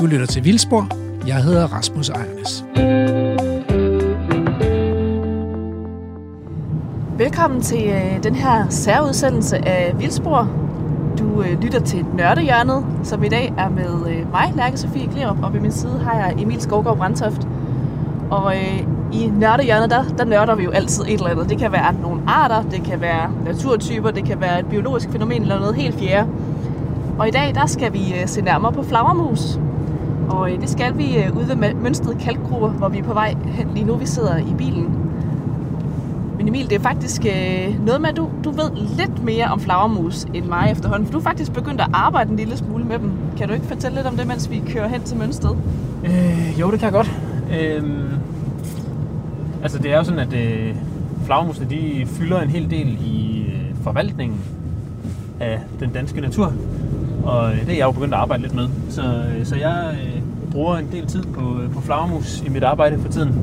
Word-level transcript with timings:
Du 0.00 0.06
lytter 0.06 0.26
til 0.26 0.44
Vildspor. 0.44 0.88
Jeg 1.26 1.36
hedder 1.36 1.66
Rasmus 1.66 2.08
Ejernes. 2.08 2.64
Velkommen 7.18 7.62
til 7.62 7.88
øh, 7.88 8.22
den 8.22 8.34
her 8.34 8.68
særudsendelse 8.68 9.68
af 9.68 9.94
Vildspor. 9.98 10.50
Du 11.18 11.42
øh, 11.42 11.62
lytter 11.62 11.80
til 11.80 12.06
Nørdehjørnet, 12.14 12.84
som 13.02 13.24
i 13.24 13.28
dag 13.28 13.54
er 13.58 13.68
med 13.68 14.06
øh, 14.08 14.30
mig, 14.30 14.52
Lærke 14.56 14.76
Sofie 14.76 15.06
Klerup, 15.06 15.42
og 15.42 15.54
ved 15.54 15.60
min 15.60 15.72
side 15.72 15.98
har 15.98 16.14
jeg 16.14 16.42
Emil 16.42 16.60
Skovgaard 16.60 16.96
Brandtoft. 16.96 17.48
Og 18.30 18.56
øh, 18.56 18.80
i 19.12 19.26
Nørdehjørnet, 19.26 19.90
der, 19.90 20.04
der 20.18 20.24
nørder 20.24 20.54
vi 20.54 20.64
jo 20.64 20.70
altid 20.70 21.04
et 21.04 21.12
eller 21.12 21.28
andet. 21.28 21.48
Det 21.48 21.58
kan 21.58 21.72
være 21.72 21.94
nogle 22.02 22.20
arter, 22.26 22.62
det 22.62 22.82
kan 22.82 23.00
være 23.00 23.30
naturtyper, 23.44 24.10
det 24.10 24.24
kan 24.24 24.40
være 24.40 24.60
et 24.60 24.66
biologisk 24.66 25.10
fænomen 25.10 25.42
eller 25.42 25.58
noget 25.58 25.74
helt 25.74 25.98
fjerde. 25.98 26.28
Og 27.18 27.28
i 27.28 27.30
dag, 27.30 27.54
der 27.54 27.66
skal 27.66 27.92
vi 27.92 28.14
øh, 28.20 28.26
se 28.28 28.42
nærmere 28.42 28.72
på 28.72 28.82
flagermus. 28.82 29.58
Og 30.28 30.52
øh, 30.52 30.60
det 30.60 30.70
skal 30.70 30.98
vi 30.98 31.18
øh, 31.18 31.36
ude 31.36 31.48
ved 31.48 31.74
Mønsted 31.74 32.14
Kalkgruber, 32.14 32.68
hvor 32.68 32.88
vi 32.88 32.98
er 32.98 33.02
på 33.02 33.12
vej 33.12 33.34
hen 33.44 33.68
lige 33.74 33.86
nu. 33.86 33.96
Vi 33.96 34.06
sidder 34.06 34.36
i 34.36 34.54
bilen. 34.58 34.98
Men 36.38 36.48
Emil, 36.48 36.70
det 36.70 36.76
er 36.76 36.80
faktisk 36.80 37.26
øh, 37.26 37.84
noget 37.86 38.00
med, 38.00 38.08
at 38.08 38.16
du, 38.16 38.28
du 38.44 38.50
ved 38.50 38.70
lidt 38.96 39.24
mere 39.24 39.44
om 39.44 39.60
flagermus 39.60 40.24
end 40.34 40.44
mig 40.44 40.68
efterhånden. 40.72 41.06
For 41.06 41.12
du 41.12 41.18
er 41.18 41.22
faktisk 41.22 41.52
begyndt 41.52 41.80
at 41.80 41.86
arbejde 41.92 42.30
en 42.30 42.36
lille 42.36 42.56
smule 42.56 42.84
med 42.84 42.98
dem. 42.98 43.12
Kan 43.36 43.48
du 43.48 43.54
ikke 43.54 43.66
fortælle 43.66 43.96
lidt 43.96 44.06
om 44.06 44.16
det, 44.16 44.26
mens 44.26 44.50
vi 44.50 44.62
kører 44.68 44.88
hen 44.88 45.02
til 45.02 45.16
Mønsted? 45.16 45.50
Øh, 46.04 46.60
jo, 46.60 46.70
det 46.70 46.80
kan 46.80 46.84
jeg 46.84 46.92
godt. 46.92 47.10
Øh, 47.60 47.82
altså, 49.62 49.78
det 49.78 49.92
er 49.92 49.96
jo 49.96 50.04
sådan, 50.04 50.20
at 50.20 50.32
øh, 50.32 50.74
flagermusene 51.24 51.70
de 51.70 52.06
fylder 52.06 52.40
en 52.40 52.48
hel 52.48 52.70
del 52.70 52.98
i 53.06 53.44
øh, 53.46 53.74
forvaltningen 53.82 54.38
af 55.40 55.60
den 55.80 55.90
danske 55.90 56.20
natur. 56.20 56.52
Og 57.24 57.52
øh, 57.52 57.60
det 57.60 57.68
er 57.68 57.76
jeg 57.76 57.84
jo 57.84 57.90
begyndt 57.90 58.14
at 58.14 58.20
arbejde 58.20 58.42
lidt 58.42 58.54
med. 58.54 58.68
Så, 58.88 59.02
øh, 59.02 59.46
så 59.46 59.56
jeg 59.56 59.94
øh, 60.04 60.22
bruger 60.52 60.76
en 60.76 60.88
del 60.92 61.06
tid 61.06 61.22
på, 61.22 61.60
øh, 61.60 61.72
på 61.72 61.80
flagermus 61.80 62.42
i 62.46 62.48
mit 62.48 62.64
arbejde 62.64 62.98
for 62.98 63.08
tiden. 63.08 63.34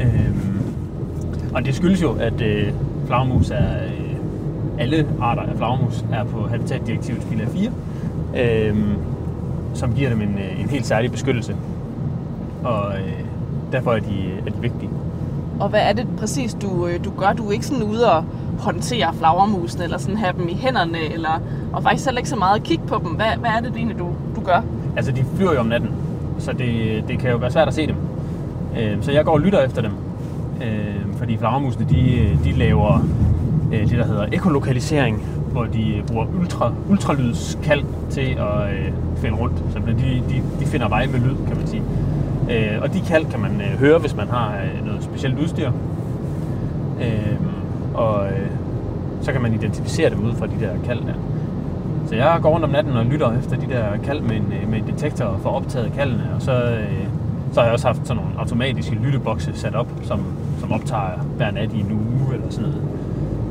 Øh, 0.00 0.30
og 1.54 1.64
det 1.64 1.74
skyldes 1.74 2.02
jo, 2.02 2.12
at 2.12 2.40
øh, 2.40 2.72
flagermus 3.06 3.50
er... 3.50 3.84
Øh, 3.84 4.04
alle 4.78 5.06
arter 5.20 5.42
af 5.42 5.56
flagermus 5.56 6.04
er 6.12 6.24
på 6.24 6.48
Habitatdirektivets 6.48 7.24
bilag 7.24 7.48
4, 7.48 7.70
øh, 8.36 8.76
som 9.74 9.94
giver 9.94 10.10
dem 10.10 10.20
en, 10.20 10.38
en 10.58 10.70
helt 10.70 10.86
særlig 10.86 11.12
beskyttelse. 11.12 11.56
Og 12.64 12.94
øh, 12.94 13.20
derfor 13.72 13.92
er 13.92 13.98
de, 13.98 14.30
er 14.46 14.50
de 14.50 14.60
vigtige. 14.60 14.90
Og 15.60 15.68
hvad 15.68 15.80
er 15.80 15.92
det 15.92 16.06
præcis, 16.18 16.54
du, 16.54 16.88
du 17.04 17.10
gør? 17.16 17.32
Du 17.32 17.48
er 17.48 17.52
ikke 17.52 17.66
sådan 17.66 17.82
ude 17.82 18.12
og 18.12 18.24
håndtere 18.58 19.14
flagermusene, 19.14 19.84
eller 19.84 19.98
sådan 19.98 20.16
have 20.16 20.32
dem 20.38 20.48
i 20.48 20.54
hænderne, 20.54 20.98
eller, 21.12 21.40
og 21.72 21.82
faktisk 21.82 22.04
heller 22.04 22.18
ikke 22.18 22.30
så 22.30 22.36
meget 22.36 22.56
at 22.56 22.62
kigge 22.62 22.86
på 22.86 23.00
dem. 23.04 23.10
Hvad, 23.10 23.26
hvad 23.40 23.50
er 23.50 23.60
det 23.60 23.76
egentlig, 23.76 23.98
du, 23.98 24.08
du 24.36 24.40
gør? 24.40 24.62
Altså, 24.96 25.12
de 25.12 25.24
flyver 25.36 25.52
jo 25.52 25.60
om 25.60 25.66
natten, 25.66 25.90
så 26.38 26.52
det, 26.52 27.04
det 27.08 27.18
kan 27.18 27.30
jo 27.30 27.36
være 27.36 27.50
svært 27.50 27.68
at 27.68 27.74
se 27.74 27.86
dem. 27.86 27.96
Øh, 28.78 28.96
så 29.00 29.12
jeg 29.12 29.24
går 29.24 29.32
og 29.32 29.40
lytter 29.40 29.60
efter 29.60 29.82
dem. 29.82 29.92
Øh, 30.62 31.16
fordi 31.18 31.36
flagermusene, 31.36 31.86
de, 31.90 32.28
de 32.44 32.52
laver 32.52 33.06
øh, 33.72 33.90
det, 33.90 33.98
der 33.98 34.06
hedder 34.06 34.26
ekolokalisering, 34.32 35.22
hvor 35.52 35.64
de 35.64 36.02
bruger 36.06 36.26
ultra, 36.40 36.72
ultralydskald 36.88 37.84
til 38.10 38.20
at 38.38 38.74
øh, 38.74 38.92
finde 39.16 39.36
rundt. 39.36 39.58
Så 39.72 39.78
de, 39.78 40.22
de, 40.28 40.42
de 40.60 40.66
finder 40.66 40.88
vej 40.88 41.06
med 41.06 41.20
lyd, 41.20 41.36
kan 41.46 41.56
man 41.56 41.66
sige. 41.66 41.82
Øh, 42.50 42.82
og 42.82 42.94
de 42.94 43.00
kald 43.00 43.26
kan 43.26 43.40
man 43.40 43.60
øh, 43.60 43.78
høre, 43.78 43.98
hvis 43.98 44.16
man 44.16 44.28
har 44.28 44.54
øh, 44.64 44.86
noget 44.86 45.02
specielt 45.02 45.38
udstyr. 45.38 45.70
Øh, 47.00 47.36
og 47.94 48.26
øh, 48.26 48.50
så 49.22 49.32
kan 49.32 49.42
man 49.42 49.54
identificere 49.54 50.10
dem 50.10 50.24
ud 50.24 50.34
fra 50.34 50.46
de 50.46 50.60
der 50.60 50.70
kald 50.84 51.00
der. 51.00 51.14
Så 52.08 52.14
jeg 52.14 52.38
går 52.42 52.50
rundt 52.50 52.64
om 52.64 52.70
natten 52.70 52.92
og 52.92 53.04
lytter 53.04 53.38
efter 53.38 53.56
de 53.56 53.66
der 53.66 53.84
kald 54.04 54.20
med 54.20 54.36
en, 54.36 54.54
med 54.70 54.78
en 54.78 54.86
detektor 54.86 55.38
for 55.42 55.50
optaget 55.50 55.92
kaldene, 55.92 56.30
og 56.36 56.42
så, 56.42 56.52
øh, 56.52 57.06
så 57.52 57.60
har 57.60 57.64
jeg 57.64 57.72
også 57.72 57.86
haft 57.86 58.06
sådan 58.06 58.22
nogle 58.22 58.38
automatiske 58.38 58.94
lyttebokse 58.94 59.52
sat 59.54 59.74
op, 59.74 59.86
som, 60.02 60.20
som 60.60 60.72
optager 60.72 61.18
hver 61.36 61.50
nat 61.50 61.72
i 61.72 61.80
en 61.80 61.92
uge 61.92 62.34
eller 62.34 62.50
sådan 62.50 62.68
noget. 62.68 62.82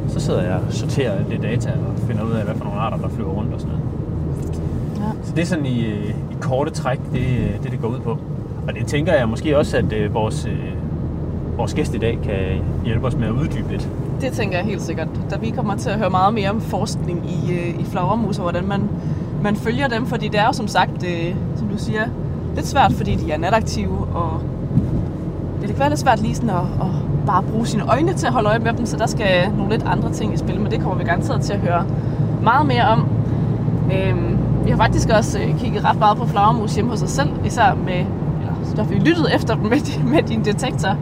Så 0.07 0.19
sidder 0.19 0.41
jeg 0.41 0.59
og 0.67 0.73
sorterer 0.73 1.23
det 1.23 1.41
data 1.41 1.69
og 1.69 2.07
finder 2.07 2.23
ud 2.23 2.31
af, 2.31 2.43
hvad 2.43 2.55
for 2.55 2.63
nogle 2.63 2.79
arter, 2.79 2.97
der 2.97 3.09
flyver 3.09 3.31
rundt 3.31 3.53
og 3.53 3.59
sådan 3.59 3.75
noget. 3.75 3.89
Ja. 4.97 5.23
Så 5.23 5.35
det 5.35 5.41
er 5.41 5.45
sådan 5.45 5.65
i, 5.65 5.79
i 6.31 6.35
korte 6.41 6.71
træk, 6.71 6.99
det, 7.13 7.27
det 7.63 7.71
det 7.71 7.81
går 7.81 7.87
ud 7.87 7.99
på. 7.99 8.17
Og 8.67 8.75
det 8.75 8.87
tænker 8.87 9.13
jeg 9.13 9.29
måske 9.29 9.57
også, 9.57 9.77
at 9.77 9.93
øh, 9.93 10.13
vores, 10.13 10.45
øh, 10.45 10.73
vores 11.57 11.73
gæst 11.73 11.95
i 11.95 11.97
dag 11.97 12.19
kan 12.23 12.61
hjælpe 12.85 13.07
os 13.07 13.15
med 13.15 13.27
at 13.27 13.31
uddybe 13.31 13.71
lidt. 13.71 13.89
Det 14.21 14.31
tænker 14.31 14.57
jeg 14.57 14.65
helt 14.65 14.81
sikkert. 14.81 15.07
Da 15.29 15.37
vi 15.37 15.49
kommer 15.49 15.75
til 15.75 15.89
at 15.89 15.97
høre 15.97 16.09
meget 16.09 16.33
mere 16.33 16.49
om 16.49 16.61
forskning 16.61 17.31
i, 17.31 17.53
øh, 17.53 17.79
i 17.79 17.85
flagermus, 17.85 18.37
og 18.37 18.41
hvordan 18.41 18.67
man, 18.67 18.89
man 19.43 19.55
følger 19.55 19.87
dem, 19.87 20.05
fordi 20.05 20.27
det 20.27 20.39
er 20.39 20.45
jo 20.45 20.53
som 20.53 20.67
sagt, 20.67 21.05
øh, 21.05 21.35
som 21.55 21.67
du 21.67 21.77
siger, 21.77 22.05
lidt 22.55 22.67
svært, 22.67 22.93
fordi 22.93 23.15
de 23.15 23.31
er 23.31 23.37
nataktive, 23.37 23.97
og 24.13 24.41
det 25.61 25.69
kan 25.69 25.79
være 25.79 25.89
lidt 25.89 25.99
svært 25.99 26.19
lige 26.19 26.35
sådan 26.35 26.49
at, 26.49 26.55
at 26.55 26.87
bare 27.25 27.43
bruge 27.43 27.67
sine 27.67 27.91
øjne 27.91 28.13
til 28.13 28.27
at 28.27 28.33
holde 28.33 28.49
øje 28.49 28.59
med 28.59 28.73
dem, 28.73 28.85
så 28.85 28.97
der 28.97 29.05
skal 29.07 29.51
nogle 29.57 29.71
lidt 29.71 29.83
andre 29.83 30.11
ting 30.11 30.33
i 30.33 30.37
spil, 30.37 30.61
men 30.61 30.71
det 30.71 30.79
kommer 30.81 30.97
vi 30.97 31.03
garanteret 31.03 31.41
til 31.41 31.53
at 31.53 31.59
høre 31.59 31.85
meget 32.43 32.67
mere 32.67 32.87
om. 32.87 33.07
Øhm, 33.93 34.37
vi 34.65 34.69
har 34.69 34.77
faktisk 34.77 35.09
også 35.09 35.39
øh, 35.39 35.59
kigget 35.59 35.85
ret 35.85 35.99
meget 35.99 36.17
på 36.17 36.25
flagermus 36.25 36.75
hjemme 36.75 36.91
hos 36.91 37.03
os 37.03 37.09
selv, 37.09 37.29
især 37.45 37.73
med, 37.85 37.93
eller 37.93 38.53
så 38.63 38.75
har 38.75 38.89
vi 38.89 38.95
lyttet 38.95 39.35
efter 39.35 39.55
dem 39.55 39.63
med, 39.63 40.03
med 40.13 40.23
din 40.23 40.45
detektor. 40.45 40.97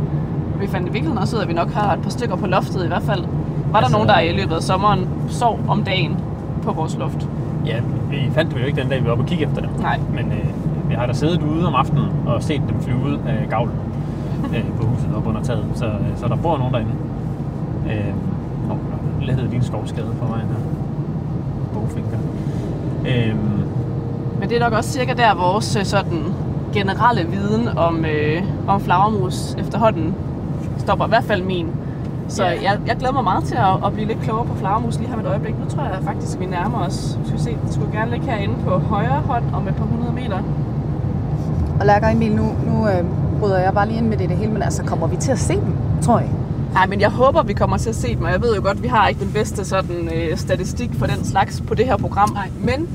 Vi 0.61 0.67
fandt 0.67 0.87
i 0.87 0.91
virkeligheden 0.91 1.17
også 1.17 1.35
ud 1.35 1.39
af, 1.39 1.43
at 1.43 1.49
vi 1.49 1.53
nok 1.53 1.71
har 1.71 1.93
et 1.93 2.01
par 2.01 2.09
stykker 2.09 2.35
på 2.35 2.47
loftet 2.47 2.83
i 2.85 2.87
hvert 2.87 3.03
fald. 3.03 3.21
Var 3.21 3.27
der 3.71 3.77
altså, 3.77 3.91
nogen, 3.91 4.07
der 4.07 4.19
i 4.19 4.31
løbet 4.31 4.55
af 4.55 4.61
sommeren 4.61 5.09
sov 5.29 5.59
om 5.67 5.83
dagen 5.83 6.17
på 6.63 6.71
vores 6.71 6.97
loft? 6.97 7.27
Ja, 7.65 7.79
vi 8.09 8.29
fandt 8.33 8.51
dem 8.51 8.59
jo 8.59 8.65
ikke 8.65 8.81
den 8.81 8.89
dag, 8.89 9.01
vi 9.01 9.05
var 9.05 9.11
oppe 9.11 9.23
og 9.23 9.27
kigge 9.27 9.45
efter 9.45 9.61
dem. 9.61 9.69
Nej. 9.79 9.99
Men 10.13 10.25
øh, 10.31 10.89
vi 10.89 10.93
har 10.93 11.05
da 11.05 11.13
siddet 11.13 11.41
ude 11.43 11.67
om 11.67 11.75
aftenen 11.75 12.05
og 12.25 12.43
set 12.43 12.61
dem 12.69 12.81
flyve 12.81 12.97
ud 12.97 13.17
af 13.27 13.49
gavlen 13.49 13.75
øh, 14.55 14.63
på 14.79 14.85
huset 14.85 15.15
op 15.15 15.27
under 15.27 15.43
taget. 15.43 15.65
Så, 15.75 15.85
øh, 15.85 16.17
så 16.17 16.27
der 16.27 16.35
bor 16.35 16.57
nogen 16.57 16.73
derinde. 16.73 16.91
Øh, 17.85 18.71
oh, 18.71 18.77
der 19.27 19.33
hedder 19.33 19.49
din 19.49 19.63
skovskade 19.63 20.07
på 20.21 20.25
vejen 20.25 20.47
her. 20.47 20.55
Bogfinger. 21.73 22.09
Øh, 23.07 23.35
Men 24.39 24.49
det 24.49 24.55
er 24.57 24.59
nok 24.59 24.73
også 24.73 24.89
cirka 24.89 25.13
der, 25.13 25.35
vores 25.35 25.75
øh, 25.75 25.85
sådan 25.85 26.23
generelle 26.73 27.27
viden 27.31 27.67
om, 27.77 28.05
øh, 28.05 28.43
om 28.67 28.81
flagermus 28.81 29.55
efterhånden 29.59 30.15
stopper. 30.81 31.05
I 31.05 31.09
hvert 31.09 31.23
fald 31.23 31.43
min. 31.43 31.67
Så 32.27 32.43
yeah. 32.43 32.63
jeg, 32.63 32.79
jeg 32.87 32.95
glæder 32.95 33.13
mig 33.13 33.23
meget 33.23 33.43
til 33.43 33.55
at, 33.55 33.85
at 33.85 33.93
blive 33.93 34.07
lidt 34.07 34.21
klogere 34.21 34.45
på 34.45 34.55
flagermus 34.55 34.97
lige 34.97 35.07
her 35.07 35.15
med 35.15 35.23
et 35.23 35.29
øjeblik. 35.29 35.59
Nu 35.59 35.65
tror 35.69 35.83
jeg 35.83 35.99
faktisk, 36.03 36.39
vi 36.39 36.45
nærmer 36.45 36.79
os. 36.87 37.17
Skal 37.25 37.37
vi 37.37 37.43
se, 37.43 37.57
det 37.65 37.73
skulle 37.73 37.91
gerne 37.91 38.11
ligge 38.11 38.25
herinde 38.25 38.55
på 38.65 38.77
højre 38.77 39.21
hånd 39.25 39.43
om 39.53 39.67
et 39.67 39.75
par 39.75 39.85
hundrede 39.85 40.13
meter. 40.13 40.39
Og 41.79 41.85
Lærker 41.85 42.07
Emil, 42.07 42.31
nu, 42.31 42.43
nu 42.43 42.87
øh, 42.87 43.03
bryder 43.39 43.59
jeg 43.59 43.73
bare 43.73 43.87
lige 43.87 43.97
ind 43.97 44.07
med 44.07 44.17
det, 44.17 44.29
det 44.29 44.37
hele, 44.37 44.51
men 44.51 44.61
altså 44.61 44.83
kommer 44.83 45.07
vi 45.07 45.15
til 45.15 45.31
at 45.31 45.39
se 45.39 45.53
dem, 45.53 45.73
tror 46.01 46.19
jeg? 46.19 46.29
Nej, 46.73 46.87
men 46.87 47.01
jeg 47.01 47.09
håber, 47.09 47.43
vi 47.43 47.53
kommer 47.53 47.77
til 47.77 47.89
at 47.89 47.95
se 47.95 48.15
dem, 48.15 48.23
og 48.23 48.31
jeg 48.31 48.41
ved 48.41 48.55
jo 48.55 48.61
godt, 48.61 48.77
at 48.77 48.83
vi 48.83 48.87
har 48.87 49.07
ikke 49.07 49.23
den 49.23 49.31
bedste 49.33 49.65
sådan, 49.65 50.09
øh, 50.15 50.37
statistik 50.37 50.91
for 50.93 51.05
den 51.05 51.25
slags 51.25 51.61
på 51.67 51.75
det 51.75 51.85
her 51.85 51.97
program. 51.97 52.29
Nej. 52.33 52.49
Men 52.59 52.87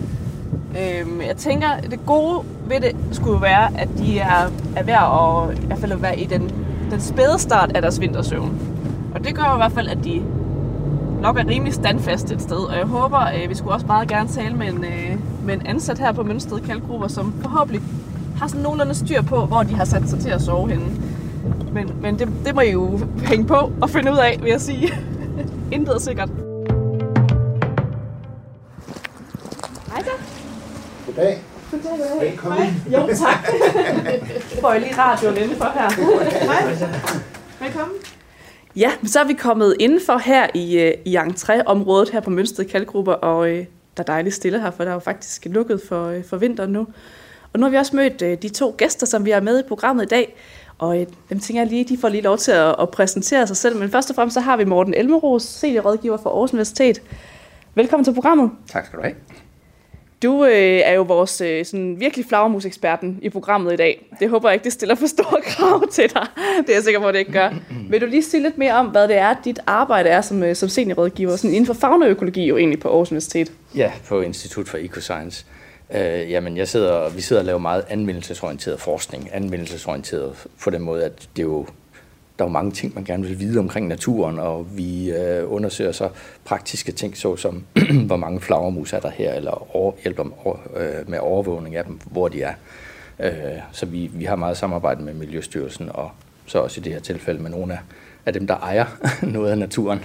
øh, 0.71 1.27
jeg 1.29 1.37
tænker, 1.37 1.67
det 1.91 2.07
gode 2.07 2.41
ved 2.69 2.81
det 2.81 2.97
skulle 3.13 3.43
være, 3.43 3.69
at 3.79 3.89
de 3.99 4.19
er, 4.19 4.51
er 4.77 4.83
ved 4.83 4.95
at, 4.95 5.65
i 5.65 5.67
hvert 5.67 5.79
fald 5.79 5.93
at 5.93 6.03
være 6.03 6.19
i 6.19 6.25
den, 6.25 6.51
den 6.91 7.01
spæde 7.01 7.39
start 7.39 7.77
af 7.77 7.83
deres 7.83 8.01
vintersøvn. 8.01 8.61
Og 9.15 9.25
det 9.25 9.35
gør 9.35 9.45
jo 9.49 9.55
i 9.55 9.57
hvert 9.57 9.73
fald, 9.73 9.89
at 9.89 9.99
de 10.05 10.23
nok 11.21 11.39
er 11.39 11.47
rimelig 11.47 11.75
standfast 11.75 12.31
et 12.33 12.43
sted. 12.43 12.57
Og 12.57 12.77
jeg 12.77 12.85
håber, 12.85 13.21
øh, 13.21 13.51
vi 13.51 13.55
skulle 13.55 13.75
også 13.75 13.87
meget 13.87 14.09
gerne 14.09 14.29
tale 14.29 14.57
med 14.57 14.67
en, 14.67 14.85
øh, 14.85 15.19
med 15.45 15.55
en 15.55 15.67
ansat 15.67 15.99
her 15.99 16.13
på 16.13 16.23
Mønsted 16.23 16.61
Kalkgrupper, 16.61 17.09
som 17.09 17.35
forhåbentlig 17.43 17.83
har 18.37 18.47
sådan 18.47 18.63
nogenlunde 18.63 18.95
styr 18.95 19.23
på, 19.23 19.45
hvor 19.45 19.63
de 19.63 19.75
har 19.75 19.85
sat 19.85 20.09
sig 20.09 20.19
til 20.19 20.31
at 20.31 20.43
sove 20.43 20.69
henne. 20.69 20.87
Men, 21.73 21.91
men 22.03 22.19
det, 22.19 22.29
det 22.45 22.55
må 22.55 22.61
I 22.61 22.71
jo 22.71 23.01
hænge 23.23 23.47
på 23.47 23.73
og 23.81 23.91
finde 23.91 24.13
ud 24.13 24.19
af, 24.19 24.39
vil 24.43 24.51
jeg 24.51 24.61
sige. 24.61 24.93
Intet 25.73 25.95
er 25.95 26.01
sikkert. 26.01 26.29
Hej 29.93 30.03
så. 30.03 30.11
Goddag. 31.07 31.56
Velkommen. 32.21 32.59
Hej. 32.59 32.73
Jo, 32.93 33.07
tak. 33.07 33.47
Får 34.61 34.73
jeg 34.73 34.81
lige 34.81 34.99
radioen 34.99 35.37
indenfor 35.37 35.65
her. 35.65 35.91
Hej. 36.45 37.67
Velkommen. 37.67 37.97
Ja, 38.77 38.91
så 39.05 39.21
er 39.21 39.25
vi 39.25 39.33
kommet 39.33 39.77
indenfor 39.81 40.19
her 40.19 40.47
i, 40.55 40.79
øh, 40.79 40.95
i 41.05 41.17
entré-området 41.17 42.11
her 42.11 42.21
på 42.21 42.31
Mønsted 42.31 42.65
Kalkgrupper, 42.65 43.13
og 43.13 43.49
øh, 43.49 43.59
der 43.97 44.03
er 44.03 44.03
dejligt 44.03 44.35
stille 44.35 44.61
her, 44.61 44.71
for 44.71 44.85
der 44.85 44.91
er 44.91 44.95
jo 44.95 45.01
faktisk 45.01 45.47
lukket 45.51 45.81
for, 45.89 46.07
øh, 46.07 46.25
for 46.25 46.37
vinteren 46.37 46.73
nu. 46.73 46.87
Og 47.53 47.61
nu 47.61 47.67
har 47.67 47.71
vi 47.71 47.77
også 47.77 47.97
mødt 47.97 48.23
øh, 48.23 48.39
de 48.43 48.49
to 48.49 48.75
gæster, 48.79 49.07
som 49.07 49.25
vi 49.25 49.31
har 49.31 49.41
med 49.41 49.61
i 49.61 49.69
programmet 49.69 50.05
i 50.05 50.09
dag, 50.09 50.37
og 50.79 51.01
øh, 51.01 51.07
dem 51.31 51.41
tænker 51.41 51.63
jeg 51.63 51.71
lige, 51.71 51.85
de 51.85 51.99
får 51.99 52.09
lige 52.09 52.23
lov 52.23 52.39
til 52.39 52.53
at, 52.53 52.75
at 52.81 52.91
præsentere 52.91 53.47
sig 53.47 53.57
selv. 53.57 53.77
Men 53.77 53.91
først 53.91 54.11
og 54.11 54.17
fremmest 54.17 54.35
så 54.35 54.41
har 54.41 54.57
vi 54.57 54.65
Morten 54.65 54.95
Elmeros, 54.95 55.43
seniorrådgiver 55.43 56.17
for 56.17 56.31
Aarhus 56.31 56.53
Universitet. 56.53 57.03
Velkommen 57.75 58.05
til 58.05 58.15
programmet. 58.15 58.51
Tak 58.69 58.87
skal 58.87 58.99
du 58.99 59.03
have. 59.03 59.15
Du 60.23 60.45
øh, 60.45 60.81
er 60.85 60.93
jo 60.93 61.03
vores 61.03 61.41
øh, 61.41 61.65
sådan 61.65 62.01
virkelig 62.01 62.27
flagermuseksperten 62.29 63.19
i 63.23 63.29
programmet 63.29 63.73
i 63.73 63.77
dag. 63.77 64.07
Det 64.21 64.31
håber 64.31 64.49
jeg 64.49 64.55
ikke, 64.55 64.65
det 64.65 64.73
stiller 64.73 64.95
for 64.95 65.07
store 65.07 65.41
krav 65.51 65.89
til 65.89 66.15
dig. 66.15 66.27
Det 66.61 66.71
er 66.71 66.75
jeg 66.75 66.83
sikker 66.83 67.01
på, 67.01 67.07
at 67.07 67.15
det 67.15 67.21
ikke 67.21 67.33
gør. 67.33 67.51
Vil 67.91 68.01
du 68.01 68.07
lige 68.07 68.23
sige 68.23 68.43
lidt 68.43 68.59
mere 68.59 68.75
om, 68.75 68.87
hvad 68.87 69.09
det 69.09 69.17
er, 69.17 69.35
dit 69.45 69.61
arbejde 69.67 70.09
er 70.09 70.21
som, 70.21 70.43
øh, 70.43 70.57
som 70.57 70.69
seniorrådgiver 70.69 71.37
sådan 71.37 71.55
inden 71.55 71.67
for 71.67 71.75
faunaøkologi 71.75 72.47
jo 72.47 72.57
egentlig 72.57 72.81
på 72.81 72.89
Aarhus 72.89 73.11
Universitet? 73.11 73.53
Ja, 73.77 73.93
på 74.09 74.21
Institut 74.21 74.69
for 74.69 74.79
Ecoscience. 74.79 75.45
Øh, 75.95 76.31
jamen, 76.31 76.57
jeg 76.57 76.69
sidder, 76.69 77.09
vi 77.09 77.21
sidder 77.21 77.43
og 77.43 77.47
laver 77.47 77.59
meget 77.59 77.85
anvendelsesorienteret 77.89 78.81
forskning. 78.81 79.29
Anvendelsesorienteret 79.33 80.47
på 80.65 80.71
den 80.71 80.83
måde, 80.83 81.05
at 81.05 81.29
det 81.37 81.43
er 81.43 81.47
jo, 81.47 81.67
der 82.39 82.45
er 82.45 82.49
jo 82.49 82.53
mange 82.53 82.73
ting, 82.73 82.95
man 82.95 83.05
gerne 83.05 83.27
vil 83.27 83.41
vide 83.41 83.59
omkring 83.59 83.89
naturen, 83.89 84.39
og 84.39 84.67
vi 84.77 85.11
øh, 85.11 85.53
undersøger 85.53 85.93
så 85.93 86.09
praktiske 86.45 86.93
ting, 86.93 87.17
såsom 87.17 87.65
hvor 88.07 88.17
mange 88.17 88.41
flagermus 88.41 88.93
er 88.93 89.01
der 89.01 89.11
her, 89.11 89.35
eller 89.35 89.77
over, 89.77 89.93
hjælper 90.03 90.25
over, 90.45 90.57
øh, 90.77 91.11
med 91.11 91.19
overvågning 91.19 91.77
af 91.77 91.85
dem, 91.85 92.01
hvor 92.05 92.29
de 92.29 92.43
er. 92.43 92.55
Øh, 93.21 93.33
så 93.73 93.87
vi, 93.87 94.11
vi 94.15 94.25
har 94.25 94.37
meget 94.37 94.57
samarbejde 94.57 95.03
med 95.03 95.15
Miljøstyrelsen, 95.15 95.91
og 95.95 96.11
så 96.47 96.59
også 96.59 96.81
i 96.81 96.85
det 96.85 96.93
her 96.93 97.01
tilfælde 97.01 97.43
med 97.43 97.51
nogle 97.51 97.73
af, 97.73 97.79
af 98.27 98.33
dem, 98.33 98.47
der 98.47 98.57
ejer 98.57 98.87
noget 99.37 99.51
af 99.51 99.59
naturen. 99.59 100.05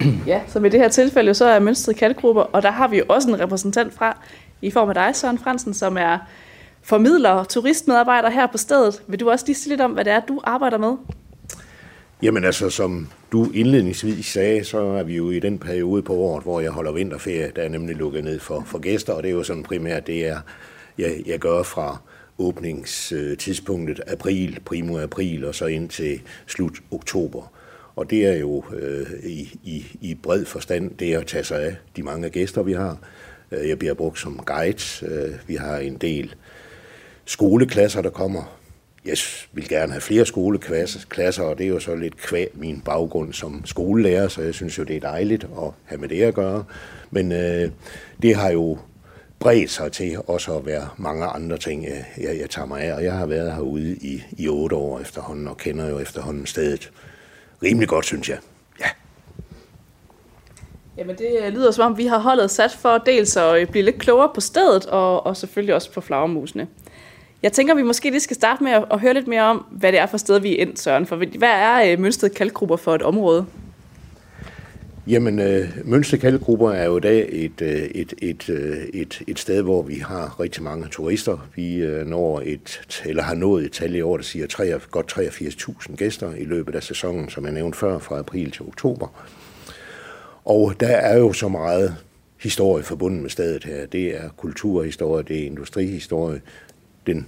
Ja, 0.26 0.40
så 0.46 0.60
med 0.60 0.70
det 0.70 0.80
her 0.80 0.88
tilfælde 0.88 1.34
så 1.34 1.44
er 1.44 1.58
mønstret 1.58 1.96
kalkgrupper, 1.96 2.42
og 2.42 2.62
der 2.62 2.70
har 2.70 2.88
vi 2.88 2.98
jo 2.98 3.04
også 3.08 3.28
en 3.28 3.40
repræsentant 3.40 3.94
fra, 3.94 4.16
i 4.62 4.70
form 4.70 4.88
af 4.88 4.94
dig, 4.94 5.16
Søren 5.16 5.38
Fransen, 5.38 5.74
som 5.74 5.96
er 5.96 6.18
formidler 6.82 7.30
og 7.30 7.48
turistmedarbejder 7.48 8.30
her 8.30 8.46
på 8.46 8.58
stedet. 8.58 9.02
Vil 9.06 9.20
du 9.20 9.30
også 9.30 9.46
lige 9.46 9.56
sige 9.56 9.68
lidt 9.68 9.80
om, 9.80 9.90
hvad 9.90 10.04
det 10.04 10.12
er, 10.12 10.20
du 10.20 10.40
arbejder 10.44 10.78
med? 10.78 10.96
Jamen 12.22 12.44
altså, 12.44 12.70
som 12.70 13.08
du 13.32 13.50
indledningsvis 13.54 14.26
sagde, 14.26 14.64
så 14.64 14.78
er 14.78 15.02
vi 15.02 15.16
jo 15.16 15.30
i 15.30 15.38
den 15.38 15.58
periode 15.58 16.02
på 16.02 16.14
året, 16.14 16.42
hvor 16.42 16.60
jeg 16.60 16.70
holder 16.70 16.92
vinterferie, 16.92 17.52
der 17.56 17.62
er 17.62 17.68
nemlig 17.68 17.96
lukket 17.96 18.24
ned 18.24 18.40
for, 18.40 18.62
for 18.66 18.78
gæster, 18.78 19.12
og 19.12 19.22
det 19.22 19.28
er 19.28 19.34
jo 19.34 19.42
sådan 19.42 19.62
primært 19.62 20.06
det, 20.06 20.20
jeg, 20.20 20.40
jeg, 20.98 21.22
jeg 21.26 21.38
gør 21.38 21.62
fra 21.62 21.98
åbningstidspunktet 22.38 24.00
øh, 24.06 24.12
april, 24.12 24.58
primo 24.64 24.98
april, 25.00 25.44
og 25.44 25.54
så 25.54 25.66
ind 25.66 25.88
til 25.88 26.20
slut 26.46 26.82
oktober. 26.90 27.52
Og 27.96 28.10
det 28.10 28.26
er 28.26 28.36
jo 28.36 28.64
øh, 28.76 29.06
i, 29.22 29.58
i, 29.64 29.86
i 30.00 30.14
bred 30.14 30.44
forstand 30.44 30.90
det 30.90 31.14
at 31.14 31.26
tage 31.26 31.44
sig 31.44 31.62
af 31.62 31.76
de 31.96 32.02
mange 32.02 32.30
gæster, 32.30 32.62
vi 32.62 32.72
har. 32.72 32.98
Øh, 33.52 33.68
jeg 33.68 33.78
bliver 33.78 33.94
brugt 33.94 34.18
som 34.18 34.40
guide. 34.46 35.06
Øh, 35.06 35.34
vi 35.46 35.54
har 35.54 35.78
en 35.78 35.96
del 35.96 36.34
skoleklasser, 37.24 38.02
der 38.02 38.10
kommer. 38.10 38.58
Jeg 39.04 39.16
vil 39.52 39.68
gerne 39.68 39.92
have 39.92 40.00
flere 40.00 40.26
skoleklasser, 40.26 41.42
og 41.42 41.58
det 41.58 41.64
er 41.64 41.68
jo 41.68 41.80
så 41.80 41.94
lidt 41.94 42.16
kvæg 42.16 42.48
min 42.54 42.80
baggrund 42.80 43.32
som 43.32 43.62
skolelærer, 43.64 44.28
så 44.28 44.42
jeg 44.42 44.54
synes 44.54 44.78
jo, 44.78 44.82
det 44.82 44.96
er 44.96 45.00
dejligt 45.00 45.44
at 45.44 45.70
have 45.84 46.00
med 46.00 46.08
det 46.08 46.22
at 46.22 46.34
gøre. 46.34 46.64
Men 47.10 47.32
øh, 47.32 47.70
det 48.22 48.36
har 48.36 48.50
jo 48.50 48.78
bredt 49.38 49.70
sig 49.70 49.92
til 49.92 50.18
også 50.26 50.56
at 50.56 50.66
være 50.66 50.88
mange 50.96 51.24
andre 51.24 51.58
ting, 51.58 51.84
jeg, 51.84 52.04
jeg, 52.18 52.38
jeg 52.40 52.50
tager 52.50 52.66
mig 52.66 52.82
af. 52.82 52.94
Og 52.94 53.04
jeg 53.04 53.12
har 53.12 53.26
været 53.26 53.52
herude 53.52 53.96
i, 53.96 54.22
i 54.38 54.48
otte 54.48 54.76
år 54.76 55.00
efterhånden, 55.00 55.48
og 55.48 55.56
kender 55.56 55.88
jo 55.88 55.98
efterhånden 55.98 56.46
stedet 56.46 56.90
rimelig 57.62 57.88
godt, 57.88 58.06
synes 58.06 58.28
jeg. 58.28 58.38
Ja. 58.80 58.86
Jamen 60.96 61.16
det 61.16 61.38
øh, 61.42 61.52
lyder 61.52 61.70
som 61.70 61.92
om, 61.92 61.98
vi 61.98 62.06
har 62.06 62.18
holdet 62.18 62.50
sat 62.50 62.70
for 62.70 62.98
dels 62.98 63.36
at 63.36 63.60
øh, 63.60 63.66
blive 63.66 63.84
lidt 63.84 63.98
klogere 63.98 64.30
på 64.34 64.40
stedet, 64.40 64.86
og, 64.86 65.26
og 65.26 65.36
selvfølgelig 65.36 65.74
også 65.74 65.92
på 65.92 66.00
flagermusene. 66.00 66.68
Jeg 67.42 67.52
tænker, 67.52 67.74
vi 67.74 67.82
måske 67.82 68.10
lige 68.10 68.20
skal 68.20 68.36
starte 68.36 68.64
med 68.64 68.72
at, 68.72 68.84
at 68.90 69.00
høre 69.00 69.14
lidt 69.14 69.26
mere 69.26 69.42
om, 69.42 69.64
hvad 69.70 69.92
det 69.92 70.00
er 70.00 70.06
for 70.06 70.16
sted, 70.16 70.40
vi 70.40 70.52
er 70.52 70.60
ind, 70.66 70.76
Søren. 70.76 71.06
For 71.06 71.16
hvad 71.16 71.48
er 71.48 71.92
øh, 71.92 71.98
mønstret 71.98 72.34
kalkgrupper 72.34 72.76
for 72.76 72.94
et 72.94 73.02
område? 73.02 73.46
Jamen, 75.06 75.38
øh, 75.38 75.68
Mønsted 75.84 76.18
Kalkgrupper 76.18 76.70
er 76.70 76.84
jo 76.84 76.96
i 76.96 77.00
dag 77.00 77.28
et, 77.32 77.62
øh, 77.62 77.72
et, 77.72 78.14
et, 78.22 78.48
øh, 78.48 78.76
et, 78.94 79.22
et 79.26 79.38
sted, 79.38 79.62
hvor 79.62 79.82
vi 79.82 79.94
har 79.94 80.40
rigtig 80.40 80.62
mange 80.62 80.88
turister. 80.88 81.48
Vi 81.56 81.74
øh, 81.74 82.06
når 82.06 82.42
et, 82.44 83.02
eller 83.04 83.22
har 83.22 83.34
nået 83.34 83.64
et 83.64 83.72
tal 83.72 83.94
i 83.94 84.00
år, 84.00 84.16
der 84.16 84.24
siger 84.24 84.46
3, 84.46 84.80
godt 84.90 85.12
83.000 85.12 85.96
gæster 85.96 86.34
i 86.34 86.44
løbet 86.44 86.74
af 86.74 86.82
sæsonen, 86.82 87.28
som 87.28 87.44
jeg 87.44 87.52
nævnte 87.52 87.78
før, 87.78 87.98
fra 87.98 88.18
april 88.18 88.50
til 88.50 88.62
oktober. 88.62 89.08
Og 90.44 90.74
der 90.80 90.96
er 90.96 91.18
jo 91.18 91.32
så 91.32 91.48
meget 91.48 91.96
historie 92.40 92.82
forbundet 92.82 93.22
med 93.22 93.30
stedet 93.30 93.64
her. 93.64 93.86
Det 93.86 94.16
er 94.16 94.28
kulturhistorie, 94.36 95.24
det 95.28 95.42
er 95.42 95.46
industrihistorie, 95.46 96.40
den 97.06 97.26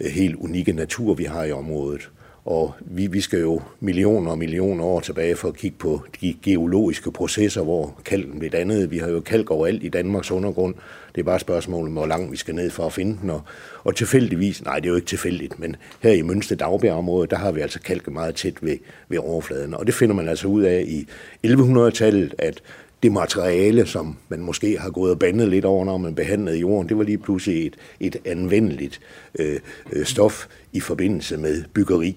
øh, 0.00 0.10
helt 0.10 0.36
unikke 0.36 0.72
natur, 0.72 1.14
vi 1.14 1.24
har 1.24 1.44
i 1.44 1.52
området. 1.52 2.10
Og 2.48 2.74
vi, 2.80 3.06
vi 3.06 3.20
skal 3.20 3.40
jo 3.40 3.60
millioner 3.80 4.30
og 4.30 4.38
millioner 4.38 4.84
år 4.84 5.00
tilbage 5.00 5.36
for 5.36 5.48
at 5.48 5.56
kigge 5.56 5.76
på 5.78 6.02
de 6.20 6.34
geologiske 6.42 7.12
processer, 7.12 7.62
hvor 7.62 8.00
kalken 8.04 8.38
blev 8.38 8.50
dannet. 8.50 8.90
Vi 8.90 8.98
har 8.98 9.08
jo 9.08 9.20
kalk 9.20 9.50
overalt 9.50 9.84
i 9.84 9.88
Danmarks 9.88 10.30
undergrund. 10.30 10.74
Det 11.14 11.20
er 11.20 11.24
bare 11.24 11.34
et 11.34 11.40
spørgsmål 11.40 11.86
om, 11.86 11.92
hvor 11.92 12.06
langt 12.06 12.32
vi 12.32 12.36
skal 12.36 12.54
ned 12.54 12.70
for 12.70 12.86
at 12.86 12.92
finde 12.92 13.18
den. 13.22 13.30
Og, 13.30 13.42
og 13.84 13.96
tilfældigvis, 13.96 14.64
nej 14.64 14.76
det 14.76 14.86
er 14.86 14.90
jo 14.90 14.96
ikke 14.96 15.06
tilfældigt, 15.06 15.58
men 15.58 15.76
her 16.00 16.12
i 16.12 16.22
Mønsted 16.22 16.56
Dagbjergområde, 16.56 17.26
der 17.26 17.36
har 17.36 17.52
vi 17.52 17.60
altså 17.60 17.80
kalk 17.80 18.10
meget 18.10 18.34
tæt 18.34 18.54
ved, 18.60 18.76
ved 19.08 19.18
overfladen. 19.18 19.74
Og 19.74 19.86
det 19.86 19.94
finder 19.94 20.14
man 20.14 20.28
altså 20.28 20.48
ud 20.48 20.62
af 20.62 20.84
i 20.88 21.08
1100-tallet, 21.46 22.34
at 22.38 22.62
det 23.02 23.12
materiale, 23.12 23.86
som 23.86 24.16
man 24.28 24.40
måske 24.40 24.78
har 24.78 24.90
gået 24.90 25.12
og 25.12 25.18
bandet 25.18 25.48
lidt 25.48 25.64
over, 25.64 25.84
når 25.84 25.98
man 25.98 26.14
behandlede 26.14 26.58
jorden, 26.58 26.88
det 26.88 26.98
var 26.98 27.04
lige 27.04 27.18
pludselig 27.18 27.66
et, 27.66 27.76
et 28.00 28.16
anvendeligt 28.24 29.00
øh, 29.38 29.60
øh 29.92 30.06
stof 30.06 30.46
i 30.72 30.80
forbindelse 30.80 31.36
med 31.36 31.64
byggeri. 31.74 32.16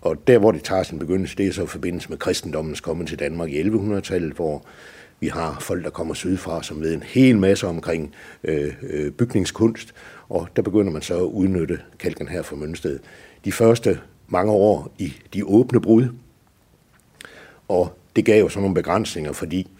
Og 0.00 0.26
der, 0.26 0.38
hvor 0.38 0.52
det 0.52 0.64
tager 0.64 0.82
sin 0.82 0.98
begyndelse, 0.98 1.36
det 1.36 1.46
er 1.46 1.52
så 1.52 1.62
i 1.62 1.66
forbindelse 1.66 2.08
med 2.08 2.18
kristendommens 2.18 2.80
komme 2.80 3.06
til 3.06 3.18
Danmark 3.18 3.50
i 3.50 3.62
1100-tallet, 3.62 4.32
hvor 4.32 4.64
vi 5.20 5.28
har 5.28 5.56
folk, 5.60 5.84
der 5.84 5.90
kommer 5.90 6.14
sydfra, 6.14 6.62
som 6.62 6.80
ved 6.80 6.94
en 6.94 7.02
hel 7.02 7.38
masse 7.38 7.66
omkring 7.66 8.14
øh, 8.44 8.74
øh, 8.82 9.10
bygningskunst, 9.10 9.94
og 10.28 10.48
der 10.56 10.62
begynder 10.62 10.92
man 10.92 11.02
så 11.02 11.16
at 11.16 11.22
udnytte 11.22 11.80
kalken 11.98 12.28
her 12.28 12.42
fra 12.42 12.56
Mønsted. 12.56 12.98
De 13.44 13.52
første 13.52 14.00
mange 14.28 14.52
år 14.52 14.94
i 14.98 15.12
de 15.34 15.44
åbne 15.44 15.80
brud, 15.80 16.08
og 17.68 17.98
det 18.16 18.24
gav 18.24 18.40
jo 18.40 18.48
så 18.48 18.60
nogle 18.60 18.74
begrænsninger, 18.74 19.32
fordi 19.32 19.70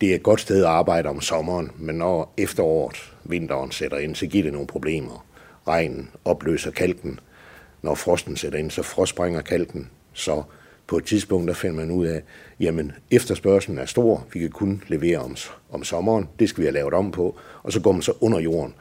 det 0.00 0.10
er 0.10 0.14
et 0.14 0.22
godt 0.22 0.40
sted 0.40 0.62
at 0.62 0.70
arbejde 0.70 1.08
om 1.08 1.20
sommeren, 1.20 1.70
men 1.78 1.94
når 1.94 2.34
efteråret, 2.36 3.12
vinteren 3.24 3.70
sætter 3.70 3.98
ind, 3.98 4.14
så 4.14 4.26
giver 4.26 4.44
det 4.44 4.52
nogle 4.52 4.66
problemer. 4.66 5.26
Regnen 5.68 6.10
opløser 6.24 6.70
kalken, 6.70 7.20
når 7.82 7.94
frosten 7.94 8.36
sætter 8.36 8.58
ind, 8.58 8.70
så 8.70 8.82
frostsprænger 8.82 9.40
kalken, 9.40 9.90
så 10.12 10.42
på 10.86 10.96
et 10.96 11.04
tidspunkt, 11.04 11.48
der 11.48 11.54
finder 11.54 11.76
man 11.76 11.90
ud 11.90 12.06
af, 12.06 12.22
jamen 12.60 12.92
efterspørgselen 13.10 13.78
er 13.78 13.86
stor, 13.86 14.26
vi 14.32 14.40
kan 14.40 14.50
kun 14.50 14.82
levere 14.88 15.18
om, 15.18 15.36
om 15.70 15.84
sommeren, 15.84 16.28
det 16.38 16.48
skal 16.48 16.60
vi 16.60 16.66
have 16.66 16.74
lavet 16.74 16.94
om 16.94 17.10
på, 17.10 17.36
og 17.62 17.72
så 17.72 17.80
går 17.80 17.92
man 17.92 18.02
så 18.02 18.12
under 18.20 18.38
jorden, 18.40 18.74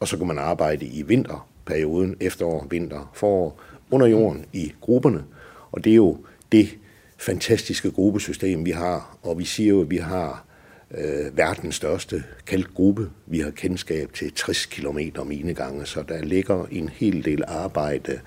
og 0.00 0.08
så 0.08 0.16
kan 0.16 0.26
man 0.26 0.38
arbejde 0.38 0.86
i 0.86 1.02
vinterperioden, 1.02 2.16
efterår, 2.20 2.66
vinter, 2.70 3.10
forår, 3.14 3.60
under 3.90 4.06
jorden 4.06 4.44
i 4.52 4.72
grupperne, 4.80 5.24
og 5.72 5.84
det 5.84 5.90
er 5.90 5.96
jo 5.96 6.18
det 6.52 6.68
fantastiske 7.18 7.90
gruppesystem, 7.90 8.66
vi 8.66 8.70
har, 8.70 9.18
og 9.22 9.38
vi 9.38 9.44
siger 9.44 9.68
jo, 9.68 9.80
at 9.80 9.90
vi 9.90 9.96
har 9.96 10.44
øh, 10.94 11.36
verdens 11.36 11.74
største 11.74 12.24
kalkgruppe. 12.46 13.10
Vi 13.26 13.40
har 13.40 13.50
kendskab 13.50 14.12
til 14.12 14.32
60 14.32 14.66
km 14.66 14.98
minegange, 15.26 15.86
så 15.86 16.02
der 16.02 16.22
ligger 16.22 16.66
en 16.70 16.88
hel 16.88 17.24
del 17.24 17.44
arbejde 17.46 18.20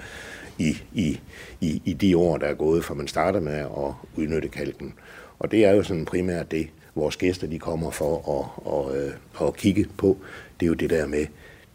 i, 0.58 0.78
i, 0.94 1.20
i, 1.62 1.82
i 1.86 1.94
de 1.94 2.18
år, 2.18 2.38
der 2.38 2.48
er 2.48 2.54
gået, 2.54 2.86
fra 2.86 2.94
man 2.94 3.08
starter 3.08 3.40
med 3.40 3.54
at 3.54 3.94
udnytte 4.16 4.48
kalken. 4.48 4.94
Og 5.40 5.52
det 5.52 5.66
er 5.66 5.72
jo 5.72 5.84
sådan 5.84 6.06
primært 6.06 6.52
det, 6.52 6.68
vores 6.96 7.18
gæster 7.18 7.48
de 7.48 7.60
kommer 7.60 7.92
for 7.92 8.40
at, 8.40 8.46
at, 8.74 9.04
at, 9.04 9.08
øh, 9.08 9.48
at 9.48 9.56
kigge 9.56 9.86
på. 9.98 10.18
Det 10.60 10.66
er 10.66 10.68
jo 10.68 10.74
det 10.74 10.90
der 10.90 11.08
med, 11.08 11.26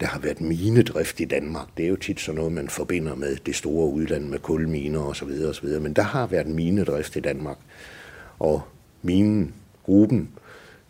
der 0.01 0.07
har 0.07 0.19
været 0.19 0.41
minedrift 0.41 1.21
i 1.21 1.25
Danmark. 1.25 1.67
Det 1.77 1.85
er 1.85 1.89
jo 1.89 1.97
tit 1.97 2.21
sådan 2.21 2.37
noget, 2.37 2.53
man 2.53 2.69
forbinder 2.69 3.15
med 3.15 3.37
det 3.47 3.57
store 3.57 3.89
udland 3.89 4.25
med 4.25 4.39
kulminer 4.39 5.01
osv. 5.01 5.31
osv. 5.49 5.69
Men 5.69 5.93
der 5.93 6.03
har 6.03 6.27
været 6.27 6.47
minedrift 6.47 7.17
i 7.17 7.21
Danmark. 7.21 7.59
Og 8.39 8.63
minen, 9.03 9.55
gruppen, 9.83 10.29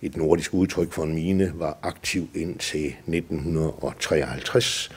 et 0.03 0.17
nordisk 0.17 0.55
udtryk 0.55 0.93
for 0.93 1.05
en 1.05 1.15
mine, 1.15 1.53
var 1.55 1.79
aktiv 1.83 2.29
indtil 2.35 2.87
1953 2.87 4.91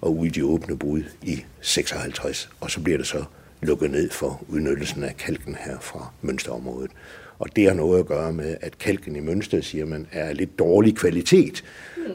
og 0.00 0.16
ude 0.16 0.26
i 0.26 0.30
de 0.30 0.44
åbne 0.44 0.78
brud 0.78 1.02
i 1.22 1.44
56. 1.60 2.50
Og 2.60 2.70
så 2.70 2.80
bliver 2.80 2.98
det 2.98 3.06
så 3.06 3.24
lukket 3.62 3.90
ned 3.90 4.10
for 4.10 4.44
udnyttelsen 4.48 5.04
af 5.04 5.16
kalken 5.16 5.56
her 5.64 5.78
fra 5.80 6.12
Mønsterområdet. 6.22 6.90
Og 7.38 7.56
det 7.56 7.66
har 7.66 7.74
noget 7.74 7.98
at 7.98 8.06
gøre 8.06 8.32
med, 8.32 8.56
at 8.60 8.78
kalken 8.78 9.16
i 9.16 9.20
Mønsted, 9.20 9.62
siger 9.62 9.86
man, 9.86 10.06
er 10.12 10.32
lidt 10.32 10.58
dårlig 10.58 10.96
kvalitet. 10.96 11.64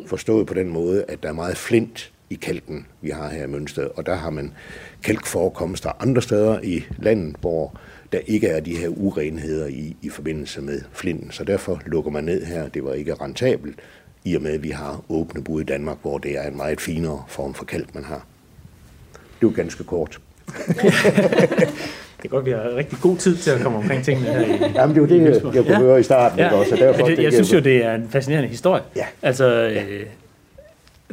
Forstået 0.06 0.48
på 0.48 0.54
den 0.54 0.70
måde, 0.70 1.06
at 1.08 1.24
der 1.24 1.30
er 1.30 1.34
meget 1.34 1.58
flint 1.58 2.12
i 2.30 2.36
kalken, 2.36 2.88
vi 3.02 3.10
har 3.10 3.30
her 3.30 3.44
i 3.44 3.48
Mønsted. 3.48 3.90
Og 3.96 4.06
der 4.06 4.16
har 4.16 4.30
man 4.30 4.54
kalkforekomster 5.04 5.92
andre 6.00 6.22
steder 6.22 6.62
i 6.62 6.84
landet, 6.98 7.36
hvor 7.42 7.80
der 8.12 8.20
ikke 8.28 8.48
er 8.48 8.60
de 8.60 8.78
her 8.78 8.88
urenheder 8.88 9.68
i, 9.68 9.96
i 10.02 10.10
forbindelse 10.10 10.62
med 10.62 10.82
flinten. 10.94 11.32
Så 11.32 11.44
derfor 11.44 11.82
lukker 11.86 12.12
man 12.12 12.24
ned 12.24 12.46
her. 12.46 12.68
Det 12.68 12.84
var 12.84 12.94
ikke 12.94 13.14
rentabelt, 13.14 13.80
i 14.24 14.36
og 14.36 14.42
med 14.42 14.52
at 14.52 14.64
vi 14.64 14.70
har 14.70 15.04
åbne 15.10 15.44
bud 15.44 15.62
i 15.62 15.64
Danmark, 15.64 15.98
hvor 16.02 16.18
det 16.18 16.38
er 16.38 16.48
en 16.48 16.58
meget 16.58 16.82
finere 16.82 17.24
form 17.28 17.54
for 17.54 17.66
kalk, 17.66 17.96
man 17.96 18.04
har. 18.04 18.26
Det 19.14 19.48
var 19.48 19.54
ganske 19.54 19.84
kort. 19.84 20.20
det 20.48 22.26
er 22.26 22.28
godt, 22.28 22.46
vi 22.46 22.52
har 22.52 22.76
rigtig 22.76 22.98
god 23.02 23.18
tid 23.18 23.38
til 23.38 23.52
at 23.52 23.62
komme 23.62 23.78
omkring 23.78 24.04
tingene 24.04 24.28
her 24.28 24.40
i 24.42 24.72
Jamen, 24.76 24.96
det 24.96 25.02
var 25.02 25.08
det, 25.08 25.22
jeg, 25.22 25.34
jeg 25.34 25.42
kunne 25.42 25.72
ja. 25.72 25.80
høre 25.80 26.00
i 26.00 26.04
starten. 26.04 26.40
Ja. 26.40 26.54
Også, 26.54 26.76
derfor, 26.76 27.06
det, 27.06 27.18
jeg, 27.18 27.24
jeg 27.24 27.34
synes 27.34 27.54
jo, 27.54 27.60
det 27.60 27.86
er 27.86 27.96
en 27.96 28.08
fascinerende 28.10 28.50
historie. 28.50 28.82
Ja. 28.96 29.06
Altså, 29.22 29.46
ja. 29.46 29.84
Øh, 29.86 30.06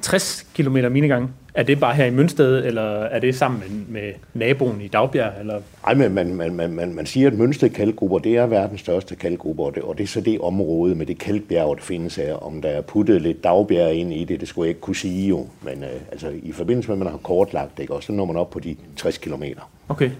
60 0.02 0.47
km 0.55 0.76
minegang, 0.90 1.31
er 1.55 1.62
det 1.62 1.81
bare 1.81 1.95
her 1.95 2.05
i 2.05 2.11
Mønsted, 2.11 2.64
eller 2.67 2.83
er 3.02 3.19
det 3.19 3.35
sammen 3.37 3.61
med, 3.88 4.00
med 4.02 4.12
naboen 4.35 4.81
i 4.81 4.88
Dagbjerg? 4.88 5.33
Eller? 5.40 5.61
Ej, 5.87 5.95
men 5.95 6.14
man, 6.14 6.35
man, 6.35 6.55
man, 6.55 6.73
man, 6.73 6.95
man 6.95 7.07
siger, 7.07 7.26
at 7.31 7.35
Mønsted 7.38 7.71
kalkgrupper, 7.71 8.19
det 8.19 8.37
er 8.37 8.47
verdens 8.47 8.81
største 8.81 9.17
kalkgrupper, 9.17 9.64
og 9.64 9.75
det, 9.75 9.83
og 9.83 9.99
det 9.99 10.05
er 10.05 10.09
så 10.09 10.21
det 10.21 10.40
område 10.40 10.95
med 10.95 11.07
det 11.07 11.19
kalkbjerg, 11.19 11.76
der 11.76 11.83
findes 11.83 12.17
her. 12.17 12.35
Om 12.35 12.62
der 12.62 12.69
er 12.69 12.81
puttet 12.81 13.23
lidt 13.23 13.45
dagbjerg 13.45 13.93
ind 13.95 14.12
i 14.12 14.25
det, 14.25 14.40
det 14.40 14.49
skulle 14.49 14.67
jeg 14.67 14.69
ikke 14.71 14.81
kunne 14.81 14.97
sige 14.97 15.28
jo. 15.28 15.47
Men 15.62 15.83
øh, 15.85 15.88
altså, 16.12 16.33
i 16.43 16.52
forbindelse 16.52 16.88
med, 16.88 16.95
at 16.95 16.99
man 16.99 17.09
har 17.09 17.19
kortlagt 17.19 17.78
det, 17.78 17.90
og 17.90 18.02
så 18.02 18.12
når 18.12 18.25
man 18.25 18.37
op 18.37 18.50
på 18.50 18.61
de 18.61 18.76
60 18.97 19.19
km. 19.19 19.43
Okay. 19.88 20.11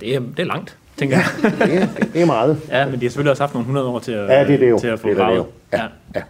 Det 0.00 0.14
er, 0.14 0.20
det 0.20 0.38
er 0.38 0.44
langt, 0.44 0.76
tænker 0.96 1.16
jeg. 1.16 1.52
Det 1.68 1.82
er, 1.82 1.86
det 2.12 2.22
er 2.22 2.26
meget. 2.26 2.60
ja, 2.70 2.84
men 2.86 2.94
de 2.94 3.04
har 3.04 3.10
selvfølgelig 3.10 3.30
også 3.30 3.42
haft 3.42 3.54
nogle 3.54 3.62
100 3.64 3.86
år 3.88 3.98
til 3.98 4.12
at, 4.12 4.28
Ja, 4.28 4.44
det 4.44 4.54
er 4.54 4.58
det 4.58 4.70
jo. 4.70 4.78
til 4.78 4.86
at 4.88 5.00
få 5.00 5.08
Det 5.08 5.18
er 5.20 5.28
det 5.28 5.36
jo. 5.36 5.46
Ja. 5.72 5.82
Ja. 6.14 6.22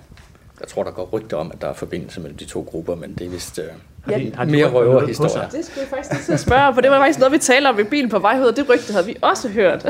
Jeg 0.67 0.71
tror, 0.71 0.83
der 0.83 0.91
går 0.91 1.09
rygter 1.13 1.37
om, 1.37 1.51
at 1.55 1.61
der 1.63 1.69
er 1.69 1.73
forbindelse 1.75 2.21
mellem 2.21 2.39
de 2.39 2.45
to 2.45 2.67
grupper, 2.71 2.95
men 2.95 3.15
det 3.15 3.27
er 3.27 3.31
vist 3.31 3.59
øh, 3.59 3.65
Har 4.05 4.19
de, 4.19 4.33
har 4.37 4.45
de 4.45 4.51
mere 4.51 4.71
røverhistorier. 4.71 5.49
Det 5.49 5.65
skulle 5.65 5.81
jeg 5.81 5.89
faktisk 5.89 6.29
lige 6.29 6.39
spørge, 6.49 6.75
for 6.75 6.81
det 6.81 6.91
var 6.91 6.99
faktisk 6.99 7.19
noget, 7.19 7.33
vi 7.33 7.39
taler 7.39 7.69
om 7.69 7.79
i 7.81 7.83
bilen 7.85 8.11
på 8.11 8.19
vej 8.19 8.39
ud, 8.41 8.45
og 8.45 8.57
det 8.57 8.69
rygte 8.69 8.93
havde 8.93 9.07
vi 9.07 9.17
også 9.23 9.49
hørt. 9.49 9.85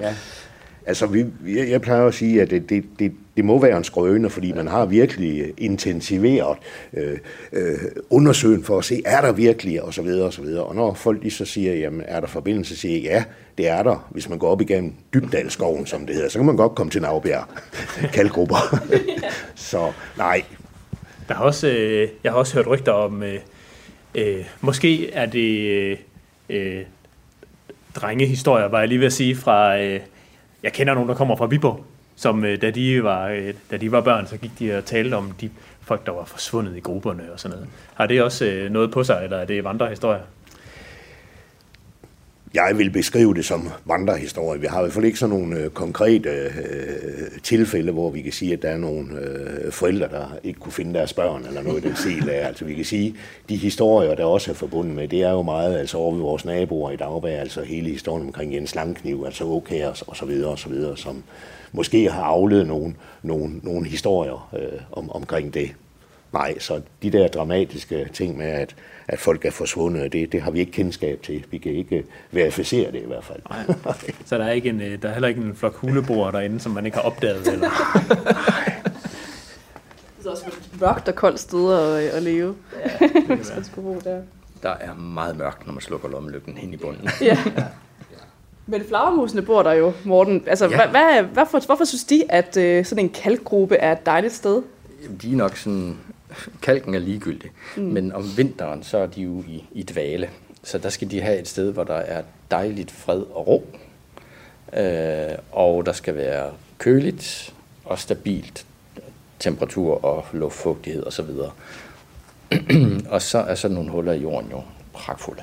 Ja. 0.00 0.14
Altså, 0.86 1.06
vi, 1.06 1.26
jeg, 1.46 1.70
jeg 1.70 1.80
plejer 1.80 2.06
at 2.06 2.14
sige, 2.14 2.42
at 2.42 2.50
det, 2.50 2.70
det, 2.70 2.84
det, 2.98 3.12
det 3.36 3.44
må 3.44 3.60
være 3.60 3.76
en 3.76 3.84
skrøne, 3.84 4.30
fordi 4.30 4.52
man 4.52 4.68
har 4.68 4.86
virkelig 4.86 5.52
intensiveret 5.58 6.58
øh, 6.92 7.18
øh, 7.52 7.78
undersøgen 8.10 8.64
for 8.64 8.78
at 8.78 8.84
se, 8.84 9.02
er 9.04 9.20
der 9.20 9.32
virkelig, 9.32 9.82
og 9.82 9.94
så 9.94 10.02
videre, 10.02 10.26
og 10.26 10.32
så 10.32 10.42
videre. 10.42 10.64
Og 10.64 10.74
når 10.74 10.94
folk 10.94 11.22
lige 11.22 11.32
så 11.32 11.44
siger, 11.44 11.74
jamen, 11.74 12.02
er 12.04 12.20
der 12.20 12.26
forbindelse, 12.26 12.74
så 12.74 12.80
siger 12.80 12.94
jeg, 12.94 13.02
ja, 13.02 13.24
det 13.58 13.68
er 13.68 13.82
der. 13.82 14.08
Hvis 14.10 14.28
man 14.28 14.38
går 14.38 14.48
op 14.48 14.60
igennem 14.60 14.92
Dybdalskoven, 15.14 15.86
som 15.86 16.06
det 16.06 16.14
hedder, 16.14 16.28
så 16.28 16.38
kan 16.38 16.46
man 16.46 16.56
godt 16.56 16.74
komme 16.74 16.90
til 16.90 17.02
Navbjerg 17.02 17.44
kalkgrupper. 18.14 18.86
så 19.54 19.92
nej, 20.18 20.42
Der 21.28 21.34
har 21.34 21.44
også, 21.44 21.68
øh, 21.68 22.08
jeg 22.24 22.32
har 22.32 22.38
også 22.38 22.54
hørt 22.54 22.66
rygter 22.66 22.92
om, 22.92 23.22
øh, 23.22 23.38
øh, 24.14 24.44
måske 24.60 25.12
er 25.12 25.26
det 25.26 25.68
øh, 25.70 25.98
øh, 26.50 26.82
drengehistorier, 27.94 28.68
var 28.68 28.78
jeg 28.78 28.88
lige 28.88 28.98
ved 28.98 29.06
at 29.06 29.12
sige, 29.12 29.36
fra, 29.36 29.78
øh, 29.78 30.00
jeg 30.66 30.72
kender 30.72 30.94
nogen, 30.94 31.08
der 31.08 31.14
kommer 31.14 31.36
fra 31.36 31.46
Viborg, 31.46 31.84
som 32.16 32.44
øh, 32.44 32.62
da, 32.62 32.70
de 32.70 33.04
var, 33.04 33.28
øh, 33.28 33.54
da 33.70 33.76
de 33.76 33.92
var 33.92 34.00
børn, 34.00 34.26
så 34.26 34.36
gik 34.36 34.50
de 34.58 34.78
og 34.78 34.84
talte 34.84 35.14
om 35.14 35.32
de 35.40 35.50
folk, 35.80 36.06
der 36.06 36.12
var 36.12 36.24
forsvundet 36.24 36.76
i 36.76 36.80
grupperne 36.80 37.22
og 37.32 37.40
sådan 37.40 37.56
noget. 37.56 37.68
Har 37.94 38.06
det 38.06 38.22
også 38.22 38.44
øh, 38.44 38.70
noget 38.70 38.92
på 38.92 39.04
sig, 39.04 39.20
eller 39.24 39.36
er 39.36 39.44
det 39.44 39.64
vandrehistorier? 39.64 40.20
Jeg 42.56 42.78
vil 42.78 42.90
beskrive 42.90 43.34
det 43.34 43.44
som 43.44 43.68
vandrehistorie. 43.84 44.60
Vi 44.60 44.66
har 44.66 44.78
i 44.78 44.82
hvert 44.82 44.92
fald 44.92 45.04
ikke 45.04 45.18
sådan 45.18 45.38
nogle 45.38 45.56
øh, 45.56 45.70
konkrete 45.70 46.28
øh, 46.30 47.40
tilfælde, 47.42 47.92
hvor 47.92 48.10
vi 48.10 48.22
kan 48.22 48.32
sige, 48.32 48.52
at 48.52 48.62
der 48.62 48.68
er 48.68 48.76
nogle 48.76 49.20
øh, 49.20 49.72
forældre, 49.72 50.08
der 50.08 50.38
ikke 50.44 50.60
kunne 50.60 50.72
finde 50.72 50.94
deres 50.94 51.12
børn, 51.12 51.44
eller 51.48 51.62
noget 51.62 51.84
i 51.84 51.88
den 51.88 51.96
stil 51.96 52.30
af. 52.30 52.46
Altså 52.46 52.64
vi 52.64 52.74
kan 52.74 52.84
sige, 52.84 53.14
de 53.48 53.56
historier, 53.56 54.14
der 54.14 54.24
også 54.24 54.50
er 54.50 54.54
forbundet 54.54 54.94
med, 54.94 55.08
det 55.08 55.22
er 55.22 55.30
jo 55.30 55.42
meget 55.42 55.78
altså 55.78 55.98
over 55.98 56.14
ved 56.14 56.22
vores 56.22 56.44
naboer 56.44 56.90
i 56.90 56.96
Dagberg, 56.96 57.40
altså 57.40 57.62
hele 57.62 57.90
historien 57.90 58.26
omkring 58.26 58.54
Jens 58.54 58.74
Langkniv, 58.74 59.22
altså 59.26 59.44
okay 59.44 59.84
og, 59.84 59.96
og 60.06 60.16
så 60.16 60.24
videre 60.24 60.50
og 60.50 60.58
så 60.58 60.68
videre, 60.68 60.96
som 60.96 61.22
måske 61.72 62.10
har 62.10 62.22
afledt 62.22 62.68
nogle, 62.68 62.94
nogle, 63.22 63.60
nogle 63.62 63.88
historier 63.88 64.48
øh, 64.58 64.80
om, 64.92 65.10
omkring 65.10 65.54
det. 65.54 65.70
Nej, 66.32 66.58
så 66.58 66.80
de 67.02 67.10
der 67.10 67.28
dramatiske 67.28 68.08
ting 68.12 68.36
med, 68.36 68.46
at, 68.46 68.74
at 69.08 69.18
folk 69.18 69.44
er 69.44 69.50
forsvundet, 69.50 70.12
det, 70.12 70.32
det 70.32 70.42
har 70.42 70.50
vi 70.50 70.60
ikke 70.60 70.72
kendskab 70.72 71.22
til. 71.22 71.44
Vi 71.50 71.58
kan 71.58 71.72
ikke 71.72 72.04
verificere 72.30 72.92
det 72.92 73.02
i 73.02 73.06
hvert 73.06 73.24
fald. 73.24 73.38
Nej. 73.50 73.94
Så 74.24 74.38
der 74.38 74.44
er, 74.44 74.52
ikke 74.52 74.68
en, 74.68 74.80
øh, 74.80 75.02
der 75.02 75.08
er 75.08 75.12
heller 75.12 75.28
ikke 75.28 75.40
en 75.40 75.56
flok 75.56 75.76
huleboer 75.76 76.30
derinde, 76.30 76.60
som 76.60 76.72
man 76.72 76.86
ikke 76.86 76.96
har 76.98 77.04
opdaget? 77.04 77.46
Eller? 77.52 77.68
Det 80.18 80.26
er 80.26 80.30
også 80.30 80.44
et 80.46 80.80
mørkt 80.80 81.08
og 81.08 81.14
koldt 81.14 81.40
sted 81.40 81.72
at, 81.72 82.08
at 82.10 82.22
leve, 82.22 82.54
hvis 83.26 83.52
man 83.54 83.64
skulle 83.64 83.84
bo 83.94 84.00
der. 84.10 84.20
Der 84.62 84.70
er 84.70 84.94
meget 84.94 85.36
mørkt, 85.36 85.66
når 85.66 85.72
man 85.72 85.80
slukker 85.82 86.08
lommelygten 86.08 86.56
hen 86.56 86.72
i 86.72 86.76
bunden. 86.76 87.08
Ja. 87.20 87.38
Men 88.66 88.82
flagermusene 88.88 89.42
bor 89.42 89.62
der 89.62 89.72
jo, 89.72 89.92
Morten. 90.04 90.42
Altså, 90.46 90.64
Ja. 90.68 90.70
ja. 90.82 90.88
hvad, 90.90 91.00
hvad, 91.00 91.22
hvorfor, 91.32 91.66
hvorfor 91.66 91.84
synes 91.84 92.04
de, 92.04 92.24
at 92.28 92.56
øh, 92.56 92.84
sådan 92.84 93.04
en 93.04 93.10
kalkgruppe 93.10 93.76
er 93.76 93.92
et 93.92 94.06
dejligt 94.06 94.34
sted? 94.34 94.62
De 95.22 95.32
er 95.32 95.36
nok 95.36 95.56
sådan... 95.56 95.96
Kalken 96.62 96.94
er 96.94 96.98
ligegyldig, 96.98 97.50
mm. 97.76 97.82
men 97.82 98.12
om 98.12 98.36
vinteren, 98.36 98.82
så 98.82 98.98
er 98.98 99.06
de 99.06 99.22
jo 99.22 99.44
i, 99.48 99.64
i 99.72 99.82
dvale. 99.82 100.30
Så 100.62 100.78
der 100.78 100.88
skal 100.88 101.10
de 101.10 101.20
have 101.20 101.38
et 101.38 101.48
sted, 101.48 101.72
hvor 101.72 101.84
der 101.84 101.94
er 101.94 102.22
dejligt 102.50 102.90
fred 102.90 103.20
og 103.20 103.46
ro. 103.46 103.66
Øh, 104.76 105.38
og 105.52 105.86
der 105.86 105.92
skal 105.92 106.14
være 106.14 106.50
køligt 106.78 107.54
og 107.84 107.98
stabilt 107.98 108.66
temperatur 109.38 110.04
og 110.04 110.24
luftfugtighed 110.32 111.06
osv. 111.06 111.30
og 113.14 113.22
så 113.22 113.38
er 113.38 113.54
sådan 113.54 113.74
nogle 113.74 113.90
huller 113.90 114.12
i 114.12 114.20
jorden 114.20 114.50
jo 114.50 114.62
pragtfulde. 114.92 115.42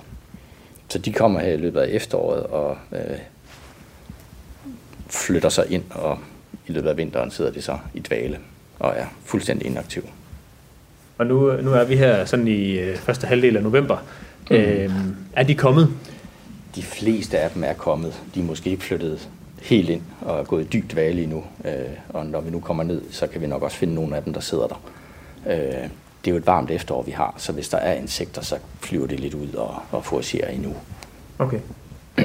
Så 0.88 1.00
de 1.00 1.14
kommer 1.14 1.40
her 1.40 1.54
i 1.54 1.58
løbet 1.58 1.80
af 1.80 1.88
efteråret 1.88 2.44
og 2.44 2.78
øh, 2.92 3.20
flytter 5.08 5.50
sig 5.50 5.72
ind, 5.72 5.84
og 5.92 6.20
i 6.68 6.72
løbet 6.72 6.90
af 6.90 6.98
vinteren 6.98 7.32
sidder 7.32 7.52
de 7.52 7.62
så 7.62 7.78
i 7.94 8.00
dvale 8.00 8.40
og 8.80 8.94
er 8.96 9.06
fuldstændig 9.26 9.68
inaktive. 9.68 10.04
Og 11.18 11.26
nu, 11.26 11.62
nu 11.62 11.74
er 11.74 11.84
vi 11.84 11.96
her 11.96 12.26
sådan 12.26 12.48
i 12.48 12.72
øh, 12.72 12.98
første 12.98 13.28
halvdel 13.28 13.58
af 13.58 13.64
november. 13.64 13.98
Mm. 14.50 14.56
Øhm, 14.56 15.16
er 15.34 15.44
de 15.44 15.56
kommet? 15.56 15.90
De 16.76 16.84
fleste 16.84 17.40
af 17.40 17.52
dem 17.52 17.64
er 17.64 17.74
kommet. 17.74 18.22
De 18.36 18.40
er 18.40 18.44
måske 18.44 18.70
ikke 18.70 18.84
flyttet 18.84 19.30
helt 19.62 19.90
ind 19.90 20.02
og 20.22 20.40
er 20.40 20.44
gået 20.44 20.74
dybt 20.74 20.92
dvale 20.92 21.24
endnu. 21.24 21.44
Øh, 21.66 21.72
og 22.10 22.26
når 22.26 22.42
vi 22.42 22.50
nu 22.50 22.60
kommer 22.60 22.84
ned, 22.84 23.02
så 23.12 23.28
kan 23.28 23.42
vi 23.42 23.48
nok 23.48 23.64
også 23.64 23.78
finde 23.78 23.96
nogle 23.96 24.16
af 24.16 24.24
dem, 24.24 24.34
der 24.34 24.42
sidder 24.42 24.68
der. 24.68 24.82
Øh, 25.48 25.90
det 26.26 26.30
er 26.30 26.32
jo 26.32 26.38
et 26.38 26.48
varmt 26.48 26.72
efterår, 26.72 27.04
vi 27.04 27.12
har, 27.12 27.34
så 27.38 27.52
hvis 27.52 27.70
der 27.70 27.78
er 27.78 27.94
insekter, 27.94 28.42
så 28.42 28.58
flyver 28.82 29.08
det 29.08 29.20
lidt 29.20 29.34
ud 29.34 29.54
og, 29.54 29.76
og 29.92 30.06
foragerer 30.06 30.50
endnu. 30.50 30.76
Okay. 31.40 31.60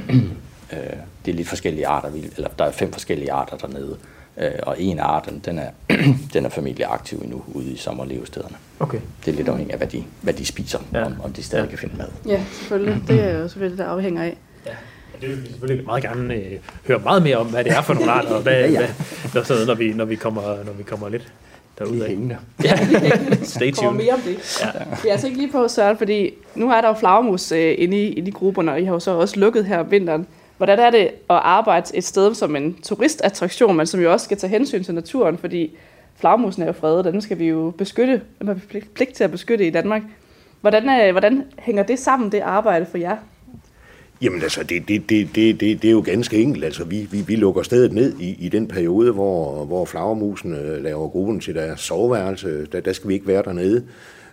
Øh, 0.73 0.97
det 1.25 1.31
er 1.31 1.37
lidt 1.37 1.49
forskellige 1.49 1.87
arter, 1.87 2.11
eller 2.37 2.49
der 2.59 2.65
er 2.65 2.71
fem 2.71 2.93
forskellige 2.93 3.33
arter 3.33 3.57
dernede. 3.57 3.97
Øh, 4.41 4.51
og 4.63 4.77
en 4.83 4.99
af 4.99 5.05
arten, 5.05 5.43
den 5.45 5.59
er, 5.59 5.71
den 6.35 6.45
er 6.45 6.49
familieaktiv 6.49 7.19
endnu 7.25 7.43
ude 7.55 7.71
i 7.73 7.77
sommerlevestederne. 7.77 8.57
Okay. 8.81 8.99
Det 9.25 9.33
er 9.33 9.37
lidt 9.37 9.49
afhængigt 9.49 9.73
af, 9.73 9.79
hvad 9.79 9.89
de, 9.89 10.05
hvad 10.23 10.35
de 10.35 10.47
spiser, 10.47 10.79
Ja. 10.93 11.05
om, 11.07 11.15
om 11.25 11.33
de 11.33 11.43
stadig 11.43 11.65
Ja. 11.65 11.69
kan 11.69 11.79
finde 11.79 11.95
mad. 11.99 12.07
Ja, 12.27 12.41
selvfølgelig. 12.53 13.03
Det 13.09 13.21
er 13.25 13.39
jo 13.39 13.49
selvfølgelig, 13.49 13.79
det 13.79 13.87
der 13.87 13.93
afhænger 13.93 14.23
af. 14.23 14.37
Ja. 14.67 14.71
Det 15.21 15.29
vil 15.29 15.43
vi 15.43 15.49
selvfølgelig 15.49 15.87
meget 15.87 16.03
gerne 16.03 16.35
øh, 16.35 16.53
høre 16.87 16.99
meget 16.99 17.23
mere 17.23 17.37
om, 17.37 17.47
hvad 17.47 17.65
det 17.65 17.73
er 17.73 17.83
for 17.83 17.95
nogle 17.95 18.11
arter, 18.13 18.29
og 18.31 18.43
hvad, 18.43 18.53
ja, 18.71 18.81
Ja. 18.81 18.87
Hvad, 19.33 19.43
der, 19.43 19.67
når, 19.67 19.75
vi, 19.75 19.93
når, 19.93 20.05
vi 20.05 20.15
kommer, 20.17 20.43
når 20.65 20.73
vi 20.73 20.83
kommer 20.83 21.09
lidt 21.09 21.33
derud 21.79 22.01
af. 22.01 22.09
Hængende. 22.09 22.37
Ja, 22.65 22.77
stay 23.43 23.71
kommer 23.73 23.91
tuned. 23.91 24.05
mere 24.05 24.15
om 24.15 24.21
det. 24.21 24.61
Ja. 24.63 24.69
Vi 25.03 25.09
er 25.09 25.13
altså 25.13 25.27
ikke 25.27 25.39
lige 25.39 25.53
på, 25.53 25.69
Søren, 25.69 25.99
fordi 25.99 26.31
nu 26.55 26.71
er 26.71 26.81
der 26.81 26.89
jo 26.89 26.95
flagermus 26.95 27.53
øh, 27.53 27.75
inde, 27.79 27.97
i, 28.03 28.13
inde 28.13 28.29
i 28.29 28.33
grupperne, 28.33 28.73
og 28.73 28.81
I 28.81 28.85
har 28.85 28.93
jo 28.93 28.99
så 29.01 29.11
også 29.11 29.41
lukket 29.41 29.65
her 29.65 29.79
om 29.79 29.91
vinteren. 29.91 30.27
Hvordan 30.59 30.79
er 30.79 30.91
det 30.91 31.07
at 31.07 31.15
arbejde 31.29 31.97
et 31.97 32.05
sted 32.05 32.35
som 32.35 32.57
en 32.57 32.79
turistattraktion, 32.83 33.77
men 33.77 33.87
som 33.87 34.01
jo 34.01 34.13
også 34.13 34.25
skal 34.25 34.37
tage 34.37 34.51
hensyn 34.51 34.85
til 34.85 34.95
naturen, 34.95 35.39
fordi 35.39 35.77
flagmusen 36.17 36.63
er 36.63 36.67
jo 36.67 36.73
fredet, 36.73 37.07
og 37.07 37.13
den 37.13 37.21
skal 37.21 37.39
vi 37.39 37.45
jo 37.45 37.73
beskytte, 37.79 38.23
den 38.39 38.47
har 38.47 38.55
vi 38.55 38.61
pligt- 38.95 39.15
til 39.15 39.25
at 39.25 39.31
beskytte 39.31 39.67
i 39.67 39.71
Danmark. 39.71 40.03
Hvordan, 40.61 40.89
er, 40.89 41.13
hvordan 41.13 41.45
hænger 41.59 41.83
det 41.83 41.99
sammen, 41.99 42.33
det 42.33 42.41
arbejde 42.41 42.87
for 42.87 42.99
jer? 42.99 43.17
Jamen 44.23 44.43
altså, 44.43 44.63
det, 44.63 44.89
det, 44.89 45.11
det, 45.11 45.29
det, 45.35 45.61
det, 45.61 45.83
det 45.83 45.89
er 45.89 45.93
jo 45.93 46.03
ganske 46.07 46.43
enkelt. 46.43 46.65
Altså, 46.65 46.85
vi, 46.85 47.09
vi, 47.11 47.21
vi 47.21 47.37
lukker 47.37 47.63
stedet 47.63 47.93
ned 47.93 48.15
i, 48.21 48.37
i 48.39 48.49
den 48.49 48.69
periode, 48.69 49.13
hvor, 49.13 49.65
hvor 49.65 49.85
flagermusen 49.85 50.55
øh, 50.55 50.83
laver 50.83 51.09
gruppen 51.09 51.41
til 51.41 51.55
deres 51.55 51.81
soveværelse. 51.81 52.67
Der, 52.67 52.81
der 52.81 52.93
skal 52.93 53.09
vi 53.09 53.15
ikke 53.15 53.27
være 53.27 53.43
dernede. 53.43 53.85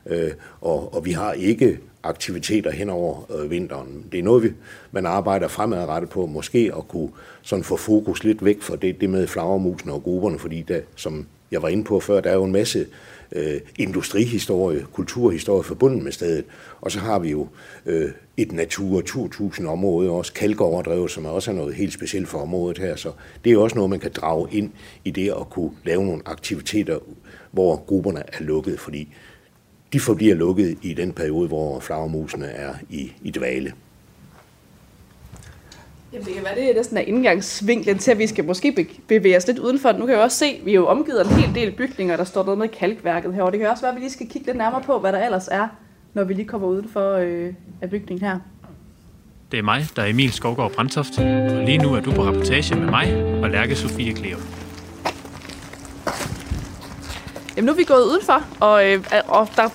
Øh, 0.06 0.32
og, 0.62 0.96
og 0.96 1.06
vi 1.06 1.12
har 1.12 1.34
ikke 1.34 1.80
aktiviteter 2.06 2.72
hen 2.72 2.90
over 2.90 3.32
øh, 3.36 3.52
vinteren. 3.52 4.06
Det 4.12 4.20
er 4.20 4.24
noget, 4.24 4.44
vi, 4.44 4.52
man 4.92 5.06
arbejder 5.06 5.48
fremadrettet 5.48 6.10
på, 6.10 6.26
måske 6.26 6.72
at 6.78 6.88
kunne 6.88 7.10
sådan 7.42 7.64
få 7.64 7.78
fokus 7.78 8.24
lidt 8.24 8.46
væk 8.46 8.62
fra 8.62 8.76
det, 8.76 9.02
det 9.02 9.10
med 9.10 9.28
flagermusen 9.28 9.90
og 9.90 10.04
grupperne, 10.04 10.40
fordi 10.40 10.62
der, 10.62 10.80
som 10.96 11.28
jeg 11.52 11.62
var 11.62 11.68
inde 11.68 11.84
på 11.84 12.00
før, 12.00 12.22
der 12.22 12.30
er 12.30 12.36
jo 12.36 12.44
en 12.44 12.52
masse 12.52 12.86
øh, 13.32 13.62
industrihistorie, 13.78 14.86
kulturhistorie 14.94 15.64
forbundet 15.64 16.04
med 16.04 16.12
stedet. 16.12 16.46
Og 16.82 16.92
så 16.92 17.00
har 17.00 17.20
vi 17.20 17.32
jo 17.32 17.48
øh, 17.86 18.12
et 18.38 18.52
Natur 18.52 19.02
2000 19.02 19.68
område, 19.68 20.10
også 20.10 20.34
kalkoverdrevet, 20.34 21.12
som 21.12 21.26
også 21.26 21.52
er 21.52 21.56
noget 21.56 21.76
helt 21.76 21.94
specielt 21.94 22.28
for 22.28 22.38
området 22.38 22.78
her. 22.78 22.96
Så 22.96 23.12
det 23.44 23.50
er 23.50 23.54
jo 23.54 23.64
også 23.64 23.76
noget, 23.76 23.90
man 23.90 24.00
kan 24.00 24.12
drage 24.12 24.48
ind 24.52 24.72
i 25.04 25.12
det 25.12 25.30
at 25.30 25.50
kunne 25.50 25.72
lave 25.86 26.06
nogle 26.06 26.22
aktiviteter, 26.26 27.00
hvor 27.52 27.76
grupperne 27.76 28.24
er 28.28 28.44
lukket, 28.44 28.80
fordi 28.80 29.14
de 29.94 30.00
forbliver 30.00 30.36
lukket 30.36 30.78
i 30.82 30.94
den 30.94 31.14
periode, 31.14 31.48
hvor 31.48 31.80
flagermusene 31.80 32.46
er 32.46 32.74
i, 32.90 33.12
i 33.24 33.32
dvale. 33.32 33.74
Jamen, 36.14 36.26
det 36.26 36.34
kan 36.36 36.44
være, 36.44 36.56
det 36.68 36.76
næsten 36.76 36.98
er 36.98 37.02
indgangsvinklen 37.02 37.98
til, 37.98 38.12
at 38.12 38.18
vi 38.18 38.28
skal 38.28 38.46
måske 38.46 38.72
be- 38.72 38.88
bevæge 39.08 39.38
os 39.38 39.48
lidt 39.48 39.60
udenfor. 39.60 39.92
Nu 39.92 40.06
kan 40.06 40.16
jeg 40.16 40.24
også 40.24 40.38
se, 40.38 40.46
at 40.46 40.66
vi 40.66 40.72
er 40.72 40.76
jo 40.76 40.88
omgivet 40.88 41.18
af 41.18 41.24
en 41.26 41.36
hel 41.36 41.56
del 41.56 41.72
bygninger, 41.72 42.18
der 42.18 42.24
står 42.24 42.44
noget 42.44 42.58
med 42.58 42.68
kalkværket 42.68 43.34
herovre. 43.34 43.52
Det 43.52 43.60
kan 43.60 43.70
også 43.70 43.84
være, 43.84 43.92
at 43.92 43.96
vi 43.96 44.02
lige 44.02 44.12
skal 44.12 44.28
kigge 44.30 44.46
lidt 44.48 44.58
nærmere 44.58 44.82
på, 44.82 45.00
hvad 45.00 45.14
der 45.14 45.26
ellers 45.26 45.48
er, 45.52 45.68
når 46.14 46.24
vi 46.24 46.34
lige 46.34 46.48
kommer 46.48 46.68
udenfor 46.68 47.12
øh, 47.12 47.54
af 47.82 47.90
bygningen 47.90 48.28
her. 48.28 48.40
Det 49.52 49.60
er 49.60 49.64
mig, 49.64 49.86
der 49.96 50.02
er 50.02 50.08
Emil 50.08 50.32
Skovgaard 50.32 50.72
Brandtoft, 50.72 51.20
og 51.20 51.64
lige 51.66 51.78
nu 51.78 51.94
er 51.94 52.00
du 52.02 52.12
på 52.12 52.24
rapportage 52.24 52.76
med 52.76 52.86
mig 52.90 53.24
og 53.44 53.50
Lærke 53.50 53.76
Sofie 53.76 54.14
Kleo. 54.14 54.38
Jamen, 57.56 57.66
nu 57.66 57.72
er 57.72 57.76
vi 57.76 57.84
gået 57.84 58.04
udenfor, 58.04 58.44
og, 58.60 58.92
øh, 58.92 59.04
og 59.28 59.48
der, 59.56 59.70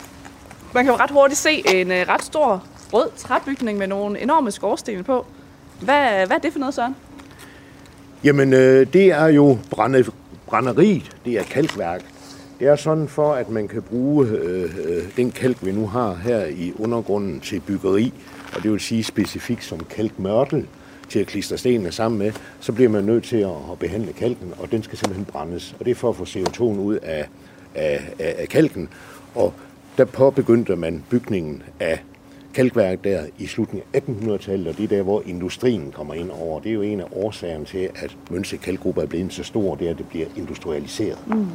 man 0.74 0.84
kan 0.84 0.94
jo 0.94 0.98
ret 0.98 1.10
hurtigt 1.10 1.40
se 1.40 1.62
en 1.74 1.92
øh, 1.92 2.08
ret 2.08 2.24
stor 2.24 2.64
rød 2.92 3.10
træbygning 3.16 3.78
med 3.78 3.86
nogle 3.86 4.20
enorme 4.20 4.50
skorstene 4.50 5.02
på. 5.02 5.26
Hvad, 5.80 6.26
hvad 6.26 6.36
er 6.36 6.40
det 6.40 6.52
for 6.52 6.58
noget, 6.58 6.74
Søren? 6.74 6.96
Jamen, 8.24 8.52
øh, 8.52 8.86
det 8.92 9.06
er 9.06 9.26
jo 9.26 9.58
brænde, 9.70 10.04
brænderiet, 10.46 11.16
det 11.24 11.32
er 11.32 11.42
kalkværk. 11.42 12.04
Det 12.58 12.68
er 12.68 12.76
sådan 12.76 13.08
for, 13.08 13.32
at 13.32 13.48
man 13.48 13.68
kan 13.68 13.82
bruge 13.82 14.26
øh, 14.26 14.62
øh, 14.84 15.16
den 15.16 15.30
kalk, 15.30 15.64
vi 15.64 15.72
nu 15.72 15.86
har 15.86 16.14
her 16.14 16.44
i 16.46 16.72
undergrunden 16.78 17.40
til 17.40 17.60
byggeri, 17.60 18.12
og 18.56 18.62
det 18.62 18.72
vil 18.72 18.80
sige 18.80 19.04
specifikt 19.04 19.64
som 19.64 19.80
kalkmørtel 19.80 20.66
til 21.08 21.18
at 21.18 21.26
klistre 21.26 21.58
stenene 21.58 21.92
sammen 21.92 22.18
med, 22.18 22.32
så 22.60 22.72
bliver 22.72 22.90
man 22.90 23.04
nødt 23.04 23.24
til 23.24 23.36
at, 23.36 23.50
at 23.72 23.78
behandle 23.78 24.12
kalken, 24.12 24.54
og 24.58 24.72
den 24.72 24.82
skal 24.82 24.98
simpelthen 24.98 25.24
brændes. 25.24 25.76
Og 25.78 25.84
det 25.84 25.90
er 25.90 25.94
for 25.94 26.08
at 26.08 26.16
få 26.16 26.24
CO2'en 26.24 26.62
ud 26.62 26.98
af, 27.02 27.28
af, 27.74 28.14
af, 28.18 28.34
af 28.38 28.48
kalken. 28.48 28.88
Og 29.34 29.54
der 29.98 30.04
påbegyndte 30.04 30.76
man 30.76 31.04
bygningen 31.10 31.62
af 31.80 31.98
kalkværk 32.54 33.04
der 33.04 33.22
i 33.38 33.46
slutningen 33.46 33.88
af 33.94 34.00
1800-tallet, 34.00 34.68
og 34.68 34.76
det 34.76 34.84
er 34.84 34.88
der, 34.88 35.02
hvor 35.02 35.22
industrien 35.26 35.92
kommer 35.92 36.14
ind 36.14 36.30
over. 36.30 36.60
Det 36.60 36.70
er 36.70 36.74
jo 36.74 36.82
en 36.82 37.00
af 37.00 37.06
årsagerne 37.12 37.64
til, 37.64 37.88
at 37.94 38.16
Mønse 38.30 38.56
Kalkgruppe 38.56 39.02
er 39.02 39.06
blevet 39.06 39.32
så 39.32 39.42
stor, 39.42 39.74
det 39.74 39.86
er, 39.86 39.90
at 39.90 39.98
det 39.98 40.08
bliver 40.08 40.26
industrialiseret. 40.36 41.18
Mm. 41.26 41.46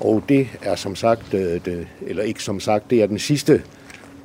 Og 0.00 0.22
det 0.28 0.48
er 0.62 0.74
som 0.74 0.96
sagt, 0.96 1.34
øh, 1.34 1.64
det, 1.64 1.88
eller 2.00 2.22
ikke 2.22 2.42
som 2.42 2.60
sagt, 2.60 2.90
det 2.90 3.02
er 3.02 3.06
den 3.06 3.18
sidste 3.18 3.62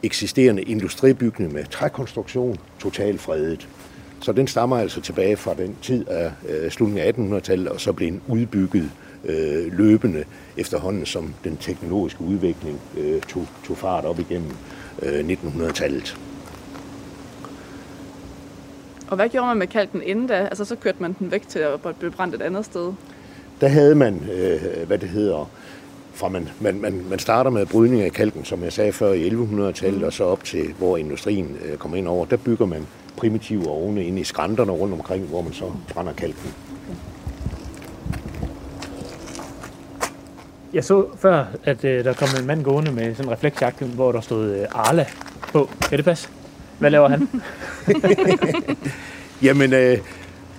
eksisterende 0.03 0.61
industribygning 0.61 1.53
med 1.53 1.65
trækonstruktion, 1.65 2.57
totalt 2.79 3.21
fredet. 3.21 3.67
Så 4.21 4.31
den 4.31 4.47
stammer 4.47 4.77
altså 4.77 5.01
tilbage 5.01 5.37
fra 5.37 5.53
den 5.53 5.75
tid 5.81 6.07
af 6.07 6.31
øh, 6.49 6.71
slutningen 6.71 7.31
af 7.31 7.37
1800-tallet, 7.39 7.69
og 7.69 7.81
så 7.81 7.93
blev 7.93 8.11
den 8.11 8.21
udbygget 8.27 8.91
øh, 9.25 9.77
løbende 9.77 10.23
efterhånden, 10.57 11.05
som 11.05 11.33
den 11.43 11.57
teknologiske 11.57 12.21
udvikling 12.21 12.79
øh, 12.97 13.21
tog, 13.21 13.47
tog 13.67 13.77
fart 13.77 14.05
op 14.05 14.19
igennem 14.19 14.51
øh, 15.01 15.19
1900-tallet. 15.19 16.17
Og 19.07 19.15
hvad 19.15 19.29
gjorde 19.29 19.47
man 19.47 19.57
med 19.57 19.67
kalken 19.67 20.01
inden 20.03 20.27
da? 20.27 20.33
Altså, 20.33 20.65
så 20.65 20.75
kørte 20.75 20.97
man 21.01 21.15
den 21.19 21.31
væk 21.31 21.47
til 21.47 21.59
at 21.59 21.79
blive 21.99 22.11
brændt 22.11 22.35
et 22.35 22.41
andet 22.41 22.65
sted. 22.65 22.93
Der 23.61 23.67
havde 23.67 23.95
man, 23.95 24.29
øh, 24.33 24.87
hvad 24.87 24.97
det 24.97 25.09
hedder, 25.09 25.49
fra 26.13 26.29
man, 26.29 26.49
man, 26.59 26.81
man, 26.81 27.05
man 27.09 27.19
starter 27.19 27.51
med 27.51 27.65
brydning 27.65 28.01
af 28.01 28.11
kalken, 28.11 28.45
som 28.45 28.63
jeg 28.63 28.73
sagde 28.73 28.91
før, 28.91 29.13
i 29.13 29.29
1100-tallet, 29.29 29.99
mm. 29.99 30.03
og 30.03 30.13
så 30.13 30.23
op 30.23 30.43
til, 30.43 30.73
hvor 30.77 30.97
industrien 30.97 31.57
øh, 31.65 31.77
kommer 31.77 31.97
ind 31.97 32.07
over. 32.07 32.25
Der 32.25 32.37
bygger 32.37 32.65
man 32.65 32.87
primitive 33.17 33.67
ovne 33.67 34.05
ind 34.05 34.19
i 34.19 34.23
skrænterne 34.23 34.71
rundt 34.71 34.93
omkring, 34.93 35.25
hvor 35.25 35.41
man 35.41 35.53
så 35.53 35.71
brænder 35.93 36.13
kalken. 36.13 36.53
Jeg 40.77 40.85
så 40.85 41.05
før, 41.19 41.45
at 41.63 41.85
øh, 41.85 42.03
der 42.03 42.13
kom 42.13 42.27
en 42.39 42.47
mand 42.47 42.63
gående 42.63 42.91
med 42.91 43.15
sådan 43.15 43.25
en 43.25 43.31
refleksjakke, 43.31 43.85
hvor 43.85 44.11
der 44.11 44.21
stod 44.21 44.51
øh, 44.51 44.65
Arla 44.71 45.05
på. 45.51 45.69
Kan 45.89 45.97
det 45.97 46.05
passe? 46.05 46.29
Hvad 46.79 46.91
laver 46.91 47.09
han? 47.09 47.29
Jamen, 49.47 49.73
øh, 49.73 49.97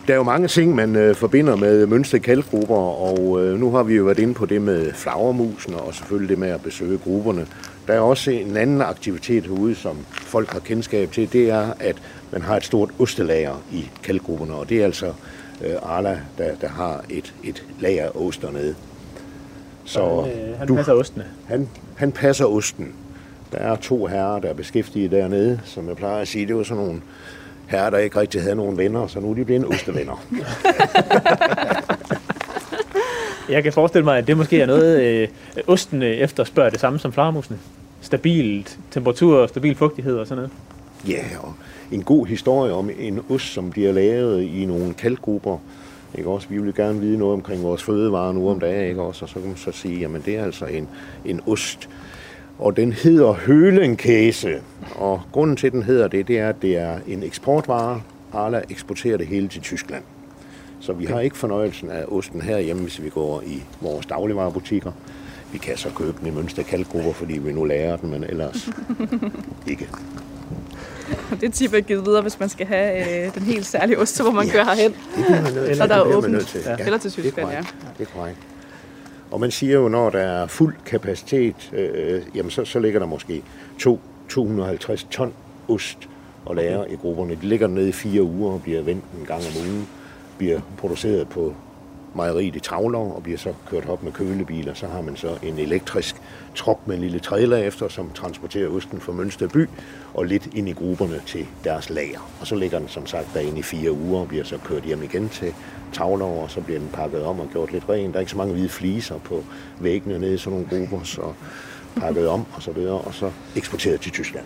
der 0.06 0.12
er 0.12 0.16
jo 0.16 0.22
mange 0.22 0.48
ting, 0.48 0.74
man 0.74 0.96
øh, 0.96 1.14
forbinder 1.14 1.56
med 1.56 1.86
mønstre 1.86 2.18
kalkgrupper, 2.18 2.76
og 2.76 3.44
øh, 3.44 3.60
nu 3.60 3.70
har 3.70 3.82
vi 3.82 3.94
jo 3.94 4.04
været 4.04 4.18
inde 4.18 4.34
på 4.34 4.46
det 4.46 4.62
med 4.62 4.92
flagermusen, 4.92 5.74
og 5.74 5.94
selvfølgelig 5.94 6.28
det 6.28 6.38
med 6.38 6.48
at 6.48 6.62
besøge 6.62 6.98
grupperne. 6.98 7.46
Der 7.86 7.94
er 7.94 8.00
også 8.00 8.30
en 8.30 8.56
anden 8.56 8.82
aktivitet 8.82 9.44
herude, 9.44 9.74
som 9.74 9.96
folk 10.10 10.52
har 10.52 10.60
kendskab 10.60 11.12
til, 11.12 11.32
det 11.32 11.50
er, 11.50 11.66
at 11.80 11.96
man 12.32 12.42
har 12.42 12.56
et 12.56 12.64
stort 12.64 12.90
ostelager 12.98 13.62
i 13.72 13.90
kalkgrupperne, 14.02 14.54
og 14.54 14.68
det 14.68 14.80
er 14.80 14.84
altså 14.84 15.12
øh, 15.64 15.74
Arla, 15.82 16.20
der, 16.38 16.54
der 16.60 16.68
har 16.68 17.04
et, 17.10 17.34
et 17.44 17.64
lager 17.80 18.04
af 18.04 18.10
oster 18.14 18.50
dernede. 18.50 18.74
Så 19.88 20.22
han, 20.22 20.48
øh, 20.48 20.58
han 20.58 20.68
du, 20.68 20.74
passer 20.74 20.92
ostene? 20.92 21.24
Han, 21.46 21.68
han 21.96 22.12
passer 22.12 22.44
osten. 22.44 22.94
Der 23.52 23.58
er 23.58 23.76
to 23.76 24.06
herrer, 24.06 24.40
der 24.40 24.48
er 24.48 24.54
beskæftiget 24.54 25.10
dernede, 25.10 25.60
som 25.64 25.88
jeg 25.88 25.96
plejer 25.96 26.20
at 26.20 26.28
sige, 26.28 26.46
det 26.46 26.56
var 26.56 26.62
sådan 26.62 26.84
nogle 26.84 27.00
herrer, 27.66 27.90
der 27.90 27.98
ikke 27.98 28.20
rigtig 28.20 28.42
havde 28.42 28.56
nogen 28.56 28.78
venner, 28.78 29.06
så 29.06 29.20
nu 29.20 29.30
er 29.30 29.34
de 29.34 29.44
blevet 29.44 29.66
ostevenner. 29.66 30.24
jeg 33.54 33.62
kan 33.62 33.72
forestille 33.72 34.04
mig, 34.04 34.18
at 34.18 34.26
det 34.26 34.36
måske 34.36 34.60
er 34.60 34.66
noget, 34.66 35.02
øh, 35.02 35.28
osten 35.66 36.02
efterspørger 36.02 36.70
det 36.70 36.80
samme 36.80 36.98
som 36.98 37.12
flagermusene. 37.12 37.58
Stabilt 38.00 38.78
temperatur, 38.90 39.46
stabil 39.46 39.74
fugtighed 39.74 40.16
og 40.16 40.26
sådan 40.26 40.36
noget. 40.36 40.50
Ja, 41.08 41.24
og 41.40 41.54
en 41.92 42.02
god 42.02 42.26
historie 42.26 42.72
om 42.72 42.90
en 42.98 43.20
ost, 43.30 43.52
som 43.52 43.70
bliver 43.70 43.92
lavet 43.92 44.42
i 44.42 44.64
nogle 44.64 44.94
kalkgrupper. 44.94 45.58
Ikke 46.14 46.30
også? 46.30 46.48
Vi 46.48 46.58
vil 46.58 46.74
gerne 46.74 47.00
vide 47.00 47.18
noget 47.18 47.34
omkring 47.34 47.62
vores 47.62 47.82
fødevarer 47.82 48.32
nu 48.32 48.50
om 48.50 48.60
dagen, 48.60 48.88
ikke 48.88 49.02
også? 49.02 49.24
Og 49.24 49.28
så 49.28 49.34
kan 49.34 49.48
man 49.48 49.56
så 49.56 49.72
sige, 49.72 49.98
jamen 49.98 50.22
det 50.24 50.36
er 50.36 50.44
altså 50.44 50.66
en, 50.66 50.88
en 51.24 51.40
ost, 51.46 51.88
og 52.58 52.76
den 52.76 52.92
hedder 52.92 53.32
hølenkæse. 53.32 54.60
Og 54.94 55.20
grunden 55.32 55.56
til, 55.56 55.66
at 55.66 55.72
den 55.72 55.82
hedder 55.82 56.08
det, 56.08 56.28
det 56.28 56.38
er, 56.38 56.48
at 56.48 56.62
det 56.62 56.76
er 56.76 56.98
en 57.06 57.22
eksportvare. 57.22 58.02
Arla 58.32 58.62
eksporterer 58.70 59.16
det 59.16 59.26
hele 59.26 59.48
til 59.48 59.62
Tyskland. 59.62 60.02
Så 60.80 60.92
vi 60.92 61.04
har 61.04 61.20
ikke 61.20 61.36
fornøjelsen 61.36 61.90
af 61.90 62.04
osten 62.08 62.40
herhjemme, 62.40 62.82
hvis 62.82 63.02
vi 63.02 63.08
går 63.08 63.42
i 63.46 63.62
vores 63.80 64.06
dagligvarerbutikker. 64.06 64.92
Vi 65.52 65.58
kan 65.58 65.76
så 65.76 65.90
købe 65.96 66.14
den 66.20 66.26
i 66.26 66.30
Mønster 66.30 66.62
Kalkgrupper, 66.62 67.12
fordi 67.12 67.38
vi 67.38 67.52
nu 67.52 67.64
lærer 67.64 67.96
den, 67.96 68.10
men 68.10 68.24
ellers 68.24 68.68
ikke. 69.66 69.88
Det 71.40 71.52
tip 71.54 71.74
er 71.74 71.80
givet 71.80 72.06
videre, 72.06 72.22
hvis 72.22 72.40
man 72.40 72.48
skal 72.48 72.66
have 72.66 73.26
øh, 73.26 73.34
den 73.34 73.42
helt 73.42 73.66
særlige 73.66 73.98
ost, 73.98 74.20
hvor 74.22 74.30
man 74.30 74.46
ja, 74.46 74.52
kører 74.52 74.64
herhen. 74.64 74.94
Det 75.16 75.36
er 75.36 75.42
man 75.42 75.52
nødt 75.52 75.66
til. 75.66 75.76
Så 75.76 75.86
der 75.86 75.94
er 75.94 76.02
åbent. 76.02 76.46
Til. 76.46 76.60
Ja. 76.66 76.76
Eller 76.84 76.98
til 76.98 77.10
Tyskland, 77.10 77.50
ja. 77.50 77.64
Det 77.98 78.08
er 78.08 78.10
korrekt. 78.14 78.38
Og 79.30 79.40
man 79.40 79.50
siger 79.50 79.74
jo, 79.74 79.88
når 79.88 80.10
der 80.10 80.18
er 80.18 80.46
fuld 80.46 80.74
kapacitet, 80.86 81.70
øh, 81.72 82.22
jamen 82.34 82.50
så, 82.50 82.64
så 82.64 82.78
ligger 82.78 82.98
der 82.98 83.06
måske 83.06 83.42
to, 83.78 84.00
250 84.28 85.06
ton 85.10 85.32
ost 85.68 85.98
og 86.44 86.56
lærer 86.56 86.84
i 86.84 86.94
grupperne. 86.94 87.34
De 87.34 87.46
ligger 87.46 87.66
nede 87.66 87.88
i 87.88 87.92
fire 87.92 88.22
uger 88.22 88.52
og 88.52 88.62
bliver 88.62 88.82
vendt 88.82 89.04
en 89.20 89.26
gang 89.26 89.40
om 89.40 89.68
ugen, 89.68 89.88
bliver 90.38 90.60
produceret 90.78 91.28
på 91.28 91.54
mejeriet 92.14 92.56
i 92.56 92.60
Tavler 92.60 92.98
og 92.98 93.22
bliver 93.22 93.38
så 93.38 93.52
kørt 93.70 93.88
op 93.88 94.02
med 94.02 94.12
kølebiler. 94.12 94.74
Så 94.74 94.86
har 94.86 95.02
man 95.02 95.16
så 95.16 95.38
en 95.42 95.58
elektrisk 95.58 96.16
truck 96.54 96.80
med 96.86 96.94
en 96.94 97.00
lille 97.00 97.18
trailer 97.18 97.56
efter, 97.56 97.88
som 97.88 98.10
transporterer 98.14 98.68
osten 98.68 99.00
fra 99.00 99.12
Mønster 99.12 99.48
by 99.48 99.68
og 100.14 100.24
lidt 100.24 100.48
ind 100.54 100.68
i 100.68 100.72
grupperne 100.72 101.20
til 101.26 101.46
deres 101.64 101.90
lager. 101.90 102.30
Og 102.40 102.46
så 102.46 102.54
ligger 102.54 102.78
den 102.78 102.88
som 102.88 103.06
sagt 103.06 103.26
derinde 103.34 103.58
i 103.58 103.62
fire 103.62 103.92
uger 103.92 104.20
og 104.20 104.28
bliver 104.28 104.44
så 104.44 104.58
kørt 104.64 104.82
hjem 104.82 105.02
igen 105.02 105.28
til 105.28 105.54
Tavler, 105.92 106.26
og 106.26 106.50
så 106.50 106.60
bliver 106.60 106.80
den 106.80 106.88
pakket 106.92 107.22
om 107.22 107.40
og 107.40 107.48
gjort 107.52 107.72
lidt 107.72 107.88
ren. 107.88 108.10
Der 108.10 108.16
er 108.16 108.20
ikke 108.20 108.32
så 108.32 108.38
mange 108.38 108.52
hvide 108.52 108.68
fliser 108.68 109.18
på 109.18 109.44
væggene 109.80 110.18
nede 110.18 110.34
i 110.34 110.38
sådan 110.38 110.58
nogle 110.58 110.86
grupper, 110.88 111.04
så 111.04 111.32
pakket 111.96 112.28
om 112.28 112.44
og 112.54 112.62
så 112.62 112.72
videre, 112.72 112.98
og 112.98 113.14
så 113.14 113.30
eksporteret 113.56 114.00
til 114.00 114.12
Tyskland. 114.12 114.44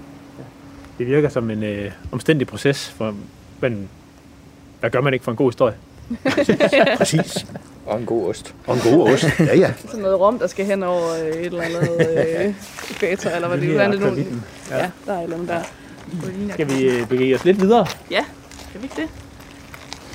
Det 0.99 1.07
virker 1.07 1.29
som 1.29 1.51
en 1.51 1.63
øh, 1.63 1.93
omstændig 2.13 2.47
proces, 2.47 2.91
for, 2.91 3.15
men 3.61 3.89
hvad 4.81 4.91
gør 4.91 5.01
man 5.01 5.13
ikke 5.13 5.25
for 5.25 5.31
en 5.31 5.37
god 5.37 5.51
historie? 5.51 5.75
Præcis. 6.99 7.47
Og 7.87 7.99
en 7.99 8.07
god 8.07 8.29
ost. 8.29 8.55
Og 8.67 8.75
en 8.75 8.81
god 8.81 9.13
ost, 9.13 9.25
ja 9.39 9.57
ja. 9.57 9.73
Sådan 9.87 10.01
noget 10.01 10.21
rom, 10.21 10.39
der 10.39 10.47
skal 10.47 10.65
hen 10.67 10.83
over 10.83 11.09
et 11.09 11.47
eller 11.47 11.63
andet 11.63 11.97
øh, 12.01 12.55
eller 13.37 13.49
hvad 13.49 13.59
det 13.59 13.77
er. 13.81 13.91
Det 13.91 14.01
er 14.01 14.17
ja. 14.71 14.77
ja, 14.77 14.91
der 15.07 15.13
er 15.13 15.19
et 15.19 15.23
eller 15.23 15.37
andet 15.37 15.49
der. 15.49 15.63
Skal 16.53 16.71
vi 16.71 16.83
øh, 16.83 17.09
begive 17.09 17.35
os 17.35 17.45
lidt 17.45 17.61
videre? 17.61 17.87
Ja, 18.11 18.25
skal 18.71 18.81
vi 18.81 18.85
ikke 18.85 19.03
det? 19.03 19.09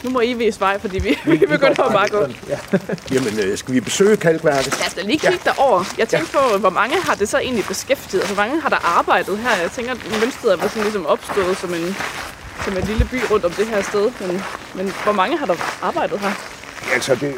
Nu 0.03 0.09
må 0.09 0.21
I 0.21 0.33
vise 0.33 0.59
vej, 0.59 0.79
fordi 0.79 0.99
vi, 0.99 1.17
vi, 1.25 1.31
vi 1.41 1.45
begynder 1.45 1.83
at 1.83 1.91
bare 1.91 2.09
gå. 2.09 2.25
Ja. 2.49 2.59
Jamen, 3.13 3.39
øh, 3.39 3.57
skal 3.57 3.73
vi 3.73 3.79
besøge 3.79 4.17
kalkværket? 4.17 4.79
Lad 4.79 4.87
os 4.87 4.93
da 4.93 5.01
lige 5.01 5.19
kigge 5.19 5.39
ja. 5.45 5.51
derover. 5.51 5.83
Jeg 5.97 6.07
tænker 6.07 6.27
ja. 6.33 6.51
på, 6.51 6.57
hvor 6.57 6.69
mange 6.69 6.95
har 7.01 7.15
det 7.15 7.29
så 7.29 7.37
egentlig 7.37 7.65
beskæftiget? 7.65 8.21
Altså, 8.21 8.35
hvor 8.35 8.43
mange 8.43 8.61
har 8.61 8.69
der 8.69 8.97
arbejdet 8.97 9.37
her? 9.37 9.61
Jeg 9.61 9.71
tænker, 9.71 9.91
at 9.91 9.97
Mønsted 10.21 10.49
er 10.49 10.67
sådan 10.67 10.83
ligesom 10.83 11.05
opstået 11.05 11.57
som 11.57 11.73
en, 11.73 11.95
som 12.63 12.77
en 12.77 12.83
lille 12.83 13.05
by 13.11 13.19
rundt 13.31 13.45
om 13.45 13.51
det 13.51 13.67
her 13.67 13.81
sted. 13.81 14.11
Men, 14.21 14.41
men 14.75 14.93
hvor 15.03 15.13
mange 15.13 15.37
har 15.37 15.45
der 15.45 15.55
arbejdet 15.81 16.19
her? 16.19 16.31
Altså, 16.93 17.15
det, 17.15 17.35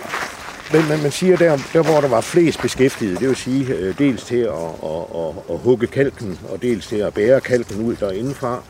men, 0.74 0.88
men 0.88 1.02
man 1.02 1.12
siger, 1.12 1.38
der, 1.38 1.58
der 1.74 1.84
hvor 1.84 2.02
der 2.02 2.08
var 2.08 2.22
flest 2.22 2.62
beskæftiget, 2.62 3.20
det 3.20 3.28
vil 3.28 3.36
sige 3.36 3.74
øh, 3.74 3.98
dels 3.98 4.24
til 4.24 4.36
at, 4.36 4.54
at, 4.84 5.02
at, 5.16 5.34
at 5.50 5.58
hugge 5.60 5.88
kalken, 5.88 6.40
og 6.50 6.62
dels 6.62 6.88
til 6.88 6.96
at 6.96 7.14
bære 7.14 7.42
kalken 7.42 7.86
ud 7.86 7.96
derindefra, 7.96 8.64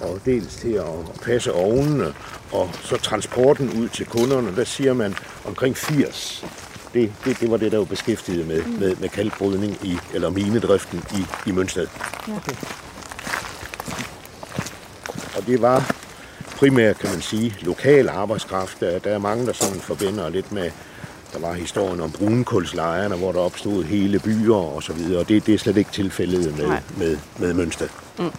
og 0.00 0.20
dels 0.24 0.54
til 0.54 0.72
at 0.72 1.20
passe 1.22 1.52
ovnene, 1.52 2.14
og 2.52 2.70
så 2.82 2.96
transporten 2.96 3.70
ud 3.82 3.88
til 3.88 4.06
kunderne, 4.06 4.56
der 4.56 4.64
siger 4.64 4.94
man 4.94 5.14
omkring 5.44 5.76
80. 5.76 6.44
Det, 6.94 7.12
det, 7.24 7.40
det 7.40 7.50
var 7.50 7.56
det, 7.56 7.72
der 7.72 7.78
var 7.78 7.84
beskæftiget 7.84 8.46
med, 8.46 8.62
mm. 8.62 8.72
med, 8.72 8.96
med 8.96 9.08
kalkbrydning 9.08 9.78
i, 9.82 9.98
eller 10.14 10.30
minedriften 10.30 11.02
i, 11.14 11.48
i 11.48 11.52
Mønsted. 11.52 11.86
Okay. 12.36 12.54
Og 15.36 15.46
det 15.46 15.62
var 15.62 15.96
primært, 16.56 16.98
kan 16.98 17.10
man 17.10 17.20
sige, 17.20 17.56
lokal 17.60 18.08
arbejdskraft. 18.08 18.80
Der, 18.80 19.00
er 19.04 19.18
mange, 19.18 19.46
der 19.46 19.52
sådan 19.52 19.80
forbinder 19.80 20.28
lidt 20.28 20.52
med, 20.52 20.70
der 21.32 21.38
var 21.38 21.52
historien 21.52 22.00
om 22.00 22.12
brunkulslejrene, 22.12 23.16
hvor 23.16 23.32
der 23.32 23.38
opstod 23.38 23.84
hele 23.84 24.18
byer 24.18 24.54
og 24.54 24.82
så 24.82 24.92
videre. 24.92 25.20
Og 25.20 25.28
det, 25.28 25.46
det 25.46 25.54
er 25.54 25.58
slet 25.58 25.76
ikke 25.76 25.92
tilfældet 25.92 26.58
med, 26.58 26.68
med, 26.96 27.16
med 27.38 27.54
Mønsted. 27.54 27.88
Mm. 28.18 28.30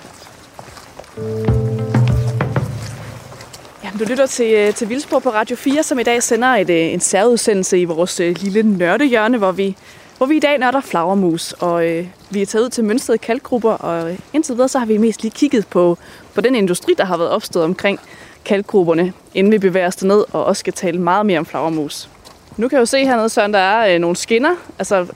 Du 3.99 4.05
lytter 4.09 4.25
til, 4.25 4.53
øh, 4.53 4.73
til 4.73 4.89
Vildsborg 4.89 5.23
på 5.23 5.29
Radio 5.29 5.55
4, 5.55 5.83
som 5.83 5.99
i 5.99 6.03
dag 6.03 6.23
sender 6.23 6.47
et, 6.47 6.69
øh, 6.69 6.93
en 6.93 6.99
særudsendelse 6.99 7.79
i 7.79 7.85
vores 7.85 8.19
øh, 8.19 8.35
lille 8.39 8.63
nørdehjørne, 8.63 9.37
hvor 9.37 9.51
vi 9.51 9.77
hvor 10.21 10.25
vi 10.25 10.37
i 10.37 10.39
dag 10.39 10.57
nørder 10.57 10.81
flagermus, 10.81 11.51
og 11.51 11.87
øh, 11.87 12.07
vi 12.29 12.41
er 12.41 12.45
taget 12.45 12.65
ud 12.65 12.69
til 12.69 12.83
mønstrede 12.83 13.17
kalkgrupper, 13.17 13.71
og 13.71 14.17
indtil 14.33 14.55
videre 14.55 14.69
så 14.69 14.79
har 14.79 14.85
vi 14.85 14.97
mest 14.97 15.21
lige 15.21 15.31
kigget 15.31 15.67
på, 15.67 15.97
på 16.35 16.41
den 16.41 16.55
industri, 16.55 16.93
der 16.97 17.05
har 17.05 17.17
været 17.17 17.29
opstået 17.29 17.65
omkring 17.65 17.99
kalkgrupperne, 18.45 19.13
inden 19.33 19.51
vi 19.51 19.57
bevæger 19.57 19.87
os 19.87 20.03
ned 20.03 20.25
og 20.31 20.45
også 20.45 20.59
skal 20.59 20.73
tale 20.73 20.99
meget 20.99 21.25
mere 21.25 21.39
om 21.39 21.45
flagermus. 21.45 22.09
Nu 22.57 22.67
kan 22.67 22.75
jeg 22.75 22.81
jo 22.81 22.85
se 22.85 23.05
hernede, 23.05 23.29
Søren, 23.29 23.53
der 23.53 23.59
er 23.59 23.93
øh, 23.93 23.99
nogle 23.99 24.15
skinner. 24.15 24.55
Altså, 24.79 25.07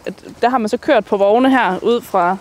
der 0.42 0.50
har 0.50 0.58
man 0.58 0.70
så 0.70 0.78
kørt 0.78 1.06
på 1.06 1.18
vogne 1.18 1.50
her 1.50 1.80
ud 1.84 2.02
fra 2.02 2.38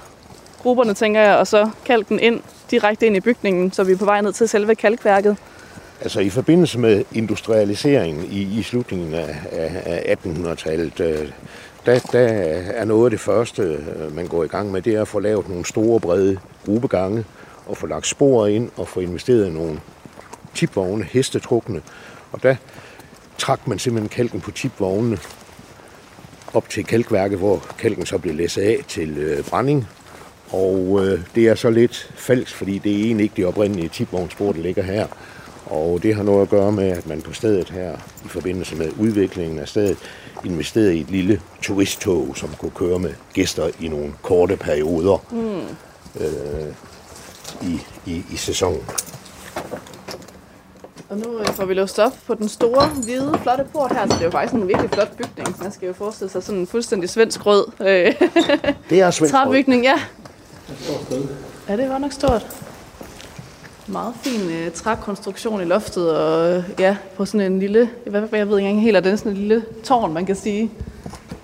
grupperne, 0.63 0.95
tænker 0.95 1.21
jeg, 1.21 1.37
og 1.37 1.47
så 1.47 1.71
kalken 1.85 2.21
ind 2.21 2.41
direkte 2.71 3.07
ind 3.07 3.17
i 3.17 3.21
bygningen, 3.21 3.73
så 3.73 3.85
vi 3.85 3.93
er 3.93 3.97
på 3.97 4.05
vej 4.05 4.21
ned 4.21 4.33
til 4.33 4.49
selve 4.49 4.75
kalkværket. 4.75 5.37
Altså 6.01 6.21
i 6.21 6.31
forbindelse 6.31 6.79
med 6.79 7.05
industrialiseringen 7.13 8.25
i, 8.31 8.59
i 8.59 8.63
slutningen 8.63 9.15
af, 9.15 9.37
af, 9.53 9.83
af 9.87 10.17
1800-tallet, 10.27 11.01
øh, 11.01 11.29
der, 11.87 11.99
der 12.13 12.29
er 12.75 12.85
noget 12.85 13.05
af 13.05 13.11
det 13.11 13.21
første, 13.21 13.63
øh, 13.63 14.17
man 14.17 14.27
går 14.27 14.45
i 14.45 14.47
gang 14.47 14.73
med, 14.73 14.83
det 14.83 14.95
er 14.95 15.03
at 15.03 15.09
få 15.09 15.19
lavet 15.19 15.49
nogle 15.49 15.65
store, 15.65 16.01
brede 16.01 16.39
gruppegange, 16.65 17.25
og 17.67 17.77
få 17.77 17.87
lagt 17.87 18.07
spor 18.07 18.47
ind, 18.47 18.71
og 18.77 18.89
få 18.89 19.01
investeret 19.01 19.47
i 19.47 19.51
nogle 19.51 19.81
tipvogne, 20.55 21.05
hestetrukne. 21.05 21.83
Og 22.33 22.43
der 22.43 22.57
trak 23.39 23.67
man 23.67 23.79
simpelthen 23.79 24.09
kalken 24.09 24.41
på 24.41 24.51
tipvognene 24.51 25.19
op 26.55 26.69
til 26.69 26.85
kalkværket, 26.85 27.39
hvor 27.39 27.63
kalken 27.79 28.07
så 28.07 28.19
blev 28.19 28.35
læsset 28.35 28.63
af 28.63 28.85
til 28.89 29.19
øh, 29.19 29.45
brænding. 29.45 29.89
Og 30.51 31.01
øh, 31.05 31.21
det 31.35 31.49
er 31.49 31.55
så 31.55 31.71
lidt 31.71 32.13
falsk, 32.15 32.55
fordi 32.55 32.79
det 32.79 32.93
er 32.93 33.05
egentlig 33.05 33.25
ikke 33.25 33.37
de 33.37 33.45
oprindelige 33.45 33.89
tipvognsspor, 33.89 34.53
der 34.53 34.61
ligger 34.61 34.83
her. 34.83 35.07
Og 35.67 36.03
det 36.03 36.15
har 36.15 36.23
noget 36.23 36.43
at 36.43 36.49
gøre 36.49 36.73
med, 36.73 36.89
at 36.89 37.07
man 37.07 37.23
på 37.23 37.33
stedet 37.33 37.71
her, 37.71 37.93
i 38.25 38.29
forbindelse 38.29 38.77
med 38.77 38.91
udviklingen 38.99 39.59
af 39.59 39.69
stedet, 39.69 39.99
investerede 40.45 40.97
i 40.97 41.01
et 41.01 41.11
lille 41.11 41.41
turisttog, 41.63 42.37
som 42.37 42.49
kunne 42.59 42.71
køre 42.71 42.99
med 42.99 43.15
gæster 43.33 43.71
i 43.81 43.89
nogle 43.89 44.13
korte 44.23 44.57
perioder 44.57 45.25
mm. 45.31 46.25
øh, 46.25 46.75
i, 47.63 47.81
i, 48.07 48.25
i 48.33 48.37
sæsonen. 48.37 48.81
Og 51.09 51.17
nu 51.19 51.39
øh, 51.39 51.47
får 51.47 51.65
vi 51.65 51.75
låst 51.75 51.99
op 51.99 52.13
på 52.27 52.35
den 52.35 52.49
store, 52.49 52.87
hvide, 52.87 53.39
flotte 53.43 53.65
port 53.73 53.93
her, 53.93 54.07
så 54.09 54.15
det 54.15 54.21
er 54.21 54.25
jo 54.25 54.31
faktisk 54.31 54.55
en 54.55 54.69
virkelig 54.69 54.91
flot 54.91 55.17
bygning. 55.17 55.63
Man 55.63 55.73
skal 55.73 55.87
jo 55.87 55.93
forestille 55.93 56.31
sig 56.31 56.43
sådan 56.43 56.61
en 56.61 56.67
fuldstændig 56.67 57.11
svensk 57.11 57.47
rød 57.47 57.67
øh, 57.81 57.87
det 58.91 59.01
er 59.01 59.11
svensk 59.11 59.35
træbygning, 59.35 59.85
ja. 59.85 60.01
Ja, 61.69 61.77
det 61.77 61.89
var 61.89 61.99
nok 61.99 62.13
stort. 62.13 62.47
Meget 63.87 64.15
fin 64.23 64.51
øh, 64.51 64.73
trækonstruktion 64.73 65.61
i 65.61 65.65
loftet, 65.65 66.17
og 66.17 66.53
øh, 66.53 66.65
ja, 66.79 66.97
på 67.17 67.25
sådan 67.25 67.53
en 67.53 67.59
lille, 67.59 67.91
ved, 68.07 68.29
jeg 68.33 68.49
ved 68.49 68.59
ikke 68.59 68.69
engang 68.69 68.83
helt, 68.83 68.97
er 68.97 69.17
sådan 69.17 69.33
en 69.33 69.39
lille 69.39 69.65
tårn, 69.85 70.13
man 70.13 70.27
kan 70.27 70.37
sige, 70.37 70.71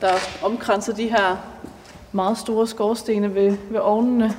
der 0.00 0.12
omkranser 0.42 0.92
de 0.92 1.08
her 1.08 1.36
meget 2.12 2.38
store 2.38 2.66
skorstene 2.66 3.34
ved, 3.34 3.56
ved 3.70 3.80
ovnene. 3.80 4.36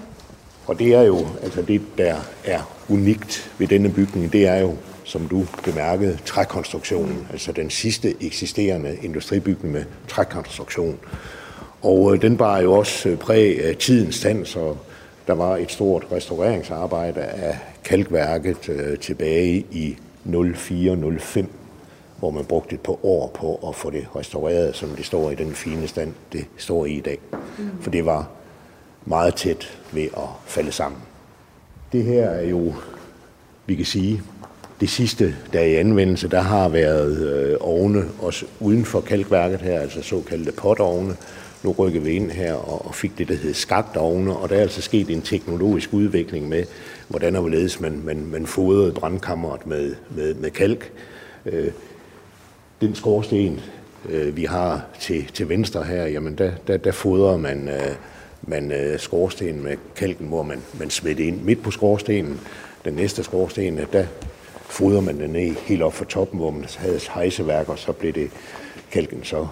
Og 0.67 0.80
det 0.80 0.93
er 0.93 1.02
jo, 1.02 1.28
altså 1.43 1.62
det, 1.62 1.82
der 1.97 2.15
er 2.45 2.60
unikt 2.89 3.52
ved 3.58 3.67
denne 3.67 3.89
bygning, 3.89 4.34
det 4.34 4.47
er 4.47 4.60
jo, 4.60 4.76
som 5.04 5.28
du 5.28 5.45
bemærkede, 5.63 6.17
trækonstruktionen, 6.26 7.28
altså 7.32 7.52
den 7.52 7.69
sidste 7.69 8.24
eksisterende 8.24 8.97
industribygning 9.02 9.74
med 9.74 9.84
trækonstruktion. 10.08 11.00
Og 11.82 12.13
øh, 12.13 12.21
den 12.21 12.39
var 12.39 12.60
jo 12.60 12.74
også 12.74 13.10
øh, 13.10 13.17
præg 13.17 13.65
af 13.65 13.76
tidens 13.76 14.15
stand, 14.15 14.45
så 14.45 14.76
der 15.28 15.34
var 15.34 15.58
et 15.58 15.71
stort 15.71 16.08
restaureringsarbejde 16.12 17.21
af 17.21 17.58
kalkværket 17.84 18.69
øh, 18.69 19.00
tilbage 19.00 19.65
i 19.71 19.97
04-05, 20.28 21.45
hvor 22.19 22.32
man 22.32 22.45
brugte 22.45 22.76
et 22.76 22.82
par 22.82 23.06
år 23.06 23.32
på 23.34 23.69
at 23.69 23.76
få 23.76 23.89
det 23.89 24.08
restaureret, 24.15 24.76
som 24.76 24.89
det 24.89 25.06
står 25.06 25.32
i 25.32 25.36
den 25.36 25.54
fine 25.54 25.88
stand, 25.88 26.13
det 26.34 26.45
står 26.58 26.86
i 26.86 26.91
i 26.91 27.00
dag. 27.00 27.19
Mm. 27.32 27.69
For 27.82 27.91
det 27.91 28.06
var 28.06 28.30
meget 29.06 29.36
tæt 29.36 29.78
ved 29.92 30.04
at 30.04 30.30
falde 30.46 30.72
sammen. 30.72 31.02
Det 31.92 32.04
her 32.04 32.30
er 32.30 32.50
jo, 32.50 32.74
vi 33.66 33.76
kan 33.76 33.86
sige, 33.86 34.22
det 34.82 34.90
sidste, 34.90 35.36
der 35.54 35.60
er 35.60 35.64
i 35.64 35.76
anvendelse, 35.76 36.28
der 36.28 36.42
har 36.42 36.70
været 36.70 37.18
øh, 37.18 37.58
ovne 37.60 38.04
også 38.20 38.46
uden 38.60 38.86
for 38.86 39.02
kalkværket 39.02 39.62
her, 39.62 39.80
altså 39.80 40.02
såkaldte 40.02 40.52
potovne. 40.52 41.16
Nu 41.64 41.72
rykker 41.72 42.02
vi 42.02 42.12
ind 42.12 42.32
her 42.32 42.54
og, 42.54 42.86
og 42.86 42.96
fik 42.96 43.18
det, 43.18 43.28
der 43.28 43.36
hedder 43.36 43.54
skagtovne, 43.54 44.36
og 44.36 44.50
der 44.50 44.56
er 44.56 44.62
altså 44.62 44.82
sket 44.82 45.10
en 45.10 45.22
teknologisk 45.22 45.94
udvikling 45.94 46.50
med, 46.50 46.64
hvordan 47.08 47.36
og 47.36 47.42
hvorledes 47.42 47.80
man, 47.80 48.02
man, 48.04 48.26
man 48.26 48.46
fodrede 48.46 48.92
brandkammeret 48.92 49.68
med, 49.68 49.96
med, 50.10 50.34
med 50.34 50.52
kalk. 50.52 50.92
Øh, 51.46 51.72
den 52.82 52.96
skorsten, 52.96 53.60
øh, 54.10 54.38
vi 54.38 54.44
har 54.44 54.86
til, 55.00 55.26
til 55.34 55.50
venstre 55.50 55.84
her, 55.84 56.06
jamen 56.06 56.36
der, 56.36 56.52
der, 56.68 56.78
der 56.78 56.92
fodrer 56.92 57.38
man, 57.38 57.70
øh, 57.70 57.96
man 58.42 58.72
øh, 58.72 59.00
skorstenen 59.00 59.64
med 59.64 59.78
kalken, 59.96 60.28
hvor 60.28 60.44
man, 60.44 60.62
man 60.80 60.90
smitter 60.90 61.26
ind 61.26 61.42
midt 61.42 61.64
på 61.64 61.72
skorstenen. 61.72 62.40
Den 62.86 62.94
næste 62.94 63.24
skorsten, 63.24 63.80
øh, 63.80 63.86
der 63.94 64.06
fodrer 64.62 65.02
man 65.02 65.20
den 65.20 65.30
ned 65.30 65.56
helt 65.66 65.82
op 65.82 65.94
for 65.94 66.06
toppen, 66.06 66.40
hvor 66.40 66.52
man 66.52 66.66
havde 66.78 67.00
hejseværk, 67.14 67.70
og 67.70 67.80
så 67.80 67.92
blev 67.92 68.14
det 68.14 68.32
kalken 68.92 69.24
så 69.24 69.48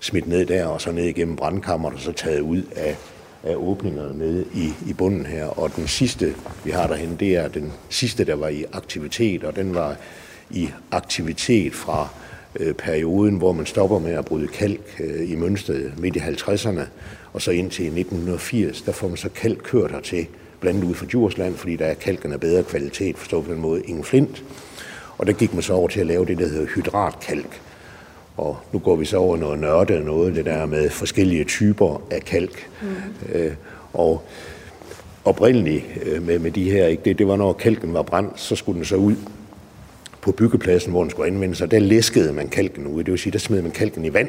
smidt 0.00 0.26
ned 0.26 0.46
der, 0.46 0.66
og 0.66 0.80
så 0.80 0.92
ned 0.92 1.04
igennem 1.04 1.36
brandkammeret, 1.36 1.94
og 1.94 2.00
så 2.00 2.12
taget 2.12 2.40
ud 2.40 2.62
af, 2.76 2.96
af 3.42 3.54
åbningerne 3.54 4.18
nede 4.18 4.44
i, 4.54 4.72
i 4.86 4.92
bunden 4.92 5.26
her. 5.26 5.44
Og 5.44 5.76
den 5.76 5.88
sidste, 5.88 6.34
vi 6.64 6.70
har 6.70 6.86
derhen, 6.86 7.16
det 7.20 7.36
er 7.36 7.48
den 7.48 7.72
sidste, 7.88 8.24
der 8.24 8.34
var 8.34 8.48
i 8.48 8.64
aktivitet, 8.72 9.44
og 9.44 9.56
den 9.56 9.74
var 9.74 9.96
i 10.50 10.70
aktivitet 10.90 11.74
fra 11.74 12.08
øh, 12.60 12.74
perioden, 12.74 13.36
hvor 13.36 13.52
man 13.52 13.66
stopper 13.66 13.98
med 13.98 14.12
at 14.12 14.24
bryde 14.24 14.48
kalk 14.48 15.00
øh, 15.00 15.30
i 15.30 15.36
Mønsted 15.36 15.90
midt 15.96 16.16
i 16.16 16.18
50'erne, 16.18 16.82
og 17.32 17.42
så 17.42 17.50
indtil 17.50 17.86
1980, 17.86 18.82
der 18.82 18.92
får 18.92 19.08
man 19.08 19.16
så 19.16 19.28
kalk 19.28 19.58
kørt 19.62 19.90
hertil, 19.90 20.26
blandt 20.60 20.84
ud 20.84 20.94
fra 20.94 21.06
Djursland, 21.06 21.54
fordi 21.54 21.76
der 21.76 21.86
er 21.86 21.94
kalken 21.94 22.32
af 22.32 22.40
bedre 22.40 22.62
kvalitet, 22.62 23.18
forstået 23.18 23.44
på 23.44 23.52
den 23.52 23.60
måde, 23.60 23.82
ingen 23.82 24.04
flint. 24.04 24.44
Og 25.18 25.26
der 25.26 25.32
gik 25.32 25.54
man 25.54 25.62
så 25.62 25.72
over 25.72 25.88
til 25.88 26.00
at 26.00 26.06
lave 26.06 26.26
det, 26.26 26.38
der 26.38 26.48
hedder 26.48 26.66
hydratkalk. 26.66 27.60
Og 28.36 28.58
nu 28.72 28.78
går 28.78 28.96
vi 28.96 29.04
så 29.04 29.16
over 29.16 29.36
noget 29.36 29.58
nørde, 29.58 30.04
noget 30.04 30.34
det 30.34 30.44
der 30.44 30.66
med 30.66 30.90
forskellige 30.90 31.44
typer 31.44 32.02
af 32.10 32.22
kalk. 32.22 32.68
Mm. 32.82 32.88
Øh, 33.32 33.52
og 33.92 34.22
oprindeligt 35.24 35.84
øh, 36.02 36.26
med, 36.26 36.38
med 36.38 36.50
de 36.50 36.70
her, 36.70 36.86
ikke, 36.86 37.02
det, 37.04 37.18
det 37.18 37.28
var 37.28 37.36
når 37.36 37.52
kalken 37.52 37.94
var 37.94 38.02
brændt, 38.02 38.40
så 38.40 38.56
skulle 38.56 38.76
den 38.76 38.84
så 38.84 38.96
ud 38.96 39.14
på 40.20 40.32
byggepladsen, 40.32 40.90
hvor 40.90 41.02
den 41.02 41.10
skulle 41.10 41.26
anvendes, 41.26 41.60
og 41.60 41.70
der 41.70 41.78
læskede 41.78 42.32
man 42.32 42.48
kalken 42.48 42.86
ud. 42.86 43.04
Det 43.04 43.10
vil 43.10 43.18
sige, 43.18 43.32
der 43.32 43.38
smed 43.38 43.62
man 43.62 43.70
kalken 43.70 44.04
i 44.04 44.12
vand, 44.14 44.28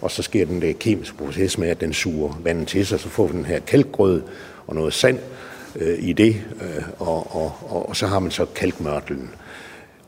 og 0.00 0.10
så 0.10 0.22
sker 0.22 0.46
den 0.46 0.62
der 0.62 0.72
kemiske 0.72 1.16
proces 1.16 1.58
med, 1.58 1.68
at 1.68 1.80
den 1.80 1.92
suger 1.92 2.40
vandet 2.44 2.68
til 2.68 2.86
sig, 2.86 3.00
så 3.00 3.08
får 3.08 3.26
vi 3.26 3.32
den 3.32 3.44
her 3.44 3.60
kalkgrød 3.60 4.22
og 4.66 4.74
noget 4.74 4.94
sand 4.94 5.18
øh, 5.76 5.98
i 5.98 6.12
det, 6.12 6.42
øh, 6.62 6.82
og, 6.98 7.36
og, 7.36 7.52
og, 7.68 7.88
og 7.88 7.96
så 7.96 8.06
har 8.06 8.18
man 8.18 8.30
så 8.30 8.46
kalkmørtlen. 8.54 9.30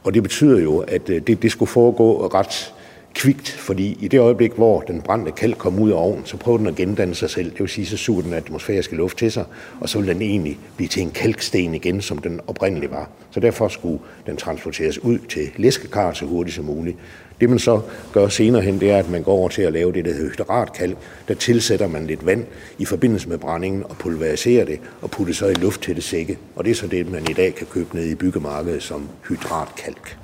Og 0.04 0.14
det 0.14 0.22
betyder 0.22 0.60
jo, 0.60 0.78
at 0.78 1.10
øh, 1.10 1.22
det, 1.26 1.42
det 1.42 1.52
skulle 1.52 1.70
foregå 1.70 2.26
ret 2.26 2.74
kvikt, 3.14 3.48
fordi 3.48 3.98
i 4.00 4.08
det 4.08 4.20
øjeblik, 4.20 4.52
hvor 4.52 4.80
den 4.80 5.02
brændte 5.02 5.32
kalk 5.32 5.58
kom 5.58 5.78
ud 5.78 5.90
af 5.90 5.96
ovnen, 5.96 6.26
så 6.26 6.36
prøver 6.36 6.58
den 6.58 6.66
at 6.66 6.74
gendanne 6.74 7.14
sig 7.14 7.30
selv. 7.30 7.50
Det 7.50 7.60
vil 7.60 7.68
sige, 7.68 7.86
så 7.86 7.96
suger 7.96 8.22
den 8.22 8.32
atmosfæriske 8.32 8.96
luft 8.96 9.18
til 9.18 9.32
sig, 9.32 9.44
og 9.80 9.88
så 9.88 9.98
vil 9.98 10.08
den 10.08 10.22
egentlig 10.22 10.58
blive 10.76 10.88
til 10.88 11.02
en 11.02 11.10
kalksten 11.10 11.74
igen, 11.74 12.00
som 12.00 12.18
den 12.18 12.40
oprindeligt 12.46 12.92
var. 12.92 13.10
Så 13.30 13.40
derfor 13.40 13.68
skulle 13.68 13.98
den 14.26 14.36
transporteres 14.36 14.98
ud 14.98 15.18
til 15.18 15.50
læskekar 15.56 16.12
så 16.12 16.24
hurtigt 16.24 16.56
som 16.56 16.64
muligt. 16.64 16.96
Det 17.40 17.50
man 17.50 17.58
så 17.58 17.80
gør 18.12 18.28
senere 18.28 18.62
hen, 18.62 18.80
det 18.80 18.90
er, 18.90 18.98
at 18.98 19.10
man 19.10 19.22
går 19.22 19.32
over 19.32 19.48
til 19.48 19.62
at 19.62 19.72
lave 19.72 19.92
det, 19.92 20.04
der 20.04 20.12
hedder 20.12 20.30
hydratkalk. 20.30 20.96
Der 21.28 21.34
tilsætter 21.34 21.86
man 21.86 22.06
lidt 22.06 22.26
vand 22.26 22.44
i 22.78 22.84
forbindelse 22.84 23.28
med 23.28 23.38
brændingen 23.38 23.84
og 23.84 23.96
pulveriserer 23.98 24.64
det 24.64 24.80
og 25.00 25.10
putter 25.10 25.34
så 25.34 25.46
i 25.46 25.54
luft 25.54 25.82
til 25.82 25.96
det 25.96 26.04
sække. 26.04 26.38
Og 26.56 26.64
det 26.64 26.70
er 26.70 26.74
så 26.74 26.86
det, 26.86 27.10
man 27.10 27.30
i 27.30 27.32
dag 27.32 27.54
kan 27.54 27.66
købe 27.66 27.96
ned 27.96 28.04
i 28.04 28.14
byggemarkedet 28.14 28.82
som 28.82 29.08
hydratkalk. 29.28 30.16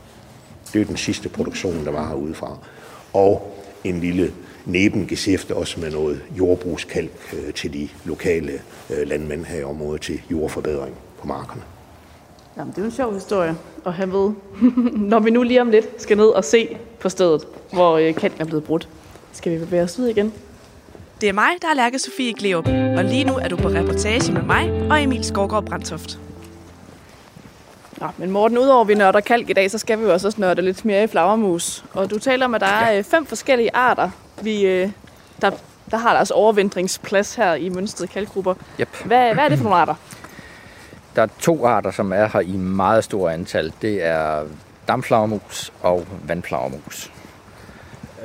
Det 0.72 0.80
er 0.80 0.84
den 0.84 0.96
sidste 0.96 1.28
produktion, 1.28 1.84
der 1.84 1.90
var 1.90 2.08
herude 2.08 2.34
fra 2.34 2.58
og 3.12 3.54
en 3.84 4.00
lille 4.00 4.32
nebengeschæft 4.66 5.50
også 5.50 5.80
med 5.80 5.90
noget 5.90 6.22
jordbrugskalk 6.38 7.34
øh, 7.34 7.54
til 7.54 7.72
de 7.72 7.88
lokale 8.04 8.52
øh, 8.90 9.08
landmænd 9.08 9.44
her 9.44 9.58
i 9.58 9.62
området 9.62 10.02
til 10.02 10.20
jordforbedring 10.30 10.94
på 11.20 11.26
markerne. 11.26 11.62
Jamen, 12.56 12.72
det 12.76 12.80
er 12.80 12.84
en 12.84 12.92
sjov 12.92 13.14
historie 13.14 13.56
at 13.86 13.92
have 13.92 14.12
ved, 14.12 14.32
når 15.10 15.20
vi 15.20 15.30
nu 15.30 15.42
lige 15.42 15.60
om 15.60 15.70
lidt 15.70 16.02
skal 16.02 16.16
ned 16.16 16.26
og 16.26 16.44
se 16.44 16.76
på 17.00 17.08
stedet, 17.08 17.44
hvor 17.72 17.96
øh, 17.96 18.14
kalken 18.14 18.40
er 18.40 18.44
blevet 18.44 18.64
brudt. 18.64 18.88
Skal 19.32 19.52
vi 19.52 19.58
bevæge 19.58 19.82
os 19.82 19.98
ud 19.98 20.06
igen? 20.06 20.32
Det 21.20 21.28
er 21.28 21.32
mig, 21.32 21.50
der 21.62 21.68
er 21.68 21.74
Lærke 21.74 21.98
Sofie 21.98 22.34
Gleup, 22.34 22.66
og 22.68 23.04
lige 23.04 23.24
nu 23.24 23.34
er 23.34 23.48
du 23.48 23.56
på 23.56 23.68
reportage 23.68 24.32
med 24.32 24.42
mig 24.42 24.88
og 24.90 25.02
Emil 25.02 25.24
Skovgaard 25.24 25.64
Brandtoft. 25.64 26.18
Nå, 28.00 28.06
men 28.18 28.30
Morten, 28.30 28.58
udover 28.58 28.80
at 28.80 28.88
vi 28.88 28.94
nørder 28.94 29.20
kalk 29.20 29.50
i 29.50 29.52
dag, 29.52 29.70
så 29.70 29.78
skal 29.78 29.98
vi 29.98 30.04
jo 30.04 30.12
også 30.12 30.34
nørde 30.36 30.62
lidt 30.62 30.84
mere 30.84 31.04
i 31.04 31.06
flagermus. 31.06 31.84
Og 31.92 32.10
du 32.10 32.18
taler 32.18 32.44
om, 32.44 32.54
at 32.54 32.60
der 32.60 32.66
er 32.66 32.90
ja. 32.90 32.98
Øh, 32.98 33.04
fem 33.04 33.26
forskellige 33.26 33.76
arter, 33.76 34.10
vi, 34.42 34.66
øh, 34.66 34.90
der, 35.40 35.50
der 35.90 35.96
har 35.96 36.14
deres 36.14 36.30
overvintringsplads 36.30 37.34
her 37.34 37.54
i 37.54 37.68
Mønsted 37.68 38.06
kalkgrupper. 38.06 38.54
Yep. 38.80 38.88
Hvad, 39.04 39.34
hvad 39.34 39.44
er 39.44 39.48
det 39.48 39.58
for 39.58 39.64
nogle 39.64 39.76
arter? 39.76 39.94
Der 41.16 41.22
er 41.22 41.26
to 41.40 41.66
arter, 41.66 41.90
som 41.90 42.12
er 42.12 42.26
her 42.26 42.40
i 42.40 42.56
meget 42.56 43.04
stor 43.04 43.30
antal. 43.30 43.72
Det 43.82 44.04
er 44.04 44.44
dampflagermus 44.88 45.72
og 45.82 46.06
vandflagermus. 46.24 47.12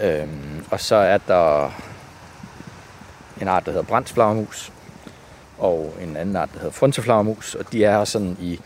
Øhm, 0.02 0.65
og 0.71 0.80
så 0.80 0.95
er 0.95 1.17
der 1.17 1.71
en 3.41 3.47
art, 3.47 3.65
der 3.65 3.71
hedder 3.71 3.86
brændsflagermus, 3.86 4.71
og 5.58 5.93
en 6.02 6.17
anden 6.17 6.36
art, 6.36 6.49
der 6.54 6.60
hedder 6.60 6.73
fronteflagermus, 6.73 7.56
og 7.56 7.71
de 7.71 7.84
er 7.84 8.04
sådan 8.04 8.38
i 8.39 8.60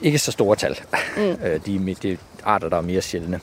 ikke 0.00 0.18
så 0.18 0.32
store 0.32 0.56
tal. 0.56 0.80
Mm. 1.16 1.22
Øh, 1.44 1.60
de, 1.66 1.76
er, 1.90 1.94
de 2.02 2.12
er 2.12 2.16
arter, 2.44 2.68
der 2.68 2.76
er 2.76 2.80
mere 2.80 3.02
sjældne. 3.02 3.40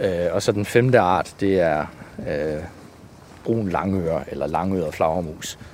Øh, 0.00 0.26
og 0.32 0.42
så 0.42 0.52
den 0.52 0.64
femte 0.64 0.98
art, 0.98 1.34
det 1.40 1.60
er 1.60 1.86
øh, 2.28 2.62
brun 3.44 3.68
langøre, 3.68 4.30
eller 4.30 4.46
langøret 4.46 4.94
flagermus, 4.94 5.58
øh, 5.60 5.71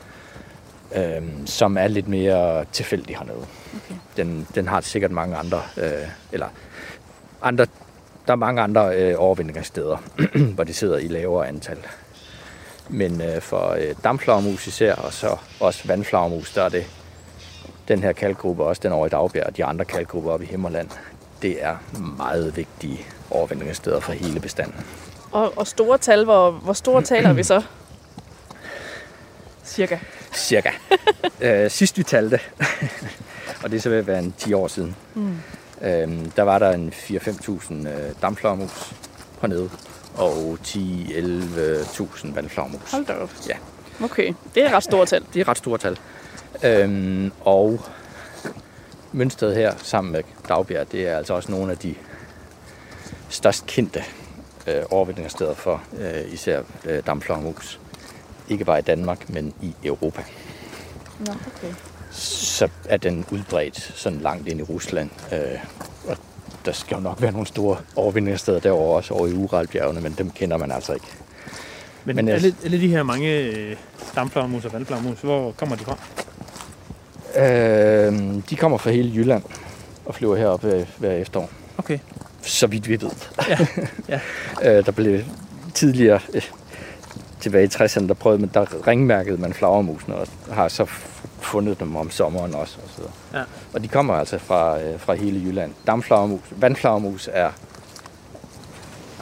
som 1.46 1.76
er 1.76 1.88
lidt 1.88 2.08
mere 2.08 2.64
tilfældig 2.72 3.16
hernede. 3.16 3.46
Okay. 3.76 3.94
Den, 4.16 4.46
den 4.54 4.68
har 4.68 4.80
sikkert 4.80 5.10
mange 5.10 5.36
andre, 5.36 5.62
øh, 5.76 6.08
eller 6.32 6.46
andre, 7.42 7.66
der 8.26 8.32
er 8.32 8.36
mange 8.36 8.62
andre 8.62 8.96
øh, 8.96 9.14
overvintringssteder, 9.18 9.96
hvor 10.54 10.64
de 10.64 10.74
sidder 10.74 10.98
i 10.98 11.08
lavere 11.08 11.48
antal. 11.48 11.78
Men 12.88 13.20
øh, 13.20 13.40
for 13.40 13.70
øh, 13.70 13.94
dampflagermus 14.04 14.66
især, 14.66 14.94
og 14.94 15.12
så 15.12 15.36
også 15.60 15.88
vandflagermus, 15.88 16.52
der 16.52 16.62
er 16.62 16.68
det 16.68 16.86
den 17.88 18.02
her 18.02 18.12
kalkgruppe, 18.12 18.64
også 18.64 18.80
den 18.84 18.92
over 18.92 19.06
i 19.06 19.08
Dagbjerg, 19.08 19.46
og 19.46 19.56
de 19.56 19.64
andre 19.64 19.84
kalkgrupper 19.84 20.32
oppe 20.32 20.46
i 20.46 20.48
Himmerland, 20.48 20.88
det 21.42 21.64
er 21.64 21.76
meget 22.18 22.56
vigtige 22.56 23.00
overvintringssteder 23.30 24.00
for 24.00 24.12
hele 24.12 24.40
bestanden. 24.40 24.84
Og, 25.32 25.58
og 25.58 25.66
store 25.66 25.98
tal, 25.98 26.24
hvor, 26.24 26.50
hvor 26.50 26.72
store 26.72 27.02
taler 27.02 27.32
vi 27.32 27.42
så? 27.42 27.62
Cirka. 29.68 29.98
Cirka. 30.34 30.70
øh, 31.40 31.70
sidst 31.70 31.98
vi 31.98 32.02
talte, 32.02 32.40
og 33.62 33.70
det 33.70 33.76
er 33.76 33.80
så 33.80 33.90
at 33.90 34.06
være 34.06 34.18
en 34.18 34.34
10 34.38 34.52
år 34.52 34.68
siden, 34.68 34.96
mm. 35.14 35.38
øhm, 35.82 36.30
der 36.30 36.42
var 36.42 36.58
der 36.58 36.72
en 36.72 36.92
4-5.000 36.92 37.74
øh, 37.74 38.12
dampflagermus 38.22 38.92
hernede, 39.40 39.70
og 40.14 40.58
10-11.000 40.62 42.34
vandflagermus. 42.34 42.90
Hold 42.90 43.06
da 43.06 43.12
op. 43.12 43.30
Ja. 43.48 43.56
Okay, 44.04 44.34
det 44.54 44.62
er 44.62 44.72
ret 44.72 44.84
store 44.84 45.06
tal. 45.06 45.24
Det 45.34 45.40
er 45.40 45.48
ret 45.48 45.58
store 45.58 45.78
tal. 45.78 45.98
Øhm, 46.64 47.32
og 47.40 47.80
mønstret 49.12 49.54
her 49.54 49.74
sammen 49.82 50.12
med 50.12 50.22
Dagbjerg, 50.48 50.92
det 50.92 51.08
er 51.08 51.16
altså 51.16 51.34
også 51.34 51.50
nogle 51.50 51.72
af 51.72 51.78
de 51.78 51.94
størst 53.28 53.66
kendte 53.66 54.04
øh, 54.66 54.82
overvintringssteder 54.90 55.54
for 55.54 55.82
øh, 55.98 56.32
især 56.32 56.62
øh, 56.84 57.02
dampflagermus. 57.06 57.80
Ikke 58.48 58.64
bare 58.64 58.78
i 58.78 58.82
Danmark, 58.82 59.30
men 59.30 59.54
i 59.62 59.74
Europa. 59.84 60.22
Nå, 61.18 61.32
okay. 61.32 61.74
Så 62.10 62.68
er 62.88 62.96
den 62.96 63.24
udbredt 63.30 63.92
sådan 63.94 64.20
langt 64.20 64.48
ind 64.48 64.60
i 64.60 64.62
Rusland. 64.62 65.10
Øh, 65.32 65.38
og 66.08 66.16
der 66.64 66.72
skal 66.72 66.94
jo 66.94 67.00
nok 67.00 67.22
være 67.22 67.32
nogle 67.32 67.46
store 67.46 67.76
overvintringssteder 67.96 68.60
derovre, 68.60 68.96
også 68.96 69.14
over 69.14 69.26
i 69.26 69.32
Uralbjergene, 69.32 70.00
men 70.00 70.14
dem 70.18 70.30
kender 70.30 70.56
man 70.56 70.72
altså 70.72 70.92
ikke. 70.92 71.06
Men, 72.04 72.16
Men 72.16 72.28
alle, 72.28 72.54
alle 72.64 72.80
de 72.80 72.88
her 72.88 73.02
mange 73.02 73.28
øh, 73.28 73.76
dampflagermus 74.14 74.64
og 74.64 74.72
vandflagermus, 74.72 75.20
hvor 75.20 75.52
kommer 75.52 75.76
de 75.76 75.84
fra? 75.84 75.96
Øh, 77.36 78.42
de 78.50 78.56
kommer 78.56 78.78
fra 78.78 78.90
hele 78.90 79.12
Jylland 79.14 79.42
og 80.04 80.14
flyver 80.14 80.36
herop 80.36 80.64
øh, 80.64 80.86
hver 80.98 81.12
efterår. 81.12 81.50
Okay. 81.78 81.98
Så 82.42 82.66
vidt 82.66 82.88
vi 82.88 83.00
ved. 83.00 83.10
Ja. 83.48 83.58
ja. 84.62 84.78
øh, 84.78 84.86
der 84.86 84.92
blev 84.92 85.20
tidligere, 85.74 86.20
øh, 86.34 86.42
tilbage 87.40 87.64
i 87.64 87.68
60'erne, 87.68 88.08
der 88.08 88.14
prøvede 88.14 88.40
man, 88.40 88.50
der 88.54 88.86
ringmærkede 88.86 89.40
man 89.40 89.52
flagermusene, 89.52 90.14
og 90.14 90.26
har 90.52 90.68
så 90.68 90.86
fundet 91.40 91.80
dem 91.80 91.96
om 91.96 92.10
sommeren 92.10 92.54
også. 92.54 92.78
Og, 92.84 92.90
så 92.96 93.02
ja. 93.38 93.42
og 93.74 93.82
de 93.82 93.88
kommer 93.88 94.14
altså 94.14 94.38
fra, 94.38 94.80
øh, 94.80 95.00
fra 95.00 95.14
hele 95.14 95.40
Jylland. 95.40 95.72
Dampflagermus, 95.86 96.40
vandflagermus 96.50 97.28
er 97.32 97.50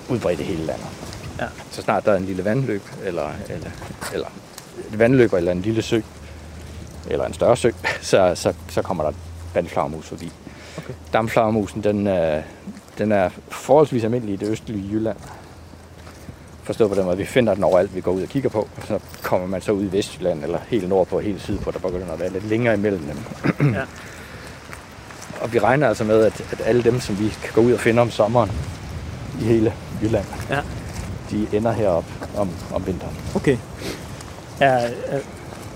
udbredt 0.08 0.40
i 0.40 0.42
hele 0.42 0.64
landet. 0.64 0.86
Ja. 1.40 1.46
Så 1.70 1.82
snart 1.82 2.04
der 2.04 2.12
er 2.12 2.16
en 2.16 2.24
lille 2.24 2.44
vandløb, 2.44 2.82
eller, 3.04 3.28
eller, 3.48 3.70
eller 4.12 4.28
et 4.92 4.98
vandløb 4.98 5.32
eller 5.32 5.52
en 5.52 5.62
lille 5.62 5.82
sø, 5.82 6.00
eller 7.10 7.26
en 7.26 7.34
større 7.34 7.56
sø, 7.56 7.70
så, 8.00 8.32
så, 8.34 8.54
så 8.68 8.82
kommer 8.82 9.04
der 9.04 9.12
vandflagermus 9.54 10.06
forbi. 10.06 10.32
Okay. 10.78 10.94
Dampflagermusen, 11.12 11.84
den, 11.84 12.06
øh, 12.06 12.42
den 12.98 13.12
er 13.12 13.30
forholdsvis 13.48 14.04
almindelig 14.04 14.32
i 14.32 14.36
det 14.36 14.48
østlige 14.48 14.88
Jylland. 14.92 15.16
Forstået 16.66 16.90
på 16.90 16.96
den 16.96 17.04
måde, 17.04 17.16
vi 17.16 17.24
finder 17.24 17.54
den 17.54 17.64
overalt, 17.64 17.94
vi 17.94 18.00
går 18.00 18.12
ud 18.12 18.22
og 18.22 18.28
kigger 18.28 18.48
på. 18.48 18.68
Og 18.76 18.82
så 18.88 18.98
kommer 19.22 19.46
man 19.46 19.60
så 19.60 19.72
ud 19.72 19.82
i 19.84 19.92
Vestjylland, 19.92 20.44
eller 20.44 20.58
helt 20.68 20.88
nordpå, 20.88 21.20
helt 21.20 21.42
sydpå, 21.42 21.70
der 21.70 21.78
begynder 21.78 22.12
at 22.12 22.20
være 22.20 22.32
lidt 22.32 22.48
længere 22.48 22.74
imellem 22.74 23.02
dem. 23.02 23.74
ja. 23.74 23.82
Og 25.40 25.52
vi 25.52 25.58
regner 25.58 25.88
altså 25.88 26.04
med, 26.04 26.24
at, 26.24 26.40
at 26.52 26.60
alle 26.64 26.82
dem, 26.82 27.00
som 27.00 27.18
vi 27.18 27.28
kan 27.42 27.52
gå 27.54 27.60
ud 27.60 27.72
og 27.72 27.80
finde 27.80 28.02
om 28.02 28.10
sommeren 28.10 28.52
i 29.40 29.44
hele 29.44 29.74
Jylland, 30.02 30.24
ja. 30.50 30.60
de 31.30 31.46
ender 31.52 31.72
heroppe 31.72 32.10
om, 32.36 32.50
om 32.74 32.86
vinteren. 32.86 33.16
Okay. 33.34 33.58
Er, 34.60 34.90
er, 35.06 35.20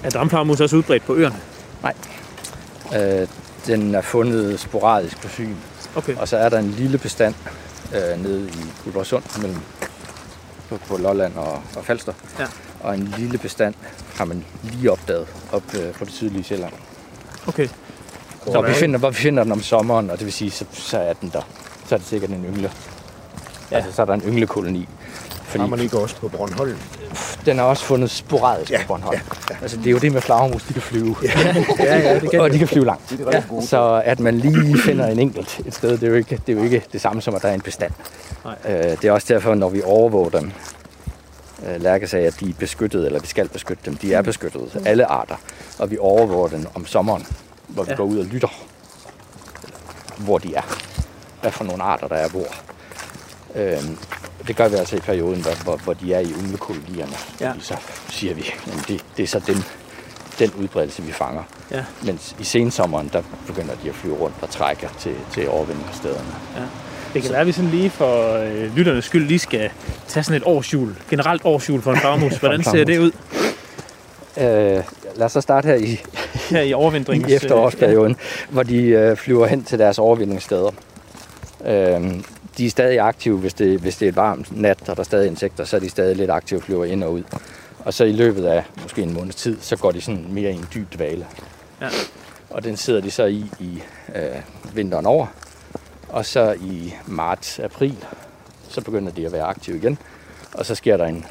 er 0.03 0.11
dampflagermus 0.11 0.61
også 0.61 0.76
udbredt 0.76 1.05
på 1.07 1.14
øerne? 1.14 1.37
Nej. 1.83 1.94
Øh, 2.96 3.29
den 3.66 3.94
er 3.94 4.00
fundet 4.00 4.61
sporadisk 4.61 5.22
på 5.22 5.29
Fyn. 5.29 5.55
Okay. 5.96 6.16
Og 6.16 6.29
så 6.29 6.37
er 6.37 6.48
der 6.48 6.59
en 6.59 6.70
lille 6.70 6.98
bestand 6.98 7.35
øh, 7.94 8.22
nede 8.22 8.48
i 8.48 8.83
Guldborgsund 8.85 9.22
mellem 9.40 9.61
på, 10.70 10.76
på 10.88 10.96
Lolland 10.96 11.37
og, 11.37 11.52
og 11.76 11.85
Falster. 11.85 12.12
Ja. 12.38 12.46
Og 12.80 12.94
en 12.94 13.14
lille 13.18 13.38
bestand 13.38 13.74
har 14.16 14.24
man 14.24 14.44
lige 14.62 14.92
opdaget 14.92 15.26
op 15.52 15.62
øh, 15.74 15.92
på 15.92 16.04
det 16.04 16.12
sydlige 16.12 16.44
Sjælland. 16.44 16.72
Okay. 17.46 17.68
Så 18.46 18.62
vi 18.62 18.72
finder, 18.72 18.98
hvor 18.98 19.11
vi 19.11 19.16
finder 19.16 19.42
den 19.42 19.52
om 19.52 19.62
sommeren, 19.62 20.11
og 20.11 20.18
det 20.18 20.24
vil 20.24 20.33
sige, 20.33 20.50
så, 20.50 20.64
så 20.72 20.98
er 20.98 21.12
den 21.12 21.30
der. 21.33 21.42
Så 21.87 21.94
er 21.94 21.98
det 21.98 22.06
sikkert 22.06 22.30
en 22.30 22.44
yngle. 22.44 22.72
Ja. 23.70 23.76
Altså, 23.76 23.92
så 23.92 24.02
er 24.02 24.06
der 24.06 24.14
en 24.14 24.20
ynglekoloni. 24.20 24.88
Fordi... 25.44 25.61
Har 25.61 25.68
man 25.68 25.80
ikke 25.80 25.98
også 25.98 26.16
på 26.16 26.28
Bornholm? 26.28 26.76
Den 27.46 27.59
er 27.59 27.62
også 27.62 27.85
fundet 27.85 28.11
sporadisk 28.11 28.70
ja, 28.70 28.80
på 28.80 28.87
Bornholm. 28.87 29.16
Ja, 29.16 29.54
ja. 29.54 29.56
Altså, 29.62 29.76
det 29.76 29.87
er 29.87 29.90
jo 29.90 29.98
det 29.98 30.12
med 30.12 30.20
flagermus, 30.20 30.62
de 30.62 30.72
kan 30.72 30.83
flyve. 30.83 31.16
Ja, 31.22 31.30
ja, 31.78 31.98
ja 31.98 32.20
det 32.20 32.30
kan 32.30 32.40
Og 32.44 32.52
de 32.52 32.59
kan 32.59 32.68
flyve 32.68 32.85
langt. 32.85 33.11
Det 33.11 33.20
er 33.20 33.42
ja. 33.52 33.61
Så 33.61 34.02
at 34.04 34.20
man 34.20 34.38
lige 34.38 34.78
finder 34.78 35.06
en 35.06 35.18
enkelt 35.18 35.61
et 35.66 35.74
sted, 35.74 35.90
det 35.90 36.02
er 36.02 36.09
jo 36.09 36.14
ikke 36.14 36.40
det, 36.46 36.52
er 36.52 36.56
jo 36.56 36.64
ikke 36.64 36.83
det 36.92 37.00
samme 37.00 37.22
som, 37.22 37.35
at 37.35 37.42
der 37.42 37.48
er 37.48 37.54
en 37.54 37.61
bestand. 37.61 37.92
Øh, 38.46 38.74
det 38.74 39.05
er 39.05 39.12
også 39.12 39.35
derfor, 39.35 39.55
når 39.55 39.68
vi 39.68 39.83
overvåger 39.83 40.31
dem, 40.31 40.53
øh, 41.66 41.83
Lærke 41.83 42.09
sagde, 42.09 42.26
at 42.26 42.40
de 42.40 42.50
er 42.50 42.55
beskyttet, 42.59 43.07
eller 43.07 43.20
vi 43.20 43.26
skal 43.26 43.48
beskytte 43.48 43.83
dem. 43.85 43.96
De 43.96 44.14
er 44.14 44.22
beskyttet, 44.22 44.74
mm. 44.74 44.83
alle 44.87 45.07
arter. 45.07 45.37
Og 45.79 45.90
vi 45.90 45.98
overvåger 45.98 46.48
dem 46.48 46.66
om 46.74 46.87
sommeren, 46.87 47.26
hvor 47.68 47.83
vi 47.83 47.90
ja. 47.90 47.96
går 47.96 48.05
ud 48.05 48.18
og 48.18 48.24
lytter, 48.24 48.48
hvor 50.18 50.38
de 50.38 50.55
er. 50.55 50.79
Hvad 51.40 51.50
for 51.50 51.64
nogle 51.64 51.83
arter, 51.83 52.09
der 52.09 52.16
er 52.16 52.29
hvor. 52.29 52.46
Øh, 53.55 53.83
det 54.46 54.57
gør 54.57 54.68
vi 54.68 54.76
altså 54.76 54.96
i 54.96 55.00
perioden, 55.00 55.42
hvor, 55.42 55.64
hvor, 55.64 55.76
hvor 55.76 55.92
de 55.92 56.14
er 56.14 56.20
i 56.20 56.35
unglekolonierne. 56.35 57.12
Ja. 57.40 57.53
Så 57.61 57.76
siger 58.09 58.35
vi, 58.35 58.55
at 58.66 58.88
det, 58.88 59.05
det 59.16 59.22
er 59.22 59.26
så 59.26 59.38
den, 59.46 59.64
den 60.38 60.53
udbredelse, 60.53 61.03
vi 61.03 61.12
fanger. 61.12 61.42
Ja. 61.70 61.85
Mens 62.03 62.37
i 62.38 62.44
sensommeren, 62.44 63.11
der 63.12 63.22
begynder 63.46 63.74
de 63.83 63.88
at 63.88 63.94
flyve 63.94 64.16
rundt 64.16 64.37
og 64.42 64.50
trække 64.50 64.90
til, 64.98 65.14
til 65.33 65.48
overvintringsstederne. 65.48 66.35
Ja. 66.57 66.62
Det 67.14 67.23
kan 67.23 67.31
være, 67.31 67.40
at 67.40 67.46
vi 67.46 67.53
sådan 67.53 67.70
lige 67.70 67.90
for 67.90 68.37
øh, 68.37 68.77
lytternes 68.77 69.05
skyld 69.05 69.27
lige 69.27 69.38
skal 69.38 69.70
tage 70.09 70.25
sådan 70.25 70.37
et 70.37 70.46
årsjul, 70.46 70.96
generelt 71.11 71.42
årsjul 71.44 71.83
for 71.83 71.92
en 71.92 72.01
flagermus. 72.01 72.37
Hvordan 72.37 72.62
ser 72.64 72.85
det 72.85 72.99
ud? 72.99 73.12
Øh, 74.37 74.85
lad 75.16 75.23
os 75.23 75.33
så 75.33 75.40
starte 75.40 75.66
her 75.66 75.75
i, 75.75 76.01
her 76.51 76.61
i, 76.61 76.73
overvintrings, 76.73 77.29
i 77.29 77.35
efterårsperioden, 77.35 78.16
ja. 78.18 78.53
hvor 78.53 78.62
de 78.62 78.83
øh, 78.83 79.16
flyver 79.16 79.46
hen 79.46 79.64
til 79.64 79.79
deres 79.79 79.99
overvintringssteder. 79.99 80.70
Øh, 81.64 82.14
de 82.59 82.66
er 82.66 82.70
stadig 82.70 83.01
aktive, 83.01 83.38
hvis 83.38 83.55
det, 83.55 83.81
hvis 83.81 83.96
det 83.96 84.07
er 84.07 84.09
et 84.09 84.16
varmt 84.16 84.61
nat, 84.61 84.81
og 84.81 84.96
der 84.96 85.01
er 85.01 85.05
stadig 85.05 85.27
insekter, 85.27 85.64
så 85.64 85.77
er 85.77 85.81
de 85.81 85.90
stadig 85.90 86.16
lidt 86.16 86.31
aktive 86.31 86.59
og 86.61 86.64
flyver 86.64 86.85
ind 86.85 87.05
og 87.05 87.12
ud. 87.12 87.23
Og 87.79 87.94
så 87.94 88.05
i 88.05 88.12
løbet 88.12 88.44
af 88.44 88.64
måske 88.83 89.03
en 89.03 89.14
måneds 89.14 89.35
tid, 89.35 89.57
så 89.61 89.77
går 89.77 89.92
de 89.92 90.01
sådan 90.01 90.27
mere 90.29 90.51
i 90.51 90.55
en 90.55 90.66
dyb 90.75 90.94
dvale. 90.94 91.27
Ja. 91.81 91.88
Og 92.51 92.64
den 92.64 92.77
sidder 92.77 93.01
de 93.01 93.11
så 93.11 93.25
i 93.25 93.44
i 93.61 93.83
øh, 94.14 94.23
vinteren 94.75 95.07
over. 95.07 95.27
Og 96.12 96.27
så 96.27 96.53
i 96.53 96.94
marts-april, 97.07 98.05
så 98.68 98.81
begynder 98.81 99.12
de 99.12 99.27
at 99.27 99.33
være 99.33 99.44
aktive 99.44 99.77
igen. 99.77 99.99
Og 100.55 100.66
så 100.66 100.75
sker 100.75 100.96
der 100.96 101.07
en, 101.07 101.25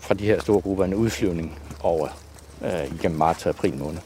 fra 0.00 0.14
de 0.14 0.24
her 0.26 0.40
store 0.40 0.60
grupper 0.60 0.84
en 0.84 0.94
udflyvning 0.94 1.58
over 1.82 2.08
øh, 2.64 2.94
igennem 2.94 3.18
marts 3.18 3.46
og 3.46 3.48
april 3.48 3.76
måned. 3.76 3.98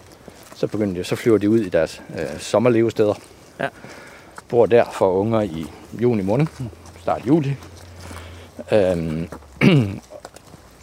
Så, 0.55 0.67
begynder 0.67 0.95
de, 0.95 1.05
så 1.05 1.17
flyver 1.17 1.39
de 1.39 1.51
ud 1.51 1.59
i 1.59 1.69
deres 1.69 2.03
øh, 2.19 2.41
sommerlevesteder. 2.41 3.15
Ja. 3.61 3.69
Bor 4.49 4.67
der 4.67 4.85
for 4.93 5.13
unger 5.13 5.41
i 5.41 5.67
juni 6.03 6.23
måned, 6.23 6.47
start 7.01 7.27
juli. 7.27 7.57
Øhm, 8.73 9.29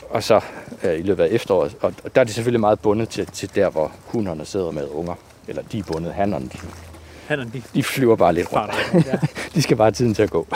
og 0.10 0.24
så 0.24 0.42
øh, 0.84 1.00
i 1.00 1.02
løbet 1.02 1.24
af 1.24 1.28
efteråret. 1.32 1.76
Og, 1.82 1.94
der 2.16 2.22
er 2.22 2.26
de 2.26 2.34
selvfølgelig 2.34 2.60
meget 2.60 2.80
bundet 2.80 3.10
til, 3.10 3.26
til 3.26 3.56
der, 3.56 3.70
hvor 3.70 3.92
hunderne 4.06 4.46
sidder 4.46 4.72
med 4.72 4.88
unger. 4.90 5.16
Eller 5.48 5.62
de 5.62 5.80
er 5.80 5.84
bundet, 5.84 6.14
hannerne. 6.14 6.50
Hannerne, 7.28 7.52
de, 7.54 7.62
de 7.74 7.84
flyver 7.84 8.16
bare 8.16 8.34
lidt 8.34 8.48
rundt. 8.54 9.08
Ja. 9.08 9.18
de 9.56 9.62
skal 9.62 9.78
bare 9.78 9.86
have 9.86 9.92
tiden 9.92 10.14
til 10.14 10.24
at 10.24 10.30
gå. 10.30 10.48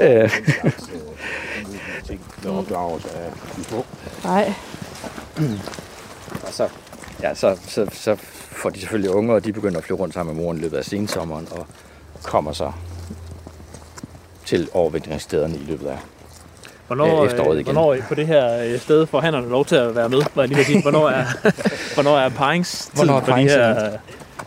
øh. 0.00 0.30
Nej. 4.24 4.52
Og 6.42 6.52
så, 6.52 6.68
ja, 7.22 7.34
så, 7.34 7.58
så, 7.68 7.86
så 7.92 8.16
får 8.50 8.70
de 8.70 8.80
selvfølgelig 8.80 9.10
unger, 9.10 9.34
og 9.34 9.44
de 9.44 9.52
begynder 9.52 9.78
at 9.78 9.84
flyve 9.84 9.98
rundt 9.98 10.14
sammen 10.14 10.36
med 10.36 10.44
moren 10.44 10.58
i 10.58 10.60
løbet 10.60 10.76
af 10.76 10.84
sensommeren, 10.84 11.48
og 11.50 11.66
kommer 12.22 12.52
så 12.52 12.72
til 14.44 14.68
overvintringsstederne 14.72 15.54
i 15.54 15.64
løbet 15.66 15.86
af 15.86 15.98
Hvornår, 16.86 17.22
øh, 17.22 17.26
efteråret 17.26 17.60
igen. 17.60 17.72
hvornår 17.74 17.96
på 18.08 18.14
det 18.14 18.26
her 18.26 18.64
øh, 18.64 18.80
sted 18.80 19.06
får 19.06 19.20
hannerne 19.20 19.48
lov 19.48 19.64
til 19.64 19.76
at 19.76 19.96
være 19.96 20.08
med? 20.08 20.22
Hvad 20.34 20.44
jeg 20.44 20.48
lige 20.48 20.64
sige. 20.64 20.82
Hvornår 20.82 21.08
er, 21.08 21.24
hvornår 21.94 22.18
er 22.18 22.28
paringstiden 22.28 22.96
Hvornår 22.96 23.20
er 23.20 23.24
for 23.24 23.36
de 23.36 23.42
her 23.42 23.90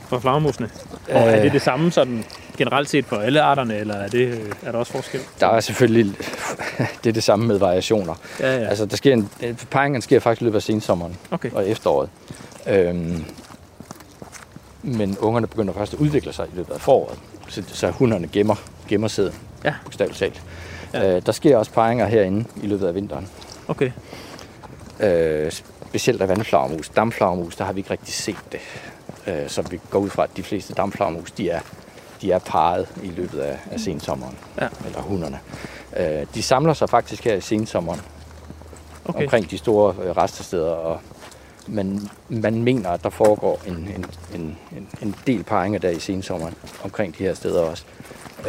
for 0.09 0.19
flagermusene? 0.19 0.69
Og 1.09 1.21
er 1.21 1.41
det 1.41 1.51
det 1.53 1.61
samme 1.61 1.91
sådan 1.91 2.23
generelt 2.57 2.89
set 2.89 3.05
for 3.05 3.15
alle 3.15 3.41
arterne, 3.41 3.77
eller 3.77 3.95
er, 3.95 4.07
det, 4.07 4.27
øh, 4.27 4.51
er 4.63 4.71
der 4.71 4.79
også 4.79 4.91
forskel? 4.91 5.19
Der 5.39 5.47
er 5.47 5.59
selvfølgelig 5.59 6.15
det 7.03 7.09
er 7.09 7.13
det 7.13 7.23
samme 7.23 7.45
med 7.47 7.57
variationer. 7.59 8.15
Ja, 8.39 8.57
ja. 8.57 8.67
Altså, 8.67 8.85
der 8.85 8.95
sker 8.97 9.13
en, 9.13 9.29
øh, 9.43 9.55
parringen 9.71 10.01
sker 10.01 10.19
faktisk 10.19 10.41
i 10.41 10.43
løbet 10.45 10.55
af 10.55 10.63
sensommeren 10.63 11.17
Okay. 11.31 11.51
og 11.51 11.69
efteråret. 11.69 12.09
Øhm, 12.67 13.25
men 14.81 15.17
ungerne 15.17 15.47
begynder 15.47 15.73
først 15.73 15.93
at 15.93 15.99
udvikle 15.99 16.33
sig 16.33 16.45
i 16.53 16.55
løbet 16.55 16.73
af 16.73 16.81
foråret. 16.81 17.19
Så, 17.47 17.63
så 17.67 17.89
hunderne 17.89 18.27
gemmer, 18.27 18.55
gemmer 18.87 19.07
sæden, 19.07 19.33
Ja. 19.65 19.73
bogstaveligt 19.85 20.19
talt. 20.19 20.41
Ja. 20.93 21.15
Øh, 21.15 21.21
der 21.25 21.31
sker 21.31 21.57
også 21.57 21.71
paringer 21.71 22.05
herinde 22.05 22.45
i 22.63 22.67
løbet 22.67 22.87
af 22.87 22.95
vinteren. 22.95 23.27
Okay. 23.67 23.91
Øh, 24.99 25.51
specielt 25.51 26.21
af 26.21 26.29
vandflagermus. 26.29 26.89
Damflagermus, 26.89 27.55
der 27.55 27.63
har 27.63 27.73
vi 27.73 27.79
ikke 27.79 27.91
rigtig 27.91 28.13
set 28.13 28.35
det. 28.51 28.59
Øh, 29.27 29.49
så 29.49 29.61
vi 29.61 29.79
går 29.89 29.99
ud 29.99 30.09
fra, 30.09 30.23
at 30.23 30.29
de 30.37 30.43
fleste 30.43 30.73
damflagermus, 30.73 31.31
de 31.31 31.49
er, 31.49 31.59
de 32.21 32.31
er 32.31 32.39
parret 32.39 32.87
i 33.03 33.07
løbet 33.07 33.39
af, 33.39 33.59
af 33.71 33.79
sensommeren. 33.79 34.37
Ja. 34.61 34.67
Eller 34.85 35.01
hunderne. 35.01 35.39
Øh, 35.97 36.25
de 36.35 36.43
samler 36.43 36.73
sig 36.73 36.89
faktisk 36.89 37.23
her 37.23 37.35
i 37.35 37.41
sensommeren 37.41 38.01
okay. 39.05 39.23
omkring 39.23 39.51
de 39.51 39.57
store 39.57 39.95
øh, 40.03 40.17
restesteder, 40.17 40.71
og 40.71 40.99
man, 41.67 42.09
man 42.29 42.63
mener, 42.63 42.89
at 42.89 43.03
der 43.03 43.09
foregår 43.09 43.61
en, 43.67 43.73
en, 43.95 44.05
en, 44.41 44.57
en, 45.01 45.15
del 45.27 45.43
paringer 45.43 45.79
der 45.79 45.89
i 45.89 45.99
sensommeren 45.99 46.53
omkring 46.83 47.17
de 47.17 47.23
her 47.23 47.33
steder 47.33 47.61
også. 47.61 47.83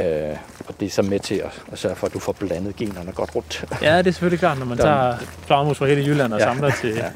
Øh, 0.01 0.37
og 0.69 0.75
det 0.81 0.87
er 0.87 0.91
så 0.91 1.03
med 1.03 1.21
til 1.21 1.35
at, 1.35 1.63
at 1.73 1.79
sørge 1.79 1.97
for, 1.97 2.07
at 2.07 2.15
du 2.15 2.19
får 2.19 2.33
blandet 2.33 2.77
generne 2.77 3.13
godt 3.13 3.35
rundt. 3.35 3.65
Ja, 3.83 3.99
det 3.99 4.07
er 4.07 4.11
selvfølgelig 4.13 4.39
klart, 4.39 4.59
når 4.59 4.67
man 4.67 4.79
Der- 4.79 4.85
tager 4.85 5.17
flagermus 5.47 5.79
fra 5.79 5.87
hele 5.87 6.03
Jylland 6.07 6.33
og 6.33 6.39
Ja. 6.41 6.45
samler 6.45 6.71
til... 6.81 6.91
Ja. 6.95 7.11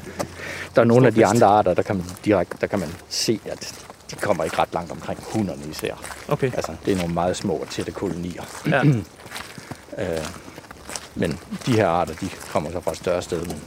Der 0.75 0.81
er 0.81 0.85
nogle 0.85 1.07
af 1.07 1.13
de 1.13 1.25
andre 1.25 1.47
arter, 1.47 1.73
der 1.73 1.81
kan 1.81 1.95
man 1.95 2.05
direkte, 2.25 2.57
der 2.61 2.67
kan 2.67 2.79
man 2.79 2.89
se, 3.09 3.39
at 3.45 3.73
de 4.11 4.15
kommer 4.15 4.43
ikke 4.43 4.57
ret 4.59 4.73
langt 4.73 4.91
omkring 4.91 5.19
hunderne 5.33 5.61
især. 5.71 5.93
Okay. 6.27 6.51
Altså, 6.55 6.75
det 6.85 6.93
er 6.93 6.97
nogle 6.97 7.13
meget 7.13 7.35
små 7.37 7.53
og 7.53 7.69
tætte 7.69 7.91
kolonier. 7.91 8.43
Ja. 8.67 8.81
Øh, 9.97 10.05
men 11.15 11.39
de 11.65 11.71
her 11.71 11.87
arter, 11.87 12.13
de 12.13 12.29
kommer 12.51 12.71
så 12.71 12.79
fra 12.81 12.91
et 12.91 12.97
større 12.97 13.21
sted, 13.21 13.45
men, 13.45 13.61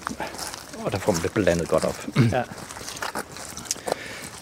og 0.85 0.93
der 0.93 0.99
får 0.99 1.13
man 1.13 1.23
det 1.23 1.33
blandet 1.33 1.69
godt 1.69 1.85
op. 1.85 2.07
Ja. 2.33 2.43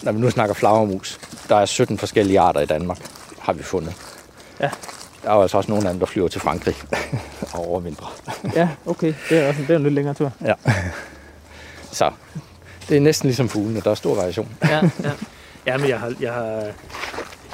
Når 0.01 0.11
vi 0.11 0.19
nu 0.19 0.29
snakker 0.29 0.53
flagermus, 0.55 1.19
der 1.49 1.55
er 1.55 1.65
17 1.65 1.97
forskellige 1.97 2.39
arter 2.39 2.61
i 2.61 2.65
Danmark, 2.65 2.97
har 3.39 3.53
vi 3.53 3.63
fundet. 3.63 3.93
Ja. 4.59 4.69
Der 5.23 5.29
er 5.29 5.35
jo 5.35 5.41
altså 5.41 5.57
også 5.57 5.71
nogle 5.71 5.87
af 5.87 5.93
dem, 5.93 5.99
der 5.99 6.05
flyver 6.05 6.27
til 6.27 6.41
Frankrig 6.41 6.75
og 7.53 7.67
overvintrer. 7.67 8.15
ja, 8.55 8.69
okay. 8.85 9.13
Det 9.29 9.37
er 9.37 9.47
også 9.47 9.61
det 9.61 9.69
er 9.69 9.75
en 9.75 9.83
lidt 9.83 9.93
længere 9.93 10.13
tur. 10.13 10.31
Ja. 10.41 10.53
Så 11.91 12.11
det 12.89 12.97
er 12.97 13.01
næsten 13.01 13.27
ligesom 13.27 13.49
fuglene, 13.49 13.81
der 13.81 13.91
er 13.91 13.95
stor 13.95 14.15
variation. 14.15 14.49
Ja, 14.63 14.89
ja. 15.03 15.11
ja 15.65 15.77
men 15.77 15.89
jeg 15.89 15.99
har, 15.99 16.13
jeg 16.19 16.33
har, 16.33 16.63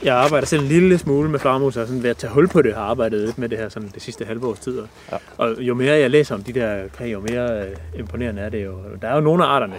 jeg 0.03 0.15
arbejder 0.15 0.47
selv 0.47 0.61
en 0.61 0.67
lille 0.67 0.97
smule 0.97 1.29
med 1.29 1.39
flagermus, 1.39 1.77
og 1.77 1.87
sådan 1.87 2.03
ved 2.03 2.09
at 2.09 2.17
tage 2.17 2.33
hul 2.33 2.47
på 2.47 2.61
det, 2.61 2.73
har 2.75 2.81
arbejdet 2.81 3.21
lidt 3.25 3.37
med 3.37 3.49
det 3.49 3.57
her 3.57 3.69
sådan 3.69 3.89
det 3.93 4.01
sidste 4.01 4.25
halve 4.25 4.47
års 4.47 4.59
tid. 4.59 4.79
Og, 4.79 4.87
Ja. 5.11 5.17
og 5.37 5.55
jo 5.59 5.73
mere 5.73 5.97
jeg 5.99 6.09
læser 6.09 6.35
om 6.35 6.43
de 6.43 6.53
der 6.53 6.87
krig, 6.87 7.13
jo 7.13 7.19
mere 7.19 7.61
øh, 7.67 7.75
imponerende 7.99 8.41
er 8.41 8.49
det 8.49 8.65
jo. 8.65 8.75
Der 9.01 9.07
er 9.07 9.15
jo 9.15 9.21
nogle 9.21 9.43
af 9.45 9.47
arterne, 9.47 9.75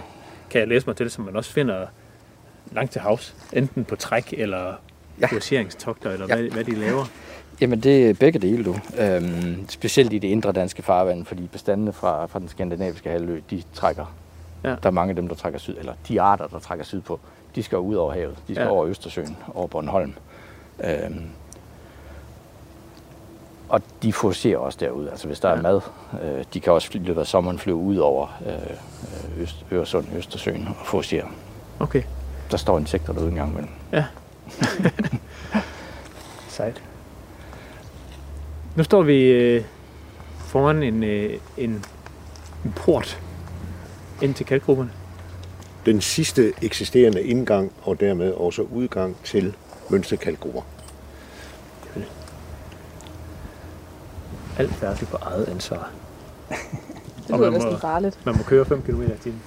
kan 0.49 0.59
jeg 0.59 0.67
læse 0.67 0.87
mig 0.87 0.95
til, 0.95 1.09
som 1.11 1.25
man 1.25 1.35
også 1.35 1.51
finder 1.51 1.85
langt 2.71 2.91
til 2.91 3.01
havs. 3.01 3.35
Enten 3.53 3.83
på 3.85 3.95
træk, 3.95 4.33
eller 4.37 4.73
Ja. 5.21 5.27
kurseringstogter, 5.27 6.11
eller 6.11 6.25
Ja. 6.29 6.35
hvad, 6.35 6.49
hvad 6.51 6.63
de 6.63 6.75
laver. 6.75 7.05
Jamen 7.61 7.79
det 7.79 8.09
er 8.09 8.13
begge 8.13 8.39
dele, 8.39 8.63
du. 8.63 8.75
Øhm, 8.99 9.69
specielt 9.69 10.13
i 10.13 10.17
det 10.17 10.27
indre 10.27 10.51
danske 10.51 10.81
farvand, 10.83 11.25
fordi 11.25 11.49
bestandene 11.51 11.93
fra, 11.93 12.25
fra 12.25 12.39
den 12.39 12.47
skandinaviske 12.49 13.09
halvø, 13.09 13.39
de 13.49 13.63
trækker. 13.73 14.15
Ja. 14.63 14.69
Der 14.69 14.75
er 14.83 14.91
mange 14.91 15.09
af 15.09 15.15
dem, 15.15 15.27
der 15.27 15.35
trækker 15.35 15.59
syd, 15.59 15.75
eller 15.79 15.93
de 16.07 16.21
arter, 16.21 16.47
der 16.47 16.59
trækker 16.59 16.85
syd 16.85 17.01
på, 17.01 17.19
de 17.55 17.63
skal 17.63 17.77
ud 17.77 17.95
over 17.95 18.13
havet. 18.13 18.35
De 18.47 18.53
skal 18.53 18.61
Ja. 18.61 18.67
ja. 18.67 18.69
over 18.69 18.85
Østersøen, 18.87 19.37
over 19.55 19.67
Bornholm. 19.67 20.13
Øhm, 20.83 21.25
og 23.69 23.81
de 24.03 24.13
fokuserer 24.13 24.57
også 24.57 24.77
derude. 24.81 25.11
Altså 25.11 25.27
hvis 25.27 25.39
der 25.39 25.49
Ja. 25.49 25.55
er 25.55 25.61
mad, 25.61 25.81
øh, 26.23 26.43
de 26.53 26.59
kan 26.59 26.73
også 26.73 26.89
i 26.93 26.97
løbet 26.97 27.21
af 27.21 27.27
sommeren 27.27 27.59
flyve 27.59 27.75
ud 27.77 27.97
over 27.97 28.27
øh, 28.45 29.41
Øst, 29.41 29.65
Øresund, 29.71 30.07
Østersøen 30.15 30.67
og 30.67 30.85
fokusere. 30.85 31.23
Okay. 31.79 32.03
Der 32.51 32.57
står 32.57 32.79
insekter 32.79 33.13
derude 33.13 33.29
en 33.29 33.35
gang 33.35 33.51
imellem. 33.51 33.71
Sejt. 36.49 36.83
Nu 38.75 38.83
står 38.83 39.01
vi 39.01 39.23
øh, 39.23 39.63
foran 40.39 40.83
en, 40.83 41.03
øh, 41.03 41.39
en, 41.57 41.85
en 42.65 42.73
port 42.75 43.19
ind 44.21 44.33
til 44.33 44.45
kalkgrupperne. 44.45 44.91
Den 45.85 46.01
sidste 46.01 46.53
eksisterende 46.61 47.23
indgang 47.23 47.71
og 47.81 47.99
dermed 47.99 48.31
også 48.31 48.61
udgang 48.61 49.15
til 49.23 49.55
mønsterkalkgrupper. 49.89 50.61
Alt 54.57 54.73
færdigt 54.73 55.11
på 55.11 55.17
eget 55.21 55.47
ansvar. 55.47 55.89
Det 57.27 57.37
lyder 57.37 57.49
næsten 57.49 57.79
farligt. 57.79 58.19
Man 58.25 58.37
må 58.37 58.43
køre 58.43 58.65
5 58.65 58.81
km 58.81 59.01
i 59.01 59.05
timen. 59.23 59.41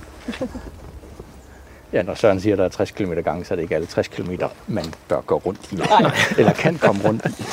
Ja, 1.93 2.03
når 2.03 2.15
Søren 2.15 2.41
siger, 2.41 2.55
at 2.55 2.59
der 2.59 2.65
er 2.65 2.69
60 2.69 2.91
km 2.91 3.13
gang, 3.13 3.47
så 3.47 3.55
er 3.55 3.57
det 3.57 3.63
ikke 3.63 3.75
alle 3.75 3.87
60 3.87 4.09
km, 4.09 4.31
man 4.67 4.85
bør 5.09 5.21
gå 5.21 5.37
rundt 5.37 5.73
i. 5.73 5.81
Eller 6.39 6.53
kan 6.53 6.79
komme 6.79 7.03
rundt 7.05 7.27
i. 7.27 7.45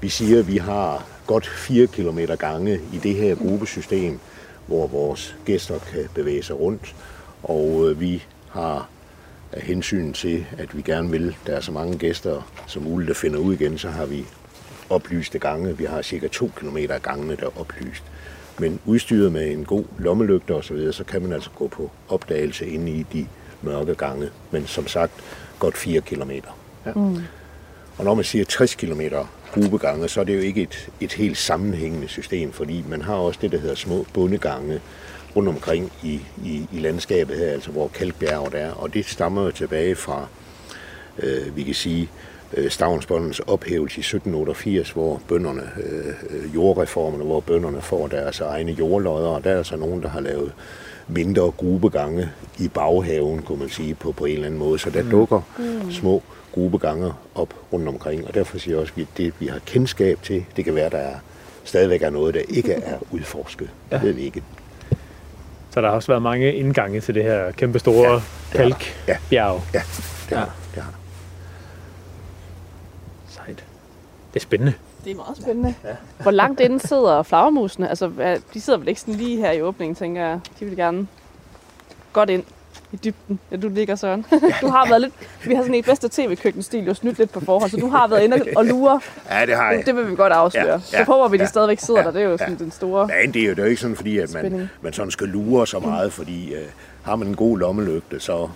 Vi 0.00 0.08
siger, 0.08 0.38
at 0.38 0.48
vi 0.48 0.56
har 0.56 1.06
godt 1.26 1.46
4 1.46 1.86
km 1.86 2.18
gange 2.38 2.80
i 2.92 2.98
det 2.98 3.14
her 3.14 3.34
gruppesystem, 3.34 4.20
hvor 4.66 4.86
vores 4.86 5.36
gæster 5.44 5.78
kan 5.78 6.08
bevæge 6.14 6.42
sig 6.42 6.60
rundt. 6.60 6.94
Og 7.42 7.90
øh, 7.90 8.00
vi 8.00 8.24
har 8.50 8.88
af 9.52 9.62
hensyn 9.62 10.12
til, 10.12 10.46
at 10.58 10.76
vi 10.76 10.82
gerne 10.82 11.10
vil, 11.10 11.36
der 11.46 11.56
er 11.56 11.60
så 11.60 11.72
mange 11.72 11.98
gæster 11.98 12.52
som 12.66 12.82
muligt, 12.82 13.08
der 13.08 13.14
finder 13.14 13.38
ud 13.38 13.54
igen, 13.54 13.78
så 13.78 13.88
har 13.88 14.06
vi 14.06 14.24
oplyste 14.90 15.38
gange. 15.38 15.78
Vi 15.78 15.84
har 15.84 16.02
cirka 16.02 16.28
2 16.28 16.50
km 16.56 16.76
af 16.76 17.02
gangene, 17.02 17.36
der 17.36 17.46
er 17.46 17.60
oplyst. 17.60 18.02
Men 18.58 18.80
udstyret 18.84 19.32
med 19.32 19.50
en 19.50 19.64
god 19.64 19.84
lommelygte 19.98 20.54
osv., 20.54 20.92
så 20.92 21.04
kan 21.04 21.22
man 21.22 21.32
altså 21.32 21.50
gå 21.50 21.68
på 21.68 21.90
opdagelse 22.08 22.66
inde 22.66 22.92
i 22.92 23.06
de 23.12 23.26
mørke 23.62 23.94
gange. 23.94 24.30
Men 24.50 24.66
som 24.66 24.86
sagt, 24.86 25.12
godt 25.58 25.76
4 25.76 26.00
km. 26.00 26.30
Ja. 26.86 26.92
Og 27.98 28.04
når 28.04 28.14
man 28.14 28.24
siger 28.24 28.44
60 28.44 28.74
km 28.74 29.00
grubegange, 29.54 30.08
så 30.08 30.20
er 30.20 30.24
det 30.24 30.34
jo 30.34 30.40
ikke 30.40 30.62
et, 30.62 30.88
et 31.00 31.12
helt 31.12 31.38
sammenhængende 31.38 32.08
system, 32.08 32.52
fordi 32.52 32.84
man 32.88 33.02
har 33.02 33.14
også 33.14 33.38
det, 33.42 33.52
der 33.52 33.58
hedder 33.58 33.74
små 33.74 34.06
bundegange 34.12 34.80
rundt 35.36 35.48
omkring 35.48 35.92
i, 36.02 36.20
i, 36.44 36.68
i 36.72 36.78
landskabet 36.78 37.36
her, 37.36 37.50
altså 37.50 37.70
hvor 37.70 37.88
Kalkbjerget 37.88 38.54
er, 38.54 38.70
og 38.70 38.94
det 38.94 39.06
stammer 39.06 39.44
jo 39.44 39.50
tilbage 39.50 39.94
fra, 39.94 40.26
øh, 41.18 41.56
vi 41.56 41.62
kan 41.62 41.74
sige, 41.74 42.10
øh, 42.56 42.70
Stavnsbåndens 42.70 43.40
ophævelse 43.40 43.98
i 43.98 44.00
1788, 44.00 44.90
hvor 44.90 45.20
bønderne, 45.28 45.62
øh, 45.82 46.14
øh, 46.30 46.54
jordreformerne, 46.54 47.24
hvor 47.24 47.40
bønderne 47.40 47.80
får 47.80 48.06
deres 48.06 48.40
egne 48.40 48.72
jordlodder, 48.72 49.28
og 49.28 49.44
der 49.44 49.50
er 49.50 49.58
altså 49.58 49.76
nogen, 49.76 50.02
der 50.02 50.08
har 50.08 50.20
lavet 50.20 50.52
mindre 51.08 51.50
grubegange 51.50 52.30
i 52.58 52.68
baghaven, 52.68 53.42
kunne 53.42 53.58
man 53.58 53.68
sige, 53.68 53.94
på, 53.94 54.12
på 54.12 54.24
en 54.24 54.34
eller 54.34 54.46
anden 54.46 54.60
måde. 54.60 54.78
Så 54.78 54.90
der 54.90 55.02
mm. 55.02 55.10
dukker 55.10 55.40
mm. 55.58 55.92
små 55.92 56.22
grubegange 56.54 57.12
op 57.34 57.54
rundt 57.72 57.88
omkring, 57.88 58.26
og 58.26 58.34
derfor 58.34 58.58
siger 58.58 58.74
jeg 58.74 58.80
også, 58.80 58.92
at 58.92 58.96
vi- 58.98 59.06
det 59.24 59.34
vi 59.38 59.46
har 59.46 59.58
kendskab 59.66 60.18
til, 60.22 60.44
det 60.56 60.64
kan 60.64 60.74
være, 60.74 60.90
der 60.90 60.98
er, 60.98 61.14
stadigvæk 61.64 62.02
er 62.02 62.10
noget, 62.10 62.34
der 62.34 62.40
ikke 62.48 62.72
er 62.72 62.98
udforsket. 63.10 63.70
Ja. 63.90 63.96
Det 63.96 64.04
ved 64.04 64.12
vi 64.12 64.22
ikke. 64.22 64.42
Så 65.70 65.80
der 65.80 65.88
har 65.88 65.94
også 65.94 66.08
været 66.12 66.22
mange 66.22 66.54
indgange 66.54 67.00
til 67.00 67.14
det 67.14 67.22
her 67.24 67.50
kæmpe 67.52 67.78
store 67.78 68.12
ja, 68.12 68.14
Ja. 68.14 68.20
kalkbjerg. 68.58 69.62
Ja, 69.74 69.80
det 70.28 70.38
har, 70.38 70.38
Ja. 70.38 70.40
ja. 70.40 70.44
det 70.74 70.82
har. 70.82 70.94
Sejt. 73.28 73.64
Det 74.34 74.40
er 74.40 74.44
spændende. 74.44 74.72
Det 75.04 75.10
er 75.10 75.16
meget 75.16 75.36
spændende. 75.36 75.74
Ja. 75.84 75.94
Hvor 76.22 76.30
langt 76.30 76.60
inde 76.60 76.80
sidder 76.88 77.22
flagermusene? 77.22 77.88
Altså, 77.88 78.10
de 78.54 78.60
sidder 78.60 78.78
vel 78.78 78.88
ikke 78.88 79.00
sådan 79.00 79.14
lige 79.14 79.36
her 79.36 79.50
i 79.52 79.62
åbningen, 79.62 79.94
tænker 79.94 80.22
jeg. 80.26 80.40
De 80.60 80.64
vil 80.64 80.76
gerne 80.76 81.06
godt 82.12 82.30
ind 82.30 82.44
i 82.94 82.96
dybden. 83.04 83.38
Ja, 83.50 83.56
du 83.56 83.68
ligger, 83.68 83.94
Søren. 83.94 84.26
Du 84.60 84.68
har 84.68 84.88
været 84.88 85.00
lidt... 85.00 85.12
Vi 85.44 85.54
har 85.54 85.62
sådan 85.62 85.74
i 85.74 85.82
bedste 85.82 86.08
tv-køkkenstil 86.08 86.84
jo 86.86 86.94
snydt 86.94 87.18
lidt 87.18 87.32
på 87.32 87.40
forhånd, 87.40 87.70
så 87.70 87.76
du 87.76 87.88
har 87.88 88.08
været 88.08 88.22
inde 88.22 88.42
og 88.56 88.64
lure. 88.64 89.00
Ja, 89.30 89.46
det 89.46 89.56
har 89.56 89.72
jeg. 89.72 89.86
Det 89.86 89.96
vil 89.96 90.10
vi 90.10 90.16
godt 90.16 90.32
afsløre. 90.32 90.66
Ja, 90.66 90.72
Ja, 90.72 90.78
så 90.80 91.04
håber 91.04 91.28
vi, 91.28 91.36
de 91.36 91.42
ja, 91.42 91.48
stadigvæk 91.48 91.78
sidder 91.80 92.00
ja, 92.00 92.06
der. 92.06 92.12
Det 92.12 92.22
er 92.22 92.26
jo 92.26 92.36
sådan 92.36 92.52
ja. 92.58 92.64
den 92.64 92.70
store... 92.70 93.06
Men 93.22 93.34
det 93.34 93.42
er 93.42 93.46
jo, 93.46 93.50
det 93.50 93.58
er 93.58 93.62
jo 93.62 93.68
ikke 93.68 93.80
sådan, 93.80 93.96
fordi 93.96 94.18
at 94.18 94.34
man, 94.34 94.70
man 94.80 94.92
sådan 94.92 95.10
skal 95.10 95.28
lure 95.28 95.66
så 95.66 95.78
meget, 95.78 96.12
fordi 96.12 96.54
øh, 96.54 96.64
har 97.02 97.16
man 97.16 97.28
en 97.28 97.36
god 97.36 97.58
lommelygte, 97.58 98.20
så 98.20 98.48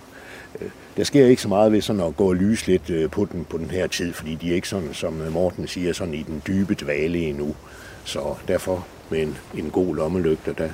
øh, 0.61 0.67
der 0.97 1.03
sker 1.03 1.25
ikke 1.25 1.41
så 1.41 1.47
meget 1.47 1.71
ved 1.71 1.81
sådan 1.81 2.01
at 2.01 2.15
gå 2.17 2.29
og 2.29 2.35
lyse 2.35 2.67
lidt 2.67 2.89
øh, 2.89 3.09
på, 3.09 3.27
den, 3.31 3.45
på 3.49 3.57
den 3.57 3.71
her 3.71 3.87
tid, 3.87 4.13
fordi 4.13 4.35
de 4.35 4.51
er 4.51 4.55
ikke 4.55 4.67
sådan, 4.69 4.93
som 4.93 5.21
øh, 5.21 5.33
Morten 5.33 5.67
siger, 5.67 5.93
sådan 5.93 6.13
i 6.13 6.23
den 6.23 6.41
dybe 6.47 6.73
dvale 6.73 7.17
endnu. 7.19 7.55
Så 8.03 8.35
derfor 8.47 8.85
med 9.09 9.21
en, 9.21 9.37
en 9.57 9.69
god 9.69 9.95
lommelygte, 9.95 10.53
der, 10.57 10.69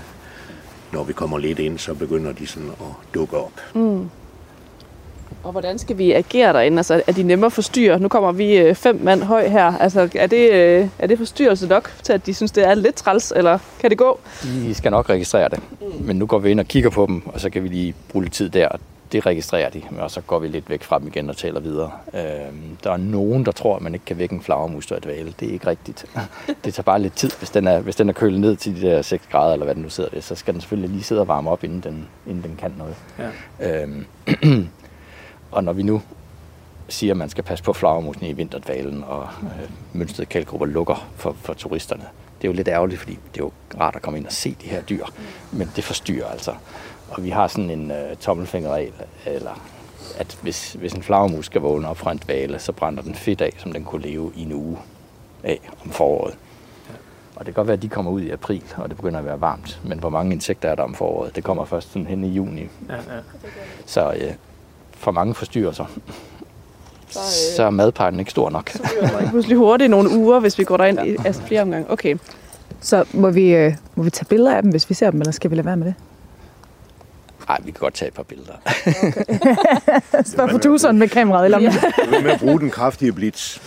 når 0.96 1.04
vi 1.04 1.14
kommer 1.14 1.38
lidt 1.38 1.60
ind, 1.60 1.78
så 1.78 1.94
begynder 1.94 2.32
de 2.32 2.48
sådan 2.48 2.70
at 2.70 3.14
dukke 3.14 3.38
op. 3.38 3.52
Og 5.44 5.52
hvordan 5.52 5.80
skal 5.80 5.98
vi 5.98 6.12
agere 6.12 6.54
derinde? 6.54 6.78
Altså, 6.78 7.02
er 7.08 7.12
de 7.12 7.24
nemme 7.24 7.46
at 7.46 7.54
forstyrre? 7.54 8.00
Nu 8.00 8.08
kommer 8.08 8.32
vi 8.32 8.58
øh, 8.58 8.76
fem 8.76 9.00
mand 9.04 9.24
høj 9.24 9.48
her. 9.48 9.78
Altså, 9.78 10.10
er 10.16 10.28
det, 10.28 10.52
øh, 10.52 10.88
er 11.00 11.08
det 11.08 11.18
forstyrrelse 11.18 11.68
nok 11.68 11.92
til, 12.04 12.14
at 12.14 12.26
de 12.26 12.34
synes, 12.34 12.52
det 12.52 12.68
er 12.68 12.74
lidt 12.74 12.96
træls, 12.96 13.34
eller 13.36 13.60
kan 13.80 13.90
det 13.90 13.98
gå? 13.98 14.20
De 14.44 14.76
skal 14.76 14.92
nok 14.92 15.10
registrere 15.10 15.50
det. 15.50 15.60
Men 16.00 16.16
nu 16.16 16.26
går 16.26 16.40
vi 16.40 16.52
ind 16.52 16.60
og 16.60 16.66
kigger 16.66 16.90
på 16.90 17.06
dem, 17.06 17.28
og 17.28 17.40
så 17.40 17.50
kan 17.50 17.64
vi 17.64 17.68
lige 17.68 17.96
bruge 18.10 18.24
lidt 18.24 18.34
tid 18.34 18.50
der. 18.50 18.68
Det 19.12 19.26
registrerer 19.26 19.70
de, 19.70 19.82
og 20.00 20.12
så 20.12 20.22
går 20.22 20.40
vi 20.40 20.48
lidt 20.48 20.70
væk 20.70 20.84
fra 20.84 21.00
dem 21.00 21.08
igen 21.08 21.30
og 21.30 21.38
taler 21.38 21.60
videre. 21.60 21.92
Øhm, 22.14 22.78
der 22.84 22.92
er 22.92 22.98
nogen, 22.98 23.46
der 23.46 23.52
tror, 23.52 23.76
at 23.76 23.82
man 23.82 23.94
ikke 23.94 24.06
kan 24.06 24.18
vække 24.18 24.36
en 24.36 24.42
flagermus 24.42 24.92
og 24.92 24.98
et 24.98 25.08
vale. 25.08 25.34
Det 25.40 25.48
er 25.48 25.54
ikke 25.54 25.68
rigtigt. 25.68 26.06
Det 26.66 26.74
tager 26.74 26.84
bare 26.84 27.02
lidt 27.02 27.16
tid. 27.16 27.32
Hvis 27.40 27.50
den 27.50 27.68
er, 27.68 27.80
hvis 27.80 27.96
den 27.96 28.10
er 28.10 28.14
kølet 28.14 28.42
ned 28.42 28.56
til 28.56 28.82
de 28.82 28.82
der 28.82 29.02
6 29.02 29.28
grader, 29.32 29.54
eller 29.54 29.66
hvad 29.66 29.76
den 29.76 29.84
nu 29.84 29.90
sidder 29.90 30.10
ved, 30.14 30.22
så 30.22 30.36
skal 30.36 30.54
den 30.54 30.62
selvfølgelig 30.62 30.90
lige 30.90 31.04
sidde 31.04 31.22
og 31.22 31.28
varme 31.28 31.50
op, 31.50 31.64
inden 31.64 31.80
den, 31.80 32.08
inden 32.28 32.44
den 32.44 32.56
kan 32.56 32.74
noget. 32.78 32.96
Ja. 33.60 33.84
Øhm, 33.84 34.06
og 35.52 35.64
når 35.64 35.74
vi 35.74 35.84
nu 35.84 36.02
siger, 36.90 37.14
at 37.14 37.18
man 37.18 37.30
skal 37.30 37.44
passe 37.44 37.64
på 37.64 37.74
flagermusene 37.74 38.30
i 38.30 38.34
vinterdvalen, 38.34 39.04
og 39.04 39.28
øh, 39.44 39.70
mønstret 39.94 40.30
kaldgrupper 40.30 40.66
lukker 40.66 41.08
for, 41.16 41.36
for 41.42 41.54
turisterne. 41.54 42.04
Det 42.42 42.48
er 42.48 42.52
jo 42.52 42.56
lidt 42.56 42.68
ærgerligt, 42.68 43.00
fordi 43.00 43.20
det 43.34 43.42
er 43.42 43.46
jo 43.46 43.52
rart 43.80 43.96
at 43.96 44.02
komme 44.02 44.20
ind 44.20 44.26
og 44.26 44.32
se 44.32 44.56
de 44.62 44.68
her 44.68 44.82
dyr, 44.82 45.06
men 45.52 45.72
det 45.76 45.84
forstyrrer 45.84 46.28
altså. 46.28 46.54
Og 47.10 47.24
vi 47.24 47.30
har 47.30 47.48
sådan 47.48 47.70
en 47.70 47.92
øh, 47.92 48.16
tommelfingerregel, 48.20 48.94
eller 49.26 49.62
at 50.18 50.38
hvis, 50.42 50.74
hvis 50.74 50.94
en 50.94 51.04
flagermus 51.04 51.46
skal 51.46 51.62
vågne 51.62 51.88
op 51.88 51.98
fra 51.98 52.12
en 52.12 52.18
dvale, 52.26 52.60
så 52.60 52.72
brænder 52.72 53.04
den 53.04 53.16
fedt 53.16 53.42
af, 53.42 53.54
som 53.58 53.72
den 53.72 53.84
kunne 53.84 54.02
leve 54.02 54.32
i 54.36 54.42
en 54.42 54.54
uge 54.54 54.78
af 55.44 55.60
om 55.86 55.92
foråret. 55.92 56.38
Og 57.36 57.46
det 57.46 57.46
kan 57.46 57.54
godt 57.54 57.68
være, 57.68 57.78
at 57.78 57.82
de 57.82 57.90
kommer 57.90 58.12
ud 58.12 58.22
i 58.22 58.30
april, 58.30 58.64
og 58.78 58.90
det 58.90 58.98
begynder 58.98 59.20
at 59.20 59.26
være 59.26 59.42
varmt. 59.42 59.80
Men 59.86 60.00
hvor 60.00 60.10
mange 60.10 60.34
insekter 60.34 60.70
er 60.70 60.76
der 60.76 60.84
om 60.84 60.96
foråret? 60.96 61.36
Det 61.36 61.44
kommer 61.44 61.66
først 61.66 61.92
sådan 61.92 62.08
hen 62.08 62.24
i 62.24 62.28
juni. 62.30 62.62
Ja, 62.90 62.94
ja. 62.94 63.00
Så 63.86 64.14
øh, 64.14 64.34
for 64.92 65.12
mange 65.12 65.34
forstyrrelser, 65.34 65.86
Så, 67.10 67.20
øh, 67.20 67.56
så 67.56 67.64
er 67.64 67.70
madpakken 67.70 68.20
ikke 68.20 68.32
stor 68.32 68.50
nok. 68.50 68.72
bliver 68.74 69.20
det 69.20 69.30
pludselig 69.30 69.58
hurtigt 69.58 69.90
nogle 69.90 70.10
uger, 70.18 70.40
hvis 70.40 70.60
vi 70.60 70.64
går 70.64 70.78
derind 70.78 71.00
i 71.08 71.16
altså, 71.26 71.42
flere 71.42 71.62
omgange. 71.62 71.92
Okay. 71.92 72.18
Så 72.82 73.06
må 73.14 73.30
vi, 73.30 73.56
øh, 73.56 73.74
må 73.96 74.04
vi 74.04 74.10
tage 74.10 74.26
billeder 74.26 74.56
af 74.56 74.62
dem, 74.62 74.72
hvis 74.72 74.90
vi 74.90 74.94
ser 74.94 75.12
dem, 75.12 75.22
eller 75.22 75.32
skal 75.32 75.52
vi 75.52 75.56
lade 75.56 75.66
være 75.66 75.78
med 75.78 75.86
det? 75.86 75.96
Nej, 77.48 77.58
vi 77.66 77.72
kan 77.72 77.80
godt 77.80 77.94
tage 77.94 78.08
et 78.08 78.14
par 78.14 78.24
billeder. 78.24 78.54
Spørg 80.34 80.50
produceren 80.50 81.00
med 81.00 81.10
kameraet, 81.10 81.46
eller 81.46 81.60
Det 81.60 82.24
med 82.24 82.32
at 82.32 82.40
bruge 82.40 82.60
den 82.60 82.70
kraftige 82.70 83.12
blitz. 83.14 83.60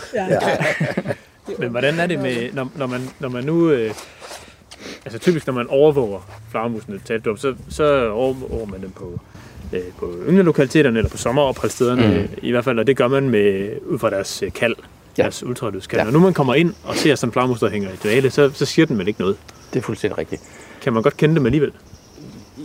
Men 1.58 1.70
hvordan 1.70 2.00
er 2.00 2.06
det 2.06 2.18
med, 2.18 2.52
når, 2.52 2.70
når, 2.76 2.86
man, 2.86 3.00
når 3.20 3.28
man 3.28 3.44
nu... 3.44 3.70
Øh, 3.70 3.94
altså 5.04 5.18
typisk, 5.18 5.46
når 5.46 5.54
man 5.54 5.66
overvåger 5.68 6.20
flagermusene, 6.50 7.00
talte 7.04 7.28
om, 7.30 7.36
så, 7.36 7.54
så 7.70 8.08
overvåger 8.10 8.66
man 8.66 8.82
dem 8.82 8.90
på, 8.90 9.20
øh, 9.72 9.80
på 9.98 10.14
ynglepokaliteterne 10.28 10.98
eller 10.98 11.10
på 11.10 11.16
sommeropholdsstederne 11.16 12.28
Mm. 12.32 12.38
i 12.42 12.50
hvert 12.50 12.64
fald, 12.64 12.78
og 12.78 12.86
det 12.86 12.96
gør 12.96 13.08
man 13.08 13.28
med, 13.30 13.70
ud 13.86 13.98
fra 13.98 14.10
deres 14.10 14.42
øh, 14.42 14.52
kald, 14.52 14.74
Ja. 14.78 14.82
ja. 15.18 15.22
deres 15.22 15.42
ultralydskald. 15.42 16.00
Ja. 16.00 16.04
Ja. 16.06 16.10
Når 16.12 16.18
nu 16.18 16.24
man 16.24 16.34
kommer 16.34 16.54
ind 16.54 16.74
og 16.84 16.96
ser 16.96 17.14
sådan 17.14 17.28
en 17.28 17.32
flagermus, 17.32 17.60
der 17.60 17.68
hænger 17.70 17.88
i 17.90 17.96
dvale, 18.02 18.30
så, 18.30 18.50
så 18.54 18.64
siger 18.66 18.86
den 18.86 18.98
vel 18.98 19.08
ikke 19.08 19.20
noget. 19.20 19.36
Det 19.72 19.78
er 19.78 19.82
fuldstændig 19.82 20.18
rigtigt. 20.18 20.42
Kan 20.82 20.92
man 20.92 21.02
godt 21.02 21.16
kende 21.16 21.34
dem 21.34 21.46
alligevel? 21.46 21.72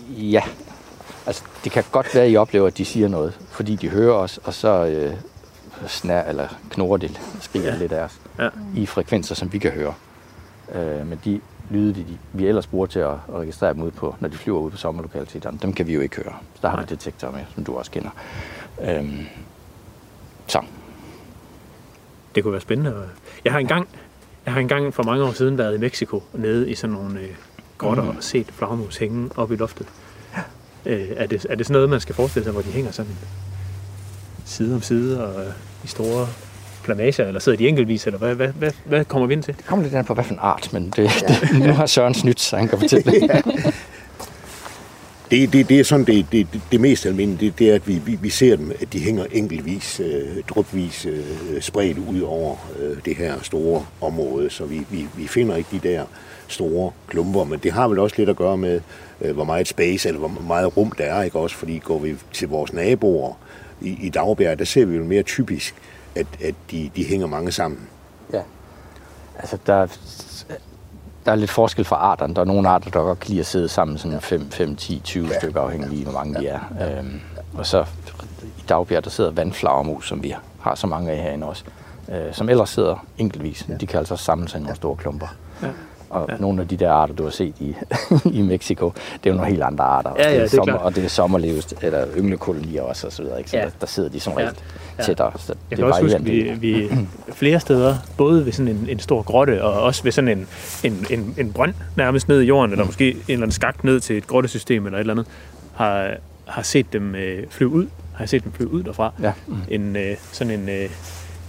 Ja, 0.10 0.42
altså 1.26 1.44
det 1.64 1.72
kan 1.72 1.84
godt 1.92 2.16
være, 2.16 2.24
at 2.24 2.32
I 2.32 2.36
oplever, 2.36 2.68
at 2.68 2.78
de 2.78 2.86
siger 2.86 3.08
noget, 3.08 3.40
fordi 3.52 3.76
de 3.76 3.90
hører 3.90 4.14
os, 4.14 4.38
og 4.44 4.54
så 4.54 4.86
øh, 4.86 5.14
snær, 5.88 6.24
eller 6.24 6.48
knurrer 6.70 6.98
de, 6.98 7.10
skriger 7.42 7.72
ja. 7.74 7.78
Lidt 7.78 7.92
af 7.92 8.04
os 8.04 8.20
Ja. 8.40 8.50
i 8.76 8.86
frekvenser, 8.86 9.36
som 9.36 9.54
vi 9.54 9.58
kan 9.60 9.72
høre. 9.72 9.94
Øh, 10.76 11.08
men 11.08 11.20
de 11.26 11.42
lyde, 11.70 11.94
de, 11.94 12.00
de, 12.00 12.18
vi 12.34 12.48
ellers 12.48 12.68
bruger 12.68 12.86
til 12.88 13.00
at, 13.00 13.10
at 13.12 13.34
registrere 13.34 13.74
dem 13.74 13.82
ud 13.82 13.92
på, 13.92 14.16
når 14.20 14.30
de 14.30 14.38
flyver 14.38 14.60
ud 14.60 14.72
på 14.72 14.78
sommerlokaliteterne, 14.78 15.58
dem 15.62 15.74
kan 15.74 15.88
vi 15.88 15.94
jo 15.94 16.02
ikke 16.02 16.16
høre. 16.16 16.34
Så 16.54 16.60
der 16.62 16.70
har 16.70 16.76
Nej. 16.76 16.86
vi 16.86 16.96
detektorer 16.96 17.32
med, 17.32 17.42
som 17.56 17.64
du 17.64 17.76
også 17.78 17.92
kender. 17.92 18.10
Øhm, 18.82 19.20
så, 20.48 20.62
Det 22.36 22.44
kunne 22.44 22.52
være 22.52 22.62
spændende. 22.62 23.10
Jeg 23.46 23.52
har 23.54 23.60
engang, 23.60 23.88
jeg 24.46 24.54
har 24.54 24.60
engang 24.62 24.94
for 24.94 25.04
mange 25.04 25.24
år 25.24 25.32
siden 25.32 25.58
været 25.58 25.76
i 25.76 25.80
Mexico, 25.80 26.24
nede 26.34 26.70
i 26.72 26.76
sådan 26.76 26.94
nogle 26.96 27.20
øh, 27.20 27.30
grotter, 27.78 28.04
Mm. 28.04 28.10
og 28.10 28.16
set 28.20 28.48
flagermus 28.52 28.98
hænge 28.98 29.30
op 29.36 29.52
i 29.52 29.56
loftet. 29.56 29.88
Øh, 30.86 31.08
er, 31.16 31.26
det, 31.26 31.46
er 31.50 31.56
det 31.56 31.66
sådan 31.66 31.74
noget, 31.74 31.90
man 31.90 32.00
skal 32.00 32.16
forestille 32.16 32.44
sig, 32.44 32.54
hvor 32.54 32.62
de 32.62 32.72
hænger 32.72 32.92
sådan 32.92 33.12
side 34.46 34.76
om 34.76 34.82
side 34.82 35.28
og 35.28 35.44
øh, 35.44 35.52
i 35.84 35.88
store 35.88 36.28
plamager, 36.84 37.28
eller 37.28 37.40
sidder 37.40 37.58
de 37.58 37.68
enkeltvis, 37.68 38.06
eller 38.06 38.20
hvad, 38.20 38.36
hvad, 38.36 38.48
hvad, 38.48 38.72
hvad 38.86 39.06
kommer 39.06 39.28
vi 39.28 39.34
ind 39.34 39.44
til? 39.44 39.58
det 39.58 39.66
kommer 39.66 39.84
lidt 39.84 39.96
an 39.96 40.06
på, 40.06 40.14
hvad 40.14 40.24
for 40.24 40.34
en 40.34 40.40
art, 40.42 40.74
men 40.74 40.94
det, 40.96 41.10
det, 41.52 41.60
nu 41.60 41.74
har 41.74 41.86
Søren 41.86 42.14
snydt, 42.14 42.40
så 42.40 42.58
han 42.58 42.68
kan 42.68 42.80
fortælle 42.80 43.12
det. 43.12 43.32
Det, 45.32 45.54
det, 45.54 45.70
det 45.70 45.80
er 45.80 45.84
sådan 45.84 46.06
det, 46.06 46.26
det, 46.32 46.48
det, 46.54 46.62
det 46.72 46.82
mest 46.82 47.06
almindelige, 47.06 47.50
det, 47.50 47.60
det 47.60 47.70
er, 47.70 47.76
at 47.76 47.88
vi, 47.88 48.02
vi, 48.06 48.16
vi 48.22 48.30
ser 48.30 48.56
dem, 48.56 48.72
at 48.82 48.94
de 48.94 49.00
hænger 49.00 49.26
enkeltvis, 49.32 50.00
øh, 50.00 50.44
drupvis 50.50 51.06
øh, 51.06 51.62
spredt 51.62 51.98
ud 51.98 52.22
over 52.22 52.56
øh, 52.80 52.98
det 53.06 53.16
her 53.16 53.34
store 53.42 53.86
område, 54.02 54.50
så 54.50 54.66
vi, 54.66 54.82
vi, 54.90 55.08
vi 55.18 55.28
finder 55.28 55.56
ikke 55.56 55.70
de 55.72 55.90
der 55.90 56.06
store 56.54 56.92
klumper, 57.08 57.44
men 57.44 57.60
det 57.60 57.72
har 57.72 57.88
vel 57.88 58.00
også 58.00 58.16
lidt 58.18 58.30
at 58.30 58.36
gøre 58.36 58.58
med, 58.58 58.82
øh, 59.22 59.34
hvor 59.36 59.44
meget 59.44 59.68
space, 59.68 60.08
eller 60.08 60.20
hvor 60.20 60.42
meget 60.48 60.78
rum 60.78 60.92
der 60.92 61.04
er, 61.04 61.24
ikke 61.24 61.40
også, 61.40 61.56
fordi 61.56 61.78
går 61.78 62.00
vi 62.00 62.16
til 62.34 62.48
vores 62.50 62.74
naboer 62.74 63.34
i, 63.82 63.98
i 64.06 64.10
Dagbjerg, 64.10 64.60
der 64.60 64.66
ser 64.66 64.86
vi 64.86 64.96
jo 64.98 65.04
mere 65.04 65.24
typisk, 65.24 65.76
at, 66.16 66.28
at 66.44 66.56
de, 66.72 66.92
de 66.96 67.04
hænger 67.06 67.28
mange 67.28 67.52
sammen. 67.52 67.80
Ja. 68.34 68.42
Altså, 69.40 69.58
der, 69.68 69.74
er- 69.74 69.88
der 71.26 71.32
er 71.32 71.36
lidt 71.36 71.52
forskel 71.52 71.86
fra 71.86 71.96
arterne. 71.96 72.36
Der 72.36 72.42
er 72.42 72.46
nogle 72.46 72.70
arter, 72.70 72.92
der 72.92 73.00
godt 73.00 73.20
kan 73.20 73.30
lide 73.30 73.40
at 73.40 73.46
sidde 73.46 73.68
sammen, 73.70 73.98
sådan 73.98 74.22
5, 74.22 74.52
5 74.52 74.76
10, 74.76 75.02
20 75.04 75.28
ja. 75.28 75.40
stykker, 75.40 75.62
afhængig 75.62 75.90
af, 76.00 76.04
hvor 76.04 76.12
mange 76.12 76.40
de 76.40 76.48
er. 76.48 76.60
Øhm, 77.00 77.22
og 77.58 77.66
så 77.66 77.86
i 78.58 78.64
Dagbjerg, 78.70 79.04
der 79.04 79.10
sidder 79.10 79.32
vandflagermus, 79.32 80.08
som 80.08 80.24
vi 80.24 80.36
har 80.60 80.76
så 80.76 80.88
mange 80.88 81.12
af 81.12 81.18
herinde 81.18 81.48
også, 81.48 81.64
øh, 82.12 82.34
som 82.34 82.50
ellers 82.50 82.70
sidder 82.70 83.06
enkeltvis. 83.18 83.66
Ja. 83.70 83.74
De 83.74 83.88
kan 83.88 84.00
altså 84.00 84.16
samle 84.16 84.50
sig 84.50 84.58
i 84.60 84.62
nogle 84.62 84.76
store 84.76 84.96
klumper. 84.96 85.28
Ja. 85.62 85.68
Og 86.14 86.26
ja. 86.30 86.36
nogle 86.40 86.62
af 86.62 86.68
de 86.68 86.78
der 86.78 86.92
arter, 86.92 87.14
du 87.14 87.24
har 87.24 87.30
set 87.30 87.54
i, 87.60 87.76
i 88.40 88.42
Mexico, 88.42 88.90
det 89.24 89.30
er 89.30 89.30
jo 89.30 89.34
nogle 89.36 89.50
helt 89.50 89.64
andre 89.64 89.84
arter. 89.84 90.10
Og 90.10 90.18
Ja, 90.20 90.24
ja, 90.24 90.30
det 90.30 90.36
er, 90.36 90.40
det 90.42 90.54
er 90.54 90.56
sommer, 90.58 90.74
klart. 90.74 90.82
og 90.86 90.96
det 90.96 91.04
er 91.06 91.08
sommerleves, 91.10 91.74
eller 91.82 92.06
ynglekolonier 92.18 92.82
også, 92.82 93.08
og 93.08 93.14
så 93.14 93.24
videre. 93.24 93.38
Ikke? 93.38 93.50
Så 93.50 93.58
Ja. 93.58 93.64
der, 93.64 93.70
der, 93.82 93.88
sidder 93.88 94.10
de 94.10 94.20
som 94.20 94.34
regel 94.34 94.52
Ja. 94.98 95.04
tættere. 95.04 95.32
Så 95.38 95.54
Jeg 95.54 95.70
det 95.70 95.78
kan 95.78 95.86
også 95.88 96.02
huske, 96.02 96.24
vi, 96.24 96.52
vi 96.60 96.90
flere 97.42 97.60
steder, 97.60 97.96
både 98.18 98.46
ved 98.46 98.52
sådan 98.52 98.68
en, 98.72 98.86
en 98.90 99.00
stor 99.00 99.22
grotte, 99.22 99.64
og 99.64 99.82
også 99.82 100.04
ved 100.04 100.12
sådan 100.12 100.28
en, 100.38 100.48
en, 100.84 101.06
en, 101.10 101.36
en 101.38 101.54
brønd 101.54 101.74
nærmest 101.96 102.28
ned 102.28 102.42
i 102.42 102.46
jorden, 102.46 102.72
eller 102.72 102.86
måske 102.86 103.10
en 103.12 103.18
eller 103.28 103.38
anden 103.44 103.52
skagt 103.52 103.84
ned 103.84 104.00
til 104.00 104.18
et 104.18 104.28
grottesystem 104.28 104.86
eller 104.86 104.98
et 104.98 105.00
eller 105.00 105.14
andet, 105.14 105.26
har, 105.76 106.10
har 106.46 106.62
set 106.62 106.94
dem 106.94 107.16
øh, 107.16 107.44
flyve 107.50 107.70
ud. 107.72 107.88
Har 108.14 108.24
jeg 108.24 108.30
set 108.30 108.44
dem 108.44 108.52
flyve 108.52 108.72
ud 108.74 108.84
derfra. 108.84 109.14
Ja. 109.22 109.34
En, 109.70 109.96
øh, 109.96 110.16
sådan 110.32 110.60
en, 110.60 110.70
øh, 110.70 110.90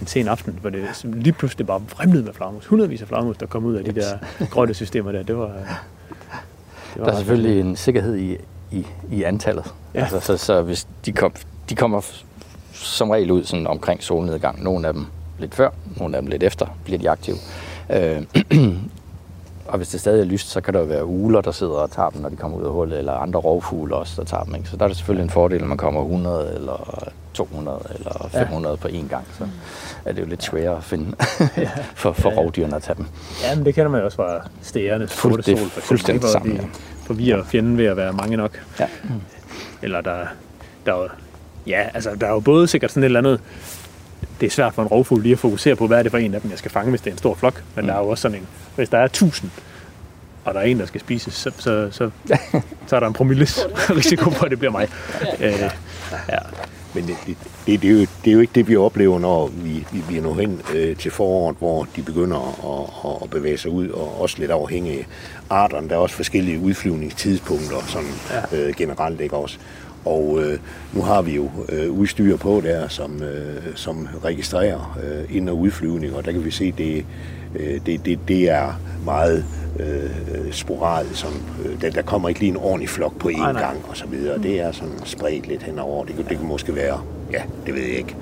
en 0.01 0.07
sen 0.07 0.27
aften, 0.27 0.57
hvor 0.61 0.69
det 0.69 1.03
lige 1.03 1.33
pludselig 1.33 1.67
bare 1.67 1.81
vrimlede 1.95 2.23
med 2.23 2.33
flagermus. 2.33 2.65
Hundredvis 2.65 3.01
af 3.01 3.07
flagermus, 3.07 3.37
der 3.37 3.45
kom 3.45 3.65
ud 3.65 3.75
af 3.75 3.83
de 3.83 3.91
der 3.91 4.17
grottesystemer 4.51 5.11
der. 5.11 5.23
Det 5.23 5.37
var, 5.37 5.47
det 5.47 5.55
var 6.95 7.05
Der 7.05 7.11
er 7.11 7.17
selvfølgelig 7.17 7.59
en 7.59 7.75
sikkerhed 7.75 8.15
i, 8.15 8.37
i, 8.71 8.85
i 9.11 9.23
antallet. 9.23 9.73
Ja. 9.93 9.99
Altså, 9.99 10.19
så, 10.19 10.37
så 10.37 10.61
hvis 10.61 10.87
de, 11.05 11.11
kom, 11.11 11.33
de 11.69 11.75
kommer 11.75 12.01
som 12.73 13.09
regel 13.09 13.31
ud 13.31 13.43
sådan 13.43 13.67
omkring 13.67 14.03
solnedgang. 14.03 14.63
Nogle 14.63 14.87
af 14.87 14.93
dem 14.93 15.05
lidt 15.39 15.55
før, 15.55 15.69
nogle 15.97 16.15
af 16.15 16.21
dem 16.21 16.29
lidt 16.29 16.43
efter 16.43 16.77
bliver 16.83 16.99
de 16.99 17.09
aktive. 17.09 17.35
Øh, 17.89 18.23
og 19.71 19.77
hvis 19.77 19.89
det 19.89 19.99
stadig 19.99 20.21
er 20.21 20.25
lyst, 20.25 20.49
så 20.49 20.61
kan 20.61 20.73
der 20.73 20.79
jo 20.79 20.85
være 20.85 21.05
ugler, 21.05 21.41
der 21.41 21.51
sidder 21.51 21.73
og 21.73 21.91
tager 21.91 22.09
dem, 22.09 22.21
når 22.21 22.29
de 22.29 22.35
kommer 22.35 22.57
ud 22.57 22.63
af 22.63 22.71
hullet, 22.71 22.99
eller 22.99 23.13
andre 23.13 23.39
rovfugle 23.39 23.95
også, 23.95 24.21
der 24.21 24.27
tager 24.27 24.43
dem. 24.43 24.55
Ikke? 24.55 24.69
Så 24.69 24.77
der 24.77 24.83
er 24.83 24.87
det 24.87 24.97
selvfølgelig 24.97 25.23
en 25.23 25.29
fordel, 25.29 25.59
når 25.59 25.67
man 25.67 25.77
kommer 25.77 26.01
100 26.01 26.53
eller 26.55 27.09
200 27.35 27.79
eller 27.95 28.29
500 28.31 28.73
ja. 28.73 28.81
på 28.81 28.87
én 28.87 29.07
gang. 29.07 29.27
Så 29.37 29.47
er 30.05 30.13
det 30.13 30.21
jo 30.21 30.27
lidt 30.27 30.43
sværere 30.43 30.77
at 30.77 30.83
finde 30.83 31.15
for, 31.95 32.13
for 32.13 32.31
Ja, 32.31 32.35
rovdyrene 32.35 32.75
at 32.75 32.83
tage 32.83 32.95
dem. 32.97 33.05
Ja, 33.43 33.55
men 33.55 33.65
det 33.65 33.75
kender 33.75 33.91
man 33.91 33.99
jo 33.99 34.05
også 34.05 34.15
fra 34.15 34.49
stærende 34.61 35.07
sorte 35.07 35.43
sol, 35.43 35.69
for 35.69 35.81
fuldstændig 35.81 36.19
hvor 36.19 36.29
sammen, 36.29 36.55
ja. 36.55 36.63
forvirrer 37.05 37.43
fjenden 37.43 37.77
ved 37.77 37.85
at 37.85 37.97
være 37.97 38.13
mange 38.13 38.37
nok. 38.37 38.61
Ja. 38.79 38.87
Eller 39.81 40.01
der, 40.01 40.17
der 40.85 40.93
er 40.93 40.97
jo, 40.97 41.09
ja, 41.67 41.89
altså 41.93 42.15
der 42.21 42.27
er 42.27 42.31
jo 42.31 42.39
både 42.39 42.67
sikkert 42.67 42.91
sådan 42.91 43.03
et 43.03 43.05
eller 43.05 43.19
andet, 43.19 43.41
det 44.41 44.45
er 44.45 44.51
svært 44.51 44.73
for 44.73 44.81
en 44.81 44.87
rovfugl 44.87 45.21
lige 45.21 45.33
at 45.33 45.39
fokusere 45.39 45.75
på, 45.75 45.87
hvad 45.87 45.99
er 45.99 46.03
det 46.03 46.11
for 46.11 46.17
en 46.17 46.33
af 46.33 46.41
dem, 46.41 46.49
jeg 46.51 46.59
skal 46.59 46.71
fange, 46.71 46.89
hvis 46.89 47.01
det 47.01 47.07
er 47.07 47.11
en 47.11 47.17
stor 47.17 47.35
flok. 47.35 47.63
Men 47.75 47.85
mm. 47.85 47.87
der 47.87 47.95
er 47.95 47.99
jo 47.99 48.07
også 48.07 48.21
sådan 48.21 48.37
en, 48.37 48.47
hvis 48.75 48.89
der 48.89 48.97
er 48.97 49.07
tusind, 49.07 49.51
og 50.45 50.53
der 50.53 50.59
er 50.59 50.63
en, 50.63 50.79
der 50.79 50.85
skal 50.85 51.01
spises, 51.01 51.33
så, 51.33 51.51
så, 51.57 51.87
så, 51.91 52.09
så 52.87 52.95
er 52.95 52.99
der 52.99 53.07
en 53.07 53.13
promilles 53.13 53.59
risiko 53.89 54.29
for, 54.29 54.45
at 54.45 54.51
det 54.51 54.59
bliver 54.59 54.71
mig. 54.71 54.87
Øh, 55.39 55.69
ja. 56.29 56.39
Men 56.95 57.07
det, 57.07 57.15
det, 57.27 57.37
det, 57.67 57.81
det, 57.81 57.89
er 57.89 57.93
jo, 57.93 57.99
det 57.99 58.27
er 58.27 58.31
jo 58.31 58.39
ikke 58.39 58.53
det, 58.55 58.67
vi 58.67 58.75
oplever, 58.75 59.19
når 59.19 59.47
vi, 59.47 59.85
vi, 59.91 60.03
vi 60.09 60.19
når 60.19 60.33
hen 60.33 60.61
øh, 60.75 60.95
til 60.95 61.11
foråret, 61.11 61.55
hvor 61.59 61.87
de 61.95 62.01
begynder 62.01 62.37
at, 62.37 63.11
at, 63.11 63.23
at 63.23 63.29
bevæge 63.29 63.57
sig 63.57 63.71
ud, 63.71 63.89
og 63.89 64.21
også 64.21 64.35
lidt 64.39 64.51
afhængige 64.51 64.99
af 64.99 65.05
arterne. 65.49 65.89
Der 65.89 65.95
er 65.95 65.99
også 65.99 66.15
forskellige 66.15 66.59
udflyvningstidspunkter, 66.59 67.77
sådan 67.87 68.59
øh, 68.59 68.75
generelt 68.75 69.21
ikke 69.21 69.35
også. 69.35 69.57
Og 70.05 70.43
øh, 70.43 70.59
nu 70.93 71.01
har 71.01 71.21
vi 71.21 71.35
jo 71.35 71.49
øh, 71.69 71.91
udstyr 71.91 72.37
på 72.37 72.61
der, 72.63 72.87
som, 72.87 73.23
øh, 73.23 73.63
som 73.75 74.07
registrerer 74.23 74.97
øh, 75.03 75.35
ind- 75.35 75.49
og 75.49 75.57
udflyvning, 75.57 76.15
og 76.15 76.25
der 76.25 76.31
kan 76.31 76.45
vi 76.45 76.51
se, 76.51 76.71
det, 76.71 77.05
øh, 77.55 77.79
det, 77.85 78.05
det, 78.05 78.19
det 78.27 78.49
er 78.49 78.79
meget 79.05 79.45
øh, 79.79 80.51
sporadisk. 80.51 81.19
Som, 81.19 81.33
øh, 81.65 81.81
der, 81.81 81.89
der 81.89 82.01
kommer 82.01 82.29
ikke 82.29 82.39
lige 82.39 82.49
en 82.49 82.57
ordentlig 82.57 82.89
flok 82.89 83.17
på 83.19 83.29
én 83.29 83.37
Nej, 83.37 83.51
nej. 83.53 83.61
gang 83.61 83.77
og 83.89 83.97
så 83.97 84.07
videre. 84.07 84.37
Det 84.37 84.61
er 84.61 84.71
sådan 84.71 85.05
spredt 85.05 85.47
lidt 85.47 85.63
henover. 85.63 86.05
Det, 86.05 86.15
det 86.29 86.37
kan 86.37 86.47
måske 86.47 86.75
være 86.75 87.01
ja, 87.33 87.41
det 87.65 87.73
ved 87.75 87.81
jeg 87.81 87.97
ikke, 87.97 88.15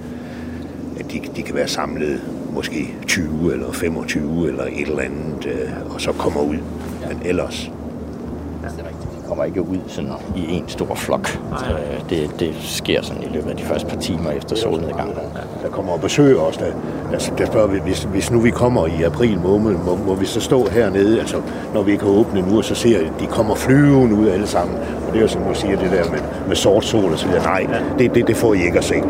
at 1.00 1.12
de, 1.12 1.22
de 1.36 1.42
kan 1.44 1.56
være 1.56 1.68
samlet 1.68 2.22
måske 2.54 2.96
20 3.08 3.54
eller 3.54 3.72
25 3.72 4.48
eller 4.48 4.64
et 4.64 4.82
eller 4.88 5.00
andet, 5.02 5.46
øh, 5.46 5.94
og 5.96 6.02
så 6.02 6.12
kommer 6.12 6.42
ud. 6.42 6.58
Men 7.10 7.22
ellers, 7.26 7.72
Det 8.62 8.80
er 8.80 8.88
rigtigt. 8.88 9.13
Kommer 9.34 9.46
ikke 9.46 9.62
ud 9.62 9.78
sådan 9.88 10.12
i 10.36 10.52
en 10.54 10.64
stor 10.68 10.96
flok. 10.96 11.40
Øh, 11.52 12.10
Det, 12.10 12.30
det 12.40 12.54
sker 12.62 13.02
sådan 13.02 13.24
i 13.24 13.28
løbet 13.34 13.50
af 13.50 13.56
de 13.58 13.64
første 13.64 13.88
par 13.88 13.98
timer 14.00 14.32
efter 14.32 14.56
solnedgangen. 14.56 15.16
der 15.64 15.70
kommer 15.70 15.92
og 15.94 16.02
besøger 16.02 16.42
os, 16.42 16.58
der, 16.58 16.66
der, 17.12 17.20
der 17.38 17.46
spørger 17.46 17.68
vi, 17.68 17.80
hvis, 17.80 18.04
hvis 18.04 18.32
nu 18.32 18.40
vi 18.40 18.50
kommer 18.50 18.88
i 18.88 19.04
april 19.04 19.40
måned, 19.40 19.72
må, 19.86 19.96
må 20.08 20.16
vi 20.16 20.26
så 20.26 20.42
stå 20.42 20.68
hernede, 20.70 21.20
altså 21.20 21.38
når 21.74 21.84
vi 21.84 21.92
ikke 21.92 22.04
har 22.04 22.12
åbnet 22.12 22.48
nu, 22.48 22.58
og 22.58 22.64
så 22.64 22.76
ser 22.76 22.90
jeg, 22.98 23.08
at 23.08 23.14
de 23.20 23.26
kommer 23.26 23.56
flyvende 23.56 24.16
ud 24.16 24.28
alle 24.28 24.48
sammen. 24.48 24.78
Og 24.78 25.14
det 25.14 25.18
er 25.18 25.22
jo 25.22 25.28
som 25.28 25.42
du 25.42 25.54
siger, 25.54 25.80
det 25.80 25.92
der 25.92 26.12
med, 26.12 26.20
med 26.48 26.56
sort 26.56 26.86
sol 26.86 27.12
og 27.12 27.20
så 27.20 27.28
videre. 27.28 27.44
Nej, 27.44 27.68
det, 28.00 28.16
det, 28.16 28.28
det 28.28 28.36
får 28.36 28.54
I 28.54 28.64
ikke 28.66 28.78
at 28.78 28.84
se. 28.84 28.96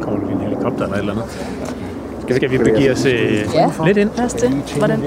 Kommer 0.00 0.20
der 0.20 0.32
en 0.34 0.40
helikopter 0.40 0.84
eller 0.84 0.94
et 0.96 1.00
eller 1.00 1.12
andet? 1.12 1.24
Skal 2.22 2.34
vi, 2.34 2.34
skal 2.40 2.50
vi 2.50 2.58
begive 2.58 2.92
os 2.92 3.04
øh, 3.04 3.46
Ja. 3.54 3.70
lidt 3.86 3.96
ind? 3.98 4.10
Lad 4.16 4.24
os 4.24 4.32
det. 4.34 4.50
Hvordan? 4.78 5.02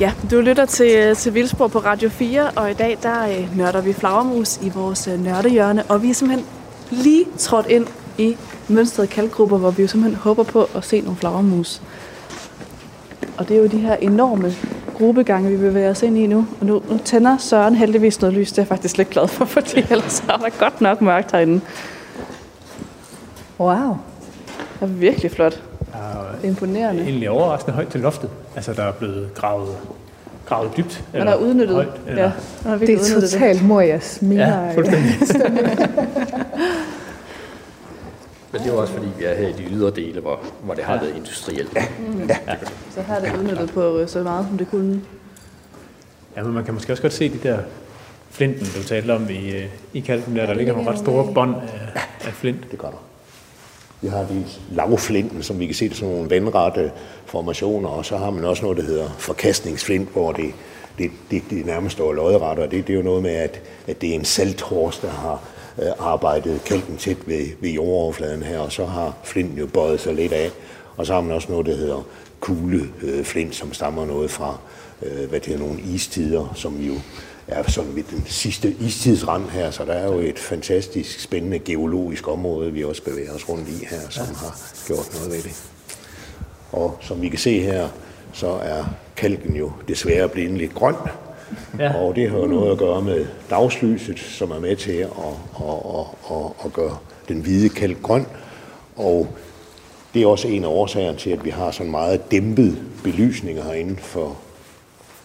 Ja, 0.00 0.12
du 0.30 0.40
lytter 0.40 0.64
til, 0.64 1.16
til 1.16 1.34
Vildsborg 1.34 1.70
på 1.70 1.78
Radio 1.78 2.08
4, 2.08 2.50
og 2.56 2.70
i 2.70 2.74
dag 2.74 2.98
der 3.02 3.28
øh, 3.28 3.56
nørder 3.56 3.80
vi 3.80 3.92
flagermus 3.92 4.58
i 4.62 4.68
vores 4.68 5.08
øh, 5.08 5.24
nørdehjørne, 5.24 5.82
og 5.82 6.02
vi 6.02 6.10
er 6.10 6.14
simpelthen 6.14 6.46
lige 6.90 7.24
trådt 7.38 7.66
ind 7.66 7.86
i 8.18 8.36
mønstrede 8.68 9.08
kalkgrupper, 9.08 9.58
hvor 9.58 9.70
vi 9.70 9.82
jo 9.82 9.88
simpelthen 9.88 10.20
håber 10.20 10.42
på 10.42 10.68
at 10.74 10.84
se 10.84 11.00
nogle 11.00 11.16
flagermus. 11.16 11.82
Og 13.38 13.48
det 13.48 13.56
er 13.56 13.60
jo 13.60 13.66
de 13.66 13.78
her 13.78 13.94
enorme 13.94 14.52
gruppegange, 14.94 15.50
vi 15.50 15.56
bevæger 15.56 15.90
os 15.90 16.02
ind 16.02 16.18
i 16.18 16.26
nu. 16.26 16.46
Og 16.60 16.66
nu, 16.66 16.82
nu 16.90 16.98
tænder 17.04 17.38
Søren 17.38 17.74
heldigvis 17.74 18.20
noget 18.20 18.36
lys, 18.36 18.48
det 18.48 18.58
er 18.58 18.62
jeg 18.62 18.68
faktisk 18.68 18.96
lidt 18.96 19.10
glad 19.10 19.28
for, 19.28 19.44
fordi 19.56 19.86
ellers 19.90 20.20
er 20.20 20.36
der 20.36 20.58
godt 20.58 20.80
nok 20.80 21.00
mørkt 21.00 21.32
herinde. 21.32 21.60
Wow. 23.58 23.96
Det 24.80 24.82
er 24.82 24.86
virkelig 24.86 25.30
flot. 25.30 25.67
Der 25.98 26.04
er 26.04 26.44
Imponerende. 26.44 27.02
egentlig 27.02 27.30
overraskende 27.30 27.74
højt 27.74 27.88
til 27.88 28.00
loftet. 28.00 28.30
Altså, 28.56 28.72
der 28.72 28.82
er 28.82 28.92
blevet 28.92 29.34
gravet, 29.34 29.76
gravet 30.46 30.76
dybt. 30.76 31.04
Man 31.12 31.26
har 31.26 31.34
udnyttet. 31.34 31.74
højt, 31.76 31.88
eller, 32.06 32.22
ja, 32.22 32.32
man 32.64 32.72
har 32.72 32.78
Det 32.78 32.80
virkelig 32.80 32.96
er 32.96 33.00
udnyttet 33.00 33.22
det. 33.22 33.30
totalt 33.30 33.64
Morias 33.66 34.18
Mia. 34.22 34.48
Ja, 34.48 34.74
fuldstændig. 34.74 35.12
Men 38.52 38.60
det 38.62 38.68
er 38.72 38.76
også 38.76 38.92
fordi, 38.92 39.06
vi 39.18 39.24
er 39.24 39.34
her 39.34 39.48
i 39.48 39.52
de 39.52 39.62
ydre 39.70 39.90
dele, 39.90 40.20
hvor, 40.20 40.40
hvor 40.62 40.74
det 40.74 40.84
har 40.84 40.98
været 41.00 41.16
industrielt. 41.16 41.78
Så 42.94 43.02
her 43.02 43.14
er 43.14 43.20
det 43.20 43.36
udnyttet 43.38 43.70
på 43.74 43.98
øh, 43.98 44.08
så 44.08 44.22
meget, 44.22 44.46
som 44.48 44.58
det 44.58 44.70
kunne. 44.70 45.00
Ja, 46.36 46.42
men 46.42 46.52
man 46.54 46.64
kan 46.64 46.74
måske 46.74 46.92
også 46.92 47.02
godt 47.02 47.12
se 47.12 47.28
de 47.28 47.38
der 47.48 47.58
flinten, 48.30 48.66
du 48.76 48.82
talte 48.88 49.10
om 49.14 49.30
i, 49.30 49.50
øh, 49.50 49.64
i 49.92 50.00
kalken 50.00 50.36
der. 50.36 50.46
Der 50.46 50.54
ligger 50.54 50.72
nogle 50.72 50.90
ret 50.90 50.98
store 50.98 51.34
bånd 51.34 51.54
af, 51.56 52.00
af 52.26 52.32
flint. 52.32 52.70
Det 52.70 52.78
gør 52.78 52.88
der. 52.88 53.02
Vi 54.00 54.08
har 54.08 54.18
de 54.18 54.44
lavflinten, 54.70 55.42
som 55.42 55.58
vi 55.58 55.66
kan 55.66 55.74
se, 55.74 55.84
det 55.84 55.92
er 55.92 55.96
sådan 55.96 56.14
nogle 56.14 56.30
vandrette 56.30 56.92
formationer, 57.26 57.88
og 57.88 58.04
så 58.04 58.16
har 58.16 58.30
man 58.30 58.44
også 58.44 58.62
noget, 58.62 58.78
der 58.78 58.84
hedder 58.84 59.08
forkastningsflint, 59.18 60.08
hvor 60.08 60.32
det, 60.32 60.54
det, 60.98 61.10
det, 61.30 61.42
det 61.50 61.66
nærmest 61.66 61.92
står 61.92 62.12
lodret, 62.12 62.58
og 62.58 62.70
det, 62.70 62.86
det 62.86 62.92
er 62.92 62.96
jo 62.96 63.02
noget 63.02 63.22
med, 63.22 63.30
at, 63.30 63.60
at 63.86 64.00
det 64.00 64.10
er 64.10 64.14
en 64.14 64.24
salthors, 64.24 64.98
der 64.98 65.10
har 65.10 65.42
øh, 65.82 65.88
arbejdet 65.98 66.64
kalken 66.64 66.96
tæt 66.96 67.16
ved, 67.26 67.46
ved 67.60 67.70
jordoverfladen 67.70 68.42
her, 68.42 68.58
og 68.58 68.72
så 68.72 68.84
har 68.84 69.16
flinten 69.24 69.58
jo 69.58 69.66
bøjet 69.66 70.00
sig 70.00 70.14
lidt 70.14 70.32
af, 70.32 70.50
og 70.96 71.06
så 71.06 71.14
har 71.14 71.20
man 71.20 71.32
også 71.32 71.48
noget, 71.50 71.66
der 71.66 71.76
hedder 71.76 72.06
kugleflint, 72.40 73.54
som 73.54 73.72
stammer 73.72 74.06
noget 74.06 74.30
fra, 74.30 74.58
øh, 75.02 75.28
hvad 75.28 75.40
det 75.40 75.54
er, 75.54 75.58
nogle 75.58 75.80
istider, 75.80 76.52
som 76.54 76.76
jo 76.76 76.94
er 77.48 77.70
sådan 77.70 77.96
ved 77.96 78.02
den 78.10 78.24
sidste 78.26 78.74
istidsrand 78.80 79.50
her, 79.50 79.70
så 79.70 79.84
der 79.84 79.92
er 79.92 80.04
jo 80.06 80.18
et 80.18 80.38
fantastisk 80.38 81.20
spændende 81.20 81.58
geologisk 81.58 82.28
område, 82.28 82.72
vi 82.72 82.84
også 82.84 83.02
bevæger 83.02 83.32
os 83.34 83.48
rundt 83.48 83.68
i 83.68 83.84
her, 83.90 84.00
som 84.10 84.26
har 84.26 84.60
gjort 84.86 85.14
noget 85.14 85.30
ved 85.32 85.42
det. 85.42 85.62
Og 86.72 86.98
som 87.00 87.22
vi 87.22 87.28
kan 87.28 87.38
se 87.38 87.60
her, 87.60 87.88
så 88.32 88.48
er 88.48 88.84
kalken 89.16 89.56
jo 89.56 89.72
desværre 89.88 90.28
blevet 90.28 90.58
lidt 90.58 90.74
grøn, 90.74 90.94
Ja. 91.78 91.94
og 91.94 92.16
det 92.16 92.30
har 92.30 92.38
jo 92.38 92.46
noget 92.46 92.72
at 92.72 92.78
gøre 92.78 93.02
med 93.02 93.26
dagslyset, 93.50 94.18
som 94.18 94.50
er 94.50 94.60
med 94.60 94.76
til 94.76 94.92
at, 94.92 95.08
at, 95.60 95.74
at, 95.98 96.06
at, 96.36 96.46
at 96.64 96.72
gøre 96.72 96.96
den 97.28 97.40
hvide 97.40 97.68
kalk 97.68 98.02
grøn. 98.02 98.26
Og 98.96 99.28
det 100.14 100.22
er 100.22 100.26
også 100.26 100.48
en 100.48 100.64
af 100.64 100.68
årsagerne 100.68 101.18
til, 101.18 101.30
at 101.30 101.44
vi 101.44 101.50
har 101.50 101.70
sådan 101.70 101.90
meget 101.90 102.30
dæmpet 102.30 102.78
belysning 103.04 103.62
herinde, 103.62 103.96
for 103.96 104.36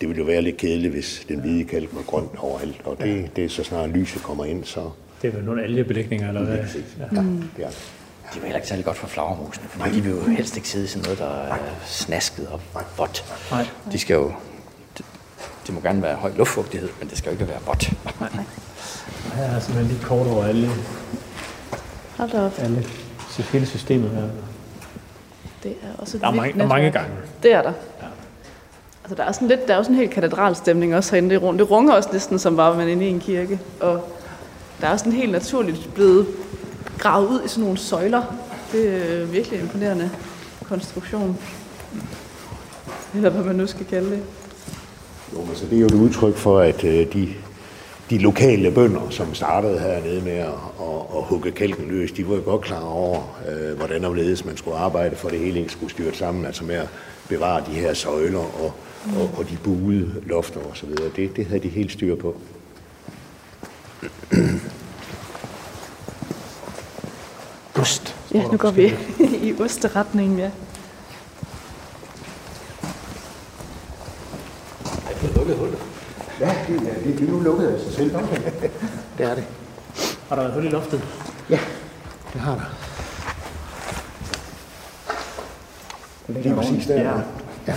det 0.03 0.09
ville 0.09 0.19
jo 0.19 0.25
være 0.25 0.41
lidt 0.41 0.57
kedeligt, 0.57 0.93
hvis 0.93 1.25
den 1.29 1.39
hvide 1.39 1.63
kalk 1.63 1.89
var 1.91 2.01
grøn 2.01 2.27
overalt. 2.37 2.81
Og 2.85 2.97
det, 2.99 3.35
det 3.35 3.45
er 3.45 3.49
så 3.49 3.63
snart 3.63 3.89
lyset 3.89 4.23
kommer 4.23 4.45
ind, 4.45 4.63
så 4.63 4.89
Det 5.21 5.27
er 5.27 5.31
vel 5.31 5.43
nogle 5.43 5.63
algebelægninger, 5.63 6.27
eller 6.27 6.43
hvad? 6.43 6.55
ja, 6.57 6.63
det 6.63 6.73
er 7.09 7.21
det. 7.69 7.77
Det 8.33 8.39
er 8.39 8.41
heller 8.41 8.55
ikke 8.55 8.67
særlig 8.67 8.85
godt 8.85 8.97
for 8.97 9.07
flagermusene, 9.07 9.65
for 9.67 9.85
de 9.87 10.01
vil 10.01 10.11
jo 10.11 10.19
helst 10.21 10.55
ikke 10.57 10.69
sidde 10.69 10.85
i 10.85 10.87
sådan 10.87 11.03
noget, 11.03 11.19
der 11.19 11.53
er 11.53 11.57
snasket 11.85 12.47
og 12.47 12.61
vådt. 12.97 13.25
Nej. 13.51 13.67
De 13.91 13.99
skal 13.99 14.13
jo... 14.13 14.31
Det, 14.97 15.05
det 15.67 15.73
må 15.73 15.81
gerne 15.81 16.01
være 16.01 16.15
høj 16.15 16.31
luftfugtighed, 16.37 16.89
men 16.99 17.09
det 17.09 17.17
skal 17.17 17.29
jo 17.29 17.31
ikke 17.39 17.47
være 17.47 17.61
vådt. 17.65 17.83
Her 19.35 19.43
er 19.43 19.59
simpelthen 19.59 19.95
lige 19.95 20.05
kort 20.05 20.27
over 20.27 20.43
alle, 20.43 20.69
Hold 22.17 22.29
da 22.31 22.41
op. 22.45 22.53
alle 22.59 22.85
hele 23.51 23.65
systemet 23.65 24.09
her. 24.09 24.23
Det 25.63 25.71
er 25.71 26.01
også 26.01 26.17
et 26.17 26.21
Der 26.21 26.27
er 26.27 26.31
mange, 26.31 26.53
der 26.53 26.63
er 26.63 26.67
mange 26.67 26.91
gange. 26.91 27.09
Det 27.43 27.53
er 27.53 27.61
der. 27.61 27.73
Altså, 29.03 29.15
der 29.15 29.23
er 29.23 29.31
sådan 29.31 29.47
lidt, 29.47 29.67
der 29.67 29.73
er 29.73 29.77
jo 29.77 29.83
sådan 29.83 29.95
en 29.95 29.99
helt 29.99 30.11
katedralstemning 30.11 30.95
også 30.95 31.11
herinde. 31.11 31.29
Det, 31.35 31.41
rung- 31.41 31.57
det 31.57 31.71
runger 31.71 31.93
også 31.93 32.09
næsten, 32.13 32.39
som 32.39 32.57
var 32.57 32.75
man 32.75 32.87
inde 32.87 33.05
i 33.05 33.09
en 33.09 33.19
kirke. 33.19 33.59
Og 33.79 34.09
der 34.81 34.87
er 34.87 34.91
også 34.91 35.03
sådan 35.03 35.19
helt 35.19 35.31
naturligt 35.31 35.89
blevet 35.93 36.27
gravet 36.97 37.27
ud 37.27 37.41
i 37.45 37.47
sådan 37.47 37.63
nogle 37.63 37.77
søjler. 37.77 38.35
Det 38.71 38.89
er 38.89 39.21
øh, 39.21 39.33
virkelig 39.33 39.59
imponerende 39.59 40.11
konstruktion. 40.67 41.37
Eller 43.15 43.29
hvad 43.29 43.43
man 43.43 43.55
nu 43.55 43.67
skal 43.67 43.85
kalde 43.85 44.09
det. 44.09 44.19
Jo, 45.33 45.41
men 45.45 45.55
så 45.55 45.65
det 45.65 45.75
er 45.75 45.79
jo 45.79 45.85
et 45.85 45.93
udtryk 45.93 46.35
for, 46.35 46.59
at 46.59 46.83
øh, 46.83 47.13
de, 47.13 47.29
de 48.09 48.17
lokale 48.17 48.71
bønder, 48.71 49.09
som 49.09 49.33
startede 49.33 49.79
hernede 49.79 50.21
med 50.21 50.31
at, 50.37 50.47
at, 50.81 50.99
at 51.15 51.23
hugge 51.23 51.51
kalken 51.51 51.87
løs, 51.87 52.11
de 52.11 52.29
var 52.29 52.35
jo 52.35 52.41
godt 52.45 52.61
klar 52.61 52.83
over, 52.83 53.39
øh, 53.49 53.77
hvordan 53.77 54.05
og 54.05 54.15
man 54.45 54.57
skulle 54.57 54.77
arbejde 54.77 55.15
for, 55.15 55.27
at 55.27 55.31
det 55.33 55.39
hele 55.39 55.59
ikke 55.59 55.71
skulle 55.71 55.91
styrt 55.91 56.17
sammen, 56.17 56.45
altså 56.45 56.63
med 56.63 56.75
at 56.75 56.87
bevare 57.29 57.63
de 57.67 57.71
her 57.71 57.93
søjler 57.93 58.39
og, 58.39 58.73
og, 59.05 59.31
og 59.37 59.49
de 59.49 59.57
buede 59.63 60.21
lofter 60.25 60.59
osv. 60.71 60.89
Det, 61.15 61.35
det 61.35 61.45
havde 61.45 61.63
de 61.63 61.69
helt 61.69 61.91
styr 61.91 62.15
på. 62.15 62.35
Ost. 67.81 68.15
Ja, 68.33 68.47
nu 68.51 68.57
går 68.57 68.71
vi 68.71 68.93
i 69.47 69.55
osteretningen, 69.59 70.39
ja. 70.39 70.51
Ja, 76.39 76.55
det, 76.67 76.79
det, 76.79 77.19
det 77.19 77.27
er 77.27 77.31
nu 77.31 77.39
lukket 77.39 77.67
af 77.67 77.81
sig 77.81 77.93
selv. 77.93 78.11
det 79.17 79.25
er 79.25 79.35
det. 79.35 79.43
Har 80.29 80.35
der 80.35 80.43
været 80.43 80.53
hul 80.53 80.65
i 80.65 80.69
loftet? 80.69 81.01
Ja, 81.49 81.59
det 82.33 82.41
har 82.41 82.55
der. 82.55 82.63
Det 86.33 86.45
er 86.45 86.55
præcis 86.55 86.85
der. 86.85 87.01
Ja. 87.01 87.21
ja. 87.67 87.75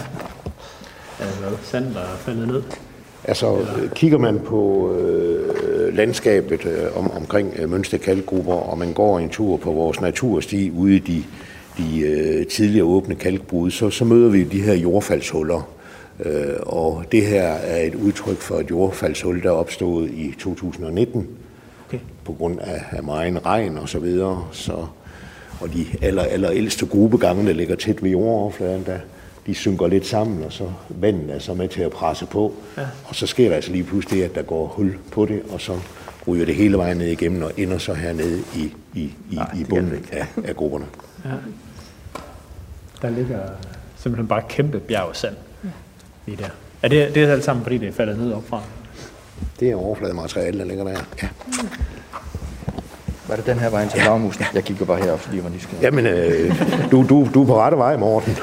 Hvad? 1.19 1.53
Sand, 1.63 1.85
der 1.95 2.01
er 2.01 2.17
faldet 2.17 2.49
ned? 2.49 2.63
Altså, 3.25 3.67
kigger 3.95 4.19
man 4.19 4.41
på 4.45 4.93
øh, 4.95 5.95
landskabet 5.95 6.67
øh, 6.67 6.99
om, 6.99 7.11
omkring 7.11 7.55
øh, 7.59 7.71
Mønsted 7.71 7.99
Kalkgrupper, 7.99 8.55
og 8.55 8.79
man 8.79 8.93
går 8.93 9.19
en 9.19 9.29
tur 9.29 9.57
på 9.57 9.73
vores 9.73 10.01
natursti 10.01 10.71
ude 10.71 10.97
i 10.97 10.99
de, 10.99 11.25
de 11.79 12.01
øh, 12.01 12.47
tidligere 12.47 12.87
åbne 12.87 13.15
kalkbrud, 13.15 13.71
så, 13.71 13.91
så 13.91 14.05
møder 14.05 14.29
vi 14.29 14.45
de 14.45 14.63
her 14.63 14.75
jordfaldshuller. 14.75 15.69
Øh, 16.25 16.55
og 16.61 17.05
det 17.13 17.27
her 17.27 17.43
er 17.43 17.87
et 17.87 17.95
udtryk 17.95 18.37
for 18.37 18.55
et 18.55 18.71
jordfaldshul, 18.71 19.43
der 19.43 19.49
er 19.49 19.55
opstået 19.55 20.11
i 20.11 20.35
2019 20.39 21.29
Okay. 21.89 21.99
på 22.25 22.33
grund 22.33 22.61
af, 22.61 22.85
af 22.91 23.03
meget 23.03 23.47
regn 23.47 23.79
og 23.79 23.89
så 23.89 23.99
videre. 23.99 24.49
Så, 24.53 24.73
og 25.61 25.73
de 25.73 25.87
aller, 26.03 26.23
aller 26.23 26.51
ældste 26.51 26.87
gruppegange, 26.87 27.47
der 27.47 27.53
ligger 27.53 27.77
tæt 27.77 28.03
ved 28.03 28.11
jordoverfladen, 28.11 28.83
der, 28.87 28.99
de 29.47 29.55
synker 29.55 29.87
lidt 29.87 30.07
sammen, 30.07 30.45
og 30.45 30.53
så 30.53 30.65
vandet 30.89 31.35
er 31.35 31.39
så 31.39 31.55
med 31.55 31.69
til 31.69 31.83
at 31.83 31.91
presse 31.91 32.27
på. 32.27 32.55
Ja. 32.77 32.83
Og 33.05 33.15
så 33.15 33.27
sker 33.27 33.49
der 33.49 33.57
altså 33.57 33.73
lige 33.73 33.85
pludselig 33.85 34.19
det, 34.19 34.25
at 34.25 34.35
der 34.35 34.43
går 34.43 34.67
hul 34.67 34.97
på 35.13 35.27
det, 35.27 35.43
og 35.51 35.61
så 35.61 35.79
ryger 36.29 36.47
det 36.47 36.55
hele 36.55 36.79
vejen 36.79 36.97
ned 36.97 37.07
igennem 37.07 37.43
og 37.43 37.53
ender 37.57 37.79
så 37.79 37.95
hernede 37.95 38.43
i, 38.57 38.75
i, 38.95 39.15
i, 39.31 39.39
i 39.61 39.65
bunden 39.65 40.07
af, 40.13 40.27
af 40.45 40.57
grupperne. 40.57 40.87
Ja. 41.25 41.31
Der 43.03 43.11
ligger 43.11 43.41
simpelthen 43.97 44.29
bare 44.29 44.43
kæmpe 44.49 44.81
bjerg 44.81 45.09
af 45.09 45.17
sand 45.17 45.35
lige 46.27 46.37
der. 46.37 46.49
Er 46.83 46.89
det, 46.89 47.15
det 47.15 47.25
er 47.25 47.33
alt 47.33 47.45
sammen, 47.45 47.63
fordi 47.63 47.79
det 47.79 47.89
er 47.89 47.93
faldet 47.93 48.19
ned 48.19 48.33
opfra? 48.33 48.63
Det 49.61 49.71
er 49.71 49.77
overflademateriale, 49.77 50.59
der 50.59 50.65
ligger 50.65 50.85
der. 50.85 51.01
Ja. 51.23 51.29
Var 53.29 53.37
det 53.37 53.47
den 53.47 53.59
her 53.59 53.71
vej 53.71 53.89
til 53.89 54.01
flagermusen? 54.01 54.45
Jeg 54.55 54.65
kigger 54.65 54.85
bare 54.85 54.99
herop, 54.99 55.21
fordi 55.21 55.37
jeg 55.37 55.45
var 55.45 55.51
nysgerrig. 55.51 55.83
Jamen, 55.83 56.07
øh, 56.07 56.63
du, 56.91 57.07
du, 57.09 57.29
du 57.35 57.43
er 57.43 57.47
på 57.47 57.61
rette 57.61 57.79
vej, 57.79 57.97
Morten. 57.97 58.37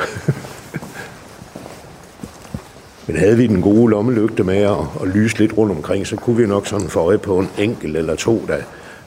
Men 3.08 3.16
havde 3.16 3.38
vi 3.38 3.48
den 3.48 3.62
gode 3.62 3.90
lommelygte 3.90 4.44
med 4.44 4.58
at, 4.58 4.78
at 5.02 5.08
lyse 5.08 5.40
lidt 5.40 5.58
rundt 5.58 5.72
omkring, 5.72 6.08
så 6.08 6.16
kunne 6.16 6.38
vi 6.38 6.46
nok 6.46 6.68
sådan 6.68 6.90
få 6.90 7.00
øje 7.00 7.18
på 7.18 7.40
en 7.40 7.50
enkelt 7.58 7.98
eller 7.98 8.16
to, 8.16 8.46
der, 8.48 8.58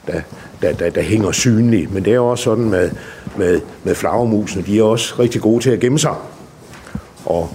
der, 0.07 0.21
der, 0.61 0.73
der, 0.73 0.89
der 0.89 1.01
hænger 1.01 1.31
synlige. 1.31 1.87
Men 1.91 2.05
det 2.05 2.13
er 2.13 2.19
også 2.19 2.43
sådan 2.43 2.69
med, 2.69 2.91
med, 3.37 3.61
med 3.83 3.95
flagermusene, 3.95 4.63
de 4.63 4.79
er 4.79 4.83
også 4.83 5.15
rigtig 5.19 5.41
gode 5.41 5.63
til 5.63 5.69
at 5.69 5.79
gemme 5.79 5.99
sig. 5.99 6.15
Og 7.25 7.49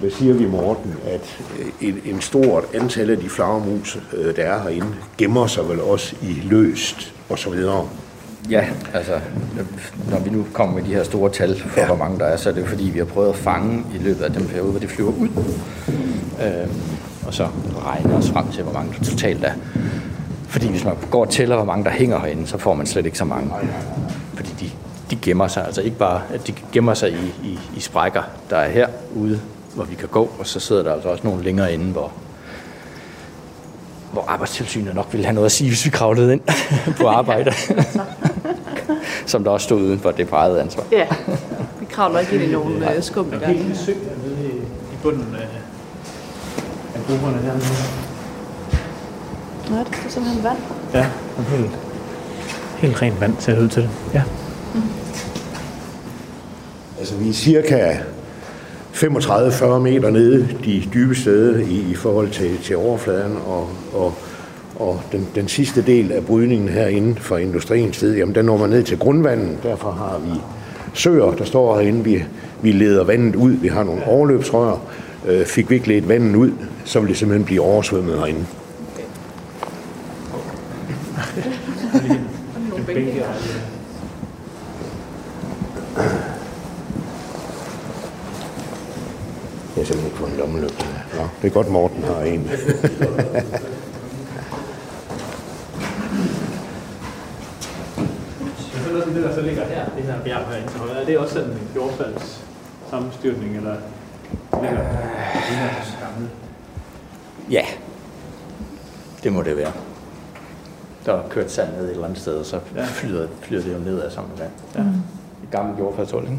hvad 0.00 0.10
siger 0.10 0.34
vi, 0.34 0.46
Morten, 0.46 0.94
at 1.06 1.38
en, 1.80 2.00
en 2.04 2.20
stort 2.20 2.64
antal 2.74 3.10
af 3.10 3.16
de 3.16 3.28
flagermus, 3.28 3.98
øh, 4.12 4.36
der 4.36 4.42
er 4.42 4.62
herinde, 4.62 4.86
gemmer 5.18 5.46
sig 5.46 5.68
vel 5.68 5.80
også 5.80 6.14
i 6.22 6.42
løst 6.44 7.14
og 7.28 7.38
så 7.38 7.50
videre. 7.50 7.88
Ja, 8.50 8.64
altså, 8.94 9.12
når 10.10 10.18
vi 10.18 10.30
nu 10.30 10.46
kommer 10.52 10.74
med 10.74 10.82
de 10.82 10.94
her 10.94 11.04
store 11.04 11.30
tal 11.30 11.60
for, 11.60 11.80
ja. 11.80 11.86
hvor 11.86 11.96
mange 11.96 12.18
der 12.18 12.24
er, 12.24 12.36
så 12.36 12.48
er 12.48 12.54
det 12.54 12.68
fordi, 12.68 12.84
vi 12.84 12.98
har 12.98 13.06
prøvet 13.06 13.28
at 13.28 13.36
fange 13.36 13.84
i 13.94 13.98
løbet 13.98 14.24
af 14.24 14.32
den 14.32 14.46
periode, 14.46 14.70
hvor 14.70 14.80
de 14.80 14.88
flyver 14.88 15.12
ud. 15.12 15.28
Øhm, 16.42 16.80
og 17.26 17.34
så 17.34 17.48
regne 17.86 18.14
os 18.14 18.30
frem 18.30 18.48
til, 18.52 18.62
hvor 18.62 18.72
mange 18.72 18.94
der 18.98 19.04
totalt 19.04 19.44
er. 19.44 19.52
Fordi 20.48 20.68
hvis 20.68 20.84
man 20.84 20.94
går 21.10 21.24
og 21.24 21.30
tæller, 21.30 21.56
hvor 21.56 21.64
mange 21.64 21.84
der 21.84 21.90
hænger 21.90 22.18
herinde, 22.20 22.46
så 22.46 22.58
får 22.58 22.74
man 22.74 22.86
slet 22.86 23.06
ikke 23.06 23.18
så 23.18 23.24
mange. 23.24 23.50
Fordi 24.34 24.50
de, 24.60 24.70
de 25.10 25.16
gemmer 25.22 25.48
sig, 25.48 25.66
altså 25.66 25.80
ikke 25.80 25.96
bare, 25.96 26.22
at 26.34 26.46
de 26.46 26.54
gemmer 26.72 26.94
sig 26.94 27.10
i, 27.10 27.46
i, 27.48 27.58
i 27.76 27.80
sprækker, 27.80 28.22
der 28.50 28.56
er 28.56 28.70
herude, 28.70 29.40
hvor 29.74 29.84
vi 29.84 29.94
kan 29.94 30.08
gå, 30.08 30.30
og 30.38 30.46
så 30.46 30.60
sidder 30.60 30.82
der 30.82 30.92
altså 30.92 31.08
også 31.08 31.24
nogle 31.26 31.44
længere 31.44 31.74
inde, 31.74 31.84
hvor, 31.84 32.12
hvor 34.12 34.24
arbejdstilsynet 34.28 34.94
nok 34.94 35.08
ville 35.12 35.26
have 35.26 35.34
noget 35.34 35.46
at 35.46 35.52
sige, 35.52 35.70
hvis 35.70 35.84
vi 35.84 35.90
kravlede 35.90 36.32
ind 36.32 36.40
på 37.00 37.08
arbejde. 37.08 37.52
Som 39.26 39.44
der 39.44 39.50
også 39.50 39.64
stod 39.64 39.80
uden 39.80 39.98
for 39.98 40.10
det 40.10 40.28
bræde 40.28 40.60
ansvar. 40.60 40.84
Ja, 40.92 41.06
vi 41.80 41.86
kravler 41.90 42.18
ikke 42.18 42.34
ind 42.34 42.42
i 42.42 42.52
nogen 42.52 42.82
uh, 42.82 42.88
skumle 43.00 43.40
Der 43.40 43.46
er 43.46 43.52
helt 43.52 43.78
sø 43.78 43.92
nede 43.92 44.36
i, 44.44 44.56
i 44.92 44.96
bunden 45.02 45.36
af, 45.40 45.48
af 46.94 47.00
grupperne 47.08 47.38
her. 47.38 47.52
Nå, 49.70 49.76
det 49.78 50.04
er 50.06 50.08
simpelthen 50.08 50.44
vand. 50.44 50.58
Ja, 50.94 51.06
helt, 51.48 51.70
helt 52.76 53.02
rent 53.02 53.20
vand 53.20 53.36
ser 53.38 53.54
det 53.54 53.62
ud 53.62 53.68
til 53.68 53.82
det. 53.82 53.90
Ja. 54.14 54.22
Altså 56.98 57.14
vi 57.14 57.28
er 57.28 57.32
cirka 57.32 57.96
35-40 58.96 59.78
meter 59.78 60.10
nede 60.10 60.48
de 60.64 60.82
dybe 60.94 61.14
steder 61.14 61.58
i, 61.58 61.90
i 61.90 61.94
forhold 61.94 62.30
til, 62.30 62.58
til 62.58 62.76
overfladen, 62.76 63.36
og, 63.46 63.68
og, 63.92 64.14
og 64.76 65.00
den, 65.12 65.28
den 65.34 65.48
sidste 65.48 65.82
del 65.82 66.12
af 66.12 66.24
brydningen 66.26 66.68
herinde 66.68 67.20
fra 67.20 67.36
industriens 67.36 67.96
side, 67.96 68.18
jamen 68.18 68.34
den 68.34 68.44
når 68.44 68.56
man 68.56 68.70
ned 68.70 68.82
til 68.82 68.98
grundvandet, 68.98 69.58
derfor 69.62 69.90
har 69.90 70.18
vi 70.18 70.40
søer, 70.94 71.34
der 71.34 71.44
står 71.44 71.80
herinde, 71.80 72.04
vi, 72.04 72.24
vi 72.62 72.72
leder 72.72 73.04
vandet 73.04 73.36
ud, 73.36 73.52
vi 73.52 73.68
har 73.68 73.82
nogle 73.82 74.04
overløbsrør, 74.06 74.78
øh, 75.26 75.46
fik 75.46 75.70
vi 75.70 75.74
ikke 75.74 75.88
ledt 75.88 76.08
vandet 76.08 76.36
ud, 76.36 76.50
så 76.84 77.00
vil 77.00 77.08
det 77.08 77.16
simpelthen 77.16 77.44
blive 77.44 77.60
oversvømmet 77.62 78.18
herinde. 78.18 78.46
Jeg 89.76 89.82
har 89.82 89.86
simpelthen 89.86 90.06
ikke 90.06 90.18
fået 90.18 90.30
en 90.30 90.38
lommelygte. 90.38 90.86
Nå, 91.16 91.22
det 91.46 91.52
er 91.52 91.54
godt, 91.54 91.70
Morten 91.70 92.02
har 92.04 92.20
en. 92.20 92.48
Det, 99.14 99.24
der 99.24 99.34
så 99.34 99.40
ligger 99.40 99.64
her, 99.64 99.84
det 99.96 100.04
her 100.04 100.20
bjerg 100.24 100.46
herinde 100.48 100.68
til 100.68 100.80
højre. 100.80 101.00
Er 101.00 101.04
det 101.04 101.18
også 101.18 101.34
sådan 101.34 101.50
en 101.50 101.58
jordfalds 101.76 102.44
sammenstyrtning, 102.90 103.56
eller 103.56 103.76
ligger 104.62 104.78
det 104.78 105.56
her 105.56 106.06
gamle? 106.06 106.28
Ja, 107.50 107.64
det 109.22 109.32
må 109.32 109.42
det 109.42 109.56
være. 109.56 109.72
Der 111.06 111.12
er 111.12 111.28
kørt 111.28 111.50
sand 111.50 111.68
ned 111.76 111.84
et 111.84 111.90
eller 111.90 112.04
andet 112.04 112.18
sted, 112.18 112.34
og 112.34 112.46
så 112.46 112.60
Ja. 112.76 112.84
flyder, 112.84 113.28
flyder 113.42 113.62
det 113.62 113.72
jo 113.74 113.78
ned 113.78 114.00
af 114.02 114.12
samme 114.12 114.30
vand. 114.38 114.50
Ja. 114.74 114.80
Et 114.80 115.50
gammelt 115.50 115.78
jordfaldshul, 115.78 116.22
ikke? 116.22 116.38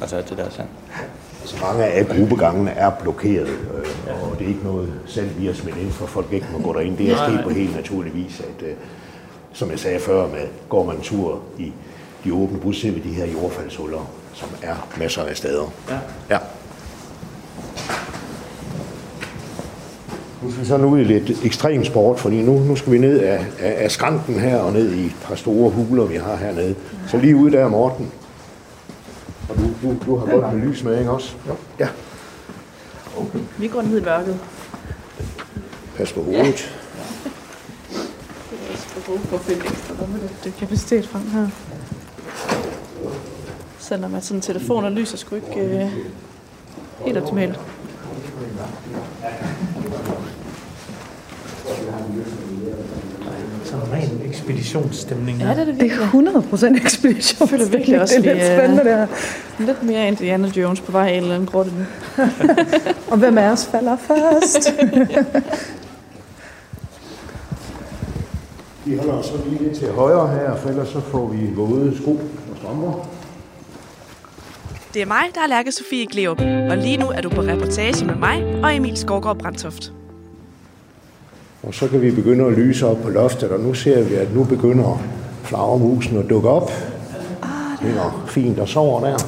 Altså 0.00 0.16
det 0.16 0.38
der 0.38 0.50
sand. 0.50 0.68
Altså 1.44 1.56
mange 1.62 1.84
af 1.84 2.06
gruppegangene 2.08 2.70
er 2.70 2.90
blokeret, 2.90 3.48
øh, 3.48 4.22
og 4.22 4.38
det 4.38 4.44
er 4.44 4.48
ikke 4.48 4.64
noget 4.64 4.92
selv 5.06 5.30
vi 5.38 5.46
har 5.46 5.52
smidt 5.52 5.76
ind, 5.76 5.90
for 5.90 6.06
folk 6.06 6.26
ikke 6.32 6.46
må 6.52 6.58
gå 6.58 6.72
derind. 6.78 6.96
Det 6.96 7.10
er 7.10 7.16
sket 7.16 7.40
på 7.44 7.50
helt 7.50 7.76
naturlig 7.76 8.14
vis, 8.14 8.40
at 8.40 8.66
øh, 8.66 8.74
som 9.52 9.70
jeg 9.70 9.78
sagde 9.78 10.00
før, 10.00 10.26
med, 10.28 10.46
går 10.68 10.84
man 10.84 11.00
tur 11.00 11.40
i 11.58 11.72
de 12.24 12.34
åbne 12.34 12.58
bus, 12.58 12.80
ser 12.80 12.90
vi 12.90 13.00
de 13.00 13.08
her 13.08 13.26
jordfaldshuller, 13.26 14.10
som 14.32 14.48
er 14.62 14.88
masser 14.98 15.22
af 15.22 15.36
steder. 15.36 15.72
Ja. 15.90 15.98
Ja. 16.30 16.38
Nu 20.42 20.50
skal 20.50 20.62
vi 20.62 20.68
så 20.68 20.76
nu 20.76 20.96
i 20.96 21.04
lidt 21.04 21.44
ekstrem 21.44 21.84
sport, 21.84 22.20
fordi 22.20 22.42
nu, 22.42 22.58
nu 22.58 22.76
skal 22.76 22.92
vi 22.92 22.98
ned 22.98 23.20
af, 23.20 23.46
af, 23.60 23.84
af 23.84 23.90
skranken 23.90 24.40
her 24.40 24.58
og 24.58 24.72
ned 24.72 24.92
i 24.92 25.06
et 25.06 25.16
par 25.24 25.34
store 25.34 25.70
huler, 25.70 26.04
vi 26.04 26.16
har 26.16 26.36
hernede. 26.36 26.74
Så 27.08 27.16
lige 27.16 27.36
ude 27.36 27.52
der, 27.52 27.68
Morten. 27.68 28.12
Og 29.48 29.56
du, 29.56 29.62
du, 29.82 29.96
du 30.06 30.16
har 30.16 30.26
godt 30.26 30.54
med 30.54 30.62
lys 30.62 30.84
med, 30.84 30.98
ikke 30.98 31.10
også? 31.10 31.34
Jo. 31.48 31.54
Ja. 31.78 31.88
Vi 33.58 33.68
går 33.68 33.82
ned 33.82 34.00
i 34.00 34.04
mørket. 34.04 34.38
Pas 35.96 36.12
på 36.12 36.22
hovedet. 36.22 36.74
Det 38.50 38.58
er 38.68 38.72
også 38.72 38.86
for 38.88 39.00
brug 39.00 39.20
for 39.20 39.36
at 39.36 39.42
finde 39.42 39.60
ekstra 39.64 39.94
lommelygte 40.00 40.52
kapacitet 40.58 41.08
frem 41.08 41.22
her. 41.30 41.48
Selvom 43.78 44.14
at 44.14 44.24
sådan 44.24 44.38
en 44.38 44.42
telefon 44.42 44.84
og 44.84 44.92
lys 44.92 45.12
er 45.12 45.16
sgu 45.16 45.34
ikke 45.34 45.60
øh, 45.60 45.92
helt 47.04 47.18
optimalt. 47.18 47.60
Sådan 53.64 53.86
en 53.86 53.92
ren 53.92 54.20
ekspeditionsstemning. 54.48 55.38
Ja, 55.38 55.44
det 55.50 55.50
er 55.50 55.56
det 55.56 55.66
Det 55.66 55.80
virkelig. 55.82 56.00
er 56.00 56.04
100 56.04 56.42
procent 56.42 56.76
ekspedition. 56.76 57.40
Jeg 57.40 57.48
føler 57.48 57.66
virkelig 57.68 58.00
også, 58.00 58.14
det 58.22 58.26
er 58.26 58.34
lidt 58.34 58.44
spændende 58.46 58.84
der. 58.84 59.06
Lidt 59.58 59.82
mere 59.82 60.08
Indiana 60.08 60.48
Jones 60.56 60.80
på 60.80 60.92
vej 60.92 61.08
i 61.08 61.16
en 61.16 61.22
eller 61.22 61.34
anden 61.34 61.48
grotte 61.48 61.70
nu. 61.78 61.84
Og 63.10 63.18
hvem 63.18 63.38
af 63.38 63.50
os 63.50 63.66
falder 63.66 63.96
først? 63.96 64.74
Vi 68.84 68.96
holder 68.96 69.12
os 69.14 69.26
så 69.26 69.32
lige 69.48 69.62
lidt 69.62 69.76
til 69.78 69.88
højre 69.92 70.28
her, 70.28 70.56
for 70.56 70.68
ellers 70.68 70.88
så 70.88 71.00
får 71.00 71.26
vi 71.28 71.38
våde 71.56 71.96
sko 72.02 72.10
og 72.50 72.56
strømper. 72.62 73.08
Det 74.94 75.02
er 75.02 75.06
mig, 75.06 75.22
der 75.34 75.40
er 75.40 75.46
Lærke 75.48 75.72
Sofie 75.72 76.06
Gleup, 76.06 76.40
og 76.40 76.76
lige 76.76 76.96
nu 76.96 77.06
er 77.06 77.20
du 77.20 77.28
på 77.28 77.40
reportage 77.40 78.04
med 78.04 78.14
mig 78.14 78.44
og 78.64 78.76
Emil 78.76 78.96
Skovgaard 78.96 79.38
Brandtoft. 79.38 79.92
Og 81.66 81.74
så 81.74 81.88
kan 81.88 82.02
vi 82.02 82.10
begynde 82.10 82.44
at 82.44 82.52
lyse 82.52 82.86
op 82.86 83.02
på 83.02 83.08
loftet, 83.08 83.50
og 83.50 83.60
nu 83.60 83.74
ser 83.74 84.02
vi, 84.02 84.14
at 84.14 84.34
nu 84.34 84.44
begynder 84.44 85.02
flagermusen 85.42 86.18
at 86.18 86.30
dukke 86.30 86.48
op. 86.48 86.70
Ah, 87.42 87.78
det 87.82 87.96
er 87.96 88.24
fint 88.28 88.58
og 88.58 88.68
sover 88.68 89.00
der. 89.00 89.18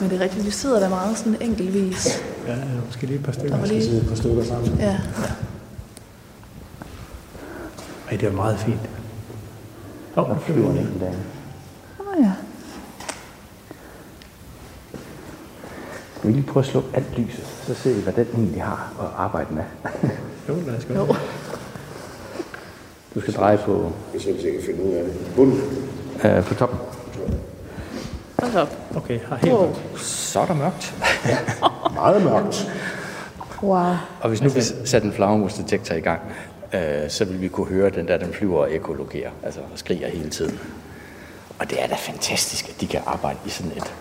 Men 0.00 0.10
det 0.10 0.20
er 0.20 0.24
rigtigt, 0.24 0.46
vi 0.46 0.50
sidder 0.50 0.80
der 0.80 0.88
meget 0.88 1.18
sådan 1.18 1.36
enkeltvis. 1.40 2.22
Ja, 2.46 2.54
måske 2.86 3.06
lige 3.06 3.18
et 3.18 3.24
par 3.24 3.32
stykker. 3.32 3.56
Der 3.56 3.66
lige... 3.66 3.82
sidde 3.82 4.00
et 4.00 4.08
par 4.08 4.14
stykker 4.14 4.44
sammen. 4.44 4.76
Ja. 4.80 4.96
Ej, 8.10 8.16
det 8.16 8.28
er 8.28 8.32
meget 8.32 8.58
fint. 8.58 8.80
Åh, 10.16 10.30
oh, 10.30 10.38
Flyver 10.40 10.68
den 10.68 11.00
der. 11.00 11.12
Åh 12.00 12.24
ja. 12.24 12.32
Skal 16.28 16.34
vi 16.34 16.40
lige 16.40 16.52
prøve 16.52 16.64
at 16.64 16.70
slukke 16.70 16.88
alt 16.94 17.18
lyset, 17.18 17.44
så 17.66 17.74
ser 17.74 17.94
vi, 17.94 18.00
hvad 18.02 18.12
den 18.12 18.26
egentlig 18.34 18.62
har 18.62 18.92
at 19.00 19.06
arbejde 19.16 19.54
med. 19.54 19.62
jo, 20.48 20.54
lad 20.66 20.76
os 20.76 20.84
gå. 20.84 21.14
Du 23.14 23.20
skal 23.20 23.34
dreje 23.34 23.58
på, 23.58 23.92
Jeg 24.14 24.20
selv 24.20 24.40
sikkert 24.40 24.64
finde 24.64 24.82
ud 24.82 24.92
af 24.92 25.04
det. 25.04 25.12
Bunden. 25.36 25.60
øh, 26.24 26.44
på 26.44 26.54
toppen. 26.54 26.78
Hold 28.38 28.54
op. 28.54 28.68
Okay, 28.96 29.20
har 29.28 29.36
helt 29.36 29.52
Wow. 29.52 29.74
Så 29.96 30.40
er 30.40 30.46
der 30.46 30.54
mørkt. 30.54 30.94
Meget 31.94 32.22
mørkt. 32.22 32.70
Wow. 33.62 33.94
Og 34.20 34.28
hvis 34.28 34.42
nu 34.42 34.48
vi 34.48 34.60
satte 34.84 35.06
en 35.06 35.12
flagermusdetektor 35.12 35.94
i 35.94 36.00
gang, 36.00 36.20
øh, 36.74 37.10
så 37.10 37.24
vil 37.24 37.40
vi 37.40 37.48
kunne 37.48 37.66
høre 37.66 37.90
den 37.90 38.08
der, 38.08 38.16
den 38.16 38.32
flyver 38.32 38.58
og 38.58 38.74
ekologerer, 38.74 39.30
altså 39.42 39.60
og 39.72 39.78
skriger 39.78 40.08
hele 40.08 40.30
tiden. 40.30 40.58
Og 41.58 41.70
det 41.70 41.82
er 41.82 41.86
da 41.86 41.94
fantastisk, 41.98 42.68
at 42.68 42.80
de 42.80 42.86
kan 42.86 43.00
arbejde 43.06 43.38
i 43.46 43.50
sådan 43.50 43.72
et, 43.76 43.94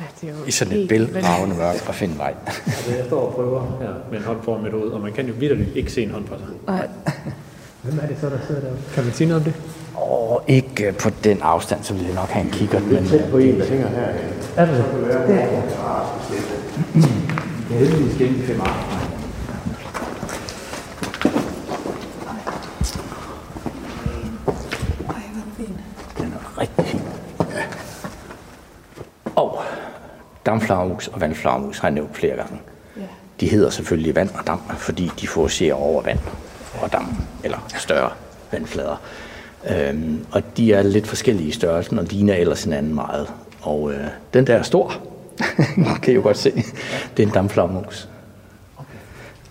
Ja, 0.00 0.04
det 0.20 0.34
er 0.34 0.38
jo 0.40 0.44
i 0.46 0.50
sådan 0.50 0.72
et 0.78 0.88
bælragende 0.88 1.56
mørke 1.56 1.82
og 1.88 1.94
finde 1.94 2.18
vej. 2.18 2.34
Altså, 2.46 2.94
jeg 2.96 3.04
står 3.06 3.20
og 3.20 3.34
prøver 3.34 3.60
her 3.80 3.88
med 4.10 4.18
en 4.18 4.24
hånd 4.24 4.38
foran 4.42 4.62
mit 4.62 4.72
hoved, 4.72 4.88
og 4.88 5.00
man 5.00 5.12
kan 5.12 5.26
jo 5.26 5.34
vidderligt 5.38 5.76
ikke 5.76 5.92
se 5.92 6.02
en 6.02 6.10
hånd 6.10 6.24
på 6.24 6.34
sig. 6.38 6.46
Nej. 6.66 6.88
Hvem 7.82 7.98
er 8.02 8.06
det 8.06 8.16
så, 8.20 8.26
der 8.26 8.38
sidder 8.46 8.60
deroppe? 8.60 8.82
Kan 8.94 9.04
man 9.04 9.12
sige 9.12 9.28
noget 9.28 9.46
om 9.46 9.52
det? 9.52 9.60
Og 9.94 10.44
ikke 10.48 10.86
øh, 10.86 10.94
på 10.94 11.10
den 11.24 11.38
afstand, 11.42 11.80
så 11.82 11.94
vil 11.94 12.04
jeg 12.04 12.14
nok 12.14 12.28
have 12.28 12.44
en 12.44 12.50
kikkert, 12.50 12.82
men 12.82 13.06
Tæt 13.08 13.24
på 13.30 13.38
en, 13.38 13.60
der 13.60 13.66
hænger 13.66 13.88
her. 13.88 14.06
Er 14.56 14.66
det 14.66 14.76
det? 14.76 14.84
Det 17.68 17.76
er 17.76 17.78
heldigvis 17.78 18.18
gennem 18.18 18.42
fem 18.42 18.60
aften. 18.60 18.99
Dampflagermus 30.50 31.08
og 31.08 31.20
vandflagermus 31.20 31.78
har 31.78 31.88
jeg 31.88 31.94
nævnt 31.94 32.16
flere 32.16 32.36
gange. 32.36 32.60
De 33.40 33.48
hedder 33.48 33.70
selvfølgelig 33.70 34.14
vand 34.14 34.30
og 34.34 34.46
damp, 34.46 34.72
fordi 34.78 35.10
de 35.20 35.28
fokuserer 35.28 35.74
over 35.74 36.02
vand 36.02 36.18
og 36.82 36.92
damp, 36.92 37.08
eller 37.44 37.58
større 37.78 38.10
vandflader. 38.52 39.00
Øhm, 39.70 40.26
og 40.32 40.42
de 40.56 40.72
er 40.72 40.82
lidt 40.82 41.06
forskellige 41.06 41.48
i 41.48 41.52
størrelsen 41.52 41.98
og 41.98 42.04
ligner 42.04 42.34
ellers 42.34 42.64
hinanden 42.64 42.94
meget. 42.94 43.32
Og 43.62 43.92
øh, 43.92 44.06
den 44.34 44.46
der 44.46 44.56
er 44.56 44.62
stor, 44.62 44.92
kan 46.02 46.12
I 46.12 46.14
jo 46.14 46.22
godt 46.22 46.38
se. 46.38 46.52
Det 47.16 47.22
er 47.22 47.26
en 47.26 47.32
dampflagermus. 47.34 48.08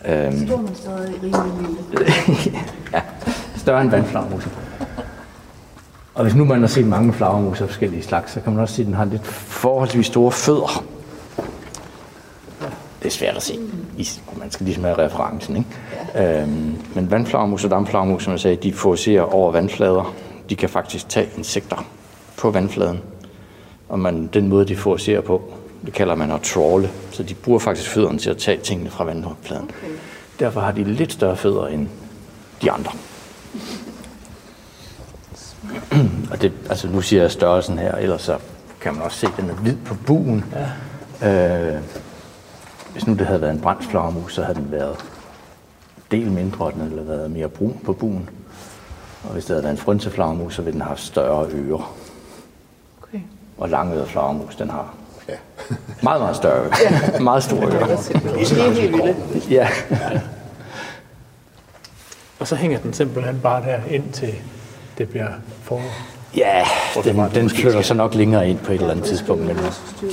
Øhm, 0.05 0.47
Står 0.47 0.57
man 0.57 0.75
stadig 0.75 1.13
rimelig 1.23 1.75
lille? 1.91 2.13
ja, 2.93 3.01
større 3.57 3.81
end 3.81 3.89
vandflagermus. 3.89 4.47
Og 6.19 6.25
hvis 6.25 6.35
nu 6.35 6.45
man 6.45 6.59
har 6.59 6.67
set 6.67 6.87
mange 6.87 7.13
flagermus 7.13 7.61
af 7.61 7.67
forskellige 7.67 8.03
slags, 8.03 8.31
så 8.31 8.41
kan 8.41 8.53
man 8.53 8.61
også 8.61 8.75
se, 8.75 8.81
at 8.81 8.85
den 8.85 8.93
har 8.93 9.05
lidt 9.05 9.27
forholdsvis 9.27 10.05
store 10.05 10.31
fødder. 10.31 10.83
Det 12.99 13.05
er 13.05 13.09
svært 13.09 13.35
at 13.35 13.43
se. 13.43 13.59
Man 14.39 14.51
skal 14.51 14.65
ligesom 14.65 14.83
have 14.83 14.97
referencen. 14.97 15.57
Ikke? 15.57 15.69
Ja. 16.15 16.41
Øhm, 16.41 16.75
men 16.95 17.11
vandflagermus 17.11 17.63
og 17.63 17.71
dampflagermus, 17.71 18.23
som 18.23 18.31
jeg 18.31 18.39
sagde, 18.39 18.55
de 18.55 18.73
fokuserer 18.73 19.21
over 19.21 19.51
vandflader. 19.51 20.13
De 20.49 20.55
kan 20.55 20.69
faktisk 20.69 21.09
tage 21.09 21.29
insekter 21.37 21.85
på 22.37 22.51
vandfladen. 22.51 23.01
Og 23.89 23.99
man, 23.99 24.29
den 24.33 24.47
måde, 24.47 24.65
de 24.65 24.75
fokuserer 24.75 25.21
på, 25.21 25.41
det 25.85 25.93
kalder 25.93 26.15
man 26.15 26.31
at 26.31 26.41
trawle. 26.41 26.89
Så 27.11 27.23
de 27.23 27.33
bruger 27.33 27.59
faktisk 27.59 27.89
fødderne 27.89 28.19
til 28.19 28.29
at 28.29 28.37
tage 28.37 28.57
tingene 28.57 28.89
fra 28.89 29.03
vandfladen. 29.03 29.63
Okay. 29.63 29.93
Derfor 30.39 30.59
har 30.59 30.71
de 30.71 30.83
lidt 30.83 31.13
større 31.13 31.35
fødder 31.35 31.67
end 31.67 31.87
de 32.61 32.71
andre. 32.71 32.91
Og 36.31 36.41
det, 36.41 36.51
altså 36.69 36.87
nu 36.87 37.01
siger 37.01 37.21
jeg 37.21 37.31
størrelsen 37.31 37.79
her, 37.79 37.95
ellers 37.95 38.21
så 38.21 38.37
kan 38.81 38.93
man 38.93 39.03
også 39.03 39.17
se, 39.17 39.27
at 39.27 39.33
den 39.37 39.49
er 39.49 39.53
hvid 39.53 39.75
på 39.85 39.95
buen. 40.05 40.45
Ja. 41.21 41.73
Øh, 41.73 41.81
hvis 42.91 43.07
nu 43.07 43.13
det 43.13 43.27
havde 43.27 43.41
været 43.41 43.53
en 43.53 43.61
brændsflagermus, 43.61 44.33
så 44.33 44.43
havde 44.43 44.59
den 44.59 44.71
været 44.71 44.95
del 46.11 46.31
mindre, 46.31 46.65
og 46.65 46.73
den 46.73 46.81
havde 46.81 47.07
været 47.07 47.31
mere 47.31 47.49
brun 47.49 47.79
på 47.85 47.93
buen. 47.93 48.29
Og 49.23 49.29
hvis 49.33 49.45
det 49.45 49.53
havde 49.53 49.63
været 49.63 49.73
en 49.73 49.77
frønseflagermus, 49.77 50.55
så 50.55 50.61
ville 50.61 50.73
den 50.73 50.81
have 50.81 50.89
haft 50.89 51.01
større 51.01 51.47
ører. 51.51 51.95
Okay. 53.03 53.19
Og 53.57 53.69
langøret 53.69 54.09
flagermus, 54.09 54.55
den 54.55 54.69
har 54.69 54.93
meget, 56.03 56.21
meget 56.21 56.35
større 56.35 56.59
ører. 56.59 56.75
Ja. 57.13 57.19
meget 57.29 57.43
store 57.43 57.65
ører. 57.65 57.95
Det 57.95 58.51
er 58.51 58.71
helt 58.71 58.93
vildt. 58.93 59.51
Ja. 59.51 59.69
Og 62.39 62.47
så 62.47 62.55
hænger 62.55 62.79
den 62.79 62.93
simpelthen 62.93 63.39
bare 63.43 63.63
der 63.63 63.79
indtil 63.89 64.35
det 64.99 65.09
bliver 65.09 65.27
forår. 65.63 65.81
Ja, 66.37 66.63
den, 67.03 67.17
den 67.35 67.49
flytter 67.49 67.81
så 67.81 67.93
nok 67.93 68.15
længere 68.15 68.49
ind 68.49 68.59
på 68.59 68.71
et 68.71 68.75
eller 68.75 68.91
andet 68.91 69.05
tidspunkt, 69.05 69.45
men 69.45 69.55
de, 70.01 70.11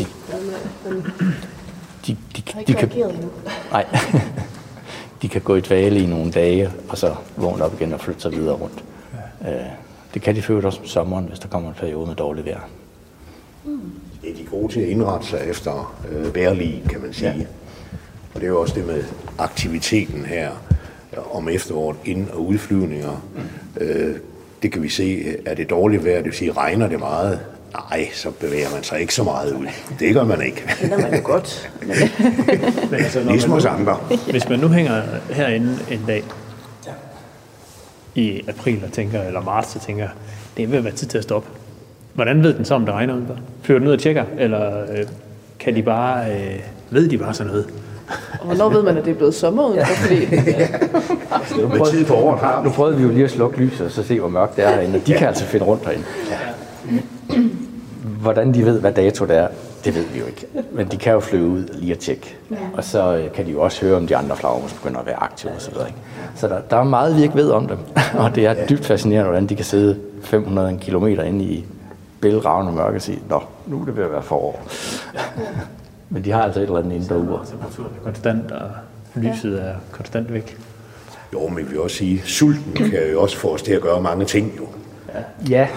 de, 2.08 2.16
de, 2.36 2.42
de, 2.66 2.74
kan, 2.74 2.90
nej, 3.72 3.86
de 5.22 5.28
kan 5.28 5.40
gå 5.40 5.54
i 5.56 5.60
dvale 5.60 6.00
i 6.00 6.06
nogle 6.06 6.30
dage, 6.32 6.70
og 6.88 6.98
så 6.98 7.14
vågne 7.36 7.64
op 7.64 7.74
igen 7.80 7.92
og 7.92 8.00
flytte 8.00 8.20
sig 8.20 8.32
videre 8.32 8.54
rundt. 8.54 8.84
Øh, 9.48 9.52
Det 10.14 10.22
kan 10.22 10.36
de 10.36 10.42
for 10.42 10.52
øvrigt 10.52 10.66
også 10.66 10.80
om 10.80 10.86
sommeren, 10.86 11.24
hvis 11.24 11.38
der 11.38 11.48
kommer 11.48 11.68
en 11.68 11.74
periode 11.74 12.06
med 12.06 12.14
dårligt 12.14 12.46
vejr. 12.46 12.60
Det 14.22 14.30
er 14.30 14.34
de 14.34 14.44
gode 14.50 14.72
til 14.72 14.80
at 14.80 14.88
indrette 14.88 15.26
sig 15.26 15.40
efter 15.46 15.96
øh, 16.10 16.34
vejrlig, 16.34 16.82
kan 16.90 17.00
man 17.00 17.12
sige. 17.12 17.30
Ja. 17.38 17.44
Og 18.34 18.40
det 18.40 18.42
er 18.42 18.48
jo 18.48 18.60
også 18.60 18.74
det 18.74 18.86
med 18.86 19.04
aktiviteten 19.38 20.24
her 20.24 20.50
om 21.32 21.48
efteråret, 21.48 21.96
ind- 22.04 22.30
og 22.30 22.46
udflyvninger. 22.46 23.22
Mm. 23.34 23.82
Øh, 23.82 24.16
det 24.66 24.72
kan 24.72 24.82
vi 24.82 24.88
se, 24.88 25.36
er 25.46 25.54
det 25.54 25.70
dårligt 25.70 26.04
vejr, 26.04 26.16
det 26.16 26.24
vil 26.24 26.32
sige, 26.32 26.52
regner 26.52 26.88
det 26.88 26.98
meget? 26.98 27.40
Nej, 27.72 28.08
så 28.12 28.30
bevæger 28.30 28.70
man 28.74 28.82
sig 28.82 29.00
ikke 29.00 29.14
så 29.14 29.24
meget 29.24 29.52
ud. 29.52 29.66
Det 29.98 30.14
gør 30.14 30.24
man 30.24 30.42
ikke. 30.42 30.64
Det 30.82 30.92
er 30.92 30.98
man 30.98 31.14
jo 31.14 31.20
godt. 31.24 31.70
Men, 32.90 33.00
altså, 33.00 33.24
når 33.24 33.32
Ligesom 33.32 33.50
man 33.50 33.62
nu, 33.62 33.68
andre. 33.68 33.94
hvis 34.30 34.48
man 34.48 34.58
nu 34.58 34.68
hænger 34.68 35.02
herinde 35.30 35.78
en 35.90 36.04
dag 36.06 36.24
i 38.14 38.42
april 38.48 38.84
og 38.84 38.92
tænker, 38.92 39.22
eller 39.22 39.42
marts 39.42 39.76
og 39.76 39.82
tænker, 39.82 40.08
det 40.56 40.62
er 40.62 40.66
ved 40.66 40.78
at 40.78 40.84
være 40.84 40.94
tid 40.94 41.08
til 41.08 41.18
at 41.18 41.24
stoppe. 41.24 41.48
Hvordan 42.14 42.42
ved 42.42 42.54
den 42.54 42.64
så, 42.64 42.74
om 42.74 42.84
det 42.84 42.94
regner 42.94 43.14
udenfor? 43.14 43.38
Flyver 43.62 43.78
den 43.78 43.88
ud 43.88 43.92
og 43.92 43.98
tjekker, 44.00 44.24
eller 44.38 44.82
øh, 44.82 45.06
kan 45.58 45.74
de 45.76 45.82
bare, 45.82 46.32
øh, 46.32 46.60
ved 46.90 47.08
de 47.08 47.18
bare 47.18 47.34
sådan 47.34 47.52
noget? 47.52 47.68
Og 48.40 48.46
hvornår 48.46 48.68
ved 48.68 48.82
man, 48.82 48.96
at 48.96 49.04
det 49.04 49.10
er 49.10 49.14
blevet 49.14 49.34
sommer 49.34 49.66
udenfor? 49.66 49.94
Fordi, 49.94 50.26
Med 51.78 51.90
tid 51.90 52.04
på 52.04 52.14
året 52.14 52.40
har 52.40 52.62
Nu 52.64 52.70
prøvede 52.70 52.96
vi 52.96 53.02
jo 53.02 53.08
lige 53.08 53.24
at 53.24 53.30
slukke 53.30 53.58
lyset 53.58 53.86
og 53.86 53.92
så 53.92 54.02
se, 54.02 54.20
hvor 54.20 54.28
mørkt 54.28 54.56
det 54.56 54.64
er 54.64 54.68
herinde. 54.68 55.02
De 55.06 55.12
kan 55.14 55.28
altså 55.28 55.44
finde 55.44 55.66
rundt 55.66 55.86
herinde. 55.86 56.04
Hvordan 58.20 58.54
de 58.54 58.64
ved, 58.64 58.80
hvad 58.80 58.92
dato 58.92 59.24
det 59.24 59.36
er, 59.36 59.48
det 59.84 59.94
ved 59.94 60.04
vi 60.12 60.18
jo 60.18 60.26
ikke. 60.26 60.46
Men 60.72 60.86
de 60.86 60.96
kan 60.96 61.12
jo 61.12 61.20
flyve 61.20 61.46
ud 61.48 61.64
lige 61.72 61.94
og 61.94 61.98
tjekke. 61.98 62.36
Og 62.74 62.84
så 62.84 63.16
øh, 63.16 63.32
kan 63.32 63.46
de 63.46 63.50
jo 63.50 63.60
også 63.62 63.86
høre, 63.86 63.96
om 63.96 64.06
de 64.06 64.16
andre 64.16 64.36
flagermus 64.36 64.72
begynder 64.72 65.00
at 65.00 65.06
være 65.06 65.22
aktive 65.22 65.52
osv. 65.52 65.74
Ikke? 65.86 65.98
Så 66.36 66.48
der, 66.48 66.60
der 66.70 66.76
er 66.76 66.84
meget, 66.84 67.16
vi 67.16 67.22
ikke 67.22 67.34
ved 67.34 67.50
om 67.50 67.66
dem. 67.66 67.78
Og 68.24 68.34
det 68.34 68.46
er 68.46 68.66
dybt 68.66 68.84
fascinerende, 68.84 69.28
hvordan 69.30 69.46
de 69.46 69.56
kan 69.56 69.64
sidde 69.64 69.98
500 70.22 70.78
km 70.80 71.06
inde 71.06 71.44
i 71.44 71.64
bælragende 72.20 72.72
mørke 72.72 72.96
og 72.96 73.02
sige, 73.02 73.18
nå, 73.28 73.42
nu 73.66 73.80
er 73.80 73.84
det 73.84 73.96
ved 73.96 74.04
at 74.04 74.12
være 74.12 74.22
forår. 74.22 74.62
Men 76.10 76.24
de 76.24 76.30
har 76.30 76.42
altså 76.42 76.60
et 76.60 76.64
eller 76.64 76.78
andet 76.78 76.92
indre 76.92 77.18
ur. 77.18 77.44
Temperaturen 77.50 77.90
er 78.00 78.04
konstant, 78.04 78.52
og 78.52 78.70
lyset 79.14 79.62
er 79.62 79.74
konstant 79.90 80.32
væk. 80.32 80.58
Jo, 81.32 81.48
men 81.48 81.58
vi 81.58 81.62
vil 81.62 81.80
også 81.80 81.96
sige, 81.96 82.22
sulten 82.24 82.72
kan 82.90 83.10
jo 83.12 83.22
også 83.22 83.36
få 83.36 83.54
os 83.54 83.62
til 83.62 83.72
at 83.72 83.82
gøre 83.82 84.02
mange 84.02 84.24
ting 84.24 84.52
jo. 84.58 84.66
Ja, 85.48 85.68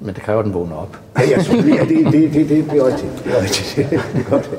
men 0.00 0.14
det 0.14 0.22
kræver, 0.22 0.38
at 0.38 0.44
den 0.44 0.54
vågner 0.54 0.76
op. 0.76 0.98
Ja, 1.18 1.22
ja, 1.22 1.42
selvfølgelig. 1.42 1.74
Ja, 1.74 1.84
det, 1.84 2.12
det, 2.12 2.34
det, 2.34 2.48
det, 2.48 2.70
det 2.70 2.78
er 2.78 2.86
rigtigt. 2.86 3.24
Det 3.24 3.38
er 3.38 3.42
rigtigt. 3.42 3.76
Det 4.12 4.26
er 4.26 4.30
godt. 4.30 4.50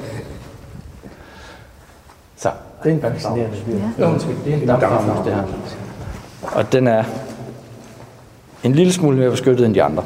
Så, 2.35 2.51
det 2.83 2.91
er 2.91 2.95
en 2.95 3.01
fascinerende 3.01 3.57
dyr. 3.67 3.79
Ja. 3.99 4.11
Undskyld, 4.11 4.35
det 4.45 4.53
er 4.53 4.57
en 4.57 4.67
dampflagermus, 4.67 5.25
det 5.25 5.33
her. 5.33 5.43
Og 6.41 6.71
den 6.71 6.87
er 6.87 7.03
en 8.63 8.73
lille 8.73 8.93
smule 8.93 9.17
mere 9.17 9.31
beskyttet 9.31 9.65
end 9.65 9.75
de 9.75 9.83
andre, 9.83 10.03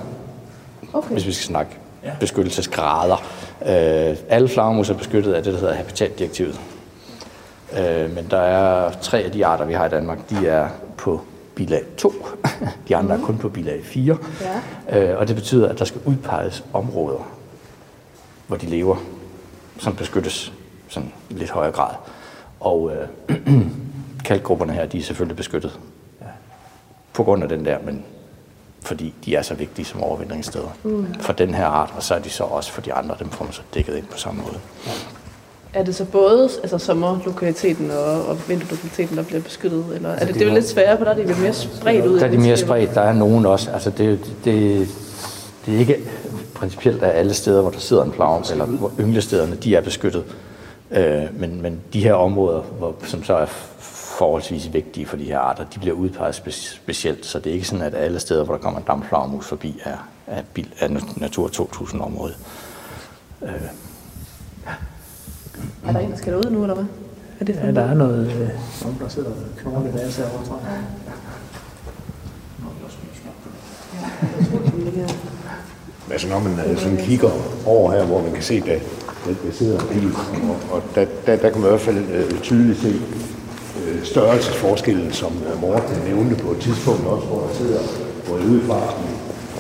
okay. 0.94 1.14
hvis 1.14 1.28
vi 1.28 1.32
skal 1.32 1.46
snakke 1.46 1.78
beskyttelsesgrader. 2.20 3.24
Øh, 3.66 4.18
alle 4.30 4.48
flagermus 4.48 4.90
er 4.90 4.94
beskyttet 4.94 5.34
af 5.34 5.44
det, 5.44 5.54
der 5.54 5.60
hedder 5.60 5.74
habitatdirektivet. 5.74 6.62
Øh, 7.80 8.16
men 8.16 8.28
der 8.30 8.38
er 8.38 8.92
tre 8.92 9.20
af 9.20 9.32
de 9.32 9.46
arter, 9.46 9.66
vi 9.66 9.74
har 9.74 9.86
i 9.86 9.90
Danmark, 9.90 10.30
de 10.30 10.48
er 10.48 10.70
på 10.98 11.22
bilag 11.56 11.84
2. 11.98 12.14
De 12.88 12.96
andre 12.96 13.16
er 13.16 13.22
kun 13.22 13.38
på 13.38 13.50
bilag 13.50 13.84
4. 13.84 14.18
Ja. 14.90 15.12
Øh, 15.12 15.20
og 15.20 15.28
det 15.28 15.36
betyder, 15.36 15.70
at 15.70 15.80
der 15.80 15.86
skal 15.86 16.02
udpeges 16.06 16.64
områder, 16.74 17.28
hvor 18.48 18.58
de 18.58 18.66
lever, 18.66 18.96
som 19.80 19.96
beskyttes 19.96 20.54
sådan 20.88 21.12
i 21.30 21.34
lidt 21.34 21.50
højere 21.50 21.72
grad. 21.72 21.96
Og 22.60 22.92
øh, 22.92 23.38
kalkgrupperne 24.26 24.74
her, 24.74 24.86
de 24.86 24.98
er 24.98 25.04
selvfølgelig 25.04 25.38
beskyttet 25.38 25.80
på 27.14 27.24
grund 27.24 27.44
af 27.44 27.50
den 27.50 27.66
der, 27.66 27.78
men 27.86 28.06
fordi 28.82 29.14
de 29.26 29.36
er 29.36 29.42
så 29.42 29.54
vigtige 29.54 29.86
som 29.86 30.04
overvintringssteder 30.04 30.78
mm. 30.84 31.08
for 31.20 31.34
den 31.34 31.54
her 31.54 31.66
art, 31.66 31.94
og 31.96 32.04
så 32.04 32.16
er 32.16 32.20
de 32.20 32.30
så 32.30 32.44
også 32.44 32.72
for 32.72 32.82
de 32.82 32.94
andre, 32.94 33.16
dem 33.20 33.30
får 33.30 33.46
man 33.46 33.54
så 33.54 33.62
dækket 33.74 33.96
ind 33.96 34.06
på 34.06 34.18
samme 34.18 34.42
måde. 34.42 34.60
Er 35.74 35.84
det 35.84 35.96
så 35.96 36.06
både 36.06 36.50
altså 36.62 36.78
sommerlokaliteten 36.78 37.92
og, 37.92 38.26
og 38.26 38.50
vinterlokaliteten, 38.50 39.18
der 39.18 39.24
bliver 39.24 39.42
beskyttet? 39.42 39.86
Eller 39.96 40.10
er 40.10 40.20
det, 40.20 40.28
det, 40.28 40.36
det 40.36 40.42
er 40.42 40.48
jo 40.48 40.54
lidt 40.54 40.70
sværere, 40.70 40.98
for 40.98 41.04
der 41.04 41.12
er 41.12 41.16
det 41.16 41.28
vel 41.28 41.38
mere 41.38 41.54
spredt 41.54 42.06
ud? 42.06 42.20
Der 42.20 42.26
er 42.26 42.32
de 42.32 42.38
mere 42.38 42.58
spredt, 42.58 42.96
der 42.96 43.02
er 43.02 43.14
nogen 43.14 43.46
også, 43.46 43.72
altså 43.72 43.90
det, 43.90 44.20
det, 44.46 44.88
det 45.66 45.76
er 45.76 45.80
ikke 45.80 45.98
principielt 46.54 47.04
at 47.04 47.16
alle 47.16 47.34
steder, 47.34 47.62
hvor 47.62 47.72
der 47.72 47.80
sidder 47.80 48.04
en 48.04 48.14
flagermus, 48.14 48.52
eller 48.52 48.66
hvor 48.66 48.92
ynglestederne, 49.00 49.56
de 49.56 49.76
er 49.76 49.82
beskyttet. 49.82 50.24
Øh, 50.92 51.24
men, 51.40 51.62
men 51.62 51.80
de 51.94 52.04
her 52.04 52.14
områder, 52.14 52.62
hvor, 52.62 52.96
som 53.04 53.24
så 53.24 53.36
er 53.36 53.46
forholdsvis 54.22 54.74
vigtige 54.74 55.06
for 55.06 55.18
de 55.18 55.24
her 55.24 55.40
arter, 55.40 55.64
de 55.64 55.80
bliver 55.80 55.96
udpeget 55.96 56.36
spe, 56.36 56.52
specielt, 56.52 57.26
så 57.26 57.40
det 57.40 57.50
er 57.50 57.54
ikke 57.54 57.68
sådan, 57.68 57.86
at 57.86 57.96
alle 57.96 58.20
steder, 58.20 58.44
hvor 58.44 58.54
der 58.54 58.62
kommer 58.62 58.80
en 58.80 58.86
dampflagermus 58.86 59.46
forbi, 59.46 59.82
er, 59.84 59.98
er, 60.28 60.42
bil, 60.54 60.74
er 60.80 60.88
Natur 61.18 61.48
2000-område. 61.48 62.34
Er 65.86 65.92
der 65.92 66.00
en, 66.00 66.12
der 66.12 66.18
skal 66.18 66.34
derud 66.34 66.52
nu, 66.52 66.62
eller 66.62 66.76
hvad? 66.76 66.86
Er 67.40 67.46
det 67.46 67.56
Ja, 67.56 67.72
der 67.72 67.82
er 67.82 67.94
noget, 67.94 68.28
øh, 68.28 68.50
nogen, 68.82 68.98
der 69.00 69.10
sidder 69.10 69.30
og 69.30 69.36
knogler 69.58 69.92
der 69.92 70.10
ser 70.10 70.30
over, 70.32 70.44
tror 70.44 70.60
jeg. 70.64 70.84
Altså 76.12 76.28
når 76.28 76.40
man 76.40 76.60
øh, 76.70 76.78
sådan 76.78 76.98
kigger 76.98 77.30
over 77.66 77.92
her, 77.92 78.06
hvor 78.06 78.22
man 78.22 78.32
kan 78.34 78.44
se, 78.44 78.54
at 78.54 78.66
der, 78.66 78.80
der 79.26 79.34
der 79.46 79.52
sidder 79.52 79.80
en 79.80 79.88
bil, 79.88 80.12
og, 80.50 80.76
og 80.76 80.84
der, 80.96 81.06
der, 81.26 81.36
der 81.36 81.50
kan 81.50 81.62
man 81.62 81.68
i 81.68 81.70
hvert 81.70 81.82
fald 81.82 81.98
øh, 81.98 82.42
tydeligt 82.42 82.80
se 82.80 83.02
øh, 83.88 84.06
størrelsesforskellen, 84.06 85.12
som 85.12 85.44
øh, 85.54 85.62
Morten 85.62 85.98
nævnte 86.08 86.36
på 86.44 86.52
et 86.52 86.60
tidspunkt 86.60 87.08
også, 87.08 87.28
hvor 87.28 87.40
der 87.40 87.54
sidder, 87.54 87.80
jeg 88.28 88.50
ud 88.50 88.62
fra 88.68 88.80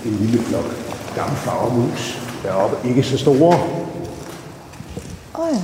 en, 0.06 0.12
en 0.12 0.18
lille 0.20 0.40
flok 0.40 0.66
gamle 1.16 1.36
flagermus 1.36 2.20
deroppe, 2.44 2.90
ikke 2.90 3.04
så 3.04 3.18
store. 3.18 3.60
Åh 5.36 5.40
oh, 5.40 5.50
ja. 5.54 5.62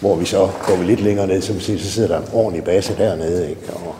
Hvor 0.00 0.16
vi 0.16 0.24
så 0.24 0.48
går 0.66 0.76
vi 0.76 0.84
lidt 0.84 1.00
længere 1.00 1.26
ned, 1.26 1.42
så, 1.42 1.52
vi 1.52 1.60
ser, 1.60 1.78
så 1.78 1.90
sidder 1.90 2.08
der 2.08 2.18
en 2.18 2.28
ordentlig 2.32 2.64
base 2.64 2.96
dernede, 2.98 3.50
ikke? 3.50 3.62
Og 3.72 3.80
på 3.80 3.94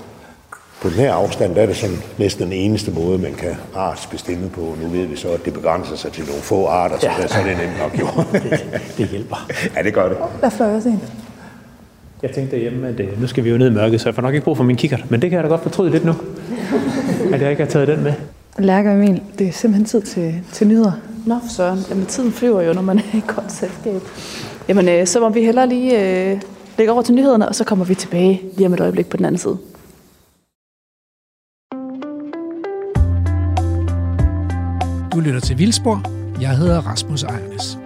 på 0.87 0.89
den 0.89 0.99
her 0.99 1.13
afstand, 1.13 1.55
der 1.55 1.63
er 1.63 1.67
det 1.67 1.77
sådan 1.77 1.97
næsten 2.19 2.45
den 2.45 2.53
eneste 2.53 2.91
måde, 2.91 3.19
man 3.19 3.35
kan 3.35 3.57
artsbestemme 3.75 4.51
på. 4.51 4.61
Nu 4.83 4.89
ved 4.89 5.07
vi 5.07 5.17
så, 5.17 5.29
at 5.29 5.45
det 5.45 5.53
begrænser 5.53 5.97
sig 5.97 6.13
til 6.13 6.25
nogle 6.27 6.43
få 6.43 6.67
arter, 6.67 6.99
så, 6.99 7.07
ja. 7.07 7.27
så 7.27 7.39
er 7.39 7.45
det 7.45 7.57
nemt 7.57 7.79
nok 7.79 8.01
jo. 8.01 8.07
det, 8.33 8.67
det 8.99 9.09
hjælper. 9.09 9.47
Ja, 9.77 9.83
det 9.83 9.95
gør 9.95 10.09
det. 10.09 10.19
Der 10.41 10.49
fløj 10.49 10.75
også 10.75 10.89
en. 10.89 11.03
Jeg 12.23 12.31
tænkte 12.31 12.57
derhjemme, 12.57 12.89
at 12.89 13.01
øh, 13.01 13.21
nu 13.21 13.27
skal 13.27 13.45
vi 13.45 13.51
jo 13.51 13.59
ned 13.59 13.71
i 13.71 13.75
mørket, 13.75 14.01
så 14.01 14.09
jeg 14.09 14.15
får 14.15 14.23
nok 14.23 14.35
ikke 14.35 14.45
brug 14.45 14.57
for 14.57 14.65
min 14.65 14.77
kikkert. 14.77 15.11
Men 15.11 15.23
det 15.23 15.31
kan 15.31 15.37
jeg 15.37 15.45
da 15.45 15.49
godt 15.49 15.63
fortryde 15.63 15.91
lidt 15.91 16.05
nu, 16.05 16.13
at 17.33 17.43
jeg 17.43 17.51
ikke 17.51 17.63
har 17.63 17.71
taget 17.71 17.89
den 17.89 18.03
med. 18.03 18.13
Lærker 18.59 18.93
Emil, 18.93 19.23
det 19.39 19.49
er 19.49 19.53
simpelthen 19.53 19.85
tid 19.85 20.01
til, 20.01 20.35
til 20.53 20.67
nyheder. 20.69 20.93
Nå, 21.27 21.35
for 21.43 21.49
søren. 21.49 21.79
Jamen, 21.91 22.07
tiden 22.07 22.33
flyver 22.33 22.63
jo, 22.63 22.73
når 22.73 22.83
man 22.83 22.99
er 22.99 23.03
i 23.15 23.23
godt 23.27 23.53
selskab. 23.53 24.01
Jamen, 24.69 24.89
øh, 24.89 25.07
så 25.07 25.21
må 25.21 25.29
vi 25.29 25.41
hellere 25.45 25.69
lige 25.69 26.31
øh, 26.33 26.41
lægge 26.79 26.93
over 26.93 27.03
til 27.03 27.15
nyhederne, 27.15 27.49
og 27.49 27.55
så 27.55 27.65
kommer 27.65 27.85
vi 27.85 27.95
tilbage 27.95 28.43
lige 28.57 28.67
om 28.67 28.75
et 28.75 28.81
øjeblik 28.81 29.07
på 29.07 29.17
den 29.17 29.25
anden 29.25 29.39
side. 29.39 29.59
Du 35.13 35.21
lytter 35.21 35.41
til 35.41 35.59
Vildspor. 35.59 36.03
Jeg 36.41 36.57
hedder 36.57 36.81
Rasmus 36.81 37.23
Ejernes. 37.23 37.79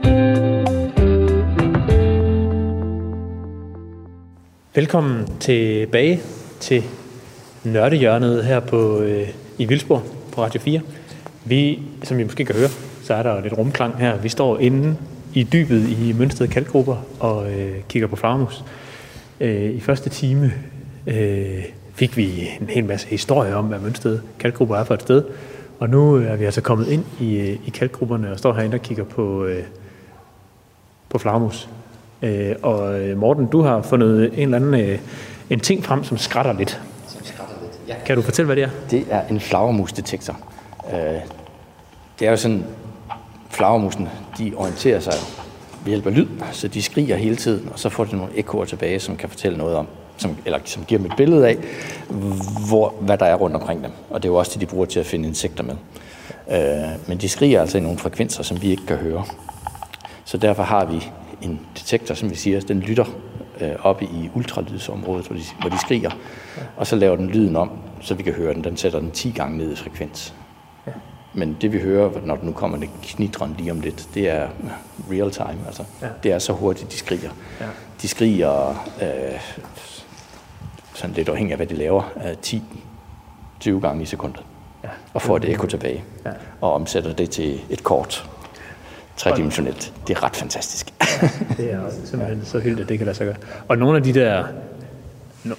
Velkommen 4.75 5.39
tilbage 5.41 6.21
til 6.61 6.85
Nørdehjørnet 7.65 8.45
her 8.45 8.61
på, 8.61 8.99
øh, 8.99 9.29
i 9.59 9.65
Vildsborg 9.65 10.03
på 10.33 10.43
Radio 10.43 10.61
4. 10.61 10.81
Vi, 11.45 11.83
som 12.03 12.21
I 12.21 12.23
måske 12.23 12.45
kan 12.45 12.55
høre, 12.55 12.69
så 13.03 13.15
er 13.15 13.23
der 13.23 13.41
lidt 13.41 13.59
rumklang 13.59 13.97
her. 13.99 14.17
Vi 14.17 14.29
står 14.29 14.59
inde 14.59 14.97
i 15.35 15.43
dybet 15.43 15.89
i 15.89 16.13
Mønsted 16.13 16.49
Kalkgrupper 16.49 16.97
og 17.21 17.53
øh, 17.53 17.83
kigger 17.89 18.09
på 18.09 18.17
flagermus. 18.17 18.65
Øh, 19.41 19.71
I 19.71 19.81
første 19.81 20.11
time 20.11 20.53
øh, 21.07 21.65
fik 21.95 22.17
vi 22.17 22.49
en 22.61 22.69
hel 22.69 22.85
masse 22.85 23.07
historie 23.07 23.57
om, 23.57 23.65
hvad 23.65 23.79
Mønsted 23.79 24.21
Kalkgrupper 24.39 24.77
er 24.77 24.85
for 24.85 24.95
et 24.95 25.03
sted. 25.03 25.25
Og 25.79 25.91
nu 25.91 26.15
er 26.15 26.37
vi 26.37 26.45
altså 26.45 26.61
kommet 26.61 26.89
ind 26.89 27.05
i, 27.21 27.37
øh, 27.37 27.67
i 27.67 27.71
kalkgrupperne 27.71 28.33
og 28.33 28.39
står 28.39 28.53
herinde 28.53 28.75
og 28.75 28.83
kigger 28.83 29.05
på, 29.05 29.45
øh, 29.45 29.65
på 31.09 31.19
flagermus. 31.19 31.69
Øh, 32.23 32.57
og 32.63 33.01
øh, 33.01 33.19
Morten, 33.19 33.47
du 33.47 33.63
har 33.63 33.83
fundet 33.83 34.31
en 34.35 34.43
eller 34.43 34.57
anden 34.57 34.75
øh, 34.75 34.99
en 35.51 35.61
ting 35.61 35.85
frem, 35.85 36.05
som 36.05 36.19
skrætter 36.19 36.53
lidt. 36.53 36.81
Som 37.09 37.25
skrætter 37.25 37.55
lidt. 37.63 37.89
Ja. 37.89 37.95
Kan 38.07 38.17
du 38.17 38.23
fortælle, 38.23 38.47
hvad 38.47 38.57
det 38.57 38.65
er? 38.65 38.71
Det 38.91 39.07
er 39.11 39.23
en 39.31 39.41
flagermusdetektor. 39.41 40.37
Øh, 40.93 41.21
det 42.19 42.27
er 42.27 42.31
jo 42.31 42.37
sådan, 42.37 42.65
flagermusene, 43.51 44.11
de 44.39 44.53
orienterer 44.57 45.01
sig 45.01 45.13
ved 45.85 45.89
hjælp 45.89 46.07
af 46.07 46.15
lyd, 46.15 46.27
så 46.53 46.69
de 46.69 46.83
skriger 46.83 47.17
hele 47.17 47.37
tiden, 47.37 47.69
og 47.73 47.79
så 47.79 47.89
får 47.89 48.05
de 48.05 48.17
nogle 48.17 48.33
ekoer 48.37 48.65
tilbage, 48.65 49.01
som 49.01 49.17
kan 49.17 49.29
fortælle 49.29 49.59
noget 49.59 49.77
om, 49.77 49.87
som, 50.17 50.37
eller 50.45 50.59
som 50.65 50.85
giver 50.85 50.99
dem 50.99 51.11
et 51.11 51.17
billede 51.17 51.49
af, 51.49 51.57
hvor, 52.69 52.95
hvad 53.01 53.19
der 53.19 53.27
er 53.27 53.35
rundt 53.35 53.57
omkring 53.57 53.85
dem. 53.85 53.91
Og 54.11 54.23
det 54.23 54.29
er 54.29 54.33
jo 54.33 54.39
også 54.39 54.53
det, 54.55 54.61
de 54.61 54.67
bruger 54.67 54.87
til 54.87 55.01
at 55.01 55.07
finde 55.07 55.29
insekter 55.29 55.65
med. 55.65 55.75
Øh, 56.51 57.09
men 57.09 57.19
de 57.19 57.29
skriger 57.29 57.61
altså 57.61 57.79
i 57.79 57.81
nogle 57.81 57.99
frekvenser, 57.99 58.43
som 58.43 58.63
vi 58.63 58.71
ikke 58.71 58.87
kan 58.87 58.97
høre. 58.97 59.25
Så 60.25 60.37
derfor 60.37 60.63
har 60.63 60.85
vi 60.85 61.11
en 61.43 61.61
detektor, 61.75 62.15
som 62.15 62.31
vi 62.31 62.35
siger, 62.35 62.61
den 62.61 62.81
lytter 62.81 63.05
øh, 63.61 63.71
oppe 63.83 64.05
i 64.05 64.31
ultralydsområdet, 64.35 65.27
hvor 65.27 65.37
de, 65.37 65.43
hvor 65.61 65.71
de 65.71 65.79
skriger, 65.79 66.11
og 66.77 66.87
så 66.87 66.97
laver 66.97 67.17
den 67.17 67.27
lyden 67.27 67.57
om, 67.57 67.71
så 68.01 68.15
vi 68.15 68.23
kan 68.23 68.33
høre 68.33 68.55
den. 68.55 68.65
Den 68.65 68.77
sætter 68.77 69.01
den 69.01 69.11
10 69.11 69.31
gange 69.31 69.59
ned 69.59 69.73
i 69.73 69.77
frekvens. 69.77 70.35
Ja. 70.87 70.93
Men 71.35 71.57
det 71.61 71.73
vi 71.73 71.79
hører, 71.79 72.11
når 72.25 72.39
nu 72.43 72.53
kommer 72.53 72.79
det 72.79 72.91
knitren 73.03 73.55
lige 73.59 73.71
om 73.71 73.81
lidt, 73.81 74.09
det 74.15 74.29
er 74.29 74.49
real 75.11 75.31
time. 75.31 75.67
Altså. 75.67 75.85
Ja. 76.03 76.09
Det 76.23 76.33
er 76.33 76.39
så 76.39 76.53
hurtigt, 76.53 76.93
de 76.93 76.97
skriger. 76.97 77.31
Ja. 77.61 77.67
De 78.03 78.09
skriger 78.09 78.69
øh, 79.03 79.41
sådan 80.95 81.15
lidt 81.17 81.29
afhængig 81.29 81.53
af, 81.53 81.59
hvad 81.59 81.67
de 81.67 81.75
laver, 81.75 82.03
10-20 83.67 83.71
gange 83.71 84.03
i 84.03 84.07
sekundet. 84.07 84.43
Ja. 84.85 84.89
Og 85.15 85.23
får 85.23 85.37
et 85.37 85.45
ekko 85.45 85.67
tilbage. 85.67 86.05
Ja. 86.25 86.31
Og 86.61 86.73
omsætter 86.73 87.13
det 87.13 87.31
til 87.31 87.61
et 87.71 87.85
kort. 87.85 88.31
Tredimensionelt. 89.21 89.93
Det 90.07 90.17
er 90.17 90.25
ret 90.25 90.37
fantastisk. 90.37 90.93
det 91.57 91.73
er 91.73 91.81
simpelthen 92.05 92.45
så 92.45 92.59
hyldt, 92.59 92.81
at 92.81 92.89
det 92.89 92.99
kan 92.99 93.05
lade 93.05 93.17
sig 93.17 93.27
gøre. 93.27 93.37
Og 93.69 93.79
nogle 93.79 93.97
af 93.97 94.03
de 94.03 94.15
der, 94.15 94.45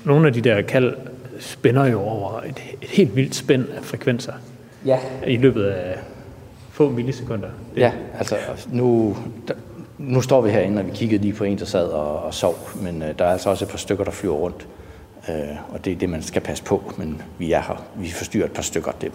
nogle 0.03 0.27
af 0.27 0.33
de 0.33 0.41
der 0.41 0.61
kald 0.61 0.95
spænder 1.39 1.85
jo 1.85 2.01
over 2.01 2.41
et, 2.41 2.61
et 2.81 2.89
helt 2.89 3.15
vildt 3.15 3.35
spænd 3.35 3.65
af 3.77 3.83
frekvenser. 3.83 4.33
Ja. 4.85 4.99
I 5.27 5.37
løbet 5.37 5.65
af 5.65 5.97
få 6.71 6.89
millisekunder. 6.89 7.49
Det. 7.75 7.81
Ja, 7.81 7.91
altså 8.17 8.35
nu, 8.71 9.17
der, 9.47 9.53
nu 9.97 10.21
står 10.21 10.41
vi 10.41 10.49
herinde, 10.49 10.81
og 10.81 10.87
vi 10.87 10.91
kiggede 10.91 11.21
lige 11.21 11.33
på 11.33 11.43
en, 11.43 11.59
der 11.59 11.65
sad 11.65 11.87
og, 11.87 12.23
og 12.23 12.33
sov, 12.33 12.69
men 12.75 13.03
øh, 13.03 13.19
der 13.19 13.25
er 13.25 13.31
altså 13.31 13.49
også 13.49 13.65
et 13.65 13.71
par 13.71 13.77
stykker, 13.77 14.03
der 14.03 14.11
flyver 14.11 14.35
rundt. 14.35 14.67
Øh, 15.29 15.35
og 15.69 15.85
det 15.85 15.93
er 15.93 15.97
det, 15.97 16.09
man 16.09 16.21
skal 16.21 16.41
passe 16.41 16.63
på, 16.63 16.93
men 16.97 17.21
vi 17.37 17.51
er 17.51 17.61
her. 17.61 17.83
Vi 17.95 18.11
forstyrrer 18.11 18.45
et 18.45 18.51
par 18.51 18.61
stykker. 18.61 18.91
Det 18.91 19.11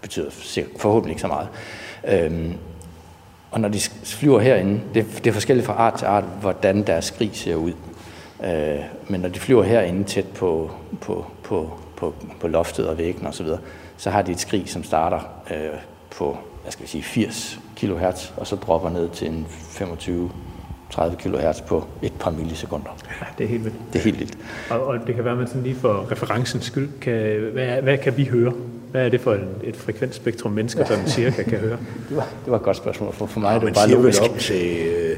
betyder 0.00 0.30
forhåbentlig 0.76 1.12
ikke 1.12 1.20
så 1.20 1.28
meget. 1.28 1.48
Øh, 2.08 2.50
og 3.50 3.60
når 3.60 3.68
de 3.68 3.80
flyver 4.04 4.40
herinde, 4.40 4.80
det, 4.94 5.06
det 5.16 5.26
er 5.26 5.32
forskelligt 5.32 5.66
fra 5.66 5.72
art 5.72 5.94
til 5.94 6.06
art, 6.06 6.24
hvordan 6.40 6.82
deres 6.82 7.04
skrig 7.04 7.30
ser 7.32 7.54
ud. 7.54 7.72
Øh, 8.44 8.78
men 9.08 9.20
når 9.20 9.28
de 9.28 9.40
flyver 9.40 9.62
herinde 9.62 10.04
tæt 10.04 10.26
på, 10.26 10.70
på, 11.00 11.26
på, 11.42 11.78
på, 11.96 12.14
på 12.40 12.48
loftet 12.48 12.88
og 12.88 12.98
væggen 12.98 13.26
osv., 13.26 13.46
så, 13.46 13.58
så 13.96 14.10
har 14.10 14.22
de 14.22 14.32
et 14.32 14.40
skrig, 14.40 14.68
som 14.68 14.84
starter 14.84 15.20
øh, 15.50 15.78
på 16.10 16.38
hvad 16.66 16.72
skal 16.72 16.82
vi 16.82 16.88
sige, 16.88 17.02
80 17.02 17.60
kHz, 17.76 18.32
og 18.36 18.46
så 18.46 18.56
dropper 18.56 18.90
ned 18.90 19.08
til 19.08 19.28
en 19.28 19.46
25 19.48 20.30
30 20.90 21.16
kHz 21.16 21.60
på 21.60 21.84
et 22.02 22.12
par 22.20 22.30
millisekunder. 22.30 22.96
Ja, 23.20 23.26
det 23.38 23.44
er 23.44 23.48
helt 23.48 23.64
vildt. 23.64 23.76
Det 23.92 23.98
er 23.98 24.02
helt 24.02 24.18
vildt. 24.18 24.38
Og, 24.70 24.86
og 24.86 24.98
det 25.06 25.14
kan 25.14 25.24
være, 25.24 25.32
at 25.32 25.38
man 25.38 25.46
sådan 25.46 25.62
lige 25.62 25.74
for 25.74 26.12
referencens 26.12 26.64
skyld, 26.64 26.88
kan, 27.00 27.40
hvad, 27.52 27.82
hvad 27.82 27.98
kan 27.98 28.16
vi 28.16 28.24
høre? 28.24 28.52
Hvad 28.96 29.04
er 29.04 29.08
det 29.08 29.20
for 29.20 29.34
en, 29.34 29.48
et 29.64 29.76
frekvensspektrum, 29.76 30.52
mennesker 30.52 30.80
ja. 30.80 30.86
sådan 30.96 31.08
cirka 31.08 31.42
kan 31.42 31.58
høre? 31.58 31.78
det, 32.08 32.16
var, 32.16 32.28
det 32.44 32.50
var 32.50 32.56
et 32.56 32.62
godt 32.62 32.76
spørgsmål. 32.76 33.12
For, 33.12 33.26
for 33.26 33.40
mig 33.40 33.48
ja, 33.48 33.54
det 33.54 33.62
var 33.62 33.72
bare 33.72 33.90
lukket 33.90 34.20
op 34.20 34.38
til, 34.38 34.78
øh, 34.78 35.16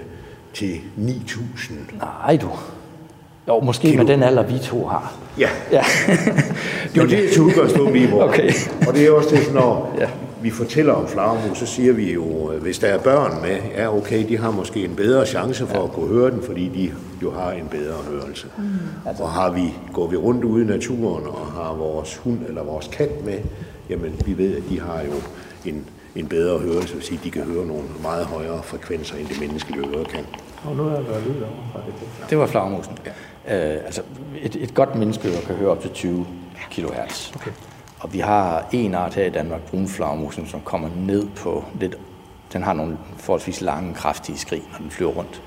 til 0.55 0.81
9.000. 0.99 1.73
Nej, 1.99 2.37
du. 2.37 2.51
Jo, 3.49 3.61
måske 3.61 3.89
Kilo. 3.89 4.03
med 4.03 4.13
den 4.13 4.23
alder, 4.23 4.43
vi 4.43 4.59
to 4.59 4.87
har. 4.87 5.15
Ja. 5.39 5.49
ja. 5.73 5.83
det 6.95 7.01
er 7.01 7.03
jo 7.03 7.09
det, 7.09 7.31
til 7.31 7.43
udgangspunkt 7.43 7.97
i. 7.97 8.13
Okay. 8.13 8.53
Og 8.89 8.95
det 8.95 9.07
er 9.07 9.11
også 9.11 9.31
det, 9.31 9.55
når 9.55 9.97
ja. 9.99 10.09
Vi 10.43 10.51
fortæller 10.51 10.93
om 10.93 11.09
flagermus, 11.09 11.59
så 11.59 11.67
siger 11.67 11.93
vi 11.93 12.13
jo, 12.13 12.53
hvis 12.61 12.79
der 12.79 12.87
er 12.87 12.99
børn 12.99 13.43
med, 13.43 13.59
ja 13.77 13.97
okay, 13.97 14.29
de 14.29 14.39
har 14.39 14.51
måske 14.51 14.85
en 14.85 14.97
bedre 14.97 15.27
chance 15.27 15.67
for 15.67 15.85
at 15.85 15.93
kunne 15.93 16.09
høre 16.09 16.31
den, 16.31 16.43
fordi 16.43 16.69
de 16.69 16.93
jo 17.23 17.31
har 17.31 17.51
en 17.51 17.69
bedre 17.71 17.97
hørelse. 18.11 18.47
Mm. 18.59 18.65
Og 19.21 19.31
har 19.31 19.51
vi, 19.51 19.75
går 19.93 20.07
vi 20.07 20.17
rundt 20.17 20.45
ude 20.45 20.65
i 20.65 20.67
naturen 20.67 21.27
og 21.27 21.47
har 21.47 21.75
vores 21.75 22.17
hund 22.17 22.39
eller 22.49 22.63
vores 22.63 22.89
kat 22.93 23.25
med, 23.25 23.39
jamen 23.91 24.21
vi 24.27 24.39
ved, 24.39 24.57
at 24.57 24.63
de 24.69 24.81
har 24.81 25.03
jo 25.03 25.13
en, 25.65 25.87
en 26.17 26.27
bedre 26.27 26.59
hørelse, 26.59 26.95
vil 26.95 27.03
sige, 27.03 27.19
at 27.19 27.25
de 27.25 27.31
kan 27.31 27.43
høre 27.43 27.67
nogle 27.67 27.85
meget 28.03 28.27
højere 28.27 28.63
frekvenser, 28.63 29.17
end 29.17 29.29
det 29.29 29.41
menneskelige 29.41 29.89
øre 29.97 30.05
kan. 30.05 30.25
Og 30.65 30.77
nu 30.77 30.83
er 30.83 30.95
der 30.95 31.01
lyd 31.01 31.43
over 31.43 31.85
det. 31.87 32.31
Det 32.31 32.39
var 32.39 32.47
flagermusen. 32.47 32.99
Ja. 33.47 33.75
Øh, 33.77 33.85
altså 33.85 34.03
et, 34.43 34.57
et 34.57 34.75
godt 34.75 34.95
menneskeøre 34.95 35.41
kan 35.47 35.55
høre 35.55 35.71
op 35.71 35.81
til 35.81 35.91
20 35.91 36.27
kHz. 36.71 37.35
Okay. 37.35 37.51
Og 38.01 38.13
vi 38.13 38.19
har 38.19 38.69
en 38.73 38.95
art 38.95 39.15
her 39.15 39.25
i 39.25 39.31
Danmark, 39.31 39.61
brunflagermusen, 39.61 40.47
som 40.47 40.61
kommer 40.61 40.89
ned 40.97 41.27
på 41.37 41.65
lidt... 41.81 41.99
Den 42.53 42.63
har 42.63 42.73
nogle 42.73 42.99
forholdsvis 43.17 43.61
lange, 43.61 43.95
kraftige 43.95 44.39
skrig, 44.39 44.63
når 44.73 44.79
den 44.79 44.91
flyver 44.91 45.11
rundt 45.11 45.43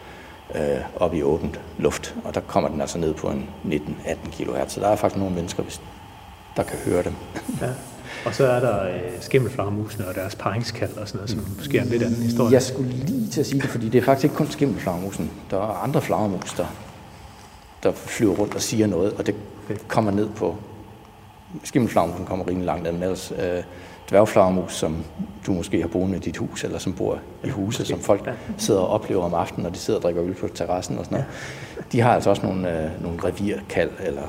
øh, 0.55 0.81
op 0.95 1.13
i 1.13 1.23
åbent 1.23 1.59
luft. 1.77 2.15
Og 2.23 2.35
der 2.35 2.41
kommer 2.41 2.69
den 2.69 2.81
altså 2.81 2.97
ned 2.97 3.13
på 3.13 3.27
en 3.27 3.49
19-18 3.65 4.31
kHz. 4.31 4.71
Så 4.73 4.79
der 4.79 4.87
er 4.87 4.95
faktisk 4.95 5.19
nogle 5.19 5.35
mennesker, 5.35 5.63
hvis 5.63 5.81
der 6.55 6.63
kan 6.63 6.77
høre 6.85 7.03
dem. 7.03 7.13
Ja. 7.61 7.69
Og 8.25 8.35
så 8.35 8.47
er 8.47 8.59
der 8.59 8.83
øh, 8.83 9.01
skimmelflagermusene 9.19 10.07
og 10.07 10.15
deres 10.15 10.35
paringskald 10.35 10.97
og 10.97 11.07
sådan 11.07 11.17
noget, 11.17 11.29
som 11.29 11.45
måske 11.57 11.77
er 11.77 11.83
en 11.83 11.89
lidt 11.89 12.03
anden 12.03 12.21
historie. 12.21 12.53
Jeg 12.53 12.61
skulle 12.61 12.91
lige 12.91 13.29
til 13.31 13.39
at 13.39 13.45
sige 13.45 13.61
det, 13.61 13.69
fordi 13.69 13.89
det 13.89 13.97
er 13.97 14.05
faktisk 14.05 14.23
ikke 14.23 14.35
kun 14.35 14.47
skimmelflagermusen. 14.47 15.31
Der 15.51 15.57
er 15.57 15.83
andre 15.83 16.01
flagermus, 16.01 16.53
der 16.53 16.65
der 17.83 17.91
flyver 17.91 18.35
rundt 18.35 18.55
og 18.55 18.61
siger 18.61 18.87
noget, 18.87 19.13
og 19.13 19.25
det 19.25 19.35
kommer 19.87 20.11
ned 20.11 20.29
på 20.29 20.57
skimmelflagermusen 21.63 22.25
kommer 22.25 22.47
rimelig 22.47 22.65
langt 22.65 22.83
ned, 22.83 22.91
men 22.91 23.03
ellers 23.03 23.31
øh, 23.31 23.63
dværgflagermus, 24.09 24.73
som 24.73 25.03
du 25.45 25.53
måske 25.53 25.81
har 25.81 25.87
boende 25.87 26.17
i 26.17 26.19
dit 26.19 26.37
hus, 26.37 26.63
eller 26.63 26.79
som 26.79 26.93
bor 26.93 27.19
i 27.43 27.49
huset, 27.49 27.87
som 27.87 27.99
folk 27.99 28.29
sidder 28.57 28.79
og 28.79 28.87
oplever 28.87 29.23
om 29.23 29.33
aftenen, 29.33 29.63
når 29.63 29.69
de 29.69 29.77
sidder 29.77 29.99
og 29.99 30.03
drikker 30.03 30.23
øl 30.23 30.33
på 30.33 30.47
terrassen 30.47 30.97
og 30.97 31.05
sådan 31.05 31.15
noget. 31.15 31.31
De 31.91 32.01
har 32.01 32.13
altså 32.13 32.29
også 32.29 32.45
nogle, 32.45 32.83
øh, 32.83 33.03
nogle 33.03 33.19
revirkald, 33.23 33.91
eller 33.99 34.27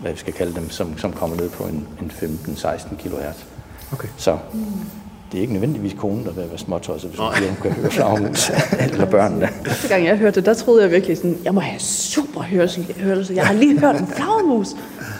hvad 0.00 0.12
vi 0.12 0.18
skal 0.18 0.32
kalde 0.32 0.54
dem, 0.54 0.70
som, 0.70 0.98
som 0.98 1.12
kommer 1.12 1.36
ned 1.36 1.50
på 1.50 1.64
en, 1.64 1.88
en 2.02 2.10
15-16 2.10 2.96
kHz. 2.96 3.44
Okay. 3.92 4.08
Så 4.16 4.38
det 5.32 5.38
er 5.38 5.40
ikke 5.40 5.52
nødvendigvis 5.52 5.94
konen, 5.98 6.24
der 6.24 6.32
vil 6.32 6.44
være 6.48 6.58
småtosset, 6.58 7.10
hvis 7.10 7.20
hun 7.48 7.56
kan 7.62 7.72
høre 7.72 7.90
flagermus, 7.90 8.50
eller 8.92 9.04
børnene. 9.04 9.48
Første 9.66 9.88
gang 9.88 10.04
jeg 10.04 10.16
hørte 10.16 10.34
det, 10.34 10.46
der 10.46 10.54
troede 10.54 10.82
jeg 10.82 10.90
virkelig 10.90 11.16
sådan, 11.16 11.38
jeg 11.44 11.54
må 11.54 11.60
have 11.60 11.80
super 11.80 12.40
hørelse. 12.40 12.86
Jeg 13.34 13.46
har 13.46 13.54
lige 13.54 13.80
hørt 13.80 14.00
en 14.00 14.06
flagermus. 14.06 14.68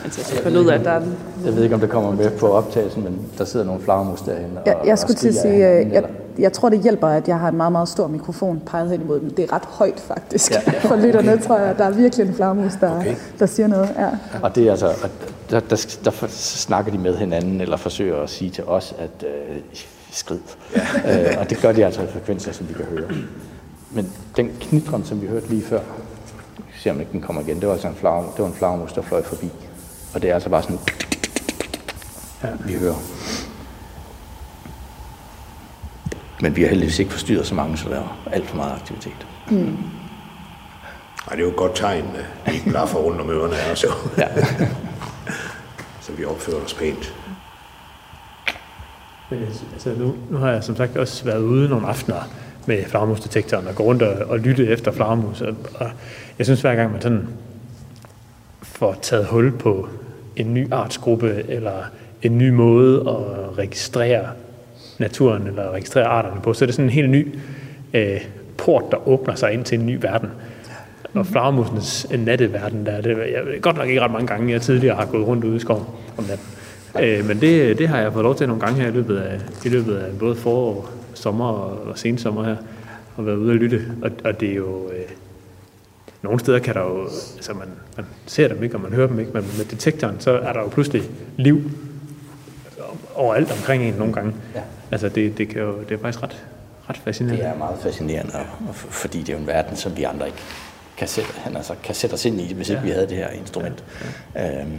Men 0.02 0.12
så 0.12 0.34
fandt 0.42 0.56
ud 0.56 0.66
af, 0.66 0.74
at 0.74 0.84
der 0.84 0.90
er 0.90 1.00
en... 1.00 1.16
Jeg 1.44 1.56
ved 1.56 1.62
ikke, 1.62 1.74
om 1.74 1.80
det 1.80 1.90
kommer 1.90 2.11
med 2.11 2.30
på 2.30 2.48
optagelsen, 2.48 3.04
men 3.04 3.20
der 3.38 3.44
sidder 3.44 3.66
nogle 3.66 3.82
flagermus 3.82 4.20
derhen. 4.20 4.50
Jeg, 4.66 4.76
jeg 4.84 4.98
skulle 4.98 5.16
til 5.16 5.28
at 5.28 5.34
sige, 5.34 5.59
jeg, 5.59 5.92
jeg, 5.92 6.04
jeg 6.38 6.52
tror, 6.52 6.68
det 6.68 6.82
hjælper, 6.82 7.09
at 7.09 7.28
jeg 7.28 7.38
har 7.38 7.48
en 7.48 7.56
meget, 7.56 7.72
meget 7.72 7.88
stor 7.88 8.06
mikrofon 8.06 8.62
peget 8.66 8.90
hen 8.90 9.00
imod 9.00 9.20
dem. 9.20 9.30
Det 9.30 9.44
er 9.44 9.52
ret 9.52 9.64
højt, 9.64 10.00
faktisk. 10.00 10.52
Ja. 10.52 10.61
For 10.88 10.96
lytterne 10.96 11.32
okay. 11.32 11.42
tror 11.42 11.59
jeg, 11.59 11.78
der 11.78 11.84
er 11.84 11.90
virkelig 11.90 12.28
en 12.28 12.34
flagermus, 12.34 12.72
der, 12.80 12.98
okay. 12.98 13.14
der 13.38 13.46
siger 13.46 13.66
noget. 13.66 13.94
Ja. 13.98 14.09
Og 14.42 14.54
det 14.54 14.66
er 14.66 14.70
altså, 14.70 14.88
der, 15.50 15.61
der, 15.61 15.61
der, 16.04 16.11
der 16.11 16.26
snakker 16.30 16.92
de 16.92 16.98
med 16.98 17.16
hinanden, 17.16 17.61
eller 17.61 17.76
forsøger 17.76 18.22
at 18.22 18.30
sige 18.30 18.50
til 18.50 18.64
os, 18.64 18.94
at 18.98 19.26
øh, 19.26 19.56
skrid. 20.11 20.40
Ja. 20.76 21.30
øh, 21.32 21.40
og 21.40 21.50
det 21.50 21.59
gør 21.62 21.72
de 21.72 21.84
altså 21.84 22.02
i 22.02 22.06
frekvenser, 22.12 22.52
som 22.52 22.68
vi 22.68 22.74
kan 22.74 22.84
høre. 22.84 23.09
Men 23.90 24.12
den 24.36 24.50
knitren, 24.61 25.04
som 25.04 25.22
vi 25.22 25.26
hørte 25.26 25.48
lige 25.48 25.62
før, 25.62 25.80
se 26.78 26.90
om 26.90 27.00
ikke 27.00 27.12
den 27.12 27.20
kommer 27.20 27.42
igen, 27.42 27.61
det 27.61 27.66
var 27.66 27.72
altså 27.72 27.88
en, 27.88 27.94
flag, 27.94 28.22
det 28.22 28.38
var 28.38 28.46
en 28.46 28.54
flagmus, 28.54 28.92
der 28.92 29.02
fløj 29.02 29.22
forbi. 29.24 29.50
Og 30.14 30.22
det 30.22 30.30
er 30.30 30.34
altså 30.34 30.48
bare 30.48 30.62
sådan, 30.62 30.78
ja. 32.42 32.48
vi 32.64 32.74
hører. 32.74 32.94
Men 36.40 36.56
vi 36.56 36.62
har 36.62 36.68
heldigvis 36.68 36.98
ikke 36.98 37.11
forstyrret 37.12 37.46
så 37.46 37.54
mange, 37.54 37.76
så 37.76 37.88
der 37.88 37.96
er 37.96 38.30
alt 38.32 38.46
for 38.46 38.56
meget 38.56 38.72
aktivitet. 38.72 39.26
Mm. 39.50 39.76
Ej, 41.28 41.36
det 41.36 41.38
er 41.38 41.44
jo 41.44 41.50
et 41.50 41.56
godt 41.56 41.76
tegn, 41.76 42.04
at 42.44 42.52
vi 42.52 42.56
ikke 42.56 42.70
blaffer 42.70 42.98
rundt 42.98 43.20
om 43.20 43.30
ørerne 43.30 43.54
her, 43.54 43.74
så. 43.74 43.92
Ja. 44.18 44.28
så 46.04 46.12
vi 46.12 46.24
opfører 46.24 46.64
os 46.64 46.74
pænt. 46.74 47.14
Men 49.31 49.41
altså, 49.72 49.91
nu, 49.99 50.14
nu 50.31 50.37
har 50.37 50.51
jeg 50.51 50.64
som 50.64 50.76
sagt 50.76 50.97
også 50.97 51.24
været 51.24 51.41
ude 51.41 51.68
nogle 51.68 51.87
aftener 51.87 52.31
med 52.66 52.85
flagmusdetektoren 52.85 53.66
og 53.66 53.74
gå 53.74 53.83
rundt 53.83 54.03
og, 54.03 54.31
og 54.31 54.39
lytte 54.39 54.66
efter 54.66 54.93
flagmus. 54.93 55.41
Og, 55.41 55.55
og 55.74 55.91
jeg 56.39 56.47
synes 56.47 56.61
hver 56.61 56.74
gang 56.74 56.93
man 56.93 57.01
sådan 57.01 57.29
får 58.62 58.99
taget 59.03 59.26
hul 59.26 59.53
på 59.59 59.89
en 60.37 60.55
ny 60.55 60.72
artsgruppe 60.72 61.45
eller 61.49 61.85
en 62.22 62.39
ny 62.39 62.51
måde 62.51 63.01
at 63.01 63.59
registrere 63.59 64.26
naturen 64.99 65.47
eller 65.47 65.70
registrere 65.70 66.05
arterne 66.05 66.41
på, 66.41 66.53
så 66.53 66.64
er 66.64 66.66
det 66.66 66.74
sådan 66.74 66.87
en 66.87 66.93
helt 66.93 67.11
ny 67.11 67.35
øh, 67.95 68.20
port, 68.57 68.85
der 68.91 69.09
åbner 69.09 69.35
sig 69.35 69.53
ind 69.53 69.64
til 69.64 69.79
en 69.79 69.87
ny 69.87 69.99
verden. 70.01 70.31
Og 71.14 71.26
flagermusens 71.26 72.07
natteverden, 72.18 72.87
der, 72.87 73.01
det 73.01 73.18
jeg 73.18 73.61
godt 73.61 73.76
nok 73.76 73.89
ikke 73.89 74.01
ret 74.01 74.11
mange 74.11 74.26
gange, 74.26 74.53
jeg 74.53 74.62
tidligere 74.62 74.97
har 74.97 75.07
gået 75.07 75.26
rundt 75.26 75.45
ude 75.45 75.57
i 75.57 75.59
skoven 75.59 75.85
om 76.16 76.24
natten. 76.24 76.47
Øh, 77.01 77.24
men 77.26 77.41
det, 77.41 77.78
det 77.78 77.89
har 77.89 77.99
jeg 77.99 78.12
fået 78.12 78.22
lov 78.22 78.36
til 78.36 78.49
nogle 78.49 78.61
gange 78.61 78.80
her 78.80 78.89
i 78.89 78.93
løbet 78.93 79.16
af, 79.18 79.41
i 79.64 79.68
løbet 79.68 79.97
af 79.97 80.18
både 80.18 80.36
forår, 80.36 80.91
sommer 81.14 81.47
og 81.47 81.99
sensommer 81.99 82.45
her, 82.45 82.57
og 83.16 83.26
været 83.26 83.36
ude 83.36 83.51
og 83.51 83.57
lytte. 83.57 83.82
Og, 84.03 84.11
og 84.24 84.41
det 84.41 84.51
er 84.51 84.55
jo... 84.55 84.91
Øh, 84.91 85.05
nogle 86.22 86.41
steder 86.41 86.59
kan 86.59 86.74
der 86.74 86.80
jo... 86.80 87.03
Altså 87.36 87.53
man, 87.53 87.68
man 87.97 88.07
ser 88.26 88.49
dem 88.49 88.62
ikke, 88.62 88.74
og 88.76 88.80
man 88.80 88.93
hører 88.93 89.07
dem 89.07 89.20
ikke, 89.20 89.32
men 89.34 89.43
med 89.59 89.64
detektoren, 89.64 90.20
så 90.20 90.30
er 90.30 90.53
der 90.53 90.61
jo 90.61 90.68
pludselig 90.68 91.03
liv 91.36 91.70
overalt 93.14 93.53
omkring 93.53 93.82
en 93.82 93.95
nogle 93.95 94.12
gange. 94.12 94.32
Ja. 94.55 94.61
Altså 94.91 95.09
det, 95.09 95.39
det, 95.39 95.49
kan 95.49 95.61
jo, 95.62 95.80
det 95.89 95.95
er 95.95 95.99
faktisk 95.99 96.22
ret, 96.22 96.45
ret 96.91 96.97
fascinerende. 96.97 97.43
Det 97.43 97.51
er 97.51 97.59
meget 97.59 97.78
fascinerende, 97.82 98.32
fordi 98.72 99.18
det 99.18 99.28
er 99.28 99.32
jo 99.32 99.39
en 99.39 99.47
verden, 99.47 99.76
som 99.76 99.97
vi 99.97 100.03
andre 100.03 100.26
ikke 100.26 100.39
kan 100.97 101.09
sætte, 101.09 101.30
altså, 101.55 101.74
kan 101.82 101.95
sætte 101.95 102.14
os 102.14 102.24
ind 102.24 102.41
i, 102.41 102.55
hvis 102.55 102.68
ikke 102.68 102.80
ja. 102.80 102.86
vi 102.86 102.91
havde 102.91 103.07
det 103.07 103.16
her 103.16 103.28
instrument. 103.28 103.84
Ja. 104.34 104.61
Øhm, 104.61 104.78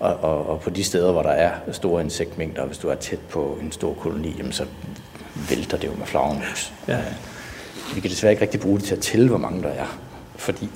og, 0.00 0.16
og, 0.22 0.46
og 0.46 0.60
på 0.60 0.70
de 0.70 0.84
steder, 0.84 1.12
hvor 1.12 1.22
der 1.22 1.30
er 1.30 1.50
store 1.72 2.02
insektmængder, 2.02 2.66
hvis 2.66 2.78
du 2.78 2.88
er 2.88 2.94
tæt 2.94 3.18
på 3.18 3.58
en 3.62 3.72
stor 3.72 3.94
koloni, 3.94 4.34
jamen, 4.38 4.52
så 4.52 4.64
vælter 5.50 5.78
det 5.78 5.88
jo 5.88 5.92
med 5.98 6.06
flagermus. 6.06 6.72
Ja. 6.88 6.98
Øh, 6.98 7.04
vi 7.94 8.00
kan 8.00 8.10
desværre 8.10 8.32
ikke 8.32 8.42
rigtig 8.42 8.60
bruge 8.60 8.78
det 8.78 8.84
til 8.84 8.94
at 8.94 9.00
tælle, 9.00 9.28
hvor 9.28 9.38
mange 9.38 9.62
der 9.62 9.68
er, 9.68 9.98
fordi 10.36 10.70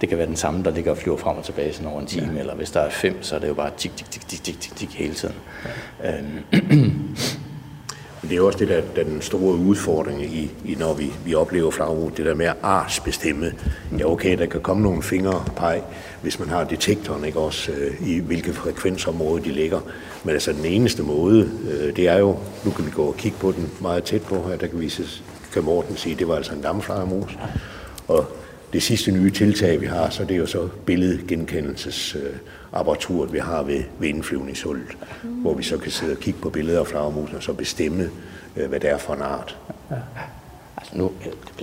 det 0.00 0.08
kan 0.08 0.18
være 0.18 0.26
den 0.26 0.36
samme, 0.36 0.64
der 0.64 0.70
ligger 0.70 0.90
og 0.90 0.98
flyver 0.98 1.16
frem 1.16 1.36
og 1.36 1.44
tilbage 1.44 1.72
sådan 1.72 1.88
over 1.88 2.00
en 2.00 2.06
time, 2.06 2.32
ja. 2.32 2.40
eller 2.40 2.54
hvis 2.54 2.70
der 2.70 2.80
er 2.80 2.90
fem, 2.90 3.22
så 3.22 3.34
er 3.34 3.38
det 3.38 3.48
jo 3.48 3.54
bare 3.54 3.70
tik, 3.76 3.96
tik, 3.96 4.10
tik, 4.10 4.28
tik, 4.28 4.42
tik, 4.44 4.60
tik, 4.60 4.76
tik 4.76 4.94
hele 4.94 5.14
tiden. 5.14 5.34
Ja. 6.02 6.18
Øhm. 6.18 7.08
Det 8.22 8.32
er 8.32 8.36
jo 8.36 8.46
også 8.46 8.58
det, 8.58 8.68
der, 8.68 8.80
der 8.96 9.00
er 9.00 9.04
den 9.04 9.22
store 9.22 9.54
udfordring, 9.54 10.22
i, 10.22 10.50
i 10.64 10.74
når 10.74 10.94
vi, 10.94 11.12
vi 11.24 11.34
oplever 11.34 11.70
flagermus, 11.70 12.12
det 12.16 12.26
der 12.26 12.34
med 12.34 12.46
at 12.46 12.56
artsbestemme. 12.62 13.52
Ja, 13.98 14.10
okay, 14.10 14.38
der 14.38 14.46
kan 14.46 14.60
komme 14.60 14.82
nogle 14.82 15.02
fingerpeg, 15.02 15.82
hvis 16.22 16.38
man 16.38 16.48
har 16.48 16.64
detektoren, 16.64 17.24
ikke 17.24 17.38
også, 17.38 17.72
øh, 17.72 18.08
i 18.08 18.18
hvilke 18.18 18.52
frekvensområde 18.52 19.44
de 19.44 19.52
ligger. 19.52 19.80
Men 20.24 20.34
altså 20.34 20.52
den 20.52 20.64
eneste 20.64 21.02
måde, 21.02 21.50
øh, 21.70 21.96
det 21.96 22.08
er 22.08 22.18
jo, 22.18 22.36
nu 22.64 22.70
kan 22.70 22.86
vi 22.86 22.90
gå 22.90 23.02
og 23.02 23.16
kigge 23.16 23.38
på 23.38 23.52
den 23.52 23.70
meget 23.80 24.04
tæt 24.04 24.22
på 24.22 24.48
her, 24.48 24.56
der 24.56 24.66
kan, 24.66 24.80
vi, 24.80 24.92
kan 25.52 25.64
Morten 25.64 25.96
sige, 25.96 26.14
det 26.14 26.28
var 26.28 26.36
altså 26.36 26.54
en 26.54 26.62
dammeflagermus. 26.62 27.38
Og 28.08 28.26
det 28.72 28.82
sidste 28.82 29.12
nye 29.12 29.30
tiltag, 29.30 29.80
vi 29.80 29.86
har, 29.86 30.10
så 30.10 30.24
det 30.24 30.30
er 30.30 30.38
jo 30.38 30.46
så 30.46 30.68
billedgenkendelsesapparatur, 30.86 33.26
vi 33.26 33.38
har 33.38 33.62
ved, 33.62 33.82
ved 33.98 34.08
indflyvningshullet, 34.08 34.96
mm. 35.22 35.30
hvor 35.30 35.54
vi 35.54 35.62
så 35.62 35.78
kan 35.78 35.92
sidde 35.92 36.12
og 36.12 36.18
kigge 36.18 36.40
på 36.40 36.50
billeder 36.50 36.80
af 36.80 36.86
flagermusen 36.86 37.36
og 37.36 37.42
så 37.42 37.52
bestemme, 37.52 38.10
øh, 38.56 38.68
hvad 38.68 38.80
det 38.80 38.90
er 38.90 38.98
for 38.98 39.14
en 39.14 39.22
art. 39.22 39.58
Ja. 39.90 39.96
Nu, 40.92 41.10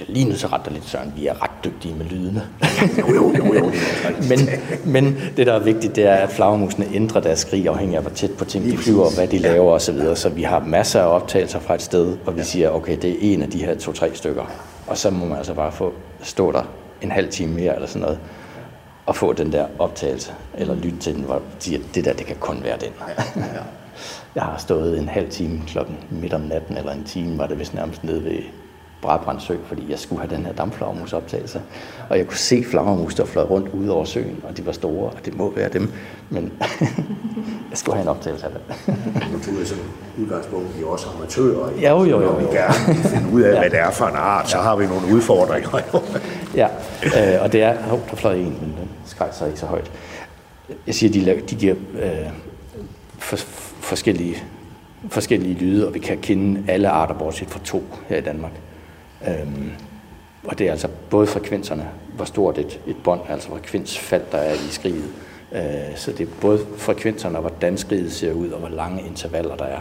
lige 0.07 0.25
nødt 0.25 0.39
til 0.39 0.45
at 0.45 0.53
rette 0.53 0.73
lidt, 0.73 0.85
Søren. 0.85 1.13
Vi 1.15 1.27
er 1.27 1.43
ret 1.43 1.51
dygtige 1.63 1.95
med 1.95 2.05
lydene. 2.05 2.47
jo, 2.99 3.15
jo, 3.15 3.33
jo, 3.37 3.53
jo. 3.53 3.71
men, 4.29 4.39
men 4.85 5.17
det, 5.37 5.47
der 5.47 5.53
er 5.53 5.59
vigtigt, 5.59 5.95
det 5.95 6.05
er, 6.05 6.15
at 6.15 6.29
flagermusene 6.29 6.85
ændrer 6.93 7.21
deres 7.21 7.39
skrig 7.39 7.67
afhængig 7.67 7.95
af, 7.95 8.01
hvor 8.03 8.11
tæt 8.11 8.31
på 8.31 8.45
ting 8.45 8.65
de 8.65 8.77
flyver, 8.77 9.05
og 9.05 9.15
hvad 9.15 9.27
de 9.27 9.37
laver 9.37 9.71
osv. 9.71 9.99
Så, 9.99 10.15
så 10.15 10.29
vi 10.29 10.43
har 10.43 10.59
masser 10.59 11.01
af 11.01 11.07
optagelser 11.07 11.59
fra 11.59 11.75
et 11.75 11.81
sted, 11.81 12.17
og 12.25 12.37
vi 12.37 12.43
siger, 12.43 12.69
okay, 12.69 12.97
det 13.01 13.11
er 13.11 13.15
en 13.21 13.41
af 13.41 13.49
de 13.49 13.65
her 13.65 13.77
to-tre 13.77 14.15
stykker. 14.15 14.45
Og 14.87 14.97
så 14.97 15.09
må 15.09 15.25
man 15.25 15.37
altså 15.37 15.53
bare 15.53 15.71
få 15.71 15.93
stå 16.21 16.51
der 16.51 16.63
en 17.01 17.11
halv 17.11 17.29
time 17.29 17.53
mere 17.53 17.75
eller 17.75 17.87
sådan 17.87 18.01
noget, 18.01 18.19
og 19.05 19.15
få 19.15 19.33
den 19.33 19.51
der 19.51 19.65
optagelse, 19.79 20.33
eller 20.57 20.75
lytte 20.75 20.97
til 20.97 21.15
den, 21.15 21.23
hvor 21.23 21.41
siger, 21.59 21.79
det 21.95 22.05
der, 22.05 22.13
det 22.13 22.25
kan 22.25 22.35
kun 22.39 22.63
være 22.63 22.77
den. 22.77 22.89
Jeg 24.35 24.43
har 24.43 24.57
stået 24.57 24.99
en 24.99 25.09
halv 25.09 25.29
time 25.29 25.61
klokken 25.67 25.97
midt 26.09 26.33
om 26.33 26.41
natten, 26.41 26.77
eller 26.77 26.91
en 26.91 27.03
time 27.03 27.37
var 27.37 27.47
det 27.47 27.59
vist 27.59 27.73
nærmest 27.73 28.03
nede 28.03 28.23
ved 28.23 28.31
Brabrand 29.05 29.39
Sø, 29.39 29.55
fordi 29.65 29.85
jeg 29.89 29.99
skulle 29.99 30.21
have 30.21 30.35
den 30.35 30.45
her 30.45 30.53
dampflagermusoptagelse. 30.53 31.61
Og 32.09 32.17
jeg 32.17 32.27
kunne 32.27 32.37
se 32.37 32.63
flagermus, 32.63 33.15
der 33.15 33.25
fløj 33.25 33.43
rundt 33.43 33.69
ude 33.73 33.91
over 33.91 34.05
søen, 34.05 34.43
og 34.43 34.57
de 34.57 34.65
var 34.65 34.71
store, 34.71 35.09
og 35.09 35.25
det 35.25 35.37
må 35.37 35.53
være 35.55 35.69
dem. 35.69 35.91
Men 36.29 36.51
jeg 37.69 37.77
skulle 37.77 37.95
have 37.95 38.01
en 38.01 38.07
optagelse 38.07 38.45
af 38.45 38.51
det. 38.51 38.75
tog 39.45 39.53
jeg 39.59 39.67
som 39.67 39.77
udgangspunkt, 40.19 40.67
er 40.81 40.85
også 40.85 41.07
amatører. 41.17 41.69
Ja, 41.81 41.89
jo, 41.89 42.03
jo, 42.03 42.21
jo. 42.21 42.31
Når 42.31 42.39
vi 42.39 42.45
gerne 42.45 42.95
finde 43.03 43.33
ud 43.33 43.41
af, 43.41 43.53
ja. 43.53 43.59
hvad 43.59 43.69
det 43.69 43.79
er 43.79 43.91
for 43.91 44.05
en 44.05 44.15
art, 44.15 44.49
så 44.49 44.57
har 44.57 44.75
vi 44.75 44.85
nogle 44.85 45.15
udfordringer. 45.15 45.79
ja, 46.55 46.67
øh, 47.03 47.43
og 47.43 47.51
det 47.51 47.63
er... 47.63 47.81
Hov, 47.81 48.01
der 48.11 48.15
fløj 48.15 48.33
en, 48.33 48.43
men 48.43 48.75
den 48.79 48.89
skræk 49.05 49.33
sig 49.33 49.47
ikke 49.47 49.59
så 49.59 49.65
højt. 49.65 49.91
Jeg 50.87 50.95
siger, 50.95 51.11
de, 51.13 51.41
de 51.49 51.55
giver 51.55 51.75
øh, 52.01 52.09
for, 53.17 53.37
forskellige, 53.79 54.43
forskellige 55.09 55.53
lyde, 55.53 55.87
og 55.87 55.93
vi 55.93 55.99
kan 55.99 56.17
kende 56.17 56.63
alle 56.67 56.89
arter, 56.89 57.13
bortset 57.13 57.47
fra 57.47 57.59
to 57.63 57.83
her 58.07 58.17
i 58.17 58.21
Danmark. 58.21 58.51
Øhm, 59.27 59.71
og 60.43 60.59
det 60.59 60.67
er 60.67 60.71
altså 60.71 60.87
både 61.09 61.27
frekvenserne, 61.27 61.89
hvor 62.15 62.25
stort 62.25 62.57
et, 62.57 62.79
et 62.87 62.95
bånd, 63.03 63.21
altså 63.29 63.49
frekvensfald, 63.49 64.23
der 64.31 64.37
er 64.37 64.53
i 64.53 64.69
skriget. 64.69 65.09
Øh, 65.51 65.95
så 65.95 66.11
det 66.11 66.21
er 66.21 66.31
både 66.41 66.59
frekvenserne, 66.77 67.37
og 67.37 67.41
hvordan 67.41 67.77
skriget 67.77 68.11
ser 68.11 68.33
ud, 68.33 68.49
og 68.49 68.59
hvor 68.59 68.69
lange 68.69 69.03
intervaller 69.07 69.55
der 69.55 69.65
er 69.65 69.79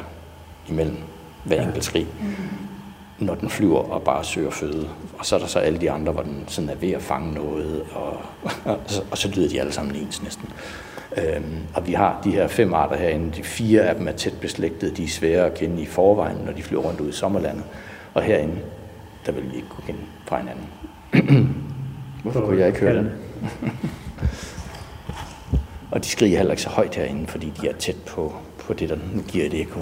imellem 0.69 0.97
hver 1.45 1.63
enkelt 1.63 1.85
skrig. 1.85 2.07
Mm. 2.21 3.27
Når 3.27 3.35
den 3.35 3.51
flyver 3.51 3.79
og 3.79 4.03
bare 4.03 4.25
søger 4.25 4.51
føde. 4.51 4.89
Og 5.19 5.27
så 5.27 5.35
er 5.35 5.41
der 5.41 5.47
så 5.47 5.59
alle 5.59 5.81
de 5.81 5.91
andre, 5.91 6.13
hvor 6.13 6.23
den 6.23 6.45
sådan 6.47 6.71
er 6.71 6.75
ved 6.75 6.91
at 6.91 7.03
fange 7.03 7.35
noget, 7.35 7.85
og, 7.95 8.17
og, 8.65 8.81
så, 8.87 9.03
og 9.11 9.19
så 9.19 9.29
lyder 9.29 9.49
de 9.49 9.61
alle 9.61 9.73
sammen 9.73 9.97
ens 9.97 10.23
næsten. 10.23 10.49
Øhm, 11.17 11.59
og 11.75 11.87
vi 11.87 11.93
har 11.93 12.21
de 12.25 12.31
her 12.31 12.47
fem 12.47 12.75
arter 12.75 12.97
herinde. 12.97 13.33
De 13.37 13.43
fire 13.43 13.83
af 13.83 13.95
dem 13.95 14.09
er 14.09 14.13
tæt 14.13 14.41
beslægtede. 14.41 14.97
De 14.97 15.05
er 15.05 15.09
svære 15.09 15.47
at 15.47 15.55
kende 15.55 15.83
i 15.83 15.87
forvejen, 15.87 16.37
når 16.47 16.53
de 16.53 16.63
flyver 16.63 16.83
rundt 16.83 17.01
ud 17.01 17.09
i 17.09 17.13
sommerlandet. 17.13 17.65
Og 18.15 18.23
herinde, 18.23 18.57
der 19.27 19.33
vil 19.33 19.51
vi 19.51 19.57
ikke 19.57 19.69
kunne 19.69 19.85
kende 19.87 20.01
fra 20.27 20.39
hinanden. 20.39 20.67
Hvorfor 22.23 22.41
kunne 22.41 22.59
jeg 22.59 22.67
ikke 22.69 22.81
høre 22.81 22.95
det? 22.95 23.13
og 25.93 26.05
de 26.05 26.09
skriger 26.09 26.37
heller 26.37 26.53
ikke 26.53 26.63
så 26.63 26.69
højt 26.69 26.95
herinde, 26.95 27.27
fordi 27.27 27.53
de 27.61 27.69
er 27.69 27.73
tæt 27.73 27.97
på, 28.07 28.35
på 28.59 28.73
det, 28.73 28.89
der 28.89 28.97
nu 29.15 29.23
giver 29.23 29.47
et 29.47 29.55
ekko. 29.61 29.81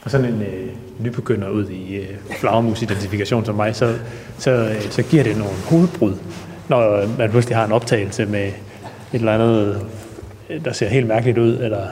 For 0.00 0.08
sådan 0.08 0.34
en 0.34 0.42
øh, 0.42 0.70
nybegynder 0.98 1.48
ud 1.48 1.68
i 1.68 1.96
øh, 1.96 2.18
flagermusidentifikation 2.40 3.44
som 3.44 3.54
mig, 3.54 3.76
så, 3.76 3.98
så, 4.38 4.50
øh, 4.50 4.82
så 4.90 5.02
giver 5.02 5.22
det 5.22 5.36
nogle 5.36 5.52
hovedbrud, 5.70 6.14
når 6.68 7.06
man 7.18 7.30
pludselig 7.30 7.56
har 7.56 7.64
en 7.64 7.72
optagelse 7.72 8.26
med 8.26 8.46
et 8.46 8.54
eller 9.12 9.34
andet, 9.34 9.86
der 10.64 10.72
ser 10.72 10.88
helt 10.88 11.06
mærkeligt 11.06 11.38
ud, 11.38 11.58
eller 11.58 11.86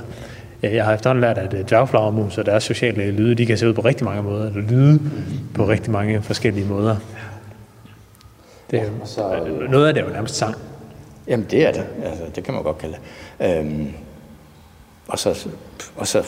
jeg 0.63 0.85
har 0.85 0.95
efterhånden 0.95 1.21
lært, 1.21 1.39
at 1.39 1.55
øh, 1.55 1.69
dværgflagermus 1.69 2.39
og 2.39 2.47
deres 2.47 2.65
sociale 2.65 3.11
lyde, 3.11 3.35
de 3.35 3.47
kan 3.47 3.59
se 3.59 3.69
ud 3.69 3.75
på 3.75 3.81
rigtig 3.81 4.05
mange 4.05 4.23
måder, 4.23 4.47
eller 4.47 4.63
lyde 4.63 5.01
på 5.55 5.69
rigtig 5.69 5.93
mange 5.93 6.23
forskellige 6.23 6.67
måder. 6.67 6.97
Det 8.71 8.81
er, 8.81 8.91
så, 9.05 9.45
øh, 9.47 9.71
noget 9.71 9.87
af 9.87 9.95
det 9.95 10.01
er 10.01 10.07
jo 10.07 10.13
nærmest 10.13 10.35
sang. 10.35 10.55
Jamen 11.29 11.47
det 11.51 11.67
er 11.67 11.73
det, 11.73 11.87
altså, 12.05 12.25
det 12.35 12.45
kan 12.45 12.55
man 12.55 12.63
godt 12.63 12.79
kalde 12.79 12.97
det. 13.41 13.59
Øhm, 13.61 13.93
og, 15.09 15.19
så, 15.19 15.49
og 15.97 16.07
så 16.07 16.27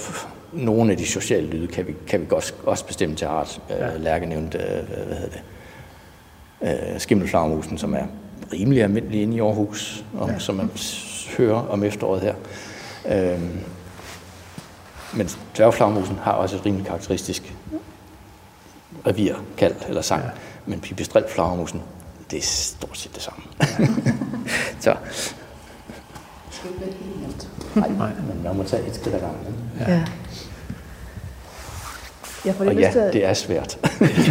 nogle 0.53 0.93
af 0.93 0.97
de 0.97 1.07
sociale 1.07 1.47
lyde 1.47 1.67
kan 1.67 1.87
vi, 1.87 1.95
kan 2.07 2.21
vi 2.21 2.27
også, 2.31 2.53
også 2.67 2.87
bestemme 2.87 3.17
til 3.17 3.25
art. 3.25 3.61
Øh, 3.71 3.77
ja. 3.79 3.97
Lærke 3.97 4.27
nævnte, 4.27 4.59
øh, 4.59 4.65
hvad 5.07 5.17
hedder 5.17 5.29
det, 5.29 6.93
øh, 6.95 7.01
skimmelflagermusen, 7.01 7.79
som 7.79 7.95
er 7.95 8.05
rimelig 8.53 8.83
almindelig 8.83 9.23
inde 9.23 9.37
i 9.37 9.41
Aarhus, 9.41 10.05
og 10.19 10.29
ja. 10.29 10.39
som 10.39 10.55
man 10.55 10.71
hører 11.37 11.67
om 11.69 11.85
efteråret 11.85 12.23
her. 12.23 12.35
Øhm, 13.09 13.61
men 15.15 15.29
dværgflagmusen 15.57 16.19
har 16.23 16.33
også 16.33 16.57
et 16.57 16.67
rimelig 16.67 16.87
karakteristisk 16.87 17.55
revir, 19.07 19.35
kald 19.57 19.75
eller 19.89 20.03
sang. 20.03 20.23
Ja. 20.23 20.31
Men 20.67 20.81
pipistrelflagmusen, 20.81 21.83
det 22.31 22.39
er 22.39 22.43
stort 22.43 22.99
set 22.99 23.15
det 23.15 23.23
samme. 23.23 23.43
så. 24.81 24.97
Nej, 27.75 27.89
men 27.89 28.43
man 28.45 28.57
må 28.57 28.63
tage 28.63 28.87
et 28.87 28.95
skridt 28.95 29.15
ad 29.15 29.21
gangen. 29.21 29.55
Ja. 29.81 29.93
ja. 29.93 30.05
Jeg 32.45 32.55
får 32.55 32.65
lige 32.65 32.73
Og 32.73 32.77
lyst 32.77 32.87
ja, 32.87 32.93
til 32.93 32.99
at, 32.99 33.13
det 33.13 33.25
er 33.25 33.35
svært. 33.35 33.79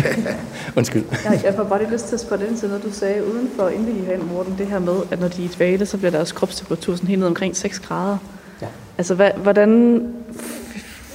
Undskyld. 0.77 1.05
jeg, 1.25 1.41
jeg 1.43 1.53
får 1.55 1.63
bare 1.63 1.79
lige 1.79 1.91
lyst 1.91 2.05
til 2.05 2.15
at 2.15 2.21
spørge 2.21 2.47
ind 2.47 2.57
til 2.57 2.67
noget, 2.69 2.83
du 2.83 2.91
sagde 2.91 3.25
uden 3.25 3.49
for 3.55 3.69
inden 3.69 3.95
vi 3.95 4.05
herind, 4.05 4.23
Morten, 4.23 4.57
det 4.57 4.67
her 4.67 4.79
med, 4.79 4.95
at 5.11 5.19
når 5.19 5.27
de 5.27 5.41
er 5.41 5.49
i 5.49 5.51
dvale, 5.55 5.85
så 5.85 5.97
bliver 5.97 6.11
deres 6.11 6.31
kropstemperatur 6.31 6.95
sådan 6.95 7.07
helt 7.07 7.19
ned 7.19 7.27
omkring 7.27 7.57
6 7.57 7.79
grader. 7.79 8.17
Ja. 8.61 8.67
Altså, 8.97 9.15
hvad, 9.15 9.31
hvordan 9.31 10.01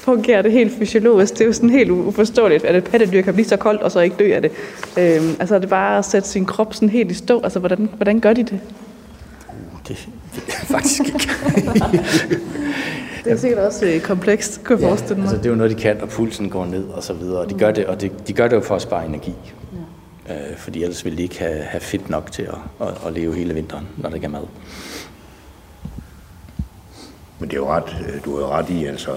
fungerer 0.04 0.42
det 0.42 0.52
helt 0.52 0.72
fysiologisk? 0.78 1.32
Det 1.32 1.40
er 1.40 1.44
jo 1.44 1.52
sådan 1.52 1.70
helt 1.70 1.90
uforståeligt, 1.90 2.64
at 2.64 2.76
et 2.76 2.84
pattedyr 2.84 3.22
kan 3.22 3.34
blive 3.34 3.46
så 3.46 3.56
koldt, 3.56 3.82
og 3.82 3.90
så 3.92 4.00
ikke 4.00 4.16
dø 4.18 4.34
af 4.34 4.42
det. 4.42 4.52
Øhm, 4.98 5.36
altså, 5.40 5.54
er 5.54 5.58
det 5.58 5.68
bare 5.68 5.98
at 5.98 6.04
sætte 6.04 6.28
sin 6.28 6.46
krop 6.46 6.74
sådan 6.74 6.88
helt 6.88 7.10
i 7.10 7.14
stå? 7.14 7.40
Altså, 7.40 7.58
hvordan, 7.58 7.88
hvordan 7.96 8.20
gør 8.20 8.32
de 8.32 8.42
det? 8.42 8.60
Det 9.88 10.08
ved 10.34 10.42
jeg 10.46 10.66
faktisk 10.66 11.00
ikke. 11.00 11.28
Det 13.24 13.32
er 13.32 13.36
sikkert 13.36 13.58
også 13.58 13.86
øh, 13.86 14.00
komplekst, 14.00 14.64
kunne 14.64 14.80
jeg 14.80 14.88
forestille 14.88 15.16
mig. 15.16 15.22
altså, 15.22 15.36
det 15.36 15.46
er 15.46 15.50
jo 15.50 15.56
noget, 15.56 15.76
de 15.76 15.82
kan, 15.82 16.00
og 16.00 16.08
pulsen 16.08 16.50
går 16.50 16.66
ned 16.66 16.84
og 16.84 17.02
så 17.02 17.12
videre. 17.12 17.40
Og 17.40 17.50
de 17.50 17.54
gør 17.54 17.70
det, 17.70 17.86
og 17.86 18.00
det, 18.00 18.28
de 18.28 18.32
gør 18.32 18.48
det 18.48 18.56
jo 18.56 18.60
for 18.60 18.76
at 18.76 18.82
spare 18.82 19.06
energi. 19.06 19.34
Ja. 20.28 20.34
Øh, 20.34 20.56
fordi 20.56 20.82
ellers 20.82 21.04
ville 21.04 21.18
de 21.18 21.22
ikke 21.22 21.38
have, 21.38 21.62
have 21.62 21.80
fedt 21.80 22.10
nok 22.10 22.32
til 22.32 22.42
at, 22.42 22.88
at, 22.88 22.94
at 23.06 23.12
leve 23.12 23.34
hele 23.34 23.54
vinteren, 23.54 23.86
når 23.96 24.08
der 24.08 24.14
ikke 24.14 24.24
er 24.24 24.30
mad. 24.30 24.42
Men 27.38 27.48
det 27.48 27.56
er 27.56 27.60
jo 27.60 27.68
ret, 27.68 27.96
øh, 28.08 28.24
du 28.24 28.36
er 28.36 28.40
jo 28.40 28.46
ret 28.46 28.70
i, 28.70 28.84
altså, 28.84 29.10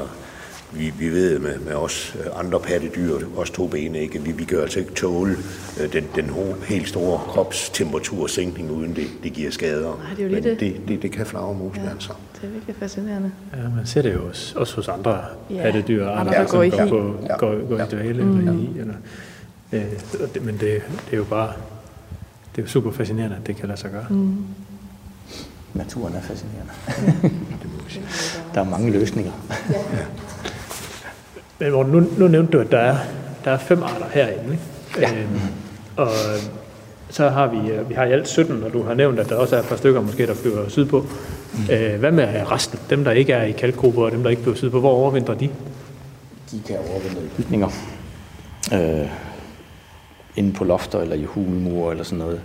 vi, 0.71 0.93
vi 0.99 1.09
ved 1.09 1.39
med, 1.39 1.59
med 1.59 1.73
os 1.73 2.15
øh, 2.19 2.39
andre 2.39 2.59
pattedyr, 2.59 3.17
os 3.37 3.49
to 3.49 3.67
bene, 3.67 3.99
ikke? 3.99 4.21
Vi, 4.21 4.31
vi 4.31 4.45
gør 4.45 4.61
altså 4.61 4.79
ikke 4.79 4.91
tåle 4.93 5.35
øh, 5.81 5.93
den, 5.93 6.05
den 6.15 6.25
ho- 6.25 6.63
helt 6.65 6.87
store 6.89 7.17
kropstemperatursænkning, 7.27 8.71
uden 8.71 8.95
det, 8.95 9.07
det 9.23 9.33
giver 9.33 9.51
skader. 9.51 9.97
Nej, 10.03 10.09
det 10.09 10.19
er 10.19 10.23
jo 10.23 10.29
lige 10.29 10.41
Men 10.41 10.43
det. 10.43 10.59
det, 10.59 10.81
det, 10.87 11.01
det 11.01 11.11
kan 11.11 11.25
flagermusen 11.25 11.83
ja. 11.83 11.89
altså. 11.89 12.13
Det 12.41 12.47
er 12.47 12.51
virkelig 12.51 12.75
fascinerende. 12.79 13.31
Ja, 13.57 13.69
man 13.75 13.85
ser 13.85 14.01
det 14.01 14.13
jo 14.13 14.27
også, 14.27 14.59
også 14.59 14.75
hos 14.75 14.87
andre 14.87 15.11
Ja, 15.49 15.55
ja, 15.55 15.61
pattedyr, 15.61 16.07
andre, 16.09 16.33
der 16.33 16.47
går 16.47 16.63
i 16.63 16.69
går, 16.69 17.15
Ja. 17.29 17.37
går, 17.37 17.67
går 17.67 17.77
i 17.83 17.87
dvale 17.91 18.23
mm. 18.23 18.37
eller 18.39 18.53
i. 18.53 18.79
Eller, 18.79 18.93
øh, 19.71 19.85
det, 20.33 20.45
men 20.45 20.53
det, 20.53 20.61
det 20.61 21.13
er 21.13 21.17
jo 21.17 21.23
bare 21.23 21.53
det 22.55 22.61
er 22.61 22.65
jo 22.65 22.69
super 22.69 22.91
fascinerende, 22.91 23.35
at 23.41 23.47
det 23.47 23.55
kan 23.55 23.67
lade 23.67 23.79
sig 23.79 23.91
gøre. 23.91 24.05
Mm. 24.09 24.35
Naturen 25.73 26.13
er 26.15 26.21
fascinerende. 26.21 26.71
der 28.53 28.61
er 28.61 28.69
mange 28.69 28.91
løsninger. 28.91 29.31
Men 31.59 31.71
Morten, 31.71 31.91
nu, 31.91 32.03
nu 32.17 32.27
nævnte 32.27 32.51
du, 32.57 32.59
at 32.59 32.71
der 32.71 32.79
er, 32.79 32.97
der 33.45 33.51
er 33.51 33.57
fem 33.57 33.83
arter 33.83 34.05
herinde. 34.11 34.51
Ikke? 34.51 34.63
Ja. 34.99 35.11
Øhm, 35.11 35.39
og 35.95 36.09
så 37.09 37.29
har 37.29 37.47
vi, 37.47 37.71
øh, 37.71 37.89
vi 37.89 37.93
har 37.93 38.05
i 38.05 38.11
alt 38.11 38.27
17, 38.27 38.63
og 38.63 38.73
du 38.73 38.83
har 38.83 38.93
nævnt, 38.93 39.19
at 39.19 39.29
der 39.29 39.35
også 39.35 39.55
er 39.55 39.59
et 39.59 39.65
par 39.65 39.75
stykker 39.75 40.01
måske, 40.01 40.27
der 40.27 40.33
flyver 40.33 40.69
sydpå. 40.69 41.05
Mm. 41.53 41.73
Øh, 41.73 41.99
hvad 41.99 42.11
med 42.11 42.51
resten? 42.51 42.79
Dem, 42.89 43.03
der 43.03 43.11
ikke 43.11 43.33
er 43.33 43.43
i 43.43 43.51
kalkgrupper, 43.51 44.03
og 44.03 44.11
dem, 44.11 44.23
der 44.23 44.29
ikke 44.29 44.41
flyver 44.41 44.57
sydpå, 44.57 44.79
hvor 44.79 44.91
overvintrer 44.91 45.35
de? 45.35 45.49
De 46.51 46.61
kan 46.67 46.77
overvinde 46.91 47.21
i 47.25 47.41
bygninger. 47.41 47.69
Øh, 48.73 49.07
inde 50.35 50.53
på 50.53 50.63
lofter 50.63 50.99
eller 50.99 51.15
i 51.15 51.23
hulmure 51.23 51.91
eller 51.91 52.03
sådan 52.03 52.17
noget. 52.17 52.41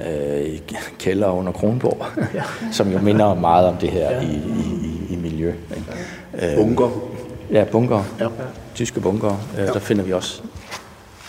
Ja. 0.00 0.40
Øh, 0.40 0.46
I 0.46 0.62
kælder 0.98 1.28
under 1.28 1.52
Kronborg, 1.52 2.06
ja. 2.34 2.42
som 2.72 2.92
jo 2.92 2.98
minder 2.98 3.34
meget 3.34 3.66
om 3.68 3.76
det 3.76 3.90
her 3.90 4.10
ja. 4.10 4.20
i, 4.20 4.26
i, 4.26 5.10
i, 5.10 5.14
i 5.14 5.16
miljø. 5.16 5.52
Ikke? 5.76 6.52
Øh, 6.52 6.56
Bunker. 6.56 7.17
Ja, 7.52 7.64
bunker. 7.64 8.04
Ja. 8.20 8.28
Tyske 8.74 9.00
bunker. 9.00 9.36
Øh, 9.58 9.66
Der 9.66 9.78
finder 9.78 10.04
vi 10.04 10.12
også 10.12 10.42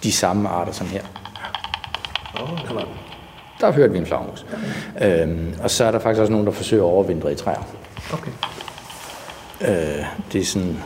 de 0.03 0.11
samme 0.11 0.49
arter 0.49 0.71
som 0.71 0.87
her. 0.87 1.01
Der 3.61 3.71
hørte 3.71 3.91
vi 3.93 3.97
en 3.99 4.05
flagmus. 4.05 4.45
Ja. 4.99 5.21
Øhm, 5.23 5.53
og 5.63 5.71
så 5.71 5.85
er 5.85 5.91
der 5.91 5.99
faktisk 5.99 6.19
også 6.21 6.31
nogen, 6.31 6.47
der 6.47 6.53
forsøger 6.53 6.83
at 6.83 6.87
overvintre 6.87 7.31
i 7.31 7.35
træer. 7.35 7.63
Okay. 8.13 8.31
Øh, 9.61 10.05
det 10.33 10.41
er 10.41 10.45
sådan... 10.45 10.77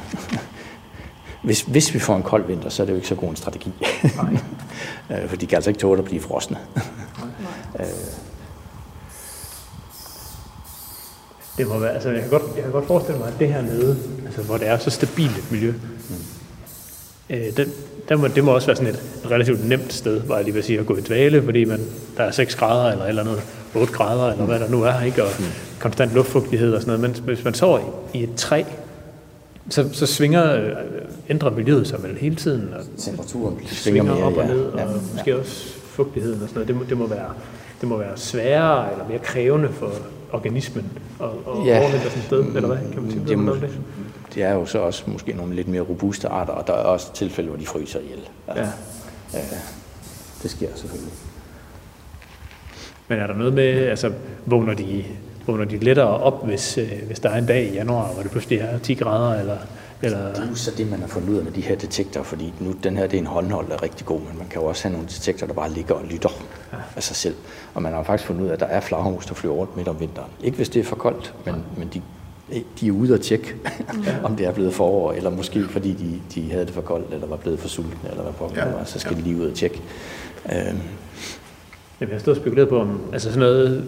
hvis, 1.43 1.61
hvis 1.61 1.93
vi 1.93 1.99
får 1.99 2.15
en 2.15 2.23
kold 2.23 2.45
vinter, 2.45 2.69
så 2.69 2.83
er 2.83 2.85
det 2.85 2.93
jo 2.93 2.95
ikke 2.95 3.07
så 3.07 3.15
god 3.15 3.29
en 3.29 3.35
strategi. 3.35 3.73
øh, 5.09 5.29
for 5.29 5.35
de 5.35 5.47
kan 5.47 5.55
altså 5.55 5.69
ikke 5.69 5.79
tåle 5.79 5.99
at 5.99 6.05
blive 6.05 6.21
frosne. 6.21 6.57
øh, 7.79 7.85
Det 11.57 11.67
må 11.67 11.79
være, 11.79 11.93
altså 11.93 12.09
jeg 12.09 12.21
kan, 12.21 12.29
godt, 12.29 12.43
jeg 12.55 12.63
kan 12.63 12.71
godt 12.71 12.87
forestille 12.87 13.19
mig, 13.19 13.27
at 13.27 13.33
det 13.39 13.47
her 13.47 13.61
nede, 13.61 13.97
altså 14.25 14.41
hvor 14.41 14.57
det 14.57 14.67
er 14.67 14.77
så 14.77 14.89
stabilt 14.89 15.37
et 15.37 15.51
miljø, 15.51 15.71
mm. 16.09 16.15
øh, 17.35 17.57
den, 17.57 17.71
der 18.09 18.15
må, 18.17 18.27
det 18.27 18.43
må 18.43 18.51
også 18.51 18.67
være 18.67 18.75
sådan 18.75 18.93
et 18.93 19.03
relativt 19.31 19.67
nemt 19.69 19.93
sted, 19.93 20.21
var 20.27 20.35
jeg 20.35 20.43
lige 20.45 20.53
vil 20.53 20.63
sige, 20.63 20.79
at 20.79 20.85
gå 20.85 20.95
i 20.95 21.01
dvale, 21.01 21.43
fordi 21.43 21.65
man, 21.65 21.79
der 22.17 22.23
er 22.23 22.31
6 22.31 22.55
grader 22.55 22.91
eller 22.91 23.05
eller 23.05 23.21
andet, 23.21 23.41
8 23.75 23.93
grader 23.93 24.31
eller 24.31 24.45
hvad 24.45 24.59
der 24.59 24.69
nu 24.69 24.83
er, 24.83 25.01
ikke? 25.01 25.23
og 25.23 25.29
mm. 25.39 25.45
konstant 25.79 26.13
luftfugtighed 26.13 26.73
og 26.73 26.81
sådan 26.81 26.99
noget. 26.99 27.15
Men 27.15 27.23
hvis 27.25 27.43
man 27.43 27.53
sover 27.53 27.79
i, 28.13 28.17
i 28.19 28.23
et 28.23 28.35
træ, 28.35 28.63
så, 29.69 29.89
så 29.91 30.05
svinger, 30.05 30.55
øh, 30.55 30.71
ændrer 31.29 31.49
miljøet 31.49 31.87
sig 31.87 32.03
vel 32.03 32.17
hele 32.17 32.35
tiden, 32.35 32.73
og 32.73 32.81
temperaturen 32.97 33.55
svinger 33.55 33.73
svinger 33.75 34.03
mere, 34.03 34.23
op 34.23 34.37
og 34.37 34.43
ja. 34.43 34.53
ned, 34.53 34.63
og 34.65 34.79
Ja. 34.79 34.85
måske 35.13 35.39
også 35.39 35.73
fugtigheden 35.87 36.41
og 36.41 36.49
sådan 36.49 36.53
noget. 36.55 36.67
Det 36.67 36.75
må, 36.75 36.83
det 36.89 36.97
må, 36.97 37.07
være, 37.07 37.29
det 37.81 37.89
må 37.89 37.97
være 37.97 38.17
sværere 38.17 38.91
eller 38.91 39.07
mere 39.07 39.19
krævende 39.19 39.69
for 39.69 39.91
organismen 40.33 40.91
at, 41.21 41.25
at 41.25 41.65
Ja. 41.65 41.79
overvintre 41.79 42.09
sådan 42.09 42.19
et 42.19 42.25
sted, 42.25 42.45
eller 42.55 42.67
hvad? 42.67 42.77
Kan 42.93 43.01
man 43.01 43.11
sige 43.11 43.25
det, 43.27 43.37
noget 43.39 43.61
det? 43.61 43.69
det 44.35 44.43
er 44.43 44.53
jo 44.53 44.65
så 44.65 44.79
også 44.79 45.03
måske 45.07 45.33
nogle 45.33 45.55
lidt 45.55 45.67
mere 45.67 45.81
robuste 45.81 46.27
arter, 46.27 46.53
og 46.53 46.67
der 46.67 46.73
er 46.73 46.77
også 46.77 47.13
tilfælde, 47.13 47.49
hvor 47.49 47.57
de 47.59 47.65
fryser 47.65 47.99
ihjel. 47.99 48.19
Ja. 48.47 48.61
Øh, 48.61 49.39
det 50.43 50.51
sker 50.51 50.67
selvfølgelig. 50.75 51.13
Men 53.07 53.19
er 53.19 53.27
der 53.27 53.33
noget 53.33 53.53
med, 53.53 53.63
altså 53.87 54.11
vågner 54.45 54.73
de, 54.73 55.05
vågner 55.47 55.65
de 55.65 55.77
lettere 55.77 56.07
op, 56.07 56.45
hvis, 56.45 56.77
øh, 56.77 56.91
hvis 57.07 57.19
der 57.19 57.29
er 57.29 57.37
en 57.37 57.45
dag 57.45 57.63
i 57.65 57.73
januar, 57.73 58.13
hvor 58.13 58.21
det 58.21 58.31
pludselig 58.31 58.59
er 58.59 58.77
10 58.79 58.93
grader, 58.93 59.39
eller, 59.39 59.57
eller 60.03 60.27
Det 60.33 60.43
er 60.43 60.49
jo 60.49 60.55
så 60.55 60.71
det, 60.77 60.89
man 60.91 60.99
har 60.99 61.07
fundet 61.07 61.29
ud 61.29 61.37
af 61.37 61.43
med 61.43 61.51
de 61.51 61.61
her 61.61 61.75
detektorer, 61.75 62.23
fordi 62.23 62.53
nu, 62.59 62.73
den 62.83 62.97
her 62.97 63.07
det 63.07 63.17
er 63.17 63.21
en 63.21 63.27
håndhold, 63.27 63.67
der 63.67 63.73
er 63.73 63.83
rigtig 63.83 64.05
god, 64.05 64.19
men 64.19 64.37
man 64.37 64.47
kan 64.47 64.61
jo 64.61 64.67
også 64.67 64.83
have 64.83 64.93
nogle 64.93 65.07
detektorer, 65.07 65.47
der 65.47 65.53
bare 65.53 65.71
ligger 65.71 65.93
og 65.95 66.05
lytter 66.05 66.29
ja. 66.73 66.77
af 66.95 67.03
sig 67.03 67.15
selv. 67.15 67.35
Og 67.73 67.81
man 67.81 67.93
har 67.93 68.03
faktisk 68.03 68.27
fundet 68.27 68.43
ud 68.43 68.47
af, 68.47 68.53
at 68.53 68.59
der 68.59 68.65
er 68.65 68.79
flagermus, 68.79 69.25
der 69.25 69.33
flyver 69.33 69.55
rundt 69.55 69.77
midt 69.77 69.87
om 69.87 69.99
vinteren. 69.99 70.29
Ikke 70.43 70.57
hvis 70.57 70.69
det 70.69 70.79
er 70.79 70.83
for 70.83 70.95
koldt, 70.95 71.33
men, 71.45 71.55
men 71.77 71.89
de, 71.93 72.01
de 72.79 72.87
er 72.87 72.91
ude 72.91 73.13
at 73.13 73.21
tjekke, 73.21 73.55
om 74.23 74.35
det 74.35 74.45
er 74.45 74.51
blevet 74.51 74.73
forår, 74.73 75.11
eller 75.11 75.29
måske 75.29 75.67
fordi 75.69 75.93
de, 75.93 76.21
de 76.35 76.51
havde 76.51 76.65
det 76.65 76.73
for 76.73 76.81
koldt, 76.81 77.13
eller 77.13 77.27
var 77.27 77.35
blevet 77.37 77.59
for 77.59 77.67
sultne, 77.67 78.09
eller 78.09 78.23
hvad 78.23 78.49
Ja. 78.55 78.67
ja. 78.67 78.73
var, 78.75 78.83
så 78.83 78.99
skal 78.99 79.17
de 79.17 79.21
lige 79.21 79.37
ud 79.37 79.49
og 79.49 79.55
tjekke. 79.55 79.81
Øhm, 80.45 80.79
Jamen, 82.01 82.11
jeg 82.11 82.15
har 82.17 82.19
stået 82.19 82.37
og 82.37 82.41
spekuleret 82.41 82.69
på, 82.69 82.79
om 82.79 83.01
altså 83.13 83.29
sådan 83.29 83.39
noget, 83.39 83.87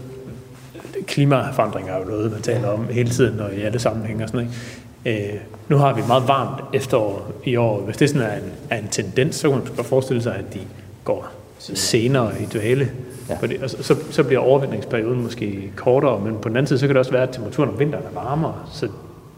klimaforandringer 1.08 1.94
er 1.94 2.00
jo 2.00 2.06
noget, 2.06 2.32
man 2.32 2.42
taler 2.42 2.68
om 2.68 2.88
hele 2.88 3.10
tiden, 3.10 3.40
og 3.40 3.54
i 3.54 3.62
alle 3.62 3.80
sammenhænge 3.80 4.24
og 4.24 4.30
sådan 4.30 4.46
noget. 4.46 4.58
Øh, 5.06 5.34
nu 5.70 5.78
har 5.78 5.94
vi 5.94 6.02
et 6.02 6.08
meget 6.08 6.28
varmt 6.28 6.64
efterår 6.74 7.32
i 7.44 7.56
år. 7.56 7.80
Hvis 7.80 7.98
det 7.98 8.10
sådan 8.10 8.22
er 8.22 8.36
en, 8.36 8.52
er 8.70 8.78
en 8.78 8.88
tendens, 8.92 9.36
så 9.36 9.50
kan 9.50 9.58
man 9.58 9.68
godt 9.76 9.88
forestille 9.88 10.24
sig, 10.24 10.36
at 10.36 10.54
de 10.54 10.60
går 11.04 11.32
senere 11.60 12.32
i 12.42 12.46
dvale. 12.46 12.92
Ja. 13.30 13.36
Fordi, 13.36 13.56
og 13.64 13.70
så, 13.70 13.84
så, 13.84 13.96
så 14.12 14.24
bliver 14.24 14.40
overvintringsperioden 14.40 15.24
måske 15.24 15.72
kortere, 15.76 16.20
men 16.20 16.38
på 16.42 16.50
den 16.50 16.58
anden 16.58 16.68
side, 16.68 16.80
så 16.80 16.88
kan 16.88 16.96
det 16.96 17.00
også 17.00 17.12
være, 17.12 17.24
at 17.24 17.30
temperaturen 17.30 17.70
om 17.70 17.80
vinteren 17.80 18.04
er 18.06 18.22
varmere, 18.22 18.56
så 18.74 18.88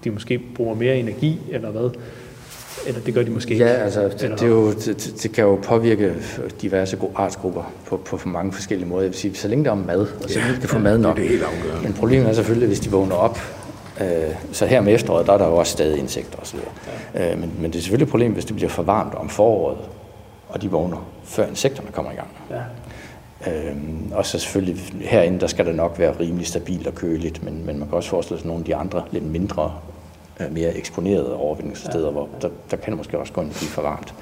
de 0.03 0.11
måske 0.11 0.41
bruger 0.55 0.75
mere 0.75 0.97
energi, 0.97 1.39
eller 1.51 1.69
hvad? 1.69 1.89
Eller 2.87 3.01
det 3.01 3.13
gør 3.13 3.23
de 3.23 3.31
måske 3.31 3.51
ikke. 3.51 3.65
Ja, 3.65 3.71
altså, 3.71 4.03
det, 4.03 4.21
det, 4.21 4.41
er 4.41 4.47
jo, 4.47 4.71
det, 4.71 5.13
det 5.23 5.31
kan 5.31 5.43
jo 5.43 5.59
påvirke 5.63 6.13
diverse 6.61 6.97
artsgrupper 7.15 7.73
på, 7.85 7.97
på, 7.97 8.17
på 8.17 8.29
mange 8.29 8.53
forskellige 8.53 8.89
måder. 8.89 9.01
Jeg 9.01 9.09
vil 9.09 9.17
sige, 9.17 9.35
så 9.35 9.47
længe 9.47 9.65
der 9.65 9.71
er 9.71 9.75
mad, 9.75 9.99
og 9.99 10.29
så 10.29 10.39
længe 10.39 10.55
de 10.55 10.59
kan 10.59 10.69
få 10.69 10.79
mad 10.79 10.97
nok. 10.97 11.15
det 11.17 11.25
er 11.25 11.29
helt 11.29 11.43
afgørende. 11.43 11.83
Men 11.83 11.93
problemet 11.93 12.29
er 12.29 12.33
selvfølgelig, 12.33 12.67
hvis 12.67 12.79
de 12.79 12.91
vågner 12.91 13.15
op. 13.15 13.39
Øh, 14.01 14.35
så 14.51 14.65
her 14.65 14.81
med 14.81 14.93
efteråret, 14.93 15.27
der 15.27 15.33
er 15.33 15.37
der 15.37 15.47
jo 15.47 15.55
også 15.55 15.71
stadig 15.71 15.99
insekter 15.99 16.39
osv. 16.39 16.59
Ja. 17.15 17.31
Øh, 17.31 17.39
men, 17.39 17.53
men 17.59 17.71
det 17.71 17.77
er 17.77 17.81
selvfølgelig 17.81 18.05
et 18.05 18.11
problem, 18.11 18.31
hvis 18.31 18.45
det 18.45 18.55
bliver 18.55 18.69
for 18.69 18.83
varmt 18.83 19.15
om 19.15 19.29
foråret, 19.29 19.77
og 20.49 20.61
de 20.61 20.71
vågner, 20.71 21.07
før 21.23 21.45
insekterne 21.45 21.91
kommer 21.91 22.11
i 22.11 22.15
gang. 22.15 22.27
Ja. 22.51 22.61
Øhm, 23.47 24.11
og 24.11 24.25
så 24.25 24.39
selvfølgelig 24.39 24.83
herinde, 25.01 25.39
der 25.39 25.47
skal 25.47 25.65
det 25.65 25.75
nok 25.75 25.99
være 25.99 26.13
rimelig 26.19 26.47
stabilt 26.47 26.87
og 26.87 26.95
køligt, 26.95 27.43
men, 27.43 27.65
men 27.65 27.79
man 27.79 27.87
kan 27.87 27.95
også 27.97 28.09
forestille 28.09 28.39
sig 28.39 28.47
nogle 28.47 28.61
af 28.61 28.65
de 28.65 28.75
andre 28.75 29.03
lidt 29.11 29.23
mindre, 29.23 29.73
øh, 30.39 30.53
mere 30.53 30.73
eksponerede 30.73 31.35
overvindingssteder, 31.35 32.05
ja. 32.05 32.11
hvor 32.11 32.29
der, 32.41 32.49
der 32.71 32.77
kan 32.77 32.91
det 32.91 32.97
måske 32.97 33.19
også 33.19 33.33
gå 33.33 33.41
ind 33.41 33.49
og 33.49 33.55
blive 33.55 33.69
for 33.69 33.81
varmt. 33.81 34.13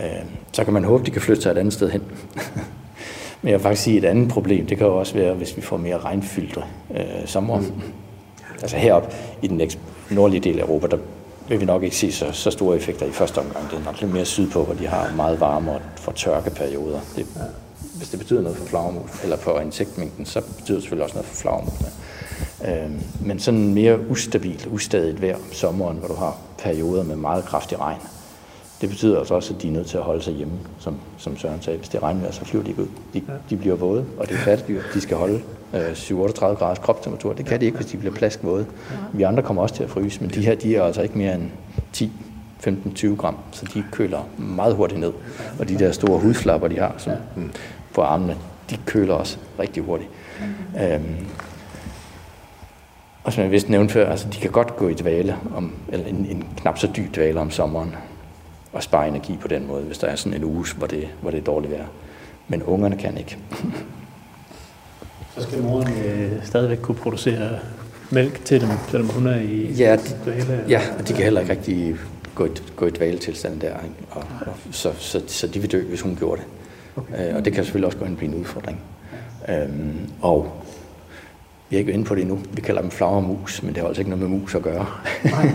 Øhm, 0.00 0.28
så 0.52 0.64
kan 0.64 0.72
man 0.72 0.84
håbe, 0.84 1.04
de 1.04 1.10
kan 1.10 1.22
flytte 1.22 1.42
sig 1.42 1.50
et 1.50 1.58
andet 1.58 1.72
sted 1.72 1.90
hen. 1.90 2.02
men 3.42 3.50
jeg 3.50 3.52
vil 3.52 3.60
faktisk 3.60 3.82
sige, 3.82 3.98
et 3.98 4.04
andet 4.04 4.28
problem, 4.28 4.66
det 4.66 4.78
kan 4.78 4.86
jo 4.86 4.96
også 4.96 5.14
være, 5.14 5.34
hvis 5.34 5.56
vi 5.56 5.62
får 5.62 5.76
mere 5.76 5.98
regnfyldte 5.98 6.62
øh, 6.94 7.26
sommer. 7.26 7.60
Mm. 7.60 7.82
Altså 8.62 8.76
heroppe 8.76 9.08
i 9.42 9.46
den 9.46 9.70
nordlige 10.10 10.40
del 10.40 10.58
af 10.58 10.62
Europa, 10.62 10.86
der 10.86 10.98
vil 11.48 11.60
vi 11.60 11.64
nok 11.64 11.82
ikke 11.82 11.96
se 11.96 12.12
så, 12.12 12.32
så 12.32 12.50
store 12.50 12.76
effekter 12.76 13.06
i 13.06 13.10
første 13.10 13.38
omgang. 13.38 13.70
Det 13.70 13.78
er 13.78 13.84
nok 13.84 14.00
lidt 14.00 14.12
mere 14.12 14.24
sydpå, 14.24 14.64
hvor 14.64 14.74
de 14.74 14.86
har 14.86 15.12
meget 15.16 15.40
varme 15.40 15.72
og 15.72 15.80
får 15.96 16.12
tørkeperioder. 16.12 17.00
Det, 17.16 17.26
hvis 17.96 18.08
det 18.08 18.18
betyder 18.18 18.42
noget 18.42 18.58
for 18.58 18.66
flagermus, 18.66 19.22
eller 19.22 19.36
for 19.36 19.60
insektmængden, 19.60 20.26
så 20.26 20.40
betyder 20.40 20.76
det 20.76 20.82
selvfølgelig 20.82 21.04
også 21.04 21.14
noget 21.16 21.26
for 21.26 21.36
flagermusene. 21.36 21.88
Øhm, 22.66 23.00
men 23.20 23.38
sådan 23.38 23.74
mere 23.74 24.08
ustabilt, 24.08 24.66
ustadigt 24.66 25.22
vejr 25.22 25.34
om 25.34 25.52
sommeren, 25.52 25.96
hvor 25.96 26.08
du 26.08 26.14
har 26.14 26.36
perioder 26.58 27.04
med 27.04 27.16
meget 27.16 27.44
kraftig 27.44 27.80
regn, 27.80 28.00
Det 28.80 28.88
betyder 28.88 29.18
altså 29.18 29.34
også, 29.34 29.54
at 29.54 29.62
de 29.62 29.68
er 29.68 29.72
nødt 29.72 29.86
til 29.86 29.96
at 29.96 30.02
holde 30.02 30.22
sig 30.22 30.34
hjemme, 30.34 30.52
som, 30.78 30.96
som 31.18 31.36
Søren 31.36 31.62
sagde. 31.62 31.78
Hvis 31.78 31.88
det 31.88 32.02
regner, 32.02 32.30
så 32.30 32.44
flyver 32.44 32.64
de 32.64 32.70
ikke 32.70 32.82
ud. 32.82 32.88
De, 33.14 33.22
de 33.50 33.56
bliver 33.56 33.76
våde, 33.76 34.04
og 34.18 34.28
det 34.28 34.36
er 34.36 34.44
pattedyr. 34.44 34.82
De 34.94 35.00
skal 35.00 35.16
holde 35.16 35.42
øh, 35.74 35.94
37 35.94 36.56
graders 36.56 36.78
kropstemperatur. 36.78 37.32
Det 37.32 37.46
kan 37.46 37.60
de 37.60 37.66
ikke, 37.66 37.76
hvis 37.78 37.86
de 37.86 37.96
bliver 37.96 38.14
plaskvåde. 38.14 38.66
Vi 39.12 39.22
andre 39.22 39.42
kommer 39.42 39.62
også 39.62 39.74
til 39.74 39.82
at 39.82 39.90
fryse, 39.90 40.20
men 40.20 40.30
de 40.30 40.46
her 40.46 40.54
de 40.54 40.76
er 40.76 40.82
altså 40.82 41.02
ikke 41.02 41.18
mere 41.18 41.34
end 41.34 41.50
10 41.92 42.12
15-20 42.66 43.16
gram, 43.16 43.36
så 43.52 43.66
de 43.74 43.84
køler 43.92 44.28
meget 44.38 44.74
hurtigt 44.74 45.00
ned. 45.00 45.12
Og 45.58 45.68
de 45.68 45.78
der 45.78 45.92
store 45.92 46.18
hudflapper, 46.18 46.68
de 46.68 46.78
har 46.78 46.94
som, 46.98 47.12
på 47.94 48.02
armene, 48.02 48.36
de 48.70 48.76
køler 48.86 49.14
også 49.14 49.38
rigtig 49.58 49.82
hurtigt. 49.82 50.10
Øhm, 50.82 51.16
og 53.24 53.32
som 53.32 53.42
jeg 53.42 53.50
vist 53.50 53.68
nævnte 53.68 53.92
før, 53.92 54.10
altså 54.10 54.28
de 54.28 54.38
kan 54.40 54.50
godt 54.50 54.76
gå 54.76 54.88
i 54.88 54.94
dvale, 54.94 55.36
om, 55.56 55.72
eller 55.88 56.06
en, 56.06 56.26
en 56.30 56.48
knap 56.56 56.78
så 56.78 56.88
dyb 56.96 57.14
dvale 57.14 57.40
om 57.40 57.50
sommeren, 57.50 57.94
og 58.72 58.82
spare 58.82 59.08
energi 59.08 59.36
på 59.40 59.48
den 59.48 59.66
måde, 59.66 59.82
hvis 59.82 59.98
der 59.98 60.06
er 60.06 60.16
sådan 60.16 60.38
en 60.38 60.44
uge, 60.44 60.66
hvor 60.76 60.86
det, 60.86 61.08
hvor 61.20 61.30
det 61.30 61.38
er 61.38 61.44
dårligt 61.44 61.72
vejr. 61.72 61.86
Men 62.48 62.62
ungerne 62.62 62.96
kan 62.96 63.18
ikke. 63.18 63.38
Så 65.38 65.42
skal 65.42 65.62
moren 65.62 65.92
øh, 66.04 66.32
stadigvæk 66.44 66.78
kunne 66.82 66.94
producere 66.94 67.58
mælk 68.10 68.44
til 68.44 68.60
dem, 68.60 68.68
selvom 68.90 69.08
hun 69.08 69.26
er 69.26 69.40
i 69.40 69.72
Ja, 69.72 69.96
dvale. 70.24 70.64
ja 70.68 70.80
og 70.98 71.08
de 71.08 71.12
kan 71.12 71.24
heller 71.24 71.40
ikke 71.40 71.52
rigtig 71.52 71.96
gå 72.34 72.46
i, 72.46 72.48
gå 72.76 72.86
i 72.86 72.90
dvaletilstand 72.90 73.60
der. 73.60 73.66
Ikke? 73.68 73.94
Og, 74.10 74.24
og, 74.46 74.52
så, 74.70 74.92
så, 74.98 75.22
så 75.26 75.46
de 75.46 75.60
vil 75.60 75.72
dø, 75.72 75.82
hvis 75.82 76.00
hun 76.00 76.16
gjorde 76.16 76.40
det. 76.40 76.46
Okay. 76.96 77.30
Øh, 77.30 77.36
og 77.36 77.44
det 77.44 77.52
kan 77.52 77.64
selvfølgelig 77.64 77.86
også 77.86 77.98
gå 77.98 78.04
hen 78.04 78.14
og 78.14 78.18
blive 78.18 78.32
en 78.34 78.40
udfordring. 78.40 78.80
Øhm, 79.48 79.98
og 80.20 80.52
vi 81.70 81.76
er 81.76 81.80
ikke 81.80 81.92
inde 81.92 82.04
på 82.04 82.14
det 82.14 82.20
endnu. 82.20 82.38
Vi 82.52 82.60
kalder 82.60 82.80
dem 82.80 82.90
flagermus, 82.90 83.62
men 83.62 83.74
det 83.74 83.80
har 83.80 83.88
altså 83.88 84.00
ikke 84.00 84.10
noget 84.10 84.30
med 84.30 84.38
mus 84.38 84.54
at 84.54 84.62
gøre. 84.62 84.86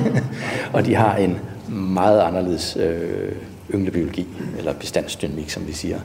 og 0.74 0.86
de 0.86 0.96
har 0.96 1.16
en 1.16 1.40
meget 1.70 2.22
anderledes 2.22 2.78
øh, 2.80 3.32
ynglebiologi, 3.74 4.28
eller 4.58 4.74
bestandsdynamik, 4.74 5.50
som 5.50 5.68
vi 5.68 5.74
siger. 5.74 6.00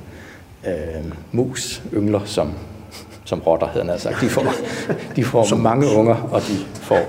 Øh, 0.66 1.04
mus 1.32 1.82
yngler 1.94 2.20
som, 2.24 2.52
som 3.28 3.40
rotter, 3.40 3.66
havde 3.66 3.86
han 3.86 3.98
sagt. 3.98 4.20
De 4.20 4.28
får, 4.28 4.44
de 5.16 5.24
får 5.24 5.44
som 5.44 5.58
mange 5.58 5.86
unger, 5.96 6.14
og 6.14 6.40
de 6.40 6.56
får, 6.74 7.00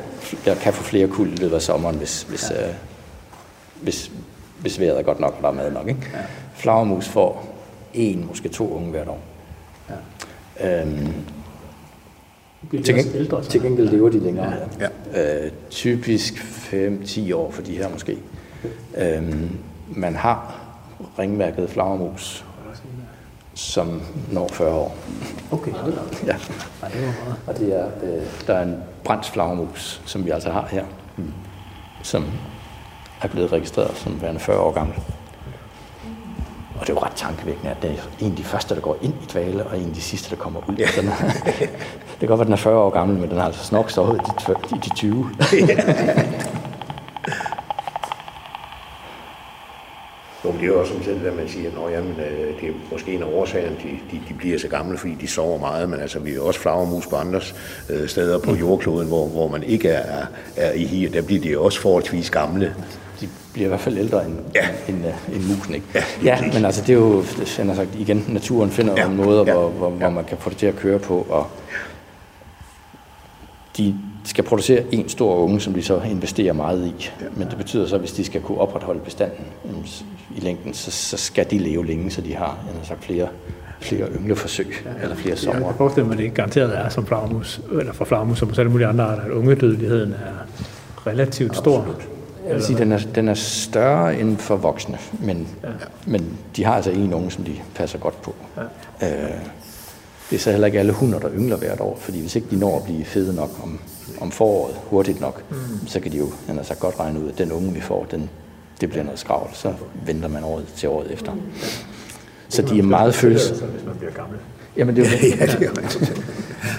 jeg 0.46 0.58
kan 0.58 0.74
få 0.74 0.84
flere 0.84 1.08
kuld 1.08 1.32
i 1.34 1.36
løbet 1.36 1.56
af 1.56 1.62
sommeren, 1.62 1.96
hvis, 1.96 2.24
hvis, 2.24 2.52
øh, 2.52 2.74
hvis, 3.82 4.12
hvis 4.60 4.80
vejret 4.80 5.00
er 5.00 5.04
godt 5.04 5.20
nok, 5.20 5.34
og 5.38 5.44
der 5.44 5.50
er 5.50 5.54
mad 5.54 5.72
nok. 5.72 5.88
Ikke? 5.88 6.02
Ja. 6.14 6.20
Flagermus 6.56 7.08
får 7.08 7.56
en, 7.94 8.26
måske 8.28 8.50
to 8.50 8.74
unge 8.76 8.92
hvert 8.92 9.08
år. 9.08 9.20
Ja. 10.60 10.82
Øhm, 10.82 11.14
til, 12.84 12.94
geng- 12.94 13.16
ældre, 13.16 13.44
til 13.44 13.62
gengæld 13.62 13.90
lever 13.90 14.10
de 14.10 14.20
længere. 14.20 14.54
Ja. 15.14 15.46
Øh, 15.46 15.52
typisk 15.70 16.34
5-10 16.74 17.34
år 17.36 17.52
for 17.52 17.62
de 17.62 17.78
her 17.78 17.90
måske. 17.90 18.18
Øhm, 18.98 19.50
man 19.88 20.16
har 20.16 20.56
ringmærket 21.20 21.70
flagermus, 21.70 22.46
som 23.60 24.02
når 24.32 24.48
40 24.48 24.74
år. 24.74 24.96
Okay, 25.52 25.72
hold. 25.72 25.94
Ja. 26.26 26.36
Ej, 26.84 26.90
det 26.90 27.02
var 27.02 27.14
meget. 27.26 27.36
Og 27.48 27.58
det 27.58 27.80
er, 27.80 27.86
øh, 28.04 28.24
der 28.48 28.54
er 28.54 28.64
en 28.64 28.78
brændsflagermus, 29.04 30.02
som 30.06 30.26
vi 30.26 30.30
altså 30.30 30.50
har 30.50 30.68
her, 30.72 30.86
som 32.04 32.26
er 33.22 33.28
blevet 33.28 33.52
registreret 33.52 33.98
som 33.98 34.22
værende 34.22 34.40
40 34.40 34.60
år 34.60 34.72
gammel. 34.72 34.96
Og 36.80 36.82
det 36.82 36.90
er 36.90 36.94
jo 36.94 37.00
ret 37.00 37.14
tankevækkende, 37.16 37.72
at 37.72 37.78
det 37.82 37.90
er 37.90 38.26
en 38.26 38.32
af 38.32 38.38
de 38.38 38.44
første, 38.44 38.76
der 38.76 38.82
går 38.82 38.98
ind 39.02 39.14
i 39.14 39.26
dvale, 39.32 39.64
og 39.64 39.80
en 39.80 39.88
af 39.88 39.94
de 39.94 40.02
sidste, 40.02 40.30
der 40.30 40.36
kommer 40.36 40.60
ud. 40.70 40.76
Ja. 40.76 40.84
Er, 40.84 40.88
det 42.12 42.20
kan 42.20 42.28
godt 42.28 42.30
være, 42.30 42.42
at 42.42 42.46
den 42.46 42.54
er 42.54 42.58
40 42.58 42.76
år 42.76 42.90
gammel, 42.90 43.18
men 43.18 43.30
den 43.30 43.38
har 43.38 43.46
altså 43.46 43.66
snok 43.66 43.92
stået 43.92 44.16
i 44.16 44.76
de, 44.76 44.80
de 44.80 44.96
20. 44.96 45.30
Jo, 50.46 50.52
men 50.52 50.60
det 50.60 50.68
er 50.68 50.74
jo 50.74 50.80
også 50.80 50.94
som 50.94 51.04
selv, 51.04 51.20
hvad 51.20 51.32
man 51.32 51.48
siger, 51.50 51.70
at 51.88 51.94
jamen, 51.94 52.12
øh, 52.20 52.62
det 52.62 52.70
er 52.70 52.74
måske 52.92 53.14
en 53.14 53.22
af 53.24 53.28
årsagerne, 53.34 53.76
de, 53.84 53.90
de, 54.12 54.22
de 54.30 54.34
bliver 54.34 54.60
så 54.60 54.68
gamle, 54.68 54.98
fordi 54.98 55.16
de 55.22 55.28
sover 55.28 55.60
meget, 55.60 55.90
men 55.90 56.00
altså, 56.00 56.20
vi 56.20 56.32
er 56.32 56.36
jo 56.36 56.46
også 56.46 56.60
flagermus 56.60 57.08
på 57.08 57.16
andre 57.16 57.42
øh, 57.90 58.08
steder 58.08 58.40
på 58.40 58.56
jordkloden, 58.56 59.08
hvor, 59.08 59.28
hvor 59.28 59.48
man 59.48 59.64
ikke 59.64 59.90
er, 59.90 60.26
er 60.56 60.72
i 60.74 60.84
hi, 60.86 61.06
der 61.08 61.22
bliver 61.22 61.42
de 61.42 61.60
også 61.60 61.82
forholdsvis 61.82 62.30
gamle. 62.30 62.76
De 63.22 63.30
bliver 63.54 63.68
i 63.68 63.70
hvert 63.70 63.80
fald 63.80 63.98
ældre 63.98 64.26
end, 64.26 64.36
Ja. 64.56 64.68
end, 64.88 65.06
øh, 65.06 65.36
end 65.36 65.44
musen, 65.58 65.74
ikke? 65.76 65.86
Ja, 65.96 66.04
ja 66.24 66.54
men 66.54 66.66
altså, 66.66 66.82
det 66.82 66.90
er 66.90 66.94
jo, 66.94 67.22
det 67.22 67.60
er 67.60 67.74
sagt, 67.76 67.90
igen, 67.96 68.26
naturen 68.28 68.72
finder 68.72 68.94
Ja. 68.98 69.02
ja. 69.02 69.08
måder, 69.10 69.44
Ja. 69.48 69.54
hvor, 69.54 69.70
hvor, 69.70 69.90
hvor 69.90 70.10
man 70.10 70.26
kan 70.26 70.38
få 70.38 70.50
det 70.50 70.58
til 70.58 70.66
at 70.66 70.76
køre 70.76 71.00
på, 71.00 71.26
og 71.30 71.48
de 73.78 73.96
skal 74.24 74.44
producere 74.44 74.84
en 74.92 75.10
stor 75.10 75.36
unge, 75.36 75.60
som 75.60 75.74
de 75.74 75.82
så 75.84 76.02
investerer 76.02 76.54
meget 76.54 76.86
i. 76.88 77.12
Men 77.36 77.48
det 77.48 77.58
betyder 77.58 77.88
så, 77.88 77.96
at 77.96 78.02
hvis 78.02 78.12
de 78.12 78.24
skal 78.24 78.42
kunne 78.42 78.58
opretholde 78.58 79.00
bestanden 79.00 79.46
i 80.38 80.40
længden, 80.40 80.74
så, 80.74 80.92
så 80.92 81.18
skal 81.18 81.46
de 81.52 81.58
leve 81.58 81.86
længe, 81.86 82.12
så 82.12 82.22
de 82.22 82.36
har 82.36 82.58
jeg 82.68 82.80
har 82.80 82.86
sagt, 82.86 83.04
flere, 83.04 83.28
flere 83.80 84.08
yngleforsøg, 84.20 84.86
eller 85.02 85.16
flere 85.16 85.30
Jeg 85.30 85.38
sommer. 85.38 85.68
kan 85.68 85.78
forestille 85.78 86.08
mig, 86.08 86.14
at 86.14 86.20
det 86.20 86.34
garanteret 86.34 86.78
er 86.78 86.90
som 86.90 87.06
flagermus, 87.06 87.62
eller 87.80 87.94
for 87.94 88.06
flagermus, 88.06 88.40
som 88.40 88.48
hos 88.48 88.60
alle 88.60 88.72
mulige 88.72 88.88
andre 88.88 89.04
arter, 89.04 89.24
at 89.24 89.32
ungedødeligheden 89.32 90.12
er 90.12 90.46
relativt 91.08 91.58
stor. 91.58 91.88
Jeg 92.48 92.56
vil 92.56 92.64
sige, 92.64 92.80
den 92.80 92.92
er, 92.92 93.00
den 93.16 93.28
er 93.28 93.34
større 93.34 94.20
end 94.20 94.38
for 94.38 94.56
voksne, 94.56 94.98
men, 95.20 95.48
ja. 95.64 95.70
men 96.06 96.38
de 96.56 96.66
har 96.66 96.74
altså 96.74 96.92
en 96.92 97.14
unge, 97.14 97.32
som 97.32 97.44
de 97.44 97.56
passer 97.76 98.00
godt 98.00 98.22
på. 98.22 98.36
Ja. 99.02 99.24
Øh, 99.26 99.30
det 100.30 100.36
er 100.36 100.40
så 100.40 100.52
heller 100.52 100.68
ikke 100.68 100.80
alle 100.80 100.92
hunder, 100.92 101.20
der 101.20 101.30
yngler 101.32 101.58
hvert 101.58 101.80
år, 101.80 101.98
fordi 102.02 102.22
hvis 102.22 102.36
ikke 102.36 102.48
de 102.52 102.56
når 102.56 102.78
at 102.78 102.84
blive 102.84 103.06
fede 103.06 103.36
nok 103.36 103.50
om, 103.64 103.80
om 104.22 104.32
foråret 104.32 104.76
hurtigt 104.84 105.22
nok, 105.22 105.44
mm. 105.50 105.88
så 105.88 106.00
kan 106.00 106.12
de 106.12 106.18
jo 106.18 106.30
han 106.48 106.56
har 106.56 106.64
sagt, 106.64 106.80
godt 106.80 107.00
regne 107.00 107.20
ud, 107.20 107.30
at 107.30 107.38
den 107.38 107.52
unge, 107.52 107.74
vi 107.74 107.82
får, 107.82 108.08
den, 108.12 108.30
det 108.82 108.90
bliver 108.90 109.04
noget 109.04 109.20
skravl, 109.20 109.50
så 109.54 109.74
venter 110.06 110.28
man 110.28 110.44
året 110.44 110.66
til 110.76 110.90
året 110.90 111.12
efter. 111.12 111.32
Så 112.50 112.62
de 112.62 112.80
er 112.80 112.84
meget 112.84 113.16
følsomme. 113.16 113.74
Hvis 113.74 113.86
man 113.86 113.96
bliver 113.96 114.12
gammel. 114.12 114.40
Jamen 114.78 114.96
det 114.96 115.06
er 115.06 115.10
jo. 115.10 115.36
Ja, 115.40 115.46
det 115.46 115.70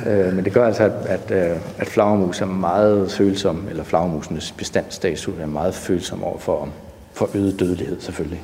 er. 0.07 0.29
Øh, 0.29 0.35
men 0.35 0.45
det 0.45 0.53
gør 0.53 0.67
altså, 0.67 0.83
at, 0.85 0.93
at, 1.07 1.51
øh, 1.51 1.57
at 1.79 1.87
flagermus 1.87 2.41
er 2.41 2.47
meget 2.47 3.13
følsom, 3.13 3.67
eller 3.71 3.85
flagermusenes 3.85 4.53
bestandsstatus 4.53 5.35
er 5.41 5.47
meget 5.47 5.75
følsom 5.75 6.25
over 6.25 6.39
for, 6.39 6.69
for 7.13 7.31
øget 7.35 7.61
dødelighed 7.61 8.01
selvfølgelig. 8.01 8.43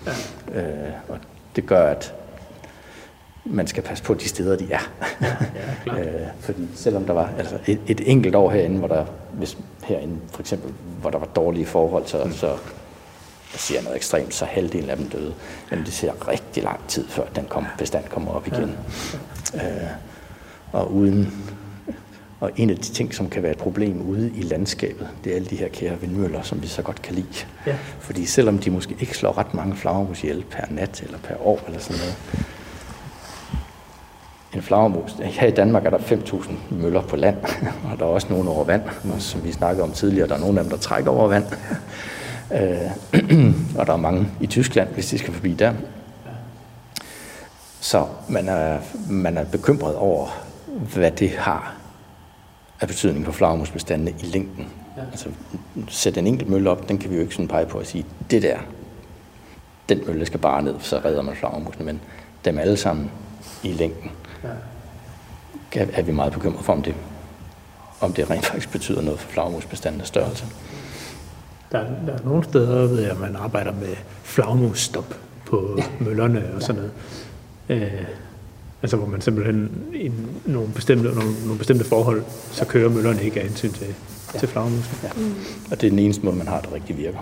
Ja. 0.55 0.61
Øh, 0.61 0.93
og 1.09 1.19
det 1.57 1.66
gør, 1.66 1.87
at 1.87 2.15
man 3.51 3.66
skal 3.66 3.82
passe 3.82 4.05
på 4.05 4.14
de 4.14 4.28
steder, 4.28 4.56
de 4.56 4.68
er. 4.73 4.90
Ja, 5.86 5.98
øh, 6.01 6.27
fordi 6.40 6.68
selvom 6.74 7.05
der 7.05 7.12
var 7.12 7.31
altså 7.39 7.59
et, 7.66 7.81
et 7.86 8.01
enkelt 8.10 8.35
år 8.35 8.51
herinde, 8.51 8.78
hvor 8.78 8.89
der, 8.89 9.05
hvis 9.32 9.59
herinde 9.85 10.16
for 10.32 10.40
eksempel, 10.40 10.73
hvor 11.01 11.10
der 11.10 11.18
var 11.18 11.27
dårlige 11.27 11.66
forhold, 11.66 12.06
så, 12.06 12.24
mm. 12.24 12.32
så 12.32 12.47
jeg 13.52 13.60
siger 13.60 13.82
noget 13.82 13.97
ekstremt, 13.97 14.35
så 14.35 14.44
halvdelen 14.44 14.90
af 14.90 14.97
dem 14.97 15.09
døde. 15.09 15.35
Men 15.70 15.78
det 15.78 15.93
ser 15.93 16.28
rigtig 16.28 16.62
lang 16.62 16.81
tid, 16.89 17.09
før 17.09 17.24
den 17.36 17.44
kom, 17.48 17.64
bestand 17.78 18.05
kommer 18.05 18.32
op 18.32 18.47
igen. 18.47 18.77
Ja. 19.55 19.66
Øh, 19.66 19.90
og 20.73 20.93
uden 20.93 21.32
og 22.40 22.51
en 22.56 22.70
af 22.70 22.77
de 22.77 22.82
ting, 22.82 23.14
som 23.14 23.31
kan 23.31 23.43
være 23.43 23.52
et 23.52 23.59
problem 23.59 24.02
ude 24.02 24.32
i 24.35 24.43
landskabet, 24.43 25.09
det 25.24 25.32
er 25.32 25.36
alle 25.36 25.48
de 25.48 25.56
her 25.56 25.68
kære 25.68 26.01
vindmøller, 26.01 26.43
som 26.43 26.62
vi 26.62 26.66
så 26.66 26.82
godt 26.82 27.02
kan 27.02 27.14
lide. 27.14 27.47
Ja. 27.66 27.77
Fordi 28.01 28.27
selvom 28.27 28.59
de 28.59 28.70
måske 28.70 28.97
ikke 29.01 29.16
slår 29.16 29.39
ret 29.39 29.55
mange 29.55 29.77
flagermus 29.77 30.23
ihjel 30.23 30.44
per 30.51 30.64
nat 30.70 31.02
eller 31.02 31.18
per 31.18 31.47
år 31.47 31.60
eller 31.66 31.81
sådan 31.81 31.98
noget, 31.98 32.16
en 34.57 34.62
flagermus. 34.62 35.12
Her 35.23 35.47
i 35.47 35.51
Danmark 35.51 35.87
er 35.87 35.91
der 35.91 35.99
5.000 35.99 36.53
møller 36.70 37.03
på 37.03 37.16
land, 37.16 37.37
og 37.91 37.99
der 37.99 38.05
er 38.05 38.09
også 38.09 38.27
nogle 38.31 38.51
over 38.51 38.65
vand, 38.65 38.83
og 39.15 39.23
som 39.23 39.45
vi 39.45 39.53
snakkede 39.53 39.83
om 39.83 39.93
tidligere, 39.93 40.28
der 40.28 40.35
er 40.35 40.41
nogle 40.41 40.59
af 40.59 40.65
dem, 40.65 40.70
der 40.70 40.78
trækker 40.78 41.11
over 41.11 41.28
vand. 41.28 41.45
Øh, 42.53 43.55
og 43.78 43.87
der 43.87 43.93
er 43.93 43.97
mange 43.97 44.28
i 44.41 44.47
Tyskland, 44.47 44.89
hvis 44.89 45.07
de 45.07 45.19
skal 45.19 45.35
forbi 45.35 45.55
der. 45.55 45.73
Så 47.81 48.07
man 48.28 48.49
er, 48.49 48.78
man 49.11 49.39
er 49.39 49.45
bekymret 49.45 49.95
over, 49.95 50.28
hvad 50.95 51.11
det 51.11 51.31
har 51.31 51.74
af 52.81 52.89
betydning 52.89 53.24
for 53.24 53.33
flagermusbestandene 53.33 54.11
i 54.11 54.24
længden. 54.24 54.69
Ja. 54.97 55.03
Altså, 55.11 55.28
sætte 55.89 56.20
en 56.20 56.27
enkelt 56.27 56.51
mølle 56.51 56.70
op, 56.70 56.89
den 56.89 56.99
kan 56.99 57.11
vi 57.11 57.15
jo 57.15 57.20
ikke 57.20 57.35
sådan 57.35 57.49
pege 57.49 57.66
på 57.66 57.78
at 57.78 57.87
sige, 57.87 58.07
det 58.31 58.43
der, 58.43 58.59
den 59.89 60.03
mølle 60.07 60.27
skal 60.27 60.41
bare 60.41 60.62
ned, 60.62 60.74
så 60.81 61.01
redder 61.05 61.23
man 61.23 61.37
flagermusene, 61.37 61.85
men 61.85 62.01
dem 62.45 62.59
alle 62.59 62.77
sammen 62.77 63.11
i 63.62 63.73
længden, 63.73 64.11
ja. 65.74 65.86
er 65.93 66.02
vi 66.02 66.12
meget 66.12 66.32
bekymret 66.32 66.64
for, 66.64 66.73
om 66.73 66.82
det, 66.82 66.94
om 68.01 68.12
det 68.12 68.31
rent 68.31 68.47
faktisk 68.47 68.73
betyder 68.73 69.02
noget 69.02 69.20
for 69.20 69.31
flagermusbestandenes 69.31 70.09
størrelse. 70.09 70.44
Der, 71.73 71.78
er- 71.78 72.05
der 72.06 72.12
er 72.12 72.18
nogle 72.24 72.44
steder, 72.44 72.86
ved 72.86 73.01
jeg, 73.01 73.16
man 73.20 73.36
arbejder 73.36 73.73
med 73.73 73.97
flagmusstop 74.23 75.14
på 75.47 75.78
møllerne 76.01 76.44
og 76.55 76.62
sådan 76.62 76.82
noget. 76.82 77.82
Øh, 77.82 78.05
altså 78.82 78.97
hvor 78.97 79.06
man 79.06 79.20
simpelthen 79.20 79.70
i 79.94 80.12
nogle 80.44 80.68
bestemte, 80.74 81.05
nogle, 81.05 81.32
nogle 81.44 81.59
bestemte 81.59 81.85
forhold, 81.85 82.23
så 82.52 82.64
kører 82.64 82.89
møllerne 82.90 83.23
ikke 83.23 83.40
af 83.40 83.47
hensyn 83.47 83.73
til, 83.73 83.86
ja. 84.35 84.39
til 84.39 84.48
flagmusen. 84.48 84.98
Ja. 85.02 85.09
Og 85.70 85.81
det 85.81 85.86
er 85.86 85.90
den 85.90 85.98
eneste 85.98 86.24
måde, 86.24 86.36
man 86.36 86.48
har, 86.48 86.60
der 86.60 86.73
rigtig 86.74 86.98
virker. 86.98 87.18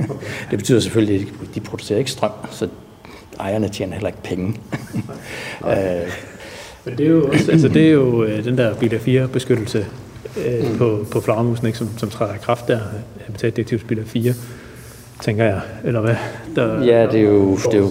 det 0.50 0.58
betyder 0.58 0.80
selvfølgelig, 0.80 1.32
at 1.42 1.54
de 1.54 1.60
producerer 1.60 1.98
ikke 1.98 2.10
strøm, 2.10 2.32
så 2.50 2.68
ejerne 3.40 3.68
tjener 3.68 3.92
heller 3.92 4.08
ikke 4.08 4.22
penge. 4.22 4.48
øh, 5.70 6.12
Men 6.88 6.98
det 6.98 7.06
er 7.06 7.10
jo, 7.10 7.28
også, 7.28 7.52
altså 7.52 7.68
det 7.68 7.86
er 7.86 7.90
jo 7.90 8.24
øh, 8.24 8.44
den 8.44 8.58
der 8.58 8.74
bilag 8.74 9.00
4 9.00 9.28
beskyttelse 9.28 9.86
øh, 10.46 10.70
mm. 10.72 10.78
på, 10.78 11.06
på 11.10 11.20
flagmusen, 11.20 11.66
ikke, 11.66 11.78
som, 11.78 11.88
som 11.98 12.10
træder 12.10 12.34
i 12.34 12.38
kraft 12.42 12.68
der, 12.68 12.80
habitatdirektivs 13.26 13.82
bilag 13.84 14.06
4. 14.06 14.34
tænker 15.22 15.44
jeg, 15.44 15.60
eller 15.84 16.00
hvad? 16.00 16.16
Der, 16.56 16.84
Ja, 16.84 17.06
det 17.06 17.14
er 17.20 17.24
jo, 17.24 17.56
det 17.56 17.74
er 17.74 17.78
jo 17.78 17.90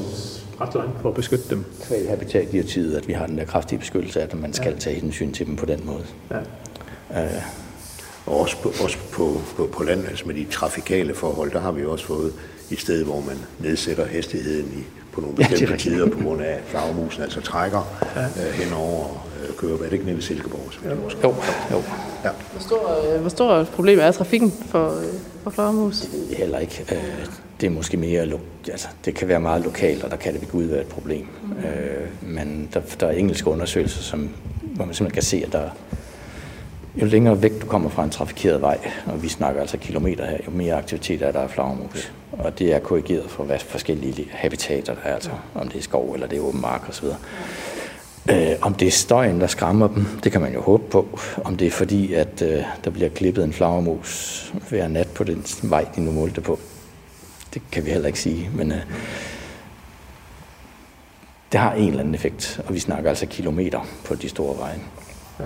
ret 0.62 0.76
langt 0.76 1.02
for 1.02 1.10
at 1.10 1.16
beskytte 1.16 1.44
dem. 1.50 1.66
kvæg 1.88 2.10
habitatdirektivet, 2.10 2.96
at 2.96 3.08
vi 3.08 3.14
har 3.14 3.28
den 3.28 3.38
der 3.38 3.46
kraftige 3.46 3.80
beskyttelse 3.80 4.22
af, 4.22 4.24
at 4.24 4.40
man 4.42 4.54
skal 4.54 4.78
tage 4.78 5.00
hensyn 5.02 5.32
til 5.32 5.46
dem 5.46 5.56
på 5.56 5.66
den 5.66 5.80
måde. 5.86 6.04
Ja. 6.32 6.38
Øh, 7.24 7.42
Og 8.26 8.40
også 8.42 8.58
på, 8.64 8.70
også 8.84 8.98
på, 9.12 9.42
på, 9.58 9.70
på 9.74 9.84
land, 9.84 10.08
altså 10.08 10.24
med 10.28 10.36
de 10.36 10.46
trafikale 10.52 11.14
forhold, 11.14 11.52
der 11.52 11.60
har 11.60 11.72
vi 11.72 11.86
også 11.86 12.06
fået 12.06 12.34
et 12.72 12.80
sted, 12.80 13.04
hvor 13.04 13.24
man 13.28 13.38
nedsætter 13.60 14.06
hastigheden 14.06 14.72
i, 14.78 14.84
på 15.18 15.22
nogle 15.22 15.36
Ja, 15.40 15.44
det 15.44 15.52
bestemte 15.52 15.74
rigtigt. 15.74 15.94
tider 15.96 16.10
på 16.10 16.20
grund 16.24 16.42
af, 16.42 16.52
at 16.54 16.60
flagermusen 16.68 17.24
altså 17.24 17.42
trækker 17.42 17.98
ja. 18.16 18.22
øh, 18.48 18.54
henover 18.54 19.28
øh, 19.44 19.56
kører. 19.56 19.74
Er 19.74 19.78
det 19.78 19.94
ikke 19.94 20.06
nede 20.06 20.16
ved 20.16 20.24
Silkeborg? 20.24 20.68
Så 20.72 20.80
ja. 20.86 20.90
jo, 21.24 21.36
jo. 21.72 21.84
Ja. 22.24 22.30
Hvor 22.52 22.60
stor, 22.62 23.14
øh, 23.16 23.22
hvor 23.22 23.30
stor 23.30 23.54
et 23.54 23.68
problem 23.68 24.00
er 24.00 24.12
trafikken 24.12 24.54
for, 24.70 24.88
øh, 24.88 25.04
for 25.44 25.50
flagermus? 25.50 26.00
Det 26.00 26.34
er 26.34 26.38
heller 26.38 26.60
ikke. 26.60 26.86
Øh, 26.92 27.26
det 27.62 27.68
er 27.68 27.72
måske 27.72 27.98
mere, 27.98 28.26
lo- 28.26 28.40
altså, 28.72 28.88
det 29.06 29.16
kan 29.16 29.28
være 29.28 29.40
meget 29.40 29.64
lokalt, 29.64 30.04
og 30.04 30.12
der 30.12 30.18
kan 30.18 30.34
det 30.34 30.42
ved 30.42 30.48
Gud 30.50 30.64
være 30.64 30.82
et 30.82 30.88
problem. 30.88 31.26
Øh, 31.60 32.08
men 32.34 32.70
der, 32.74 32.82
der 33.00 33.08
er 33.08 33.12
engelske 33.12 33.50
undersøgelser, 33.50 34.02
som, 34.04 34.30
hvor 34.76 34.86
man 34.86 34.96
simpelthen 34.96 35.14
kan 35.14 35.24
se, 35.24 35.44
at 35.46 35.52
der, 35.54 35.70
jo 37.02 37.06
længere 37.06 37.42
væk 37.42 37.62
du 37.62 37.66
kommer 37.66 37.90
fra 37.90 38.04
en 38.04 38.10
trafikeret 38.10 38.62
vej, 38.62 38.78
og 39.06 39.24
vi 39.24 39.30
snakker 39.30 39.62
altså 39.62 39.78
kilometer 39.78 40.26
her, 40.26 40.38
jo 40.46 40.52
mere 40.52 40.76
aktivitet 40.76 41.22
er 41.22 41.32
der 41.32 41.40
af 41.40 41.50
flagermus. 41.50 42.12
Og 42.32 42.60
det 42.60 42.74
er 42.74 42.80
korrigeret 42.80 43.30
for 43.30 43.44
hvad 43.44 43.60
forskellige 43.60 44.28
habitater, 44.32 44.96
der 44.96 45.02
er, 45.04 45.14
altså 45.14 45.32
om 45.56 45.68
det 45.68 45.78
er 45.78 45.84
skov 45.84 46.14
eller 46.14 46.28
det 46.28 46.38
er 46.38 46.42
åben 46.42 46.62
mark 46.62 46.90
osv. 46.90 47.06
Øh, 48.30 48.56
om 48.62 48.74
det 48.74 48.88
er 48.88 48.92
støjen, 48.92 49.42
der 49.42 49.48
skræmmer 49.48 49.88
dem, 49.88 50.06
det 50.24 50.32
kan 50.32 50.42
man 50.42 50.54
jo 50.54 50.62
håbe 50.62 50.84
på. 50.90 51.20
Om 51.44 51.58
det 51.58 51.68
er 51.68 51.72
fordi, 51.72 52.14
at 52.14 52.42
øh, 52.42 52.64
der 52.84 52.90
bliver 52.92 53.10
klippet 53.10 53.44
en 53.44 53.54
flagermus 53.54 54.54
hver 54.70 54.88
nat 54.88 55.08
på 55.08 55.24
den 55.24 55.46
vej, 55.64 55.86
de 55.96 56.02
nu 56.02 56.12
målte 56.12 56.42
på. 56.42 56.60
Det 57.54 57.62
kan 57.72 57.86
vi 57.86 57.92
heller 57.92 58.08
ikke 58.08 58.20
sige, 58.20 58.50
men 58.54 58.72
øh, 58.72 58.82
det 61.52 61.60
har 61.60 61.74
en 61.74 61.88
eller 61.88 62.00
anden 62.00 62.16
effekt, 62.16 62.62
og 62.68 62.74
vi 62.74 62.80
snakker 62.80 63.10
altså 63.10 63.26
kilometer 63.26 63.88
på 64.06 64.16
de 64.16 64.30
store 64.30 64.58
veje. 64.58 64.80
Ja. 65.40 65.46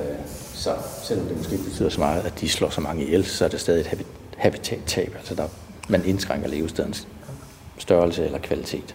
Øh, 0.00 0.18
så 0.60 0.74
selvom 1.02 1.26
det 1.26 1.36
måske 1.36 1.52
ikke 1.52 1.64
betyder 1.64 1.88
så 1.88 2.00
meget, 2.00 2.22
at 2.24 2.40
de 2.40 2.48
slår 2.48 2.70
så 2.70 2.80
mange 2.80 3.04
ihjel, 3.04 3.24
så 3.24 3.44
er 3.44 3.48
det 3.48 3.60
stadig 3.60 3.80
et 3.80 3.86
habi- 3.86 4.06
habitattab. 4.36 5.14
Altså 5.18 5.34
der, 5.34 5.44
man 5.88 6.04
indskrænker 6.04 6.48
levestedens 6.48 7.08
størrelse 7.78 8.24
eller 8.24 8.38
kvalitet. 8.38 8.94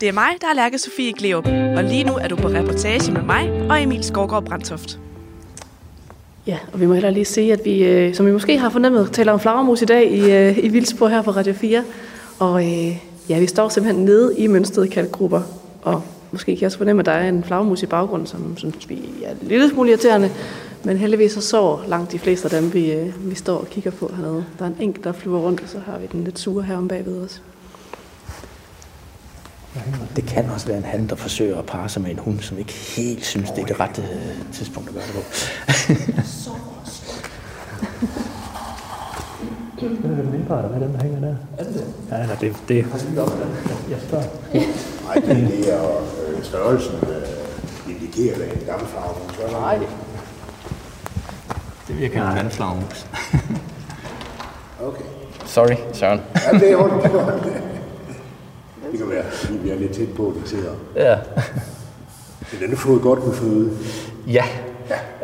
Det 0.00 0.08
er 0.08 0.12
mig, 0.12 0.28
der 0.40 0.46
er 0.46 0.54
Lærke 0.54 0.78
Sofie 0.78 1.12
Gleup, 1.12 1.46
og 1.46 1.84
lige 1.84 2.04
nu 2.04 2.12
er 2.12 2.28
du 2.28 2.36
på 2.36 2.48
reportage 2.48 3.12
med 3.12 3.22
mig 3.22 3.50
og 3.70 3.82
Emil 3.82 4.04
Skovgaard 4.04 4.44
Brandtoft. 4.44 4.98
Ja, 6.46 6.58
og 6.72 6.80
vi 6.80 6.86
må 6.86 6.94
heller 6.94 7.10
lige 7.10 7.24
sige, 7.24 7.52
at 7.52 7.60
vi, 7.64 7.84
øh, 7.84 8.14
som 8.14 8.26
vi 8.26 8.32
måske 8.32 8.58
har 8.58 8.70
fornemmet, 8.70 9.12
taler 9.12 9.32
om 9.32 9.40
flagermus 9.40 9.82
i 9.82 9.84
dag 9.84 10.10
i, 10.12 10.32
øh, 10.32 10.58
i 10.64 10.68
Vildsborg 10.68 11.10
her 11.10 11.22
på 11.22 11.30
Radio 11.30 11.52
4. 11.52 11.84
Og 12.38 12.64
øh, 12.64 12.96
ja, 13.28 13.38
vi 13.38 13.46
står 13.46 13.68
simpelthen 13.68 14.04
nede 14.04 14.38
i 14.38 14.46
mønstrede 14.46 14.88
kalkgrupper, 14.88 15.40
og 15.82 16.02
måske 16.32 16.52
kan 16.56 16.60
jeg 16.60 16.66
også 16.66 16.78
fornemme, 16.78 17.00
at 17.00 17.06
der 17.06 17.12
er 17.12 17.28
en 17.28 17.44
flagermus 17.44 17.82
i 17.82 17.86
baggrunden, 17.86 18.26
som 18.26 18.56
synes 18.56 18.88
vi 18.88 18.98
er 19.24 19.34
lille 19.42 19.70
smule 19.70 19.90
irriterende. 19.90 20.30
Men 20.84 20.96
heldigvis 20.96 21.32
så 21.32 21.40
sover 21.40 21.86
langt 21.86 22.12
de 22.12 22.18
fleste 22.18 22.44
af 22.44 22.62
dem, 22.62 22.74
vi, 22.74 22.92
øh, 22.92 23.30
vi 23.30 23.34
står 23.34 23.58
og 23.58 23.66
kigger 23.66 23.90
på 23.90 24.10
hernede. 24.16 24.44
Der 24.58 24.64
er 24.64 24.68
en 24.68 24.76
enkelt, 24.80 25.04
der 25.04 25.12
flyver 25.12 25.38
rundt, 25.38 25.60
og 25.60 25.68
så 25.68 25.78
har 25.78 25.98
vi 25.98 26.06
den 26.12 26.24
lidt 26.24 26.38
sure 26.38 26.62
her 26.62 26.76
om 26.76 26.88
bagved 26.88 27.24
os. 27.24 27.42
Det 30.16 30.24
kan 30.26 30.50
også 30.50 30.66
være 30.66 30.76
en 30.76 30.84
han, 30.84 31.06
der 31.08 31.16
forsøger 31.16 31.58
at 31.58 31.66
parre 31.66 31.88
sig 31.88 32.02
med 32.02 32.10
en 32.10 32.18
hund, 32.18 32.40
som 32.40 32.58
ikke 32.58 32.72
helt 32.72 33.24
synes, 33.24 33.50
det 33.50 33.62
er 33.62 33.66
det 33.66 33.80
rette 33.80 34.02
øh, 34.02 34.52
tidspunkt 34.52 34.88
at 34.88 34.94
gøre 34.94 35.04
det 35.06 35.14
på. 35.14 35.20
Det 39.80 39.88
er 40.10 40.16
det 40.16 40.32
mindre, 40.32 40.58
eller 40.58 40.68
hvad 40.68 40.88
den 40.88 40.94
der 40.94 41.02
hænger 41.02 41.20
der? 41.20 41.36
Er 41.58 41.64
det 41.64 41.74
det? 41.74 41.84
Ja, 42.10 42.26
nej, 42.26 42.36
det, 42.40 42.56
det, 42.68 42.76
jeg 43.90 43.98
spørger. 44.08 44.24
Nej, 45.04 45.14
det, 45.14 45.48
det 45.48 45.74
er 45.74 45.82
øh, 46.28 46.44
størrelsen 46.44 46.94
indikerer, 47.88 48.36
hvad 48.36 48.46
en 48.46 48.66
gammel 48.66 48.88
er. 49.42 49.60
Nej. 49.60 49.86
Det 51.92 52.00
virker 52.00 52.28
en 52.28 52.36
vandflagermus. 52.36 53.06
Okay. 54.86 55.04
Sorry, 55.46 55.76
Søren. 55.92 56.20
Ja, 56.52 56.58
det 56.58 56.72
er 56.72 56.76
ondt. 56.76 57.02
Det, 57.02 57.12
det 58.92 58.98
kan 58.98 59.10
være, 59.10 59.24
fordi 59.32 59.54
vi 59.58 59.70
er 59.70 59.78
lidt 59.78 59.92
tæt 59.92 60.08
på, 60.16 60.34
de 60.42 60.48
sidder. 60.48 60.72
Ja. 60.96 61.16
Men 62.52 62.60
den 62.60 62.68
har 62.68 62.76
fået 62.76 63.02
godt 63.02 63.26
med 63.26 63.34
føde. 63.34 63.70
Ja. 64.26 64.44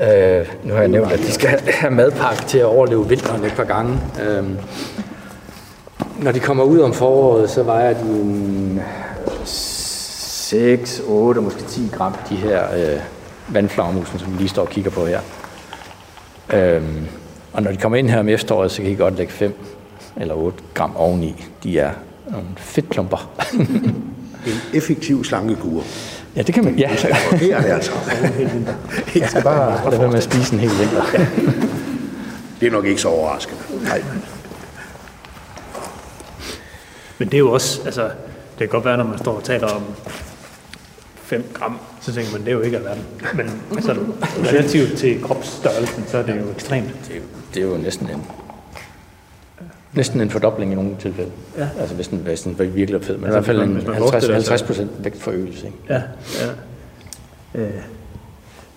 Øh, 0.01 0.47
nu 0.65 0.73
har 0.75 0.81
jeg 0.81 0.89
nævnt, 0.89 1.13
at 1.13 1.19
de 1.19 1.33
skal 1.33 1.61
have 1.67 1.91
madpakke 1.95 2.43
til 2.43 2.59
at 2.59 2.65
overleve 2.65 3.09
vinteren 3.09 3.45
et 3.45 3.53
par 3.57 3.65
gange. 3.65 4.01
Øh, 4.23 4.45
når 6.19 6.33
de 6.33 6.41
kommer 6.41 6.65
ud 6.65 6.79
om 6.79 6.93
foråret, 6.93 7.51
så 7.51 7.63
vejer 7.63 7.95
de 7.95 8.09
en 8.21 8.83
6, 9.45 11.03
8, 11.07 11.41
måske 11.41 11.63
10 11.63 11.91
gram, 11.97 12.15
de 12.29 12.37
her 12.37 12.63
øh, 12.77 13.01
vandflagermusen, 13.49 14.19
som 14.19 14.33
vi 14.33 14.39
lige 14.39 14.49
står 14.49 14.63
og 14.63 14.69
kigger 14.69 14.91
på 14.91 15.07
her. 15.07 15.21
Øh, 16.53 16.83
og 17.53 17.63
når 17.63 17.71
de 17.71 17.77
kommer 17.77 17.99
ind 17.99 18.11
her 18.11 18.19
om 18.21 18.29
efteråret, 18.29 18.71
så 18.71 18.83
kan 18.83 18.91
I 18.91 18.95
godt 18.95 19.17
lægge 19.17 19.33
5 19.33 19.55
eller 20.17 20.35
8 20.35 20.59
gram 20.75 20.97
oveni. 20.97 21.45
De 21.63 21.79
er 21.79 21.91
nogle 22.31 22.47
fedtklumper. 22.57 23.31
En 24.47 24.55
effektiv 24.75 25.25
slankekur. 25.25 25.83
ja, 26.37 26.43
det 26.43 26.55
kan 26.55 26.65
man. 26.65 26.75
Ja, 26.79 26.91
Det 27.41 27.53
er 27.53 27.61
det 27.61 27.71
altså. 27.71 27.93
jeg 29.15 29.29
skal 29.31 29.43
bare 29.43 29.91
lade 29.91 30.01
være 30.01 30.09
med 30.11 30.17
at 30.17 30.23
spise 30.23 30.55
en 30.55 30.61
hel 30.61 30.71
vinter. 30.71 31.03
Det 32.61 32.67
er 32.67 32.71
nok 32.71 32.87
ikke 32.87 33.01
så 33.01 33.09
overraskende. 33.09 33.61
Nej. 33.83 34.03
Men 37.19 37.29
det 37.29 37.35
er 37.35 37.39
jo 37.39 37.53
også, 37.53 37.81
altså, 37.85 38.03
det 38.03 38.59
kan 38.59 38.69
godt 38.69 38.85
være, 38.85 38.97
når 38.97 39.05
man 39.05 39.19
står 39.19 39.33
og 39.37 39.45
taler 39.45 39.67
om 39.67 39.83
5 41.29 41.45
gram, 41.55 41.79
så 42.01 42.13
tænker 42.15 42.33
man, 42.33 42.41
det 42.41 42.49
er 42.49 42.53
jo 42.53 42.61
ikke 42.61 42.77
alverden. 42.77 43.03
Men 43.35 43.51
sådan, 43.83 44.13
relativt 44.23 44.99
til 44.99 45.23
kropsstørrelsen, 45.23 46.05
så 46.09 46.19
er 46.19 46.23
det 46.23 46.37
jo 46.41 46.51
ekstremt. 46.51 46.95
Det 47.09 47.13
er, 47.13 47.17
jo, 47.17 47.23
det 47.55 47.63
er 47.63 47.67
jo 47.67 47.77
næsten 47.77 48.09
en, 48.11 48.23
næsten 49.93 50.21
en 50.21 50.31
fordobling 50.31 50.73
i 50.73 50.75
nogle 50.75 50.97
tilfælde. 51.01 51.31
Ja. 51.59 51.69
Altså 51.81 51.95
hvis 51.95 52.09
den, 52.09 52.19
hvis 52.19 52.41
den 52.43 52.59
var 52.59 52.65
virkelig 52.65 53.05
fed, 53.05 53.17
men 53.17 53.25
Altså, 53.25 53.37
i 53.39 53.41
hvert 53.41 53.47
fald 53.47 53.61
en 53.63 53.75
hvis 53.75 53.87
man 53.87 53.95
50, 53.95 54.11
forestiller 54.13 54.41
sig- 54.41 54.51
50 54.51 54.63
procent 54.67 54.91
vægtforøgelse. 55.05 55.67
Ikke? 55.67 55.79
Ja, 55.89 56.03
ja. 57.55 57.61
Øh, 57.63 57.71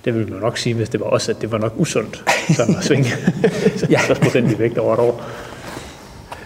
det 0.06 0.14
ville 0.16 0.30
man 0.30 0.40
nok 0.42 0.58
sige, 0.58 0.76
hvis 0.76 0.90
det 0.90 1.00
var 1.00 1.06
også, 1.06 1.32
at 1.32 1.42
det 1.42 1.52
var 1.52 1.58
nok 1.58 1.74
usundt 1.78 2.24
sådan 2.56 2.76
at 2.76 2.84
svinge 2.84 3.06
Ja. 3.90 3.98
50 3.98 4.20
procent 4.20 4.52
i 4.52 4.60
vægt 4.60 4.78
over 4.78 4.94
et 4.94 5.00
år. 5.00 5.24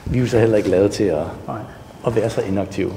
Vi 0.06 0.18
er 0.18 0.22
jo 0.22 0.27
så 0.27 0.40
heller 0.40 0.57
ikke 0.57 0.69
lavet 0.69 0.91
til 0.91 1.03
at, 1.03 1.18
Nej. 1.48 1.57
at 2.07 2.15
være 2.15 2.30
så 2.30 2.41
inaktive. 2.41 2.94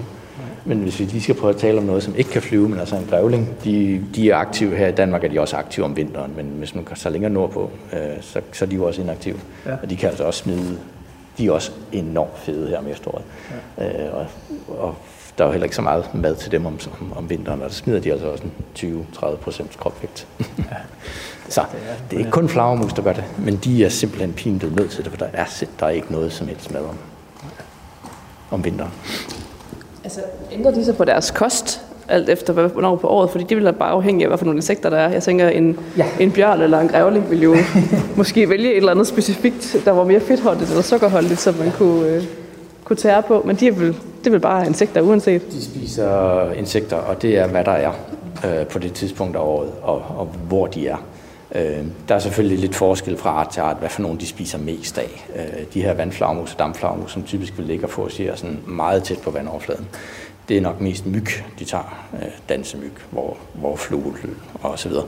Men 0.68 0.78
hvis 0.78 1.00
vi 1.00 1.04
lige 1.04 1.22
skal 1.22 1.34
prøve 1.34 1.54
at 1.54 1.60
tale 1.60 1.78
om 1.78 1.84
noget, 1.84 2.02
som 2.02 2.14
ikke 2.16 2.30
kan 2.30 2.42
flyve, 2.42 2.68
men 2.68 2.80
altså 2.80 2.96
en 2.96 3.06
grævling, 3.10 3.48
de, 3.64 4.04
de 4.14 4.30
er 4.30 4.36
aktive 4.36 4.76
her 4.76 4.88
i 4.88 4.92
Danmark, 4.92 5.24
er 5.24 5.28
de 5.28 5.40
også 5.40 5.56
aktive 5.56 5.84
om 5.84 5.96
vinteren, 5.96 6.32
men 6.36 6.46
hvis 6.46 6.74
man 6.74 6.86
så 6.94 7.10
længere 7.10 7.32
nordpå, 7.32 7.70
øh, 7.92 7.98
så, 8.20 8.40
så 8.52 8.64
er 8.64 8.68
de 8.68 8.74
jo 8.74 8.84
også 8.84 9.02
inaktive. 9.02 9.36
Ja. 9.66 9.72
Og 9.82 9.90
de 9.90 9.96
kan 9.96 10.08
altså 10.08 10.24
også 10.24 10.42
smide, 10.42 10.78
de 11.38 11.46
er 11.46 11.52
også 11.52 11.72
enormt 11.92 12.38
fede 12.38 12.68
her 12.68 12.78
om 12.78 12.86
efteråret. 12.86 13.24
Ja. 13.78 14.06
Øh, 14.06 14.14
og, 14.14 14.26
og 14.78 14.94
der 15.38 15.44
er 15.44 15.48
jo 15.48 15.52
heller 15.52 15.64
ikke 15.64 15.76
så 15.76 15.82
meget 15.82 16.14
mad 16.14 16.36
til 16.36 16.52
dem 16.52 16.66
om, 16.66 16.78
om, 17.00 17.12
om 17.16 17.30
vinteren, 17.30 17.62
og 17.62 17.68
der 17.68 17.74
smider 17.74 18.00
de 18.00 18.12
altså 18.12 18.26
også 18.26 18.44
en 18.44 19.04
20-30 19.14 19.36
procent 19.36 19.78
kropvægt. 19.78 20.26
Ja. 20.58 20.62
så 21.48 21.64
det 22.10 22.16
er 22.16 22.20
ikke 22.20 22.30
kun 22.30 22.48
flagermus, 22.48 22.92
der 22.92 23.02
gør 23.02 23.12
det, 23.12 23.24
men 23.38 23.56
de 23.56 23.84
er 23.84 23.88
simpelthen 23.88 24.32
pinligt 24.32 24.76
nødt 24.76 24.90
til 24.90 25.04
det, 25.04 25.12
for 25.12 25.18
der 25.18 25.28
er, 25.32 25.64
der 25.80 25.86
er 25.86 25.90
ikke 25.90 26.12
noget 26.12 26.32
som 26.32 26.48
helst 26.48 26.72
mad 26.72 26.84
om, 26.84 26.98
om 28.50 28.64
vinteren. 28.64 28.92
Altså, 30.08 30.20
ændrer 30.52 30.70
de 30.70 30.84
sig 30.84 30.96
på 30.96 31.04
deres 31.04 31.30
kost, 31.30 31.80
alt 32.08 32.28
efter 32.28 32.52
hvad- 32.52 32.68
hvornår 32.68 32.96
på 32.96 33.06
året? 33.08 33.30
Fordi 33.30 33.44
det 33.44 33.56
vil 33.56 33.64
da 33.66 33.70
bare 33.70 33.90
afhænge 33.90 34.24
af, 34.24 34.28
hvad 34.30 34.38
for 34.38 34.44
nogle 34.44 34.58
insekter 34.58 34.90
der 34.90 34.96
er. 34.96 35.08
Jeg 35.12 35.22
tænker, 35.22 35.48
en, 35.48 35.78
ja. 35.96 36.04
en 36.20 36.30
bjørn 36.32 36.60
eller 36.60 36.80
en 36.80 36.88
grævling 36.88 37.30
vil 37.30 37.42
jo 37.42 37.56
måske 38.16 38.48
vælge 38.50 38.70
et 38.70 38.76
eller 38.76 38.90
andet 38.92 39.06
specifikt, 39.06 39.76
der 39.84 39.90
var 39.92 40.04
mere 40.04 40.20
fedtholdigt 40.20 40.70
eller 40.70 40.82
sukkerholdigt, 40.82 41.40
som 41.40 41.54
man 41.54 41.70
kunne, 41.78 42.06
øh, 42.08 42.22
kunne 42.84 42.96
tære 42.96 43.22
på. 43.22 43.42
Men 43.44 43.56
de 43.56 43.66
er 43.68 43.72
vel, 43.72 43.96
det 44.24 44.32
vel 44.32 44.40
bare 44.40 44.66
insekter 44.66 45.00
uanset. 45.00 45.52
De 45.52 45.64
spiser 45.64 46.52
insekter, 46.52 46.96
og 46.96 47.22
det 47.22 47.38
er, 47.38 47.46
hvad 47.48 47.64
der 47.64 47.72
er 47.72 47.92
øh, 48.46 48.66
på 48.66 48.78
det 48.78 48.92
tidspunkt 48.92 49.36
af 49.36 49.40
året, 49.40 49.68
og, 49.82 50.02
og 50.16 50.28
hvor 50.48 50.66
de 50.66 50.88
er. 50.88 50.96
Øh, 51.54 51.84
der 52.08 52.14
er 52.14 52.18
selvfølgelig 52.18 52.58
lidt 52.58 52.74
forskel 52.74 53.16
fra 53.16 53.30
art 53.30 53.48
til 53.48 53.60
art, 53.60 53.76
hvad 53.76 53.88
for 53.88 54.02
nogle 54.02 54.18
de 54.18 54.26
spiser 54.26 54.58
mest 54.58 54.98
af. 54.98 55.26
Øh, 55.36 55.64
de 55.74 55.82
her 55.82 55.94
vandflagmus 55.94 56.52
og 56.52 56.58
dampflagmus, 56.58 57.12
som 57.12 57.22
typisk 57.22 57.58
vil 57.58 57.66
ligge 57.66 57.86
og 57.86 57.90
forårsager 57.90 58.36
sådan 58.36 58.58
meget 58.66 59.04
tæt 59.04 59.18
på 59.18 59.30
vandoverfladen, 59.30 59.88
det 60.48 60.56
er 60.56 60.60
nok 60.60 60.80
mest 60.80 61.06
myg, 61.06 61.26
de 61.58 61.64
tager. 61.64 62.06
Øh, 62.14 62.28
dansemyg, 62.48 62.92
hvor, 63.10 63.36
hvor 63.54 63.76
flugel 63.76 64.14
og 64.54 64.78
så 64.78 64.88
videre. 64.88 65.06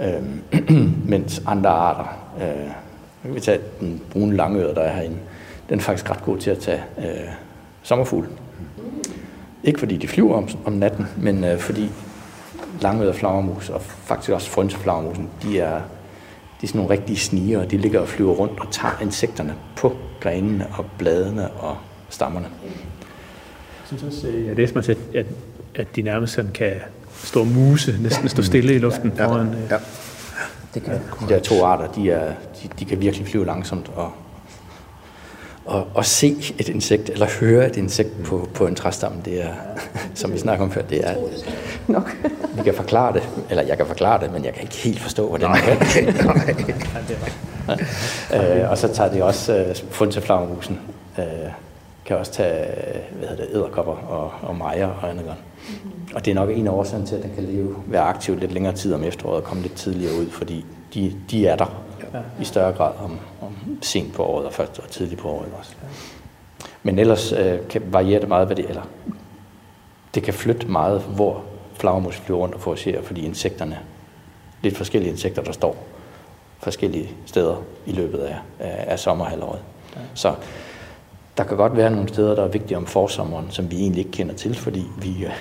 Øh, 0.00 0.22
mens 1.12 1.42
andre 1.46 1.70
arter, 1.70 2.18
øh, 2.42 3.34
vi 3.34 3.40
tage 3.40 3.60
den 3.80 4.02
brune 4.10 4.36
langøre, 4.36 4.74
der 4.74 4.80
er 4.80 4.94
herinde, 4.94 5.16
den 5.68 5.78
er 5.78 5.82
faktisk 5.82 6.10
ret 6.10 6.22
god 6.22 6.38
til 6.38 6.50
at 6.50 6.58
tage 6.58 6.82
øh, 6.98 7.28
sommerfugl. 7.82 8.28
Ikke 9.64 9.78
fordi 9.78 9.96
de 9.96 10.08
flyver 10.08 10.34
om, 10.34 10.48
om 10.64 10.72
natten, 10.72 11.06
men 11.16 11.44
øh, 11.44 11.58
fordi 11.58 11.90
langøret 12.80 13.14
flagermus 13.14 13.68
og 13.68 13.82
faktisk 13.82 14.30
også 14.30 14.50
frønseflagermusen, 14.50 15.28
de 15.42 15.60
er, 15.60 15.80
de 16.60 16.62
er 16.62 16.66
sådan 16.66 16.78
nogle 16.78 16.92
rigtige 16.92 17.16
sniger, 17.16 17.60
og 17.60 17.70
de 17.70 17.76
ligger 17.76 18.00
og 18.00 18.08
flyver 18.08 18.32
rundt 18.32 18.60
og 18.60 18.66
tager 18.70 18.94
insekterne 19.02 19.54
på 19.76 19.96
grenene 20.20 20.66
og 20.78 20.84
bladene 20.98 21.50
og 21.50 21.76
stammerne. 22.08 22.46
Jeg 22.64 23.98
synes 23.98 24.02
også, 24.02 24.28
øh, 24.28 24.46
jeg 24.46 24.56
læste 24.56 24.74
mig 24.74 24.84
til, 24.84 24.96
at, 25.14 25.26
at 25.74 25.96
de 25.96 26.02
nærmest 26.02 26.32
sådan 26.32 26.50
kan 26.50 26.72
stå 27.24 27.44
muse, 27.44 27.96
næsten 28.00 28.28
stå 28.28 28.42
stille 28.42 28.74
i 28.74 28.78
luften 28.78 29.12
ja, 29.16 29.26
foran. 29.26 29.46
Øh, 29.48 29.70
Ja. 29.70 29.76
Det 30.74 30.82
kan, 30.82 30.94
de 30.94 31.34
der 31.34 31.40
to 31.40 31.64
arter, 31.64 31.92
de, 31.92 32.10
er, 32.10 32.32
de, 32.62 32.68
de 32.78 32.84
kan 32.84 33.00
virkelig 33.00 33.26
flyve 33.26 33.46
langsomt 33.46 33.90
og, 33.94 34.12
og, 35.64 35.86
og 35.94 36.04
se 36.04 36.54
et 36.58 36.68
insekt, 36.68 37.10
eller 37.10 37.26
høre 37.40 37.66
et 37.66 37.76
insekt 37.76 38.22
på, 38.24 38.48
på 38.54 38.66
en 38.66 38.74
træstamme, 38.74 39.18
det 39.24 39.44
er, 39.44 39.52
som 40.14 40.32
vi 40.32 40.38
snakker 40.38 40.64
om 40.64 40.70
før, 40.72 40.82
det 40.82 41.08
er 41.08 41.14
Nok. 41.88 42.16
Vi 42.54 42.62
kan 42.62 42.74
forklare 42.74 43.12
det, 43.12 43.28
eller 43.50 43.62
jeg 43.62 43.76
kan 43.76 43.86
forklare 43.86 44.20
det, 44.20 44.32
men 44.32 44.44
jeg 44.44 44.54
kan 44.54 44.62
ikke 44.62 44.76
helt 44.76 45.00
forstå, 45.00 45.28
hvordan 45.28 45.50
man 45.50 45.60
kan. 45.60 46.08
øh, 48.62 48.70
og 48.70 48.78
så 48.78 48.88
tager 48.88 49.12
de 49.12 49.24
også 49.24 49.56
øh, 49.56 49.76
fund 49.90 50.12
til 50.12 50.22
flagermusen. 50.22 50.80
Øh, 51.18 51.24
kan 52.04 52.16
også 52.16 52.32
tage 52.32 52.66
hvad 53.12 53.28
hedder 53.28 53.44
det, 53.44 53.54
æderkopper 53.54 53.92
og, 53.92 54.32
og 54.42 54.56
mejer 54.56 54.86
og 54.86 55.10
andet 55.10 55.26
godt. 55.26 55.38
Og 56.14 56.24
det 56.24 56.30
er 56.30 56.34
nok 56.34 56.50
en 56.50 56.66
af 56.66 56.70
årsagen 56.70 57.06
til, 57.06 57.16
at 57.16 57.22
den 57.22 57.30
kan 57.34 57.44
leve, 57.44 57.76
være 57.86 58.02
aktiv 58.02 58.38
lidt 58.38 58.52
længere 58.52 58.74
tid 58.74 58.94
om 58.94 59.04
efteråret 59.04 59.36
og 59.36 59.44
komme 59.44 59.62
lidt 59.62 59.74
tidligere 59.74 60.20
ud, 60.20 60.30
fordi 60.30 60.64
de, 60.94 61.14
de 61.30 61.46
er 61.46 61.56
der 61.56 61.82
i 62.40 62.44
større 62.44 62.72
grad 62.72 62.92
om, 63.04 63.18
om 63.40 63.78
sent 63.82 64.14
på 64.14 64.22
året 64.24 64.46
og 64.46 64.52
først 64.52 64.78
og 64.78 64.90
tidligt 64.90 65.20
på 65.20 65.28
året 65.28 65.48
også. 65.58 65.72
Men 66.82 66.98
ellers 66.98 67.32
øh, 67.32 67.58
kan 67.70 67.82
variere 67.86 68.20
det 68.20 68.28
meget, 68.28 68.46
hvad 68.46 68.56
det 68.56 68.68
eller 68.68 68.82
det 70.14 70.22
kan 70.22 70.34
flytte 70.34 70.66
meget, 70.66 71.00
hvor 71.00 71.42
flagermus 71.78 72.16
flyver 72.16 72.40
rundt 72.40 72.54
og 72.54 72.60
foragerer, 72.60 73.02
fordi 73.02 73.26
insekterne, 73.26 73.78
lidt 74.62 74.76
forskellige 74.76 75.10
insekter, 75.12 75.42
der 75.42 75.52
står 75.52 75.76
forskellige 76.58 77.10
steder 77.26 77.56
i 77.86 77.92
løbet 77.92 78.18
af, 78.18 78.36
af, 78.58 78.84
af 78.92 78.98
sommerhalvåret. 78.98 79.60
Ja. 79.96 80.00
Så 80.14 80.34
der 81.36 81.44
kan 81.44 81.56
godt 81.56 81.76
være 81.76 81.90
nogle 81.90 82.08
steder, 82.08 82.34
der 82.34 82.44
er 82.44 82.48
vigtige 82.48 82.76
om 82.76 82.86
forsommeren, 82.86 83.50
som 83.50 83.70
vi 83.70 83.76
egentlig 83.76 83.98
ikke 83.98 84.10
kender 84.10 84.34
til, 84.34 84.54
fordi 84.54 84.84
vi 84.98 85.24
øh, 85.24 85.32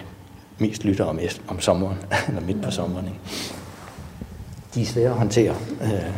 mest 0.58 0.84
lytter 0.84 1.06
om, 1.06 1.20
om 1.48 1.60
sommeren, 1.60 1.98
eller 2.28 2.42
midt 2.42 2.62
på 2.64 2.72
sommeren. 2.72 3.06
Ikke? 3.06 3.20
De 4.76 4.82
er 4.82 4.86
svære 4.86 5.10
at 5.10 5.18
håndtere 5.18 5.56
øh, 5.82 6.14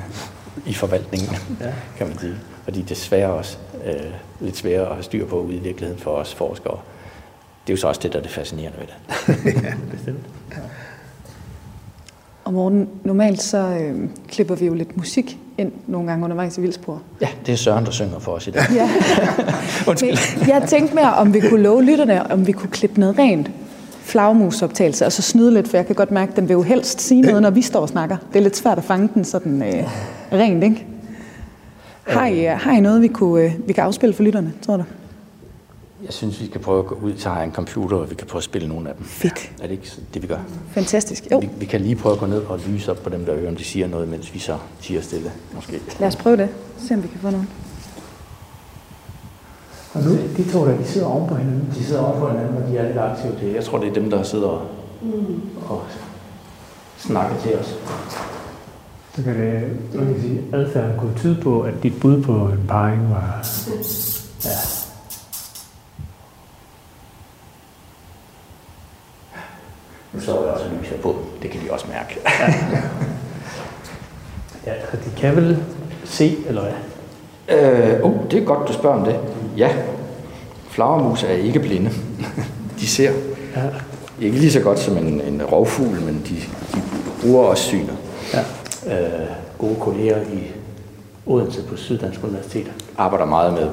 i 0.66 0.74
forvaltningen, 0.74 1.30
ja. 1.62 1.74
kan 1.98 2.08
man 2.08 2.20
sige. 2.20 2.36
Og 2.68 2.76
de 2.76 2.80
er 2.80 2.86
desværre 2.86 3.34
også 3.34 3.58
øh, 3.86 4.14
lidt 4.40 4.58
svære 4.58 4.82
at 4.82 4.94
have 4.94 5.04
styr 5.04 5.28
på 5.28 5.42
ude 5.42 5.56
i 5.56 5.60
virkeligheden 5.60 6.02
for 6.02 6.12
os 6.12 6.34
forskere. 6.36 6.80
Det 7.68 7.74
er 7.74 7.78
jo 7.78 7.82
så 7.82 7.88
også 7.88 8.02
det, 8.04 8.14
der 8.14 8.20
er 8.20 8.24
det 8.24 8.32
fascinerende 8.32 8.78
ved 8.80 8.88
det. 8.88 9.76
bestemt. 9.92 10.20
Og 12.44 12.54
Morten, 12.54 12.90
normalt 13.04 13.42
så 13.42 13.58
øh, 13.58 14.10
klipper 14.28 14.56
vi 14.56 14.66
jo 14.66 14.74
lidt 14.74 14.98
musik 14.98 15.38
ind 15.58 15.72
nogle 15.88 16.08
gange 16.10 16.24
undervejs 16.24 16.58
i 16.58 16.62
Vildspor. 16.62 17.02
Ja, 17.22 17.28
det 17.46 17.52
er 17.52 17.56
Søren, 17.56 17.86
der 17.86 17.92
synger 17.92 18.20
for 18.20 18.32
os 18.32 18.48
i 18.48 18.52
dag. 18.52 18.64
Ja. 18.74 18.90
Undskyld. 19.90 20.40
Men 20.40 20.50
jeg 20.50 20.64
tænkte 20.68 20.96
mere, 20.96 21.14
om 21.14 21.34
vi 21.34 21.40
kunne 21.40 21.62
love 21.62 21.84
lytterne, 21.84 22.32
om 22.32 22.48
vi 22.48 22.52
kunne 22.52 22.70
klippe 22.70 23.00
noget 23.00 23.18
rent 23.18 23.52
flagmusoptagelse, 24.02 25.06
og 25.06 25.12
så 25.12 25.22
snyde 25.22 25.54
lidt, 25.54 25.68
for 25.68 25.78
jeg 25.78 25.86
kan 25.86 25.96
godt 25.96 26.12
mærke, 26.12 26.30
at 26.30 26.36
den 26.36 26.48
vil 26.48 26.54
jo 26.54 26.62
helst 26.62 27.02
sige 27.02 27.22
noget, 27.22 27.42
når 27.42 27.50
vi 27.50 27.62
står 27.62 27.80
og 27.80 27.90
snakker. 27.90 28.18
Det 28.34 28.40
er 28.40 28.44
lidt 28.44 28.58
svært 28.58 28.78
at 28.78 28.84
fange 28.84 29.10
den 29.14 29.26
sådan 29.26 29.64
øh, 29.64 29.84
rent, 30.34 30.64
ikke? 30.64 30.86
Har 32.08 32.28
I, 32.28 32.48
øh, 32.48 32.52
har 32.52 32.72
I 32.72 32.80
noget, 32.80 33.02
vi, 33.02 33.08
kunne, 33.08 33.44
øh, 33.44 33.52
vi 33.68 33.74
kan 33.74 33.84
afspille 33.84 34.16
for 34.16 34.24
lytterne, 34.24 34.54
tror 34.66 34.78
du? 34.78 34.84
Jeg 36.06 36.14
synes, 36.14 36.42
vi 36.42 36.46
skal 36.46 36.62
prøve 36.62 36.80
at 36.80 36.86
gå 36.86 36.96
ud, 36.96 37.14
jeg 37.26 37.44
en 37.44 37.52
computer, 37.52 37.98
og 37.98 38.10
vi 38.10 38.16
kan 38.16 38.28
prøve 38.28 38.40
at 38.40 38.44
spille 38.44 38.68
nogle 38.68 38.90
af 38.90 38.96
dem. 38.96 39.06
Fedt. 39.06 39.52
Er 39.62 39.68
det 39.68 39.72
ikke 39.72 39.92
det, 40.14 40.22
vi 40.22 40.28
gør? 40.28 40.38
Fantastisk. 40.72 41.28
Jo, 41.32 41.40
Vi, 41.40 41.50
vi 41.58 41.66
kan 41.66 41.82
lige 41.82 41.96
prøve 41.96 42.14
at 42.14 42.20
gå 42.20 42.26
ned 42.26 42.42
og 42.42 42.60
lyse 42.68 42.92
op 42.92 42.98
på 42.98 43.10
dem, 43.10 43.26
der 43.26 43.36
hører, 43.36 43.50
om 43.50 43.56
de 43.56 43.64
siger 43.64 43.88
noget, 43.88 44.08
mens 44.08 44.34
vi 44.34 44.40
så 44.40 44.58
siger 44.80 45.02
stille, 45.02 45.32
måske. 45.56 45.82
lad 46.00 46.08
os 46.08 46.16
prøve 46.16 46.38
det. 46.38 46.50
Se 46.78 46.94
om 46.94 47.04
vi 47.04 47.08
kan 47.08 47.20
få 47.20 47.30
noget. 47.30 47.48
Og 49.94 50.04
nu, 50.04 50.12
de 50.38 50.52
to 50.52 50.66
der, 50.66 50.78
de 50.78 50.86
sidder 50.86 51.08
oven 51.08 51.30
på 51.30 51.36
hinanden. 51.36 51.74
De 51.76 51.84
sidder 51.84 52.02
over 52.02 52.20
på 52.20 52.28
hinanden, 52.30 52.64
og 52.64 52.70
de 52.70 52.78
er 52.78 52.88
lidt 52.88 52.98
aktive. 52.98 53.34
Det, 53.42 53.56
jeg 53.56 53.64
tror, 53.64 53.78
det 53.78 53.90
er 53.90 53.94
dem, 53.94 54.10
der 54.10 54.24
sidder 54.24 54.48
og, 54.48 54.68
og 55.70 55.84
snakker 56.98 57.38
til 57.42 57.56
os. 57.60 57.76
Så 59.16 59.24
kan 59.24 59.36
det, 59.40 59.78
man 59.94 60.06
kan 60.14 60.22
sige, 60.22 60.42
adfærden 60.54 61.00
kunne 61.00 61.16
tyde 61.18 61.42
på, 61.42 61.62
at 61.62 61.74
dit 61.84 62.00
bud 62.00 62.24
på 62.24 62.34
en 62.34 62.66
parring 62.68 63.10
var... 63.10 63.46
Ja. 64.46 64.50
Nu 70.14 70.20
står 70.20 70.44
jeg 70.44 70.54
også 70.54 70.66
og 70.66 70.72
lyser 70.82 70.98
på. 70.98 71.16
Det 71.42 71.52
kan 71.52 71.62
de 71.66 71.72
også 71.72 71.86
mærke. 71.90 72.20
ja, 74.66 74.72
og 74.92 74.98
de 75.06 75.10
kan 75.18 75.36
vel 75.36 75.64
se, 76.06 76.38
eller 76.48 76.62
hvad? 76.62 76.74
Øh, 77.60 78.00
oh, 78.04 78.14
det 78.32 78.42
er 78.42 78.46
godt, 78.46 78.68
du 78.68 78.74
spørger 78.74 78.98
om 78.98 79.06
det. 79.06 79.20
Ja, 79.58 79.70
flagermus 80.70 81.24
er 81.24 81.32
ikke 81.34 81.60
blinde. 81.60 81.92
de 82.80 82.88
ser. 82.88 83.12
Ja. 83.56 83.62
Ikke 84.22 84.40
lige 84.40 84.52
så 84.52 84.60
godt 84.60 84.80
som 84.80 84.98
en, 84.98 85.22
en 85.22 85.44
rovfugl, 85.44 86.02
men 86.02 86.26
de, 86.30 86.36
de 86.76 86.82
bruger 87.22 87.44
også 87.44 87.64
synet. 87.64 87.98
ja. 88.34 88.40
Øh, 88.88 89.28
gode 89.58 89.76
kolleger 89.80 90.22
i 90.22 90.52
Odense 91.26 91.64
på 91.64 91.78
Syddansk 91.78 92.24
Universitet. 92.24 92.72
Arbejder 92.98 93.26
meget 93.26 93.54
med, 93.54 93.70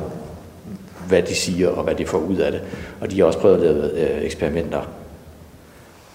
hvad 1.08 1.22
de 1.22 1.34
siger 1.34 1.68
og 1.68 1.84
hvad 1.84 1.94
de 1.94 2.06
får 2.06 2.18
ud 2.18 2.36
af 2.36 2.52
det. 2.52 2.62
Og 3.00 3.10
de 3.10 3.18
har 3.18 3.26
også 3.26 3.38
prøvet 3.38 3.54
at 3.54 3.62
lave 3.62 4.00
øh, 4.00 4.24
eksperimenter, 4.24 4.80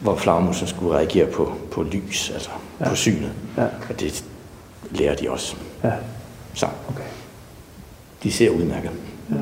hvor 0.01 0.15
flagermusen 0.15 0.67
skulle 0.67 0.95
reagere 0.95 1.25
på, 1.25 1.53
på 1.71 1.83
lys, 1.83 2.31
altså 2.33 2.49
ja. 2.79 2.89
på 2.89 2.95
synet. 2.95 3.31
Ja. 3.57 3.63
Og 3.63 3.99
det 3.99 4.23
lærer 4.91 5.15
de 5.15 5.29
også. 5.29 5.55
Ja, 5.83 5.91
Så 6.53 6.65
okay. 6.89 7.03
de 8.23 8.31
ser 8.31 8.49
udmærket. 8.49 8.91
Ja. 9.29 9.35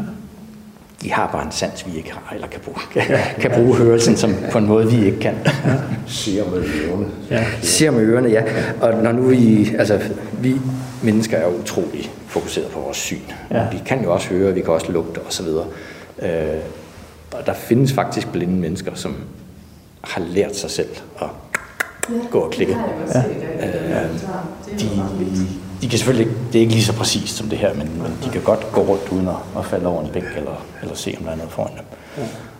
De 1.02 1.12
har 1.12 1.30
bare 1.32 1.46
en 1.46 1.52
sans, 1.52 1.86
vi 1.88 1.98
ikke 1.98 2.12
har, 2.12 2.34
eller 2.34 2.48
kan 2.48 2.60
bruge, 2.60 2.80
kan, 2.92 3.18
kan 3.42 3.52
bruge 3.52 3.76
hørelsen 3.76 4.18
som, 4.18 4.36
på 4.52 4.58
en 4.58 4.66
måde, 4.66 4.92
vi 4.92 5.06
ikke 5.06 5.20
kan. 5.20 5.36
Siger 6.08 6.50
med 6.50 6.64
ørerne. 6.64 7.08
Ja. 7.30 7.46
Ser 7.62 7.92
med 7.92 8.02
ørerne, 8.02 8.30
ja. 8.30 8.44
Og 8.82 9.04
når 9.04 9.12
nu 9.12 9.22
vi, 9.22 9.76
altså, 9.80 10.00
vi 10.42 10.56
mennesker 11.04 11.38
er 11.38 11.48
utrolig 11.48 12.12
fokuseret 12.28 12.68
på 12.68 12.80
vores 12.80 12.98
syn. 12.98 13.22
Ja. 13.52 13.70
Vi 13.72 13.78
kan 13.86 14.04
jo 14.04 14.14
også 14.14 14.30
høre, 14.30 14.54
vi 14.54 14.62
kan 14.62 14.74
også 14.74 14.92
lugte 14.92 15.20
osv. 15.28 15.48
Øh, 16.22 16.60
og 17.32 17.46
der 17.46 17.54
findes 17.54 17.94
faktisk 17.94 18.32
blinde 18.32 18.54
mennesker, 18.54 18.92
som 18.96 19.16
har 20.02 20.22
lært 20.22 20.56
sig 20.56 20.72
selv 20.72 20.90
at 21.22 21.28
gå 22.32 22.40
og 22.40 22.52
klikke. 22.52 22.74
Øh, 22.74 24.20
de, 24.80 24.90
de 25.82 25.90
kan 25.90 26.00
selvfølgelig 26.00 26.28
ikke, 26.28 26.40
det 26.48 26.56
er 26.56 26.62
ikke 26.62 26.74
lige 26.74 26.84
så 26.84 26.94
præcist 26.94 27.38
som 27.38 27.50
det 27.50 27.58
her, 27.58 27.74
men, 27.74 28.02
men 28.02 28.18
de 28.24 28.30
kan 28.30 28.42
godt 28.42 28.72
gå 28.72 28.82
rundt 28.82 29.10
uden 29.12 29.28
at, 29.28 29.36
at 29.58 29.66
falde 29.66 29.88
over 29.88 30.04
en 30.04 30.10
bænk 30.12 30.26
eller, 30.38 30.66
eller 30.82 30.96
se, 30.96 31.16
om 31.18 31.24
der 31.24 31.32
er 31.32 31.36
noget 31.36 31.52
foran 31.52 31.72
dem. 31.78 31.86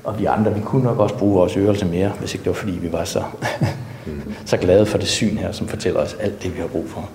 Og 0.04 0.20
vi 0.20 0.26
andre, 0.26 0.54
vi 0.54 0.62
kunne 0.62 0.84
nok 0.84 1.00
også 1.00 1.16
bruge 1.16 1.34
vores 1.34 1.58
ørelse 1.58 1.86
mere, 1.86 2.12
hvis 2.20 2.34
ikke 2.34 2.44
det 2.44 2.50
var 2.50 2.56
fordi, 2.56 2.72
vi 2.72 2.92
var 2.92 3.04
så, 3.04 3.24
så 4.46 4.58
glade 4.58 4.86
for 4.86 4.98
det 4.98 5.08
syn 5.08 5.38
her, 5.38 5.52
som 5.52 5.68
fortæller 5.68 6.00
os 6.00 6.16
alt 6.20 6.44
det, 6.44 6.56
vi 6.56 6.60
har 6.62 6.68
brug 6.68 6.86
for. 6.90 7.10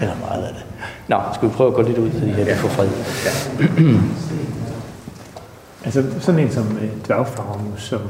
eller 0.00 0.16
meget 0.28 0.44
af 0.44 0.54
det. 0.54 0.64
Nå, 1.08 1.16
skal 1.34 1.48
vi 1.48 1.54
prøve 1.54 1.68
at 1.68 1.74
gå 1.74 1.82
lidt 1.82 1.98
ud, 1.98 2.10
så 2.10 2.20
de 2.20 2.32
her 2.32 2.44
kan 2.44 2.56
få 2.56 2.68
fred? 2.68 2.88
Altså 5.86 6.04
sådan 6.20 6.40
en 6.40 6.52
som 6.52 6.78
øh, 6.82 6.88
dværgflagermus, 7.06 7.82
som 7.82 8.00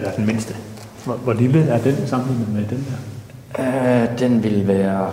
hvad 0.00 0.10
er 0.10 0.16
den 0.16 0.26
mindste? 0.26 0.56
Hvor, 1.04 1.14
hvor 1.14 1.32
lille 1.32 1.68
er 1.68 1.78
den 1.78 1.96
sammenlignet 2.06 2.48
med 2.48 2.64
den 2.64 2.86
der? 2.88 4.02
Øh, 4.02 4.18
den 4.18 4.42
vil 4.42 4.68
være 4.68 5.10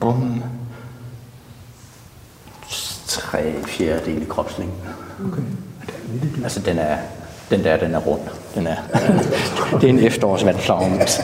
bum, 0.00 0.42
tre 3.06 3.54
fjerdedele 3.66 4.26
kropslængden. 4.26 4.78
Okay. 5.26 5.42
Altså 6.42 6.60
den 6.60 6.78
er, 6.78 6.96
den 7.50 7.64
der, 7.64 7.76
den 7.76 7.94
er 7.94 7.98
rund. 7.98 8.20
Den 8.54 8.66
er, 8.66 8.76
det 9.80 9.84
er 9.84 9.88
en 9.88 9.98
efterårsvandflagermus. 9.98 11.10
Så 11.10 11.22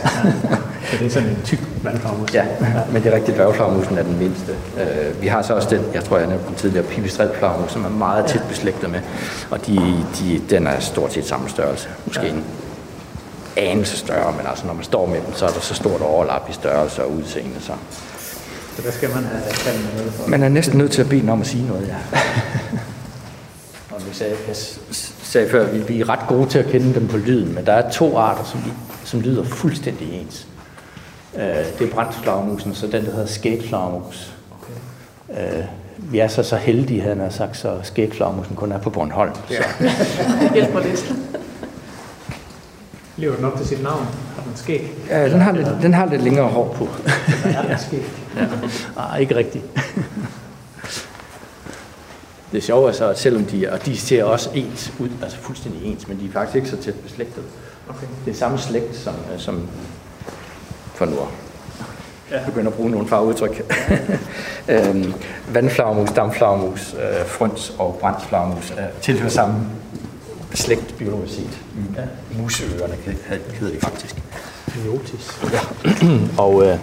det 0.99 1.07
er 1.07 1.11
sådan 1.11 1.29
en 1.29 1.39
tyk 1.45 1.59
vandflagermus. 1.83 2.35
ja, 2.35 2.45
men 2.93 3.03
det 3.03 3.13
er 3.13 3.17
rigtigt, 3.17 3.37
dværgflagermusen 3.37 3.99
er 3.99 4.03
den 4.03 4.19
mindste. 4.19 4.53
Øh, 4.53 5.23
vi 5.23 5.27
har 5.27 5.43
så 5.43 5.55
også 5.55 5.71
den, 5.71 5.85
jeg 5.95 6.05
tror, 6.05 6.19
jeg 6.19 6.27
nævnte 6.27 6.47
den 6.47 6.55
tidligere, 6.55 6.87
pipistrelflagermus, 6.87 7.73
som 7.73 7.85
er 7.85 7.89
meget 7.89 8.27
tæt 8.27 8.43
beslægtet 8.49 8.91
med. 8.91 9.01
Og 9.51 9.67
de, 9.67 9.77
de, 10.19 10.41
den 10.51 10.67
er 10.67 10.81
stort 10.81 11.13
set 11.13 11.25
samme 11.25 11.49
størrelse. 11.49 11.89
Måske 12.07 12.29
en 12.29 12.45
anelse 13.57 13.97
større, 13.97 14.33
men 14.33 14.47
altså 14.47 14.67
når 14.67 14.75
man 14.75 14.85
står 14.85 15.07
med 15.07 15.21
dem, 15.27 15.35
så 15.35 15.47
er 15.47 15.51
der 15.51 15.61
så 15.61 15.75
stort 15.75 16.01
overlap 16.01 16.51
i 16.51 16.53
størrelse 16.53 17.05
og 17.05 17.13
udseende. 17.13 17.61
Så. 17.61 17.73
Så 18.77 18.83
der 18.83 18.91
skal 18.91 19.09
man 19.09 19.25
have 19.25 19.43
tallene 19.43 19.89
med 19.97 20.13
for. 20.13 20.29
Man 20.29 20.43
er 20.43 20.49
næsten 20.49 20.79
nødt 20.79 20.93
til 20.93 21.03
at 21.03 21.09
bede 21.09 21.21
den 21.21 21.29
om 21.29 21.41
at 21.41 21.47
sige 21.47 21.67
noget, 21.67 21.89
ja. 21.89 22.19
Og 23.95 24.07
vi 24.09 24.15
sagde, 24.15 24.37
jeg 24.49 24.57
sagde 25.23 25.51
før, 25.51 25.71
vi, 25.71 25.79
vi 25.79 26.01
er 26.01 26.09
ret 26.09 26.29
gode 26.29 26.49
til 26.49 26.59
at 26.59 26.67
kende 26.67 26.95
dem 26.95 27.09
på 27.09 27.17
lyden, 27.17 27.55
men 27.55 27.67
der 27.67 27.73
er 27.73 27.91
to 27.91 28.17
arter, 28.17 28.45
som, 28.45 28.61
som 29.05 29.21
lyder 29.21 29.45
fuldstændig 29.45 30.21
ens. 30.21 30.47
Øh, 31.37 31.43
det 31.79 31.89
er 31.89 31.95
brændsflagermusen, 31.95 32.75
så 32.75 32.87
den, 32.87 33.05
der 33.05 33.11
hedder 33.11 33.27
skægflagermus. 33.27 34.35
Okay. 34.61 35.59
Øh, 35.59 35.65
vi 35.99 36.19
er 36.19 36.29
så 36.29 36.43
så 36.43 36.57
heldige, 36.57 37.01
han 37.01 37.21
har 37.21 37.31
sagt, 37.31 37.57
så 37.57 37.79
skægflagermusen 37.83 38.57
kun 38.57 38.73
er 38.73 38.79
på 38.79 38.91
Bornholm. 38.91 39.35
Så. 39.49 39.65
Hjælper 40.55 40.81
lidt. 40.81 41.15
Lever 43.17 43.37
den 43.37 43.45
op 43.45 43.57
til 43.57 43.67
sit 43.67 43.83
navn? 43.83 44.07
Har 44.37 44.43
den 44.43 44.57
skæg? 44.57 44.93
Ja, 45.09 45.29
den 45.29 45.41
har, 45.41 45.53
lidt, 45.53 45.69
den 45.83 45.95
har 45.95 46.07
lidt 46.07 46.23
længere 46.23 46.49
hår 46.49 46.75
på. 46.79 46.89
Ja, 47.45 47.63
den 47.69 47.79
skæg. 47.79 48.05
Ja. 48.37 48.47
Ah, 48.97 49.21
ikke 49.21 49.37
rigtigt. 49.37 49.65
det 52.53 52.63
sjove 52.65 52.89
er 52.89 52.93
så, 52.93 53.09
at 53.09 53.19
selvom 53.19 53.45
de, 53.45 53.73
og 53.73 53.87
de 53.87 53.97
ser 53.97 54.25
også 54.25 54.51
ens 54.55 54.93
ud, 54.99 55.09
altså 55.23 55.39
fuldstændig 55.39 55.85
ens, 55.85 56.09
men 56.09 56.21
de 56.21 56.27
er 56.27 56.33
faktisk 56.33 56.57
ikke 56.57 56.69
så 56.69 56.77
tæt 56.77 56.95
beslægtet. 56.95 57.45
Okay. 57.89 58.07
Det 58.25 58.31
er 58.31 58.35
samme 58.35 58.59
slægt 58.59 58.97
som, 58.97 59.15
øh, 59.35 59.41
som 59.41 59.69
for 60.95 61.05
nu 61.05 61.17
ja. 62.33 62.45
begynder 62.47 62.71
at 62.71 62.77
bruge 62.77 62.91
nogle 62.91 63.09
farveudtryk. 63.09 63.63
øhm, 64.69 65.15
vandflagermus, 65.49 66.11
dampflagermus, 66.11 66.95
øh, 66.95 67.27
frøns 67.27 67.73
og 67.79 67.99
brændsflagermus 68.01 68.71
øh, 68.71 69.01
tilhører 69.01 69.31
samme 69.31 69.55
slægt 70.55 70.95
biologisk 70.99 71.35
set. 71.35 71.59
Ja. 71.97 72.03
Museørerne 72.43 72.95
hedder 73.59 73.75
de 73.75 73.81
faktisk. 73.81 74.17
Biotis. 74.67 75.41
Ja. 75.53 75.61
og 76.45 76.67
øh, 76.67 76.79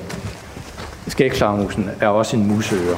skægflagermusen 1.08 1.90
er 2.02 2.08
også 2.08 2.38
en 2.38 2.48
museøre. 2.48 2.96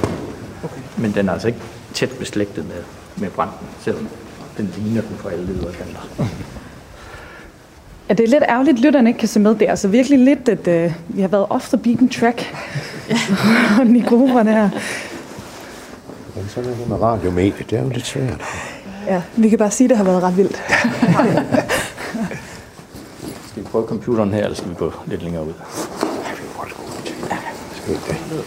Okay. 0.64 0.82
Men 0.98 1.12
den 1.12 1.30
er 1.30 1.34
altså 1.34 1.48
ikke 1.48 1.60
tæt 1.94 2.10
beslægtet 2.20 2.66
med, 2.68 2.84
med 3.16 3.30
branden, 3.30 3.68
selvom 3.82 4.08
den 4.58 4.74
ligner 4.78 5.02
den 5.02 5.18
på 5.18 5.28
alle 5.28 5.46
ledere 5.46 5.74
kanter. 5.74 6.28
Ja, 8.10 8.14
det 8.14 8.24
er 8.24 8.28
lidt 8.28 8.44
ærgerligt, 8.50 8.78
at 8.78 8.82
lytterne 8.84 9.10
ikke 9.10 9.20
kan 9.20 9.28
se 9.28 9.40
med. 9.40 9.56
Det 9.56 9.62
er 9.62 9.70
altså 9.70 9.88
virkelig 9.88 10.20
lidt, 10.20 10.50
at 10.50 10.86
uh, 10.86 11.16
vi 11.16 11.22
har 11.22 11.28
været 11.28 11.46
off 11.50 11.68
the 11.68 11.78
beaten 11.78 12.10
track 12.10 12.56
i 14.00 14.04
grupperne 14.08 14.52
her. 14.52 14.70
Men 16.36 16.50
sådan 16.50 16.70
er 16.70 16.76
det 16.76 16.90
med 16.90 17.02
radiomediet. 17.02 17.70
Det 17.70 17.78
er 17.80 17.84
jo 17.84 17.90
lidt 17.90 18.06
svært. 18.06 18.42
Ja, 19.08 19.22
vi 19.38 19.50
kan 19.50 19.58
bare 19.58 19.72
sige, 19.72 19.86
at 19.86 19.90
det 19.90 19.98
har 19.98 20.04
været 20.04 20.24
ret 20.24 20.38
vildt. 20.38 20.56
skal 23.52 23.64
vi 23.64 23.68
prøve 23.72 23.88
computeren 23.88 24.34
her, 24.34 24.44
eller 24.44 24.56
skal 24.56 24.70
vi 24.70 24.76
gå 24.76 24.92
lidt 25.06 25.24
længere 25.24 25.46
ud? 25.46 25.54
Skal 27.76 27.94
vi 27.94 28.00
det? 28.10 28.46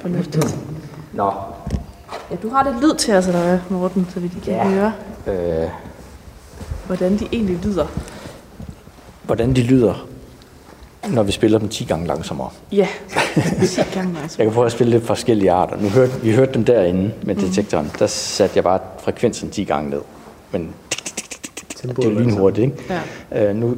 Fornuftigt. 0.00 0.56
Nå, 1.12 1.32
Ja, 2.30 2.36
du 2.42 2.48
har 2.48 2.64
lidt 2.70 2.80
lyd 2.84 2.94
til 2.94 3.14
os, 3.14 3.26
eller 3.26 3.42
hvad, 3.42 3.58
Morten, 3.68 4.06
så 4.14 4.20
vi 4.20 4.28
kan 4.28 4.40
Ja. 4.52 4.68
høre, 4.68 4.92
øh, 5.26 5.68
hvordan 6.86 7.18
de 7.18 7.28
egentlig 7.32 7.56
lyder. 7.64 7.86
hvordan 9.22 9.56
de 9.56 9.62
lyder, 9.62 10.06
når 11.10 11.22
vi 11.22 11.32
spiller 11.32 11.58
dem 11.58 11.68
10 11.68 11.84
gange 11.84 12.06
langsommere. 12.06 12.50
Ja, 12.72 12.88
10 13.66 13.80
gange 13.94 14.16
altså. 14.22 14.36
Jeg 14.38 14.46
kan 14.46 14.52
prøve 14.52 14.66
at 14.66 14.72
spille 14.72 14.90
lidt 14.90 15.06
forskellige 15.06 15.50
arter. 15.52 15.76
Nu 15.80 15.88
hørte, 15.88 16.12
vi 16.22 16.32
hørte 16.32 16.54
dem 16.54 16.64
derinde 16.64 17.12
med 17.22 17.34
detektoren. 17.34 17.92
Der 17.98 18.06
satte 18.06 18.56
jeg 18.56 18.64
bare 18.64 18.80
frekvensen 18.98 19.50
10 19.50 19.64
gange 19.64 19.90
ned. 19.90 20.00
Men 20.52 20.74
det 21.82 22.04
er 22.04 22.10
jo 22.10 22.18
lynhurtigt, 22.18 22.64
ikke? 22.64 23.02
Ja. 23.30 23.50
Øh, 23.50 23.56
nu 23.56 23.76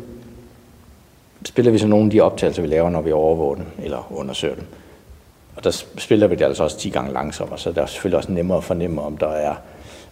spiller 1.47 1.73
vi 1.73 1.79
så 1.79 1.87
nogle 1.87 2.05
af 2.05 2.11
de 2.11 2.21
optagelser, 2.21 2.63
vi 2.63 2.69
laver, 2.69 2.91
når 2.91 3.03
vi 3.03 3.13
overvåger 3.13 3.55
dem, 3.55 3.65
eller 3.83 4.13
undersøger 4.13 4.55
dem. 4.55 4.65
Og 5.57 5.65
der 5.65 5.85
spiller 5.99 6.27
vi 6.27 6.35
det 6.35 6.45
altså 6.45 6.65
også 6.65 6.79
10 6.79 6.91
gange 6.91 7.13
langsommere, 7.13 7.59
så 7.59 7.71
det 7.71 7.79
er 7.79 7.87
selvfølgelig 7.87 8.17
også 8.17 8.33
nemmere 8.33 8.59
at 8.59 8.65
fornemme, 8.65 9.03
om 9.03 9.17
der 9.17 9.29
er 9.29 9.55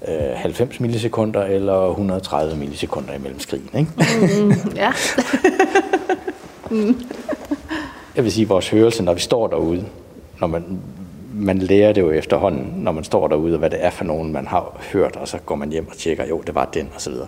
øh, 0.09 0.37
90 0.37 0.81
millisekunder 0.81 1.43
eller 1.43 1.89
130 1.89 2.57
millisekunder 2.57 3.15
imellem 3.15 3.41
skrigen. 3.41 3.71
Ikke? 3.75 3.91
Ja. 4.77 4.93
Jeg 8.17 8.25
vil 8.25 8.33
sige, 8.33 8.43
at 8.43 8.49
vores 8.49 8.69
hørelse, 8.69 9.03
når 9.03 9.15
vi 9.15 9.21
står 9.21 9.47
derude, 9.47 9.85
når 10.41 10.47
man, 10.47 10.81
man 11.35 11.59
lærer 11.59 11.93
det 11.93 12.01
jo 12.01 12.11
efterhånden, 12.11 12.73
når 12.77 12.93
man 12.93 13.05
står 13.05 13.29
derude, 13.29 13.55
og 13.55 13.59
hvad 13.59 13.71
det 13.71 13.85
er 13.85 13.91
for 13.91 14.05
nogen, 14.05 14.33
man 14.33 14.47
har 14.47 14.81
hørt, 14.93 15.17
og 15.17 15.29
så 15.29 15.39
går 15.39 15.55
man 15.55 15.71
hjem 15.71 15.89
og 15.89 15.97
tjekker, 15.97 16.27
jo, 16.27 16.43
det 16.47 16.55
var 16.55 16.65
den, 16.65 16.89
og 16.95 17.01
så 17.01 17.11
videre. 17.11 17.27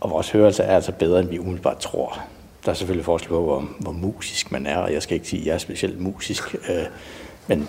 Og 0.00 0.10
vores 0.10 0.30
hørelse 0.30 0.62
er 0.62 0.74
altså 0.74 0.92
bedre, 0.92 1.20
end 1.20 1.28
vi 1.28 1.38
umiddelbart 1.38 1.78
tror. 1.78 2.18
Der 2.64 2.70
er 2.70 2.74
selvfølgelig 2.74 3.04
forskel 3.04 3.28
på, 3.28 3.42
hvor, 3.42 3.64
hvor 3.78 3.92
musisk 3.92 4.52
man 4.52 4.66
er, 4.66 4.76
og 4.76 4.92
jeg 4.92 5.02
skal 5.02 5.14
ikke 5.14 5.28
sige, 5.28 5.40
at 5.40 5.46
jeg 5.46 5.54
er 5.54 5.58
specielt 5.58 6.00
musisk, 6.00 6.54
øh, 6.54 6.84
men 7.46 7.68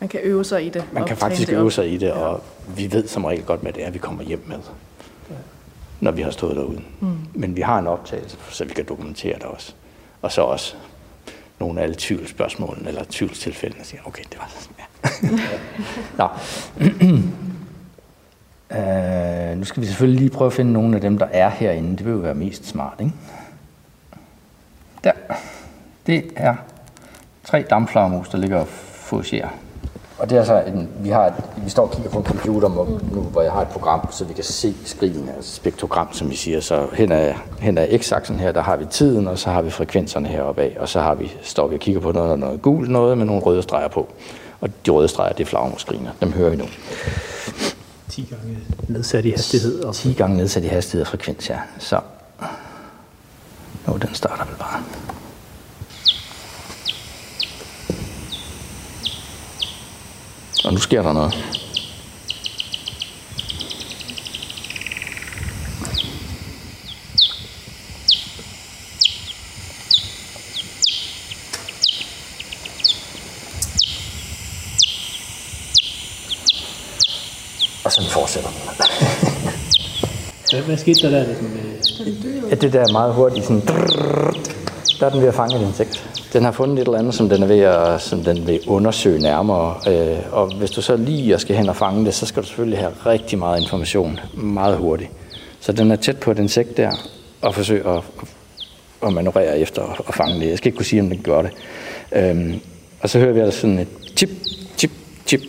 Man 0.00 0.08
kan 0.08 0.20
øve 0.22 0.44
sig 0.44 0.66
i 0.66 0.68
det. 0.68 0.84
man 0.92 1.04
kan 1.04 1.16
faktisk 1.16 1.48
det 1.48 1.56
øve 1.56 1.72
sig 1.72 1.92
i 1.92 1.96
det, 1.96 2.12
og 2.12 2.40
vi 2.76 2.92
ved 2.92 3.08
som 3.08 3.24
regel 3.24 3.42
godt, 3.42 3.60
hvad 3.60 3.72
det 3.72 3.86
er, 3.86 3.90
vi 3.90 3.98
kommer 3.98 4.24
hjem 4.24 4.42
med, 4.46 4.58
når 6.00 6.10
vi 6.10 6.22
har 6.22 6.30
stået 6.30 6.56
derude. 6.56 6.80
Mm. 7.00 7.16
Men 7.34 7.56
vi 7.56 7.60
har 7.60 7.78
en 7.78 7.86
optagelse, 7.86 8.36
så 8.50 8.64
vi 8.64 8.74
kan 8.74 8.84
dokumentere 8.84 9.34
det 9.34 9.44
også. 9.44 9.74
Og 10.22 10.32
så 10.32 10.42
også 10.42 10.74
nogle 11.60 11.80
af 11.80 11.84
alle 11.84 11.94
tvivlsspørgsmålene, 11.98 12.88
eller 12.88 13.04
tvivlstilfældene, 13.10 13.84
siger, 13.84 14.00
okay, 14.04 14.22
det 14.30 14.38
var 14.38 14.50
sådan, 14.58 14.76
ja. 14.78 14.84
Nå. 16.18 16.28
øh, 19.50 19.58
nu 19.58 19.64
skal 19.64 19.82
vi 19.82 19.86
selvfølgelig 19.86 20.20
lige 20.20 20.30
prøve 20.30 20.46
at 20.46 20.52
finde 20.52 20.72
nogle 20.72 20.94
af 20.94 21.00
dem, 21.00 21.18
der 21.18 21.26
er 21.26 21.50
herinde. 21.50 21.96
Det 21.96 22.04
vil 22.04 22.12
jo 22.12 22.18
være 22.18 22.34
mest 22.34 22.66
smart, 22.66 22.94
ikke? 23.00 23.12
Der. 25.04 25.12
Det 26.06 26.30
er 26.36 26.54
tre 27.44 27.64
dampflagermus, 27.70 28.28
der 28.28 28.38
ligger 28.38 28.58
og 28.58 28.68
fokuserer. 28.68 29.48
Og 30.18 30.30
det 30.30 30.38
er 30.38 30.44
så 30.44 30.62
en, 30.66 30.88
vi, 31.00 31.08
har 31.08 31.26
et, 31.26 31.34
vi 31.64 31.70
står 31.70 31.82
og 31.82 31.90
kigger 31.90 32.10
på 32.10 32.18
en 32.18 32.24
computer, 32.24 32.68
nu, 33.12 33.20
hvor 33.20 33.42
jeg 33.42 33.52
har 33.52 33.62
et 33.62 33.68
program, 33.68 34.12
så 34.12 34.24
vi 34.24 34.34
kan 34.34 34.44
se 34.44 34.74
skrigen, 34.84 35.28
altså 35.36 35.54
spektrogram, 35.54 36.12
som 36.12 36.30
vi 36.30 36.36
siger. 36.36 36.60
Så 36.60 36.86
hen 36.92 37.12
ad, 37.12 37.34
hen 37.58 37.78
ad 37.78 37.98
x-aksen 37.98 38.40
her, 38.40 38.52
der 38.52 38.62
har 38.62 38.76
vi 38.76 38.84
tiden, 38.84 39.28
og 39.28 39.38
så 39.38 39.50
har 39.50 39.62
vi 39.62 39.70
frekvenserne 39.70 40.28
heroppe 40.28 40.62
af, 40.62 40.76
og 40.80 40.88
så 40.88 41.00
har 41.00 41.14
vi, 41.14 41.32
står 41.42 41.68
vi 41.68 41.74
og 41.74 41.80
kigger 41.80 42.00
på 42.00 42.12
noget, 42.12 42.38
noget 42.38 42.62
gult 42.62 42.90
noget 42.90 43.18
med 43.18 43.26
nogle 43.26 43.42
røde 43.42 43.62
streger 43.62 43.88
på. 43.88 44.08
Og 44.60 44.68
de 44.86 44.90
røde 44.90 45.08
streger, 45.08 45.32
det 45.32 45.44
er 45.44 45.46
flagermusgriner. 45.46 46.10
Dem 46.20 46.32
hører 46.32 46.50
vi 46.50 46.56
nu. 46.56 46.64
10 48.08 48.28
gange 48.30 48.58
nedsat 48.88 49.24
i 49.24 49.30
hastighed. 49.30 49.84
Og 49.84 49.94
10 49.94 50.12
gange 50.12 50.36
nedsat 50.36 50.64
i 50.64 50.66
hastighed 50.66 51.00
og 51.00 51.06
frekvens, 51.06 51.50
ja. 51.50 51.58
Så. 51.78 52.00
Jo, 53.88 53.96
den 53.96 54.14
starter 54.14 54.44
vel 54.44 54.56
bare. 54.58 54.82
Og 60.64 60.72
nu 60.72 60.78
sker 60.78 61.02
der 61.02 61.12
noget. 61.12 61.34
Og 77.84 77.92
sådan 77.92 78.10
fortsætter 78.10 78.50
den. 78.50 78.58
Hvad, 80.50 80.60
hvad 80.62 80.76
skete 80.76 81.02
der 81.02 81.10
der? 81.10 81.26
Ligesom, 81.26 81.46
øh, 81.46 82.50
Ja, 82.50 82.54
det 82.54 82.72
der 82.72 82.80
er 82.80 82.92
meget 82.92 83.14
hurtigt, 83.14 83.46
sådan, 83.46 83.60
drrrr, 83.60 84.32
der 85.00 85.06
er 85.06 85.10
den 85.10 85.20
ved 85.20 85.28
at 85.28 85.34
fange 85.34 85.56
et 85.56 85.62
insekt. 85.62 86.17
Den 86.32 86.44
har 86.44 86.52
fundet 86.52 86.78
et 86.78 86.86
eller 86.86 86.98
andet, 86.98 87.14
som 87.14 87.28
den 87.28 87.42
er 87.42 87.46
ved 87.46 87.60
at, 87.60 88.00
som 88.00 88.24
den 88.24 88.46
vil 88.46 88.60
undersøge 88.66 89.20
nærmere. 89.20 89.74
Øh, 89.88 90.18
og 90.32 90.54
hvis 90.54 90.70
du 90.70 90.82
så 90.82 90.96
lige 90.96 91.38
skal 91.38 91.56
hen 91.56 91.68
og 91.68 91.76
fange 91.76 92.04
det, 92.04 92.14
så 92.14 92.26
skal 92.26 92.42
du 92.42 92.46
selvfølgelig 92.46 92.78
have 92.78 92.92
rigtig 93.06 93.38
meget 93.38 93.60
information 93.60 94.20
meget 94.34 94.76
hurtigt. 94.76 95.10
Så 95.60 95.72
den 95.72 95.90
er 95.90 95.96
tæt 95.96 96.16
på 96.16 96.30
et 96.30 96.38
insekt 96.38 96.76
der, 96.76 96.90
og 97.42 97.54
forsøger 97.54 97.88
at, 97.88 98.04
at 99.02 99.12
manøvrere 99.12 99.58
efter 99.58 100.04
at, 100.08 100.14
fange 100.14 100.40
det. 100.40 100.48
Jeg 100.48 100.58
skal 100.58 100.68
ikke 100.68 100.76
kunne 100.76 100.86
sige, 100.86 101.02
om 101.02 101.08
den 101.10 101.22
gør 101.22 101.42
det. 101.42 101.50
Øhm, 102.12 102.60
og 103.00 103.10
så 103.10 103.18
hører 103.18 103.32
vi 103.32 103.40
altså 103.40 103.60
sådan 103.60 103.78
et 103.78 103.88
chip, 104.16 104.30
chip, 104.78 104.90
chip. 105.26 105.40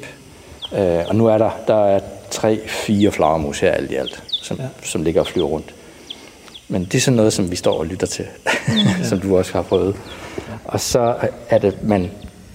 Øh, 0.73 0.99
og 1.07 1.15
nu 1.15 1.27
er 1.27 1.37
der, 1.37 1.49
der 1.67 1.85
er 1.85 1.99
tre, 2.31 2.59
fire 2.67 3.11
flagermus 3.11 3.59
her 3.59 3.71
alt 3.71 3.91
i 3.91 3.95
alt, 3.95 4.23
som, 4.27 4.57
ja. 4.57 4.67
som 4.83 5.03
ligger 5.03 5.21
og 5.21 5.27
flyver 5.27 5.47
rundt. 5.47 5.73
Men 6.67 6.85
det 6.85 6.95
er 6.95 6.99
sådan 6.99 7.15
noget, 7.15 7.33
som 7.33 7.51
vi 7.51 7.55
står 7.55 7.79
og 7.79 7.85
lytter 7.85 8.07
til, 8.07 8.25
som 9.09 9.19
du 9.19 9.37
også 9.37 9.53
har 9.53 9.61
prøvet. 9.61 9.95
Og 10.65 10.79
så 10.79 11.15
er 11.49 11.57
det, 11.57 11.83
man 11.83 12.11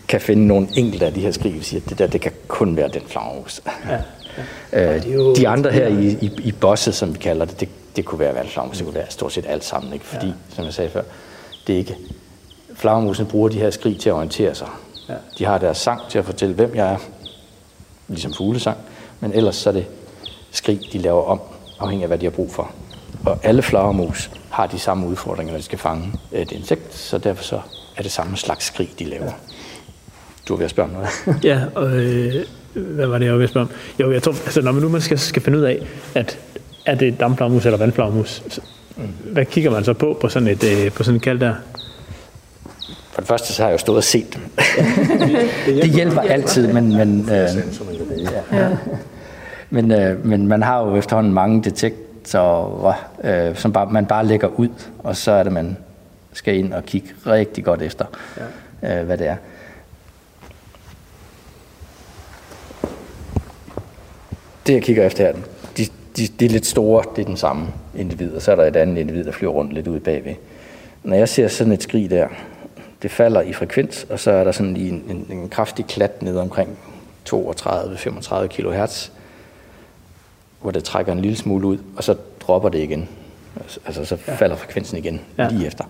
kan 0.09 0.21
finde 0.21 0.47
nogle 0.47 0.69
enkelte 0.77 1.07
af 1.07 1.15
de 1.15 1.21
her 1.21 1.33
skrig, 1.33 1.55
vi 1.55 1.63
siger, 1.63 1.81
at 1.81 1.89
det 1.89 1.99
der, 1.99 2.07
det 2.07 2.21
kan 2.21 2.33
kun 2.49 2.77
være 2.77 2.89
den 2.89 3.03
flagermus. 3.07 3.61
ja. 3.89 3.99
Øh, 4.73 5.03
de 5.37 5.49
andre 5.49 5.71
her 5.71 5.87
i, 5.87 6.19
i, 6.21 6.31
i 6.45 6.53
bosset, 6.53 6.95
som 6.95 7.15
vi 7.15 7.19
kalder 7.19 7.45
det, 7.45 7.61
det, 7.61 7.69
det 7.97 8.05
kunne 8.05 8.19
være 8.19 8.35
valgflagermus, 8.35 8.77
det 8.77 8.87
kunne 8.87 8.95
være 8.95 9.11
stort 9.11 9.33
set 9.33 9.47
alt 9.49 9.65
sammen, 9.65 9.93
ikke? 9.93 10.05
fordi, 10.05 10.27
ja. 10.27 10.33
som 10.49 10.65
jeg 10.65 10.75
sagde 10.75 10.91
før, 10.91 11.03
det 11.67 11.75
er 11.75 11.79
ikke... 11.79 11.97
Flagermusen 12.75 13.27
bruger 13.27 13.49
de 13.49 13.59
her 13.59 13.71
skrig 13.71 14.01
til 14.01 14.09
at 14.09 14.15
orientere 14.15 14.55
sig. 14.55 14.69
Ja. 15.09 15.15
De 15.39 15.45
har 15.45 15.59
deres 15.59 15.79
sang 15.79 16.01
til 16.09 16.19
at 16.19 16.25
fortælle, 16.25 16.55
hvem 16.55 16.75
jeg 16.75 16.93
er, 16.93 16.99
ligesom 18.09 18.35
fuglesang, 18.35 18.77
men 19.21 19.33
ellers 19.33 19.57
så 19.57 19.69
er 19.71 19.73
det 19.73 19.87
skrig, 20.51 20.81
de 20.93 20.99
laver 20.99 21.23
om, 21.23 21.41
afhængig 21.79 22.05
af, 22.05 22.09
hvad 22.09 22.19
de 22.19 22.27
har 22.27 22.31
brug 22.31 22.53
for. 22.53 22.71
Og 23.27 23.39
alle 23.43 23.63
flagermus 23.63 24.31
har 24.51 24.67
de 24.67 24.79
samme 24.79 25.07
udfordringer, 25.07 25.53
når 25.53 25.59
de 25.59 25.65
skal 25.65 25.79
fange 25.79 26.13
et 26.33 26.53
insekt, 26.53 26.95
så 26.95 27.19
derfor 27.19 27.45
så 27.45 27.61
er 27.97 28.03
det 28.03 28.13
samme 28.13 28.37
slags 28.37 28.65
skrig, 28.65 28.91
de 28.99 29.05
laver. 29.05 29.33
Du 30.49 30.55
er 30.55 30.59
ved 30.59 30.65
at 30.65 30.71
spørge 30.71 30.89
om 30.89 30.95
noget. 30.95 31.09
Ja, 31.45 31.61
og 31.75 31.97
øh, 31.97 32.35
hvad 32.75 33.07
var 33.07 33.19
det, 33.19 33.25
jeg 33.25 33.33
var 33.33 33.39
ved 33.39 33.45
at 33.45 33.51
spørge 33.51 33.67
om? 33.67 33.73
Jo, 34.01 34.13
jeg 34.13 34.23
tror, 34.23 34.33
altså, 34.33 34.63
når 34.63 34.73
man 34.73 34.83
nu 34.83 34.89
man 34.89 35.01
skal, 35.01 35.19
skal 35.19 35.43
finde 35.43 35.59
ud 35.59 35.63
af, 35.63 35.87
at 36.15 36.39
er 36.87 36.95
det 36.95 37.21
dampflagermus 37.21 37.67
eller 37.67 37.79
vandflagermus, 37.79 38.43
så, 38.49 38.61
hvad 39.25 39.45
kigger 39.45 39.71
man 39.71 39.85
så 39.85 39.93
på 39.93 40.19
på 40.21 40.29
sådan 40.29 40.49
et, 40.49 40.65
øh, 40.65 40.93
på 40.93 41.03
sådan 41.03 41.17
et 41.17 41.23
kald 41.23 41.39
der? 41.39 41.55
For 43.13 43.21
det 43.21 43.29
første 43.29 43.53
så 43.53 43.63
har 43.63 43.69
jeg 43.69 43.73
jo 43.73 43.79
stået 43.79 43.97
og 43.97 44.05
set 44.05 44.35
dem. 44.35 44.43
det 45.83 45.91
hjælper 45.91 46.21
altid, 46.21 46.73
men, 46.73 46.97
men, 46.97 47.21
øh, 47.31 47.49
ja. 48.53 48.69
men, 49.71 49.93
øh, 49.93 50.27
men 50.27 50.49
man 50.49 50.63
har 50.63 50.85
jo 50.85 50.97
efterhånden 50.97 51.35
mange 51.35 51.63
detektorer, 51.63 52.95
øh, 53.25 53.57
som 53.57 53.73
bare, 53.73 53.87
man 53.91 54.07
bare 54.07 54.27
lægger 54.27 54.49
ud, 54.49 54.69
og 54.99 55.17
så 55.17 55.33
er 55.33 55.43
det, 55.43 55.53
man 55.53 55.77
skal 56.35 56.57
ind 56.57 56.73
og 56.73 56.85
kigge 56.85 57.09
rigtig 57.27 57.65
godt 57.65 57.83
efter, 57.83 58.05
ja. 58.83 59.01
øh, 59.01 59.07
hvad 59.07 59.19
det 59.19 59.27
er. 59.27 59.37
Det 64.67 64.73
jeg 64.73 64.83
kigger 64.83 65.07
efter 65.07 65.25
her, 65.25 65.33
de, 65.77 65.87
de, 66.17 66.27
de 66.41 66.45
er 66.45 66.49
lidt 66.49 66.67
store, 66.67 67.05
det 67.17 67.23
er 67.23 67.27
den 67.27 67.37
samme 67.37 67.67
individ, 67.95 68.33
og 68.35 68.43
så 68.43 68.53
er 68.53 68.57
der 68.57 68.65
et 68.65 68.77
andet 68.77 68.99
individ, 68.99 69.25
der 69.25 69.33
flyver 69.33 69.53
rundt 69.53 69.73
lidt 69.73 69.89
ude 69.89 70.01
bagved. 70.01 70.35
Når 71.03 71.17
jeg 71.17 71.29
ser 71.29 71.49
sådan 71.49 71.73
et 71.73 71.83
skrig 71.83 72.11
der, 72.11 72.29
det 73.03 73.11
falder 73.11 73.41
i 73.41 73.53
frekvens, 73.53 74.07
og 74.11 74.21
så 74.21 74.31
er 74.31 74.45
der 74.45 74.53
sådan 74.53 74.75
lige 74.75 74.89
en, 74.89 75.05
en, 75.09 75.39
en 75.39 75.49
kraftig 75.49 75.87
klat 75.87 76.23
ned 76.23 76.37
omkring 76.37 76.79
32-35 77.31 78.47
kHz, 78.47 79.11
hvor 80.61 80.71
det 80.71 80.85
trækker 80.85 81.13
en 81.13 81.21
lille 81.21 81.37
smule 81.37 81.67
ud, 81.67 81.79
og 81.97 82.05
så 82.05 82.17
dropper 82.41 82.69
det 82.69 82.79
igen. 82.79 83.09
Altså 83.87 84.05
så 84.05 84.19
ja. 84.27 84.35
falder 84.35 84.57
frekvensen 84.57 84.99
igen 84.99 85.21
ja. 85.39 85.49
lige 85.49 85.67
efter. 85.67 85.85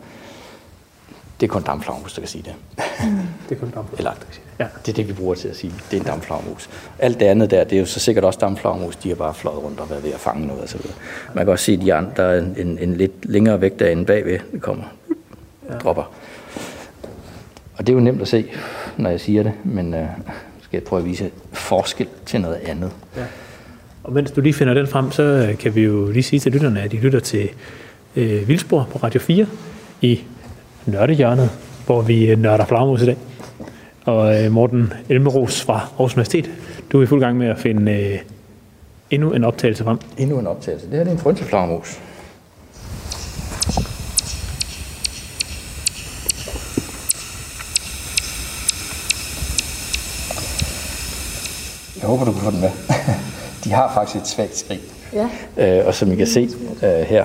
Det 1.41 1.47
er 1.47 1.51
kun 1.51 1.63
dampflagermus, 1.63 2.15
der 2.15 2.21
kan 2.21 2.29
sige 2.29 2.43
det. 2.43 2.55
Det 3.49 3.57
er 3.57 3.61
kun 3.61 3.71
dampflagermus. 3.71 3.99
Eller, 3.99 4.13
ja. 4.61 4.67
Det 4.87 4.93
er 4.93 4.97
det, 4.97 5.09
vi 5.09 5.13
bruger 5.13 5.35
til 5.35 5.49
at 5.49 5.57
sige. 5.57 5.73
Det 5.91 5.97
er 5.97 6.01
en 6.01 6.07
dampflagermus. 6.07 6.71
Alt 6.99 7.21
det 7.21 7.27
andet 7.27 7.51
der, 7.51 7.65
det 7.65 7.77
er 7.77 7.81
jo 7.81 7.87
så 7.87 8.01
sikkert 8.01 8.25
også 8.25 8.39
dampflagermus. 8.39 8.97
De 8.97 9.09
har 9.09 9.17
bare 9.17 9.35
fløjet 9.35 9.63
rundt 9.63 9.81
og 9.81 9.91
været 9.91 10.05
ved 10.05 10.13
at 10.13 10.21
fange 10.21 10.47
noget 10.47 10.63
osv. 10.63 10.81
Man 11.35 11.45
kan 11.45 11.53
også 11.53 11.65
se, 11.65 11.73
at 11.73 11.81
de 11.81 11.95
andre, 11.95 12.13
der 12.17 12.23
er 12.23 12.39
en, 12.39 12.55
en, 12.59 12.79
en 12.79 12.97
lidt 12.97 13.13
længere 13.25 13.61
vægt 13.61 13.79
derinde 13.79 14.05
bagved, 14.05 14.39
det 14.53 14.63
kommer. 14.63 14.85
Ja. 15.71 15.75
Dropper. 15.75 16.13
Og 17.77 17.87
det 17.87 17.89
er 17.89 17.95
jo 17.95 18.01
nemt 18.01 18.23
at 18.23 18.29
se, 18.29 18.47
når 18.97 19.11
jeg 19.11 19.21
siger 19.21 19.43
det, 19.43 19.53
men 19.65 19.95
øh, 19.95 20.07
skal 20.61 20.77
jeg 20.77 20.83
prøve 20.83 21.01
at 21.01 21.07
vise 21.07 21.31
forskel 21.53 22.09
til 22.27 22.41
noget 22.41 22.57
andet. 22.57 22.91
Ja. 23.17 23.25
Og 24.05 24.13
mens 24.13 24.31
du 24.31 24.41
lige 24.41 24.55
finder 24.55 24.75
den 24.75 24.87
frem, 24.87 25.11
så 25.11 25.23
øh, 25.23 25.59
kan 25.59 25.75
vi 25.75 25.83
jo 25.83 26.11
lige 26.11 26.23
sige 26.23 26.41
til 26.41 26.53
lytterne, 26.53 26.83
at 26.83 26.93
de 26.93 26.97
lytter 26.97 27.21
til 27.21 27.49
øh, 28.17 28.49
Vildspor 28.49 28.89
på 28.93 28.99
Radio 28.99 29.21
4 29.21 29.47
i 30.01 30.21
Nørdehjørnet, 30.87 31.51
hvor 31.87 32.03
vi 32.03 32.27
øh, 32.27 32.39
nørder 32.39 32.65
flagmus 32.65 33.03
i 33.03 33.07
dag. 33.07 33.17
Og 34.05 34.45
øh, 34.45 34.53
Morten 34.53 34.93
Elmeros 35.09 35.63
fra 35.63 35.75
Aarhus 35.75 36.15
Universitet, 36.15 36.51
du 36.93 36.99
er 36.99 37.03
i 37.03 37.07
fuld 37.07 37.21
gang 37.21 37.39
med 37.39 37.47
at 37.47 37.59
finde 37.59 37.93
øh, 37.93 38.19
endnu 39.11 39.33
en 39.33 39.45
optagelse 39.45 39.85
frem. 39.85 39.99
Endnu 40.19 40.39
en 40.39 40.47
optagelse. 40.47 40.87
Det 40.91 40.99
her 40.99 41.05
er 41.05 41.11
en 41.11 41.19
frønseflagermus. 41.19 42.01
Jeg 52.01 52.09
håber, 52.09 52.25
du 52.25 52.33
kan 52.33 52.41
få 52.41 52.51
den 52.51 52.61
med. 52.61 52.71
De 53.65 53.73
har 53.73 53.95
faktisk 53.95 54.23
et 54.23 54.29
svagt 54.29 54.57
skrig. 54.57 54.81
Ja. 55.13 55.79
Øh, 55.79 55.87
og 55.87 55.95
som 55.95 56.13
I 56.13 56.17
kan 56.17 56.27
se 56.27 56.49
øh, 56.83 56.91
her, 56.91 57.25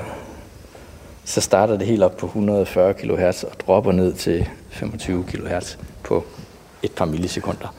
så 1.30 1.42
starter 1.42 1.78
det 1.78 1.88
helt 1.88 2.04
op 2.04 2.18
på 2.18 2.26
140 2.26 2.94
kHz 2.94 3.44
og 3.44 3.52
dropper 3.68 3.92
ned 3.92 4.14
til 4.14 4.50
25 4.70 5.24
kHz 5.24 5.78
på 6.04 6.26
et 6.84 6.92
par 6.92 7.06
millisekunder. 7.06 7.76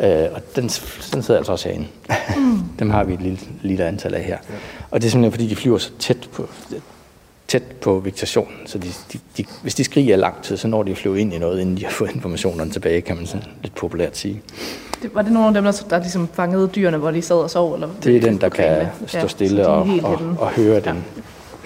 Øh, 0.00 0.26
og 0.34 0.40
den, 0.56 0.68
den 1.12 1.22
sidder 1.22 1.36
altså 1.36 1.52
også 1.52 1.68
herinde. 1.68 1.86
Mm. 2.36 2.58
Dem 2.78 2.90
har 2.90 3.04
vi 3.04 3.14
et 3.14 3.20
lille, 3.20 3.38
lille 3.62 3.84
antal 3.84 4.14
af 4.14 4.22
her. 4.22 4.38
Og 4.90 5.00
det 5.00 5.06
er 5.06 5.10
simpelthen 5.10 5.32
fordi, 5.32 5.46
de 5.48 5.56
flyver 5.56 5.78
så 5.78 5.90
tæt 5.98 6.28
på, 6.32 6.48
tæt 7.48 7.62
på 7.62 7.98
vegetationen, 7.98 8.66
så 8.66 8.78
de, 8.78 8.88
de, 9.12 9.18
de, 9.36 9.44
hvis 9.62 9.74
de 9.74 9.84
skriger 9.84 10.16
lang 10.16 10.42
tid, 10.42 10.56
så 10.56 10.68
når 10.68 10.82
de 10.82 10.90
at 10.90 10.98
flyve 10.98 11.20
ind 11.20 11.34
i 11.34 11.38
noget, 11.38 11.60
inden 11.60 11.76
de 11.76 11.84
har 11.84 11.92
fået 11.92 12.14
informationerne 12.14 12.70
tilbage, 12.70 13.00
kan 13.00 13.16
man 13.16 13.26
sådan 13.26 13.46
lidt 13.62 13.74
populært 13.74 14.16
sige. 14.16 14.42
Det, 15.02 15.14
var 15.14 15.22
det 15.22 15.32
nogle 15.32 15.48
af 15.48 15.54
dem, 15.54 15.64
der, 15.64 15.86
der 15.90 15.98
ligesom 15.98 16.28
fangede 16.32 16.68
dyrene, 16.68 16.96
hvor 16.96 17.10
de 17.10 17.22
sad 17.22 17.36
og 17.36 17.50
sov? 17.50 17.74
Eller 17.74 17.88
det 18.04 18.16
er 18.16 18.20
den, 18.20 18.40
der 18.40 18.48
kan 18.48 18.86
stå 19.06 19.28
stille 19.28 19.62
ja, 19.62 19.68
og, 19.68 19.88
og, 20.02 20.20
og 20.38 20.50
høre, 20.50 20.80
den, 20.80 20.96
ja. 21.16 21.22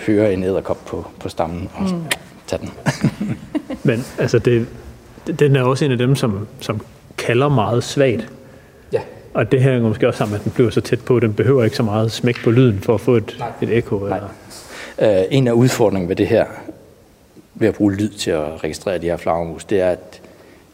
Høre 0.06 0.32
en 0.32 0.44
æderkop 0.44 0.84
på, 0.86 1.06
på 1.20 1.28
stammen 1.28 1.70
og 1.74 1.82
mm. 1.82 2.02
tage 2.46 2.60
den. 2.60 2.70
Men 3.88 4.04
altså, 4.18 4.38
det, 4.38 4.66
den 5.38 5.56
er 5.56 5.62
også 5.62 5.84
en 5.84 5.92
af 5.92 5.98
dem, 5.98 6.16
som, 6.16 6.48
som 6.60 6.80
kalder 7.18 7.48
meget 7.48 7.84
svagt. 7.84 8.28
Ja. 8.92 9.00
Og 9.34 9.52
det 9.52 9.62
her 9.62 9.72
er 9.72 9.80
måske 9.80 10.08
også 10.08 10.18
sammen, 10.18 10.36
at 10.36 10.44
den 10.44 10.52
bliver 10.52 10.70
så 10.70 10.80
tæt 10.80 11.00
på, 11.00 11.20
den 11.20 11.34
behøver 11.34 11.64
ikke 11.64 11.76
så 11.76 11.82
meget 11.82 12.12
smæk 12.12 12.36
på 12.44 12.50
lyden 12.50 12.80
for 12.80 12.94
at 12.94 13.00
få 13.00 13.16
et, 13.16 13.44
et 13.62 13.76
ekko. 13.76 13.98
Nej. 13.98 14.20
Eller? 14.98 15.20
Uh, 15.20 15.26
en 15.30 15.48
af 15.48 15.52
udfordringerne 15.52 16.08
ved 16.08 16.16
det 16.16 16.26
her, 16.26 16.46
ved 17.54 17.68
at 17.68 17.74
bruge 17.74 17.92
lyd 17.92 18.08
til 18.08 18.30
at 18.30 18.64
registrere 18.64 18.98
de 18.98 19.06
her 19.06 19.16
flagermus, 19.16 19.64
det 19.64 19.80
er, 19.80 19.90
at 19.90 20.20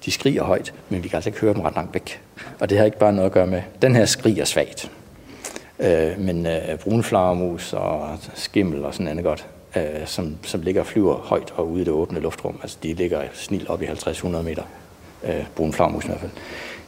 de 0.05 0.11
skriger 0.11 0.43
højt, 0.43 0.73
men 0.89 1.05
vi 1.05 1.09
kan 1.09 1.17
altså 1.17 1.31
ikke 1.31 1.41
høre 1.41 1.55
dem 1.55 1.63
ret 1.63 1.75
langt 1.75 1.95
væk. 1.95 2.21
Og 2.61 2.71
det 2.71 2.79
har 2.79 2.85
ikke 2.85 2.99
bare 2.99 3.13
noget 3.13 3.27
at 3.27 3.33
gøre 3.33 3.47
med, 3.47 3.63
den 3.83 3.97
her 3.97 4.05
skriger 4.05 4.45
svagt. 4.45 4.91
Øh, 5.81 6.19
men 6.19 6.47
øh, 6.47 6.79
brunflagermus 6.79 7.73
og 7.73 8.19
skimmel 8.35 8.85
og 8.85 8.95
sådan 8.95 9.09
andet 9.09 9.25
godt, 9.25 9.47
øh, 9.77 10.07
som, 10.07 10.37
som 10.43 10.63
ligger 10.63 10.81
og 10.81 10.87
flyver 10.87 11.15
højt 11.15 11.53
og 11.57 11.69
ude 11.71 11.83
i 11.83 11.85
det 11.85 11.93
åbne 11.93 12.21
luftrum, 12.21 12.59
altså 12.63 12.77
de 12.83 12.95
ligger 12.95 13.23
snil 13.33 13.67
op 13.69 13.83
i 13.83 13.85
50-100 13.85 14.27
meter, 14.29 14.63
øh, 15.25 15.47
brunflagermus 15.57 16.05
i 16.05 16.09
hvert 16.09 16.21
fald, 16.21 16.31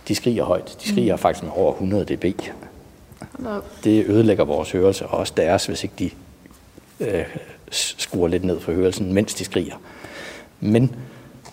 de 0.08 0.14
skriger 0.14 0.44
højt. 0.44 0.76
De 0.82 0.88
skriger 0.88 1.14
mm. 1.14 1.18
faktisk 1.18 1.42
med 1.42 1.52
over 1.54 1.72
100 1.72 2.04
dB. 2.04 2.24
Det 3.84 4.06
ødelægger 4.06 4.44
vores 4.44 4.72
hørelse, 4.72 5.06
og 5.06 5.18
også 5.18 5.32
deres, 5.36 5.66
hvis 5.66 5.84
ikke 5.84 5.94
de 5.98 6.10
øh, 7.00 7.24
skruer 7.70 8.28
lidt 8.28 8.44
ned 8.44 8.60
for 8.60 8.72
hørelsen, 8.72 9.12
mens 9.12 9.34
de 9.34 9.44
skriger. 9.44 9.74
Men 10.60 10.94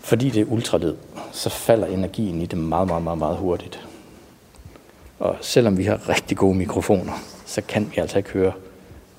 fordi 0.01 0.30
det 0.30 0.41
er 0.41 0.45
ultralyd, 0.45 0.95
så 1.31 1.49
falder 1.49 1.88
energien 1.88 2.41
i 2.41 2.45
det 2.45 2.57
meget, 2.57 2.88
meget, 2.88 3.03
meget, 3.03 3.18
meget 3.18 3.38
hurtigt. 3.38 3.86
Og 5.19 5.38
selvom 5.41 5.77
vi 5.77 5.84
har 5.84 6.10
rigtig 6.10 6.38
gode 6.38 6.57
mikrofoner, 6.57 7.14
så 7.45 7.61
kan 7.61 7.91
vi 7.91 8.02
altså 8.02 8.18
ikke 8.18 8.30
høre 8.30 8.52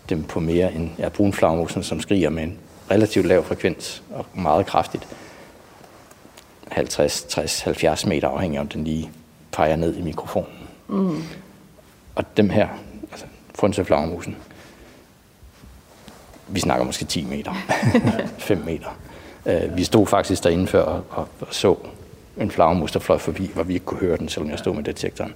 dem 0.09 0.23
på 0.23 0.41
mere 0.41 0.73
end 0.73 0.91
ja, 0.99 1.09
brunflagmusen, 1.09 1.83
som 1.83 2.01
skriger 2.01 2.31
med 2.31 2.43
en 2.43 2.59
relativt 2.91 3.27
lav 3.27 3.45
frekvens 3.45 4.03
og 4.11 4.27
meget 4.35 4.67
kraftigt. 4.67 5.09
50, 6.69 7.23
60, 7.23 7.61
70 7.61 8.07
meter 8.07 8.29
afhængig 8.29 8.57
af, 8.59 8.61
om 8.61 8.69
den 8.69 8.85
lige 8.85 9.11
peger 9.53 9.77
ned 9.77 9.97
i 9.97 10.03
mikrofonen. 10.03 10.69
Mm. 10.89 11.23
Og 12.15 12.37
dem 12.37 12.51
her, 12.51 12.69
altså 13.11 13.27
frønseflagmusen, 13.55 14.37
vi 16.49 16.61
snakker 16.61 16.85
måske 16.85 17.05
10 17.05 17.25
meter, 17.25 17.55
5 18.39 18.59
meter. 18.59 18.99
Uh, 19.45 19.77
vi 19.77 19.85
stod 19.85 20.07
faktisk 20.07 20.45
derinde 20.45 20.67
før 20.67 20.83
og, 20.83 21.05
og, 21.11 21.29
og 21.41 21.47
så 21.51 21.77
en 22.41 22.51
flagmus, 22.51 22.93
der 22.93 22.99
fløj 22.99 23.19
forbi, 23.19 23.51
hvor 23.55 23.63
vi 23.63 23.75
ikke 23.75 23.87
kunne 23.87 24.01
høre 24.01 24.17
den, 24.17 24.29
selvom 24.29 24.51
jeg 24.51 24.59
stod 24.59 24.75
med 24.75 24.85
detektoren. 24.85 25.35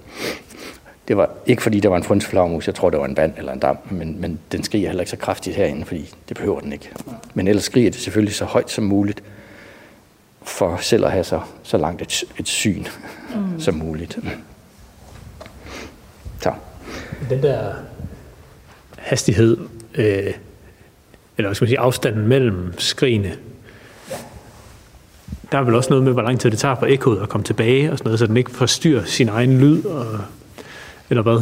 Det 1.07 1.17
var 1.17 1.29
ikke 1.45 1.63
fordi, 1.63 1.79
der 1.79 1.89
var 1.89 1.97
en 1.97 2.03
frønseflagmus, 2.03 2.67
jeg 2.67 2.75
tror, 2.75 2.89
det 2.89 2.99
var 2.99 3.05
en 3.05 3.17
vand 3.17 3.33
eller 3.37 3.53
en 3.53 3.59
dam, 3.59 3.77
men, 3.91 4.21
men 4.21 4.39
den 4.51 4.63
skriger 4.63 4.87
heller 4.87 5.01
ikke 5.01 5.11
så 5.11 5.17
kraftigt 5.17 5.55
herinde, 5.55 5.85
fordi 5.85 6.13
det 6.29 6.37
behøver 6.37 6.59
den 6.59 6.73
ikke. 6.73 6.89
Men 7.33 7.47
ellers 7.47 7.63
skriger 7.63 7.91
det 7.91 7.99
selvfølgelig 7.99 8.35
så 8.35 8.45
højt 8.45 8.71
som 8.71 8.83
muligt, 8.83 9.23
for 10.43 10.77
selv 10.77 11.05
at 11.05 11.11
have 11.11 11.23
så, 11.23 11.41
så 11.63 11.77
langt 11.77 12.01
et, 12.01 12.23
et 12.39 12.47
syn 12.47 12.85
mm. 13.35 13.59
som 13.59 13.75
muligt. 13.75 14.19
Så. 16.41 16.53
Den 17.29 17.43
der 17.43 17.73
hastighed, 18.97 19.57
øh, 19.95 20.33
eller 21.37 21.49
hvad 21.49 21.55
skal 21.55 21.65
man 21.65 21.69
sige, 21.69 21.79
afstanden 21.79 22.27
mellem 22.27 22.73
skrigene, 22.77 23.37
der 25.53 25.59
er 25.59 25.63
vel 25.63 25.75
også 25.75 25.89
noget 25.89 26.03
med, 26.03 26.13
hvor 26.13 26.21
lang 26.21 26.39
tid 26.39 26.51
det 26.51 26.59
tager 26.59 26.75
for 26.75 26.85
ekkoet 26.85 27.21
at 27.21 27.29
komme 27.29 27.43
tilbage 27.43 27.91
og 27.91 27.97
sådan 27.97 28.07
noget, 28.07 28.19
så 28.19 28.27
den 28.27 28.37
ikke 28.37 28.51
forstyrrer 28.51 29.03
sin 29.03 29.29
egen 29.29 29.59
lyd, 29.59 29.85
og, 29.85 30.05
eller 31.09 31.23
hvad? 31.23 31.41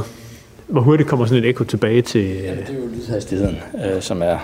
Hvor 0.68 0.82
hurtigt 0.82 1.10
kommer 1.10 1.26
sådan 1.26 1.44
et 1.44 1.50
ekko 1.50 1.64
tilbage 1.64 2.02
til... 2.02 2.22
Ja, 2.22 2.52
det 2.52 2.70
er 2.70 2.74
jo 2.74 2.88
lydhastigheden, 2.88 3.58
øh, 3.86 4.02
som 4.02 4.22
er 4.22 4.38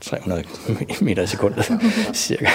300 0.00 0.44
meter 1.00 1.22
i 1.22 1.26
sekundet, 1.26 1.72
cirka. 2.14 2.46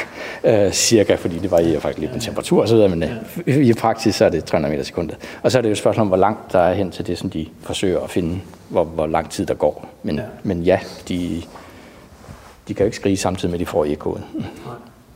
Øh, 0.43 0.71
cirka, 0.71 1.15
fordi 1.15 1.39
det 1.39 1.51
varierer 1.51 1.79
faktisk 1.79 1.99
lidt 1.99 2.13
med 2.13 2.21
temperatur 2.21 2.61
og 2.61 2.67
så 2.67 2.75
videre, 2.75 2.89
men 2.89 3.03
øh, 3.47 3.57
i 3.57 3.73
praksis 3.73 4.15
så 4.15 4.25
er 4.25 4.29
det 4.29 4.45
300 4.45 4.71
meter 4.71 4.81
i 4.81 4.85
sekundet. 4.85 5.17
Og 5.43 5.51
så 5.51 5.57
er 5.57 5.61
det 5.61 5.69
jo 5.69 5.71
et 5.71 5.77
spørgsmål 5.77 6.01
om, 6.01 6.07
hvor 6.07 6.17
langt 6.17 6.51
der 6.51 6.59
er 6.59 6.73
hen 6.73 6.91
til 6.91 7.07
det, 7.07 7.17
som 7.17 7.29
de 7.29 7.47
forsøger 7.61 7.99
at 7.99 8.09
finde, 8.09 8.39
hvor, 8.69 8.83
hvor 8.83 9.07
lang 9.07 9.29
tid 9.29 9.45
der 9.45 9.53
går. 9.53 9.89
Men 10.03 10.15
ja, 10.15 10.23
men 10.43 10.61
ja 10.61 10.79
de, 11.07 11.41
de 12.67 12.73
kan 12.73 12.83
jo 12.83 12.85
ikke 12.85 12.97
skrige 12.97 13.17
samtidig 13.17 13.49
med, 13.49 13.59
at 13.59 13.59
de 13.59 13.65
får 13.65 13.85
ekkoet. 13.85 14.23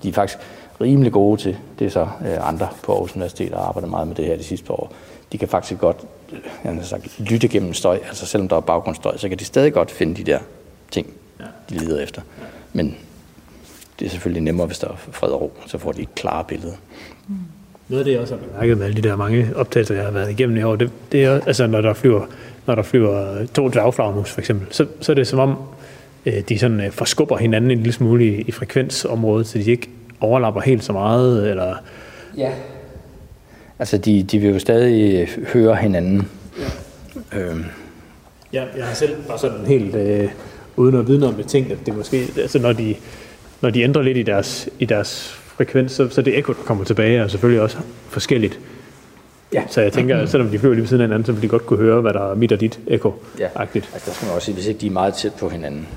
De 0.04 0.10
er 0.10 0.14
faktisk 0.14 0.38
rimelig 0.81 1.11
gode 1.11 1.41
til, 1.41 1.57
det 1.80 1.88
er 1.88 1.91
så 1.91 2.01
øh, 2.01 2.47
andre 2.49 2.68
på 2.84 2.91
Aarhus 2.91 3.15
Universitet, 3.15 3.51
der 3.51 3.57
arbejder 3.57 3.88
meget 3.88 4.07
med 4.07 4.15
det 4.15 4.26
her 4.26 4.38
de 4.38 4.43
sidste 4.43 4.65
par 4.65 4.73
år. 4.73 4.91
De 5.31 5.38
kan 5.38 5.47
faktisk 5.47 5.80
godt 5.80 5.97
øh, 6.31 6.39
jeg 6.64 6.73
har 6.73 6.84
sagt, 6.84 7.19
lytte 7.19 7.47
gennem 7.47 7.73
støj, 7.73 7.99
altså 8.07 8.26
selvom 8.26 8.47
der 8.47 8.56
er 8.56 8.61
baggrundsstøj, 8.61 9.18
så 9.18 9.30
kan 9.30 9.39
de 9.39 9.45
stadig 9.45 9.73
godt 9.73 9.91
finde 9.91 10.15
de 10.15 10.23
der 10.23 10.39
ting, 10.91 11.07
de 11.69 11.76
leder 11.76 12.03
efter. 12.03 12.22
Men 12.73 12.95
det 13.99 14.06
er 14.06 14.10
selvfølgelig 14.10 14.43
nemmere, 14.43 14.68
hvis 14.68 14.80
der 14.80 14.88
er 14.88 14.95
fred 14.95 15.30
og 15.30 15.41
ro, 15.41 15.53
så 15.68 15.77
får 15.77 15.91
de 15.91 16.01
et 16.01 16.15
klare 16.15 16.43
billede. 16.43 16.76
Mm. 17.27 17.35
Noget 17.88 17.99
af 17.99 18.06
det, 18.06 18.11
jeg 18.11 18.22
også 18.22 18.35
har 18.35 18.41
bemærket 18.47 18.77
med 18.77 18.85
alle 18.85 19.01
de 19.01 19.07
der 19.07 19.15
mange 19.15 19.47
optagelser, 19.56 19.95
jeg 19.95 20.03
har 20.03 20.11
været 20.11 20.31
igennem 20.31 20.57
i 20.57 20.64
år, 20.64 20.76
det, 20.76 20.91
det 21.11 21.23
er, 21.23 21.41
altså 21.45 21.68
når 21.68 21.81
der 21.81 21.93
flyver, 21.93 22.26
når 22.65 22.76
der 22.76 22.84
flyver 22.84 23.45
to 23.45 23.69
dagflagmus 23.69 24.31
for 24.31 24.41
eksempel, 24.41 24.68
så, 24.72 24.85
så 25.01 25.11
er 25.11 25.14
det 25.14 25.27
som 25.27 25.39
om, 25.39 25.57
øh, 26.26 26.41
de 26.49 26.60
sådan 26.60 26.81
øh, 26.81 26.91
forskubber 26.91 27.38
hinanden 27.38 27.72
en 27.72 27.77
lille 27.77 27.93
smule 27.93 28.26
i, 28.26 28.41
i 28.41 28.51
frekvensområdet, 28.51 29.47
så 29.47 29.57
de 29.57 29.72
ikke 29.72 29.89
overlapper 30.22 30.62
helt 30.62 30.84
så 30.84 30.94
meget, 30.94 31.50
eller... 31.50 31.76
Ja. 32.38 32.52
Altså, 33.80 33.98
de, 33.98 34.24
de 34.24 34.40
vil 34.40 34.50
jo 34.50 34.60
stadig 34.60 35.28
høre 35.54 35.76
hinanden. 35.76 36.28
Ja. 36.60 37.40
Øhm. 37.40 37.66
Ja, 38.54 38.64
jeg 38.78 38.86
har 38.86 38.94
selv 38.94 39.16
bare 39.28 39.40
sådan 39.40 39.66
helt, 39.66 39.96
øh, 39.96 40.30
uden 40.76 40.96
at 40.96 41.08
vide 41.08 41.20
noget 41.20 41.36
om 41.36 41.41
det, 41.41 41.48
tænkt, 41.52 41.72
at 41.72 41.78
det 41.86 41.98
måske, 41.98 42.28
altså 42.38 42.60
når 42.60 42.74
de, 42.74 42.96
når 43.62 43.70
de 43.70 43.82
ændrer 43.82 44.02
lidt 44.02 44.18
i 44.18 44.24
deres, 44.24 44.70
i 44.80 44.86
deres 44.86 45.30
frekvens, 45.30 45.91
så, 45.91 46.10
så 46.10 46.22
det 46.22 46.38
ekko, 46.38 46.54
der 46.54 46.64
kommer 46.66 46.84
tilbage, 46.84 47.18
er 47.18 47.28
selvfølgelig 47.28 47.62
også 47.62 47.78
forskelligt. 48.10 48.60
Ja. 49.54 49.64
Så 49.70 49.82
jeg 49.82 49.94
tænker, 49.94 50.18
at 50.18 50.30
selvom 50.30 50.50
de 50.50 50.60
flyver 50.60 50.74
lige 50.74 50.82
ved 50.82 50.88
siden 50.88 51.02
af 51.02 51.08
hinanden, 51.08 51.26
så 51.26 51.32
vil 51.32 51.41
de 51.41 51.48
godt 51.48 51.66
kunne 51.66 51.80
høre, 51.80 52.02
hvad 52.02 52.14
der 52.14 52.32
er 52.32 52.36
mit 52.36 52.52
og 52.52 52.62
dit 52.62 52.80
ekko 52.88 53.14
Ja, 53.40 53.48
agtigt 53.56 53.90
altså 53.94 54.10
der 54.10 54.16
skal 54.16 54.26
man 54.26 54.36
også 54.36 54.46
sige, 54.46 54.56
hvis 54.56 54.68
ikke 54.68 54.82
de 54.82 54.88
er 54.88 54.91
meget 54.91 55.14
tæt 55.14 55.34
på 55.40 55.50
hinanden, 55.50 55.88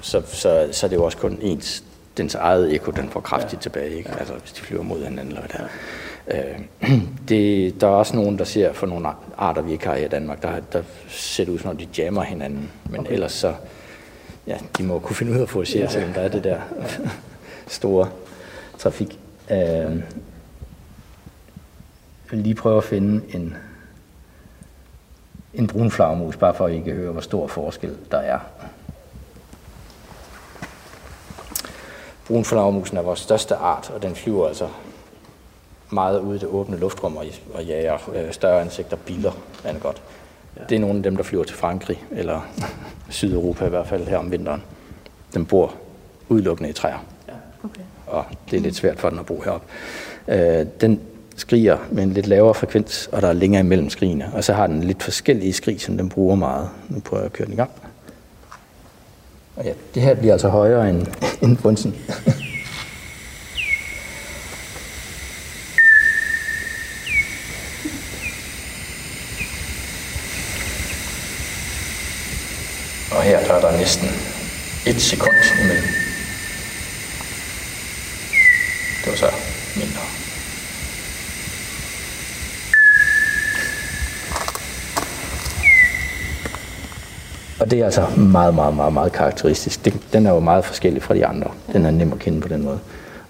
så, 0.00 0.22
så, 0.26 0.68
så 0.72 0.86
er 0.86 0.88
det 0.88 0.96
jo 0.96 1.04
også 1.04 1.18
kun 1.18 1.38
ens, 1.42 1.84
dens 2.16 2.34
eget 2.34 2.74
ekko, 2.74 2.90
den 2.90 3.08
får 3.08 3.20
kraftigt 3.20 3.52
ja. 3.52 3.58
tilbage, 3.60 3.90
ikke? 3.90 4.10
Altså 4.18 4.34
hvis 4.34 4.52
de 4.52 4.60
flyver 4.60 4.82
mod 4.82 5.04
hinanden 5.04 5.26
eller 5.26 5.40
hvad 5.40 5.48
det 5.48 5.60
er. 5.60 5.68
Øh, 6.26 6.98
det, 7.28 7.80
der 7.80 7.86
er 7.86 7.90
også 7.90 8.16
nogen, 8.16 8.38
der 8.38 8.44
ser 8.44 8.72
for 8.72 8.86
nogle 8.86 9.08
arter, 9.38 9.62
vi 9.62 9.72
ikke 9.72 9.86
har 9.86 9.94
her 9.94 10.04
i 10.04 10.08
Danmark, 10.08 10.42
der, 10.42 10.60
der 10.72 10.82
ser 11.08 11.44
det 11.44 11.52
ud 11.52 11.58
som 11.58 11.70
om, 11.70 11.76
de 11.76 11.88
jammer 11.98 12.22
hinanden. 12.22 12.70
Men 12.90 13.00
okay. 13.00 13.12
ellers 13.12 13.32
så, 13.32 13.54
ja, 14.46 14.58
de 14.78 14.82
må 14.82 14.98
kunne 14.98 15.16
finde 15.16 15.32
ud 15.32 15.38
af 15.38 15.42
at 15.42 15.48
få 15.48 15.64
ja. 15.74 15.88
selvom 15.88 16.12
der 16.12 16.20
er 16.20 16.28
det 16.28 16.44
der 16.44 16.60
store 17.66 18.08
trafik. 18.78 19.18
Øh, 19.50 19.56
jeg 19.58 20.02
vil 22.30 22.40
lige 22.40 22.54
prøve 22.54 22.76
at 22.76 22.84
finde 22.84 23.34
en, 23.34 23.56
en 25.54 25.66
brun 25.66 25.90
flagermus, 25.90 26.36
bare 26.36 26.54
for 26.54 26.66
at 26.66 26.72
I 26.72 26.80
kan 26.80 26.92
høre, 26.92 27.12
hvor 27.12 27.20
stor 27.20 27.46
forskel 27.46 27.96
der 28.10 28.18
er. 28.18 28.38
Brun 32.26 32.44
flagermusen 32.44 32.96
er 32.96 33.02
vores 33.02 33.20
største 33.20 33.54
art, 33.54 33.90
og 33.94 34.02
den 34.02 34.14
flyver 34.14 34.48
altså 34.48 34.68
meget 35.90 36.20
ude 36.20 36.36
i 36.36 36.38
det 36.38 36.48
åbne 36.48 36.76
luftrum 36.76 37.16
og, 37.16 37.24
og 37.54 37.64
jager 37.64 37.98
øh, 38.14 38.32
større 38.32 38.64
insekter, 38.64 38.96
biler, 38.96 39.32
er 39.64 39.72
det 39.72 39.82
godt. 39.82 40.02
Ja. 40.56 40.62
Det 40.68 40.76
er 40.76 40.80
nogle 40.80 40.96
af 40.96 41.02
dem, 41.02 41.16
der 41.16 41.22
flyver 41.22 41.44
til 41.44 41.56
Frankrig, 41.56 42.04
eller 42.10 42.40
Sydeuropa 43.08 43.66
i 43.66 43.68
hvert 43.68 43.86
fald 43.86 44.06
her 44.06 44.18
om 44.18 44.30
vinteren. 44.30 44.62
Den 45.34 45.46
bor 45.46 45.74
udelukkende 46.28 46.70
i 46.70 46.72
træer. 46.72 47.04
Ja. 47.28 47.32
Okay. 47.64 47.82
Og 48.06 48.24
det 48.50 48.56
er 48.56 48.60
lidt 48.60 48.76
svært 48.76 49.00
for 49.00 49.10
den 49.10 49.18
at 49.18 49.26
bo 49.26 49.40
heroppe. 49.40 49.66
Øh, 50.28 50.66
den 50.80 51.00
skriger 51.36 51.78
med 51.90 52.02
en 52.02 52.12
lidt 52.12 52.26
lavere 52.26 52.54
frekvens, 52.54 53.08
og 53.12 53.22
der 53.22 53.28
er 53.28 53.32
længere 53.32 53.60
imellem 53.60 53.90
skrigene. 53.90 54.30
Og 54.34 54.44
så 54.44 54.52
har 54.52 54.66
den 54.66 54.84
lidt 54.84 55.02
forskellige 55.02 55.52
skrig, 55.52 55.80
som 55.80 55.96
den 55.96 56.08
bruger 56.08 56.36
meget. 56.36 56.68
Nu 56.88 57.00
prøver 57.00 57.20
jeg 57.20 57.26
at 57.26 57.32
køre 57.32 57.46
den 57.46 57.54
i 57.54 57.56
gang. 57.56 57.70
Og 59.56 59.64
ja, 59.64 59.72
det 59.94 60.02
her 60.02 60.14
bliver 60.14 60.32
altså 60.32 60.48
højere 60.48 60.90
end, 60.90 61.06
end 61.42 61.56
brunsen. 61.56 61.94
Og 73.10 73.22
her 73.22 73.46
der 73.46 73.54
er 73.54 73.60
der 73.60 73.78
næsten 73.78 74.08
et 74.86 75.02
sekund 75.02 75.36
imellem. 75.64 75.84
Det 79.04 79.10
var 79.10 79.16
så 79.16 79.30
mindre. 79.76 80.21
Og 87.62 87.70
det 87.70 87.80
er 87.80 87.84
altså 87.84 88.06
meget, 88.16 88.54
meget, 88.54 88.76
meget, 88.76 88.92
meget 88.92 89.12
karakteristisk. 89.12 89.88
Den 90.12 90.26
er 90.26 90.30
jo 90.30 90.40
meget 90.40 90.64
forskellig 90.64 91.02
fra 91.02 91.14
de 91.14 91.26
andre. 91.26 91.50
Den 91.72 91.86
er 91.86 91.90
nem 91.90 92.12
at 92.12 92.18
kende 92.18 92.40
på 92.40 92.48
den 92.48 92.64
måde. 92.64 92.78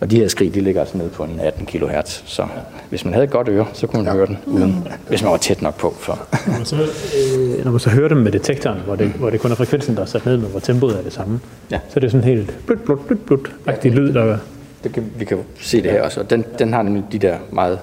Og 0.00 0.10
de 0.10 0.16
her 0.16 0.28
skrig, 0.28 0.54
de 0.54 0.60
ligger 0.60 0.80
altså 0.80 0.98
nede 0.98 1.08
på 1.08 1.24
en 1.24 1.40
18 1.40 1.66
kHz. 1.66 2.22
Så 2.24 2.46
hvis 2.88 3.04
man 3.04 3.14
havde 3.14 3.24
et 3.24 3.30
godt 3.30 3.48
øre, 3.48 3.66
så 3.72 3.86
kunne 3.86 4.02
man 4.02 4.12
høre 4.12 4.26
den, 4.26 4.38
uden, 4.46 4.88
hvis 5.08 5.22
man 5.22 5.30
var 5.30 5.36
tæt 5.36 5.62
nok 5.62 5.76
på. 5.78 5.94
For. 5.98 6.18
Når, 6.46 6.56
man 6.56 6.66
så, 6.66 6.76
øh, 6.76 7.64
når 7.64 7.70
man 7.70 7.80
så 7.80 7.90
hører 7.90 8.08
dem 8.08 8.18
med 8.18 8.32
detektoren, 8.32 8.78
hvor 8.84 8.96
det, 8.96 9.08
hvor 9.08 9.30
det 9.30 9.40
kun 9.40 9.50
er 9.50 9.54
frekvensen, 9.54 9.96
der 9.96 10.02
er 10.02 10.06
sat 10.06 10.26
ned, 10.26 10.36
men 10.36 10.50
hvor 10.50 10.60
tempoet 10.60 10.98
er 10.98 11.02
det 11.02 11.12
samme, 11.12 11.40
ja. 11.70 11.78
så 11.88 11.92
er 11.96 12.00
det 12.00 12.10
sådan 12.10 12.24
helt 12.24 12.66
blut, 12.66 12.80
blut, 12.84 13.06
blut, 13.06 13.20
blut 13.26 13.52
agtig 13.66 13.92
lyd, 13.92 14.12
der 14.12 14.38
det 14.84 14.92
kan, 14.92 15.12
vi 15.16 15.24
kan 15.24 15.38
se 15.60 15.82
det 15.82 15.90
her 15.90 16.02
også. 16.02 16.20
Og 16.20 16.30
den, 16.30 16.44
den 16.58 16.72
har 16.72 16.82
nemlig 16.82 17.04
de 17.12 17.18
der 17.18 17.36
meget 17.50 17.78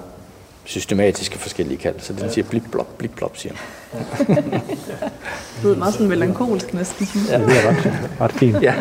systematiske 0.64 1.38
forskellige 1.38 1.78
kald. 1.78 1.94
Så 1.98 2.12
den 2.12 2.30
siger 2.30 2.44
blip 2.44 2.62
blop, 2.70 2.98
blip 2.98 3.10
blop, 3.16 3.36
siger 3.36 3.52
den. 3.52 4.36
det 4.36 5.64
lyder 5.64 5.76
meget 5.76 5.94
sådan 5.94 6.08
melankolsk 6.08 6.74
næsten. 6.74 7.08
Ja, 7.30 7.38
det 7.38 7.56
er 7.56 7.68
ret, 7.68 7.92
ret 8.20 8.32
fint. 8.32 8.62
Ja. 8.62 8.74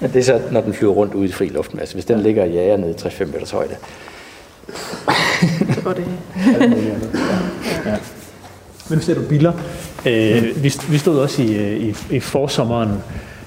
Men 0.00 0.12
det 0.12 0.18
er 0.18 0.22
så, 0.22 0.40
når 0.50 0.60
den 0.60 0.74
flyver 0.74 0.92
rundt 0.92 1.14
ude 1.14 1.28
i 1.28 1.32
fri 1.32 1.48
luften. 1.48 1.80
Altså, 1.80 1.94
hvis 1.94 2.04
den 2.04 2.20
ligger 2.20 2.44
i 2.44 2.52
jager 2.52 2.76
nede 2.76 2.90
i 2.90 2.94
3-5 2.94 3.24
meters 3.24 3.50
højde. 3.50 3.76
så 5.74 5.80
går 5.84 5.92
det. 5.92 6.04
ja. 7.86 7.96
Men 8.90 9.00
ser 9.00 9.14
du 9.14 9.22
billeder? 9.22 9.52
Øh, 10.06 10.62
vi, 10.62 10.72
vi 10.88 10.98
stod 10.98 11.18
også 11.18 11.42
i, 11.42 11.56
øh, 11.56 11.80
i, 11.80 11.94
i 12.10 12.20
forsommeren, 12.20 13.02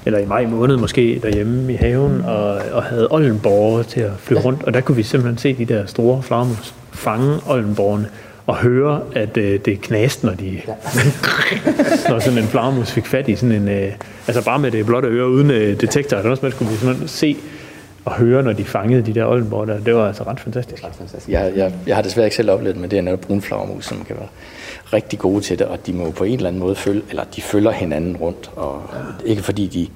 eller 0.05 0.19
i 0.19 0.25
maj 0.25 0.45
måned 0.45 0.77
måske, 0.77 1.19
derhjemme 1.23 1.73
i 1.73 1.75
haven, 1.75 2.21
og, 2.21 2.61
og 2.71 2.83
havde 2.83 3.07
oldenborger 3.11 3.83
til 3.83 3.99
at 3.99 4.11
flyve 4.17 4.39
rundt, 4.39 4.63
og 4.63 4.73
der 4.73 4.81
kunne 4.81 4.95
vi 4.95 5.03
simpelthen 5.03 5.37
se 5.37 5.53
de 5.53 5.73
der 5.73 5.85
store 5.85 6.23
flagermus 6.23 6.73
fange 6.91 7.39
oldenborgerne, 7.47 8.09
og 8.47 8.55
høre, 8.55 9.01
at 9.15 9.37
øh, 9.37 9.59
det 9.65 9.81
knast, 9.81 10.23
når 10.23 10.33
de 10.33 10.61
ja. 10.67 10.73
når 12.09 12.19
sådan 12.19 12.39
en 12.39 12.47
flagermus 12.47 12.91
fik 12.91 13.05
fat 13.05 13.29
i 13.29 13.35
sådan 13.35 13.51
en, 13.51 13.67
øh, 13.67 13.91
altså 14.27 14.45
bare 14.45 14.59
med 14.59 14.71
det 14.71 14.85
blotte 14.85 15.07
øre 15.07 15.29
uden 15.29 15.51
øh, 15.51 15.81
detektor, 15.81 16.17
eller 16.17 16.35
noget, 16.41 16.53
skulle 16.53 16.71
vi 16.71 16.77
simpelthen 16.77 17.07
se 17.07 17.37
og 18.05 18.13
høre, 18.13 18.43
når 18.43 18.53
de 18.53 18.63
fangede 18.63 19.01
de 19.01 19.13
der 19.13 19.25
Oldenborg 19.25 19.67
der. 19.67 19.79
Det 19.79 19.95
var 19.95 20.07
altså 20.07 20.23
ret 20.23 20.39
fantastisk. 20.39 20.83
Ret 20.83 20.95
fantastisk. 20.95 21.29
Jeg, 21.29 21.53
jeg, 21.55 21.73
jeg 21.87 21.95
har 21.95 22.03
desværre 22.03 22.25
ikke 22.25 22.35
selv 22.35 22.51
oplevet 22.51 22.75
det, 22.75 22.81
men 22.81 22.91
det 22.91 22.97
er 22.97 23.01
netop 23.01 23.19
brunflagermus, 23.21 23.85
som 23.85 24.05
kan 24.05 24.15
være 24.15 24.27
rigtig 24.93 25.19
gode 25.19 25.41
til 25.41 25.59
det, 25.59 25.67
og 25.67 25.85
de 25.85 25.93
må 25.93 26.11
på 26.11 26.23
en 26.23 26.33
eller 26.33 26.47
anden 26.47 26.59
måde 26.59 26.75
følge, 26.75 27.01
eller 27.09 27.23
de 27.35 27.41
følger 27.41 27.71
hinanden 27.71 28.17
rundt, 28.17 28.51
og 28.55 28.81
ja. 28.93 29.29
ikke 29.29 29.43
fordi 29.43 29.67
de, 29.67 29.87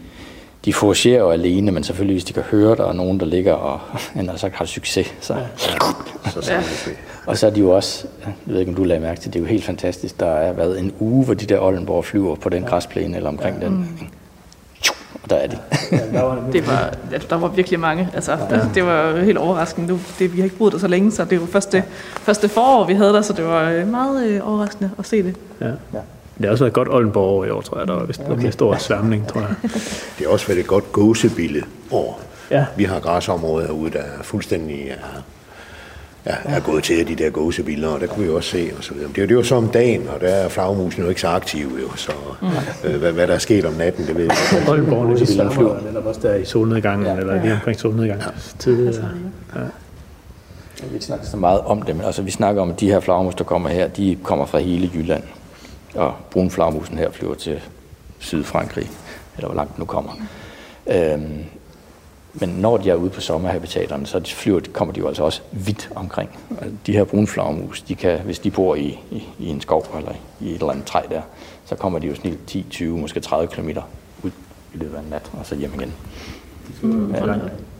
de 0.65 0.73
foragerer 0.73 1.19
jo 1.19 1.31
alene, 1.31 1.71
men 1.71 1.83
selvfølgelig 1.83 2.13
hvis 2.13 2.23
de 2.23 2.33
kan 2.33 2.43
høre, 2.43 2.75
der 2.75 2.87
er 2.87 2.93
nogen, 2.93 3.19
der 3.19 3.25
ligger 3.25 3.53
og 3.53 3.79
så 4.37 4.49
har 4.53 4.65
succes. 4.65 5.13
Så. 5.21 5.33
Ja. 5.33 5.39
så, 6.31 6.41
så, 6.41 6.53
ja. 6.53 6.61
Og 7.25 7.37
så 7.37 7.47
er 7.47 7.51
de 7.51 7.59
jo 7.59 7.69
også, 7.69 8.07
jeg 8.25 8.33
ved 8.45 8.59
ikke 8.59 8.69
om 8.69 8.75
du 8.75 8.83
lagde 8.83 9.01
mærke 9.01 9.21
til, 9.21 9.33
det 9.33 9.39
er 9.39 9.43
jo 9.43 9.49
helt 9.49 9.63
fantastisk, 9.63 10.19
der 10.19 10.31
er 10.31 10.53
været 10.53 10.79
en 10.79 10.93
uge, 10.99 11.25
hvor 11.25 11.33
de 11.33 11.45
der 11.45 11.59
Oldenborg 11.59 12.05
flyver 12.05 12.35
på 12.35 12.49
den 12.49 12.63
græsplæne 12.63 13.17
eller 13.17 13.29
omkring 13.29 13.57
ja. 13.59 13.65
den. 13.65 13.75
Mm. 13.75 14.07
Og 15.23 15.29
der 15.29 15.35
er 15.35 15.47
de. 15.47 15.57
det 16.53 16.67
var, 16.67 16.93
der 17.29 17.37
var 17.37 17.47
virkelig 17.47 17.79
mange. 17.79 18.09
Altså, 18.13 18.37
der, 18.49 18.73
det 18.73 18.85
var 18.85 19.19
helt 19.19 19.37
overraskende. 19.37 19.87
Nu, 19.87 19.99
det, 20.19 20.33
vi 20.33 20.37
har 20.37 20.43
ikke 20.43 20.57
boet 20.57 20.73
der 20.73 20.79
så 20.79 20.87
længe, 20.87 21.11
så 21.11 21.25
det 21.25 21.41
var 21.41 21.47
første, 21.47 21.83
første 22.21 22.49
forår, 22.49 22.87
vi 22.87 22.93
havde 22.93 23.13
der, 23.13 23.21
så 23.21 23.33
det 23.33 23.45
var 23.45 23.69
øh, 23.69 23.87
meget 23.87 24.27
øh, 24.27 24.49
overraskende 24.49 24.91
at 24.99 25.05
se 25.05 25.23
det. 25.23 25.35
Ja. 25.61 25.67
ja. 25.67 25.99
Det 26.37 26.45
har 26.45 26.51
også 26.51 26.63
været 26.63 26.71
et 26.71 26.75
godt 26.75 26.89
Oldenborg 26.89 27.47
i 27.47 27.49
år, 27.49 27.61
tror 27.61 27.77
jeg. 27.79 27.87
Der 27.87 27.93
var 27.93 28.05
vist 28.05 28.21
okay. 28.29 28.45
en 28.45 28.51
stor 28.51 28.75
sværmning, 28.75 29.27
tror 29.27 29.41
jeg. 29.41 29.55
Det 30.17 30.25
har 30.25 30.27
også 30.27 30.47
været 30.47 30.59
et 30.59 30.67
godt 30.67 30.91
gåsebille 30.91 31.63
år. 31.91 32.21
Ja. 32.51 32.65
Vi 32.75 32.83
har 32.83 32.99
græsområder 32.99 33.67
herude, 33.67 33.91
der 33.91 33.99
er 33.99 34.23
fuldstændig 34.23 34.87
er, 34.89 35.23
er, 36.25 36.35
er 36.45 36.59
gået 36.59 36.83
til 36.83 37.07
de 37.07 37.15
der 37.15 37.29
gåsebilleder, 37.29 37.93
og 37.93 37.99
der 37.99 38.07
kunne 38.07 38.25
vi 38.25 38.31
også 38.31 38.49
se. 38.49 38.71
Og 38.77 38.83
så 38.83 38.93
videre. 38.93 39.09
Det, 39.15 39.23
er, 39.23 39.27
det 39.27 39.35
jo 39.35 39.43
så 39.43 39.55
om 39.55 39.67
dagen, 39.67 40.07
og 40.07 40.21
der 40.21 40.27
er 40.27 40.49
flagmusen 40.49 41.03
jo 41.03 41.09
ikke 41.09 41.21
så 41.21 41.27
aktive, 41.27 41.71
jo, 41.81 41.95
så 41.95 42.11
mm. 42.41 42.47
øh, 42.89 42.99
hvad, 42.99 43.11
hvad, 43.11 43.27
der 43.27 43.33
er 43.33 43.37
sket 43.37 43.65
om 43.65 43.73
natten, 43.73 44.07
det 44.07 44.15
ved 44.15 44.23
jeg 44.23 44.31
ikke. 44.31 44.65
Det 44.65 44.69
er 44.69 45.87
eller 45.87 46.01
også 46.01 46.21
der 46.21 46.35
i 46.35 46.45
solnedgangen, 46.45 47.07
ja. 47.07 47.15
eller 47.15 47.41
lige 47.41 47.53
omkring 47.53 47.79
solnedgangen. 47.79 48.25
Ja. 49.55 49.59
Ja. 49.59 49.65
Vi 50.91 50.99
snakker 50.99 51.25
så 51.25 51.37
meget 51.37 51.61
om 51.61 51.81
det, 51.81 51.95
men 51.95 52.05
altså, 52.05 52.21
vi 52.21 52.31
snakker 52.31 52.61
om, 52.61 52.69
at 52.69 52.79
de 52.79 52.87
her 52.87 52.99
flagmus, 52.99 53.35
der 53.35 53.43
kommer 53.43 53.69
her, 53.69 53.87
de 53.87 54.17
kommer 54.23 54.45
fra 54.45 54.59
hele 54.59 54.91
Jylland. 54.95 55.23
Og 55.95 56.13
brunflagmusen 56.31 56.97
her 56.97 57.11
flyver 57.11 57.35
til 57.35 57.59
Sydfrankrig, 58.19 58.89
eller 59.37 59.47
hvor 59.47 59.55
langt 59.55 59.75
den 59.75 59.81
nu 59.81 59.85
kommer. 59.85 60.11
Øhm, 60.87 61.43
men 62.39 62.49
når 62.49 62.77
de 62.77 62.89
er 62.89 62.95
ude 62.95 63.09
på 63.09 63.21
sommerhabitaterne, 63.21 64.05
så 64.05 64.21
flyver, 64.25 64.59
kommer 64.73 64.93
de 64.93 64.99
jo 64.99 65.07
altså 65.07 65.23
også 65.23 65.41
vidt 65.51 65.89
omkring. 65.95 66.29
De 66.85 66.91
her 66.91 67.03
brunflagermus, 67.03 67.81
de 67.81 67.95
kan, 67.95 68.19
hvis 68.19 68.39
de 68.39 68.51
bor 68.51 68.75
i, 68.75 68.99
i, 69.11 69.23
i 69.39 69.47
en 69.47 69.61
skov 69.61 69.85
eller 69.97 70.11
i 70.39 70.49
et 70.49 70.53
eller 70.53 70.69
andet 70.69 70.85
træ 70.85 71.01
der, 71.09 71.21
så 71.65 71.75
kommer 71.75 71.99
de 71.99 72.07
jo 72.07 72.15
sådan 72.15 72.37
10, 72.47 72.65
20, 72.69 72.97
måske 72.97 73.19
30 73.19 73.47
km 73.47 73.69
ud 74.23 74.31
i 74.73 74.77
løbet 74.77 74.95
af 74.95 74.99
en 74.99 75.07
nat, 75.09 75.31
og 75.39 75.45
så 75.45 75.55
hjem 75.55 75.73
igen. 75.73 75.93
Mm. 76.81 77.15
Ja, 77.15 77.33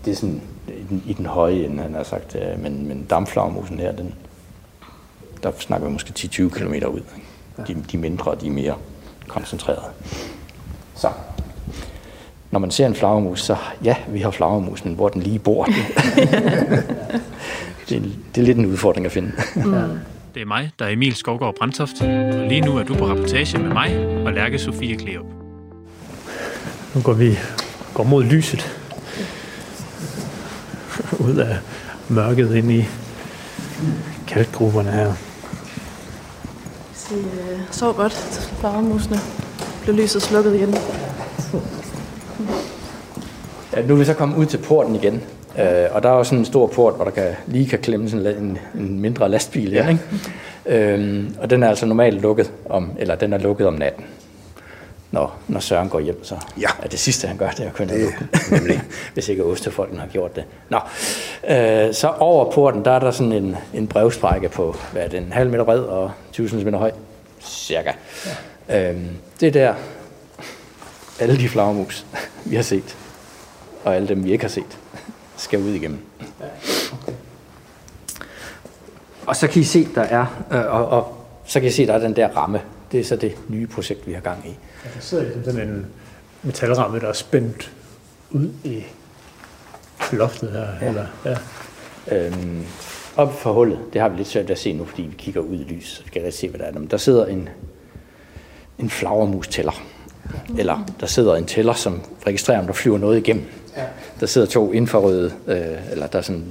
det 0.06 0.12
er 0.12 0.16
sådan 0.16 0.42
i 0.68 0.86
den, 0.90 1.04
i 1.08 1.14
den 1.14 1.26
høje 1.26 1.66
ende, 1.66 1.84
han 1.84 1.94
har 1.94 2.04
sagt, 2.04 2.36
men, 2.60 2.88
men 2.88 3.06
dampflagermusen 3.10 3.80
her, 3.80 3.92
den, 3.92 4.16
der 5.44 5.52
snakker 5.60 5.88
vi 5.88 5.94
måske 5.94 6.14
10-20 6.20 6.50
km 6.50 6.74
ud. 6.74 7.02
De, 7.68 7.84
de 7.92 7.98
mindre, 7.98 8.36
de 8.42 8.48
er 8.48 8.52
mere 8.52 8.76
koncentrerede. 9.28 9.86
Så 10.96 11.10
når 12.52 12.60
man 12.60 12.72
ser 12.72 12.86
en 12.86 12.96
flagermus, 12.96 13.42
så 13.42 13.56
ja, 13.84 13.96
vi 14.08 14.20
har 14.20 14.32
flagermus, 14.32 14.86
men 14.86 14.94
hvor 14.94 15.10
den 15.10 15.22
lige 15.22 15.40
bor. 15.40 15.66
det, 17.90 17.98
er, 17.98 18.02
det 18.36 18.42
er 18.42 18.42
lidt 18.42 18.58
en 18.58 18.66
udfordring 18.66 19.06
at 19.06 19.12
finde. 19.12 19.32
Mm. 19.56 19.74
Det 20.34 20.42
er 20.42 20.46
mig, 20.46 20.72
der 20.80 20.86
er 20.86 20.90
Emil 20.90 21.16
Skovgaard 21.16 21.56
Brandtoft, 21.56 22.02
og 22.02 22.48
lige 22.48 22.62
nu 22.62 22.78
er 22.78 22.84
du 22.84 22.96
på 22.96 23.08
rapportage 23.08 23.58
med 23.58 23.74
mig 23.74 24.08
og 24.26 24.34
Lærke 24.34 24.60
Sofie 24.60 24.96
Kleop. 24.96 25.26
Nu 26.96 27.02
går 27.02 27.14
vi 27.14 27.38
går 27.94 28.04
mod 28.04 28.24
lyset. 28.24 28.78
Ud 31.20 31.36
af 31.36 31.58
mørket 32.10 32.56
ind 32.56 32.72
i 32.72 32.86
kalkgrupperne 34.28 34.92
her. 34.92 35.14
Så 36.94 37.16
øh, 37.16 37.60
sov 37.72 37.94
godt, 37.94 38.14
flagermusene. 38.60 39.20
Blev 39.84 39.96
lyset 39.96 40.22
slukket 40.22 40.56
igen. 40.56 40.76
Nu 43.88 43.94
er 43.94 43.98
vi 43.98 44.06
så 44.06 44.14
kommet 44.14 44.38
ud 44.38 44.46
til 44.46 44.58
porten 44.58 44.96
igen, 44.96 45.24
øh, 45.60 45.86
og 45.92 46.04
der 46.04 46.10
er 46.10 46.14
også 46.14 46.30
sådan 46.30 46.40
en 46.40 46.46
stor 46.46 46.68
port, 46.68 46.96
hvor 46.96 47.04
der 47.06 47.12
kan, 47.12 47.36
lige 47.48 47.70
kan 47.70 47.80
klemme 47.80 48.10
sådan 48.10 48.26
en, 48.44 48.58
en 48.76 49.00
mindre 49.00 49.30
lastbil 49.30 49.72
ja. 49.72 49.90
ind, 49.90 50.00
ikke? 50.70 50.94
Øhm, 50.94 51.36
og 51.42 51.50
den 51.50 51.64
er 51.64 51.70
altså 51.70 51.86
normalt 51.86 52.22
lukket 52.22 52.52
om, 52.70 52.92
eller 53.00 53.16
den 53.16 53.34
er 53.34 53.38
lukket 53.38 53.68
om 53.68 53.74
natten. 53.74 54.06
Når, 55.12 55.38
når 55.48 55.60
Søren 55.60 55.90
går 55.90 56.00
hjem, 56.00 56.24
så 56.24 56.36
Ja. 56.62 56.68
er 56.84 56.88
det 56.88 57.00
sidste, 57.00 57.28
han 57.28 57.38
gør, 57.38 57.50
det 57.50 57.66
er 57.66 57.70
at 57.70 57.90
Det- 57.90 57.92
og 57.92 57.98
lukke 58.58 58.68
den. 58.74 58.82
Hvis 59.14 59.30
ikke 59.30 59.44
Ostefolken 59.46 59.98
har 60.00 60.08
gjort 60.08 60.36
det. 60.36 60.44
Nå, 60.70 60.78
øh, 61.50 61.94
så 61.94 62.14
over 62.20 62.52
porten, 62.52 62.86
der 62.86 62.92
er 62.92 63.00
der 63.00 63.12
sådan 63.12 63.32
en, 63.32 63.56
en 63.74 63.88
brevsprække 63.88 64.50
på, 64.50 64.76
hvad 64.92 65.02
er 65.04 65.08
det, 65.08 65.18
en 65.20 65.32
halv 65.32 65.50
meter 65.52 65.64
bred 65.64 65.80
og 65.80 66.12
20 66.32 66.50
cm 66.50 66.70
høj, 66.70 66.92
cirka. 67.42 67.92
Ja. 68.70 68.90
Øhm, 68.90 69.08
det 69.40 69.48
er 69.48 69.52
der, 69.52 69.74
alle 71.20 71.38
de 71.38 71.50
flagermus, 71.50 72.06
vi 72.50 72.56
har 72.56 72.64
set, 72.64 72.98
og 73.84 73.96
alle 73.96 74.08
dem, 74.08 74.24
vi 74.24 74.32
ikke 74.32 74.44
har 74.44 74.50
set, 74.50 74.78
skal 75.38 75.60
ud 75.60 75.70
igennem. 75.70 76.00
Og 79.26 79.36
så 79.36 79.48
kan 79.48 79.62
I 79.62 79.66
se, 79.66 79.88
der 79.96 80.02
er, 80.02 80.26
øh, 80.52 80.66
og, 80.66 80.88
og 80.88 81.26
så 81.46 81.60
kan 81.60 81.70
I 81.70 81.72
se, 81.72 81.88
der 81.88 81.94
er 81.94 82.00
den 82.00 82.16
der 82.16 82.28
ramme. 82.28 82.62
Det 82.92 83.00
er 83.00 83.04
så 83.04 83.16
det 83.16 83.36
nye 83.48 83.68
projekt, 83.68 84.08
vi 84.08 84.14
har 84.14 84.22
gang 84.22 84.46
i. 84.46 84.50
Ja, 84.86 84.90
der 84.96 85.00
sidder 85.00 85.24
ligesom 85.24 85.44
sådan 85.44 85.68
en 85.68 85.86
metalramme, 86.44 87.00
der 87.00 87.08
er 87.08 87.14
spændt 87.14 87.72
ud 88.32 88.50
i 88.64 88.84
loftet 90.12 90.52
her. 90.52 90.68
Ja. 90.82 90.88
Eller, 90.88 91.06
ja. 91.26 91.38
Øhm, 92.12 92.66
op 93.16 93.34
for 93.34 93.54
hullet, 93.54 93.80
det 93.94 94.02
har 94.02 94.10
vi 94.10 94.18
lidt 94.18 94.28
svært 94.28 94.50
at 94.50 94.60
se 94.60 94.74
nu, 94.74 94.86
fordi 94.86 95.02
vi 95.02 95.16
kigger 95.18 95.42
ud 95.42 95.56
i 95.56 95.64
lys, 95.64 95.88
så 95.88 96.04
vi 96.04 96.10
kan 96.10 96.22
rigtig 96.22 96.40
se, 96.40 96.50
hvad 96.50 96.60
der 96.60 96.66
er. 96.66 96.72
Men 96.72 96.88
der 96.88 96.98
sidder 96.98 97.26
en, 97.26 97.50
en 98.80 98.90
flagermus-tæller. 98.90 99.84
Eller 100.58 100.86
der 101.00 101.06
sidder 101.06 101.36
en 101.36 101.46
tæller, 101.46 101.74
som 101.74 102.02
registrerer, 102.28 102.60
om 102.60 102.66
der 102.66 102.74
flyver 102.74 102.98
noget 102.98 103.18
igennem. 103.18 103.46
Ja. 103.78 103.86
Der 104.20 104.26
sidder 104.26 104.48
to 104.48 104.72
infrarøde, 104.72 105.34
øh, 105.48 105.92
eller 105.92 106.08
der 106.08 106.18
er 106.18 106.24
sådan 106.24 106.46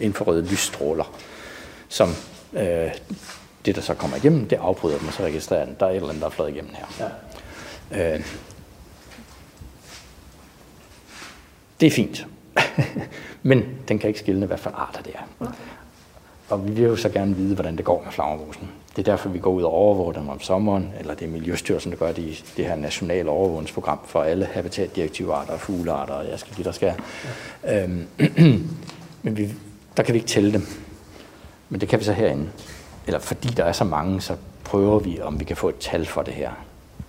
infrarøde 0.00 0.42
lysstråler, 0.42 1.16
som 1.88 2.08
øh, 2.52 2.90
det, 3.64 3.76
der 3.76 3.80
så 3.80 3.94
kommer 3.94 4.16
igennem, 4.16 4.48
det 4.48 4.56
afbryder 4.56 4.98
dem, 4.98 5.08
og 5.08 5.12
så 5.14 5.22
registrerer 5.22 5.64
den, 5.64 5.76
der 5.80 5.86
er 5.86 5.90
et 5.90 5.96
eller 5.96 6.08
andet, 6.08 6.20
der 6.20 6.26
er 6.26 6.30
fløjet 6.30 6.52
igennem 6.52 6.72
her. 6.74 7.10
Ja. 7.90 8.14
Øh, 8.14 8.20
det 11.80 11.86
er 11.86 11.90
fint. 11.90 12.26
Men 13.42 13.64
den 13.88 13.98
kan 13.98 14.08
ikke 14.08 14.20
skille, 14.20 14.46
hvad 14.46 14.58
for 14.58 14.70
arter 14.70 15.02
det 15.02 15.12
er. 15.14 15.46
Og 16.48 16.68
vi 16.68 16.72
vil 16.72 16.84
jo 16.84 16.96
så 16.96 17.08
gerne 17.08 17.36
vide, 17.36 17.54
hvordan 17.54 17.76
det 17.76 17.84
går 17.84 18.02
med 18.04 18.12
flagermusen. 18.12 18.68
Det 18.96 19.08
er 19.08 19.12
derfor, 19.12 19.28
vi 19.28 19.38
går 19.38 19.50
ud 19.50 19.62
og 19.62 19.72
overvåger 19.72 20.12
dem 20.12 20.28
om 20.28 20.40
sommeren, 20.40 20.92
eller 20.98 21.14
det 21.14 21.24
er 21.24 21.30
Miljøstyrelsen, 21.30 21.92
der 21.92 21.98
gør 21.98 22.12
det 22.12 22.22
i 22.22 22.44
det 22.56 22.66
her 22.66 22.76
nationale 22.76 23.30
overvågningsprogram 23.30 23.98
for 24.06 24.22
alle 24.22 24.44
habitatdirektivarter 24.44 25.52
og 25.52 25.60
fuglearter, 25.60 26.14
og 26.14 26.28
jeg 26.30 26.38
skal 26.38 26.54
give 26.54 26.64
der 26.64 26.72
skal. 26.72 26.94
Ja. 27.64 27.82
Øhm, 27.82 28.06
men 29.22 29.36
vi, 29.36 29.52
der 29.96 30.02
kan 30.02 30.12
vi 30.12 30.18
ikke 30.18 30.28
tælle 30.28 30.52
dem. 30.52 30.66
Men 31.68 31.80
det 31.80 31.88
kan 31.88 31.98
vi 31.98 32.04
så 32.04 32.12
herinde. 32.12 32.48
Eller 33.06 33.20
fordi 33.20 33.48
der 33.48 33.64
er 33.64 33.72
så 33.72 33.84
mange, 33.84 34.20
så 34.20 34.36
prøver 34.64 34.98
vi, 34.98 35.20
om 35.20 35.40
vi 35.40 35.44
kan 35.44 35.56
få 35.56 35.68
et 35.68 35.78
tal 35.78 36.06
for 36.06 36.22
det 36.22 36.34
her. 36.34 36.50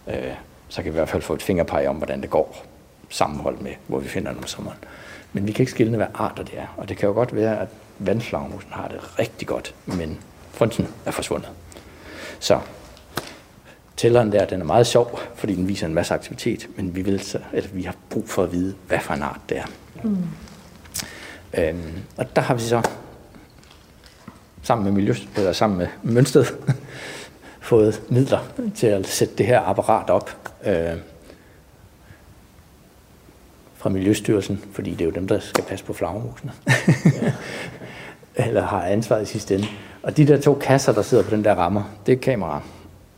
Øh, 0.07 0.33
så 0.69 0.83
kan 0.83 0.93
vi 0.93 0.95
i 0.95 0.99
hvert 0.99 1.09
fald 1.09 1.21
få 1.21 1.33
et 1.33 1.41
fingerpeg 1.41 1.87
om, 1.87 1.95
hvordan 1.95 2.21
det 2.21 2.29
går 2.29 2.65
sammenholdt 3.09 3.61
med, 3.61 3.71
hvor 3.87 3.99
vi 3.99 4.07
finder 4.07 4.31
dem 4.31 4.39
om 4.39 4.47
sommeren. 4.47 4.77
Men 5.33 5.47
vi 5.47 5.51
kan 5.51 5.63
ikke 5.63 5.71
skille, 5.71 5.97
hvad 5.97 6.07
arter 6.13 6.43
det 6.43 6.53
er. 6.57 6.75
Og 6.77 6.89
det 6.89 6.97
kan 6.97 7.07
jo 7.07 7.13
godt 7.13 7.35
være, 7.35 7.59
at 7.59 7.67
vandflagermusen 7.99 8.69
har 8.71 8.87
det 8.87 9.19
rigtig 9.19 9.47
godt, 9.47 9.75
men 9.85 10.19
frynsen 10.51 10.87
er 11.05 11.11
forsvundet. 11.11 11.49
Så 12.39 12.59
tælleren 13.97 14.31
der, 14.31 14.45
den 14.45 14.61
er 14.61 14.65
meget 14.65 14.87
sjov, 14.87 15.19
fordi 15.35 15.55
den 15.55 15.67
viser 15.67 15.87
en 15.87 15.93
masse 15.93 16.13
aktivitet, 16.13 16.67
men 16.75 16.95
vi, 16.95 17.01
vil 17.01 17.19
så, 17.19 17.39
eller 17.53 17.69
vi 17.69 17.83
har 17.83 17.95
brug 18.09 18.29
for 18.29 18.43
at 18.43 18.51
vide, 18.51 18.75
hvad 18.87 18.99
for 18.99 19.13
en 19.13 19.21
art 19.21 19.39
det 19.49 19.57
er. 19.57 19.65
Mm. 20.03 20.17
Øhm, 21.57 21.93
og 22.17 22.35
der 22.35 22.41
har 22.41 22.53
vi 22.53 22.61
så 22.61 22.81
sammen 24.61 24.85
med, 24.85 24.91
miljø, 24.91 25.13
eller 25.35 25.53
sammen 25.53 25.77
med 25.77 25.87
Mønsted 26.03 26.45
fået 27.61 28.01
midler 28.09 28.39
til 28.75 28.87
at 28.87 29.07
sætte 29.07 29.35
det 29.35 29.45
her 29.45 29.59
apparat 29.59 30.09
op 30.09 30.53
øh, 30.65 30.97
fra 33.75 33.89
Miljøstyrelsen, 33.89 34.63
fordi 34.71 34.91
det 34.91 35.01
er 35.01 35.05
jo 35.05 35.11
dem, 35.11 35.27
der 35.27 35.39
skal 35.39 35.63
passe 35.63 35.85
på 35.85 35.93
flagermusene. 35.93 36.51
eller 38.37 38.61
har 38.61 38.81
ansvaret 38.81 39.23
i 39.23 39.25
sidste 39.25 39.55
ende. 39.55 39.67
Og 40.03 40.17
de 40.17 40.27
der 40.27 40.41
to 40.41 40.53
kasser, 40.53 40.93
der 40.93 41.01
sidder 41.01 41.23
på 41.23 41.29
den 41.35 41.43
der 41.43 41.55
rammer, 41.55 41.83
det 42.05 42.11
er 42.11 42.17
kameraer. 42.17 42.59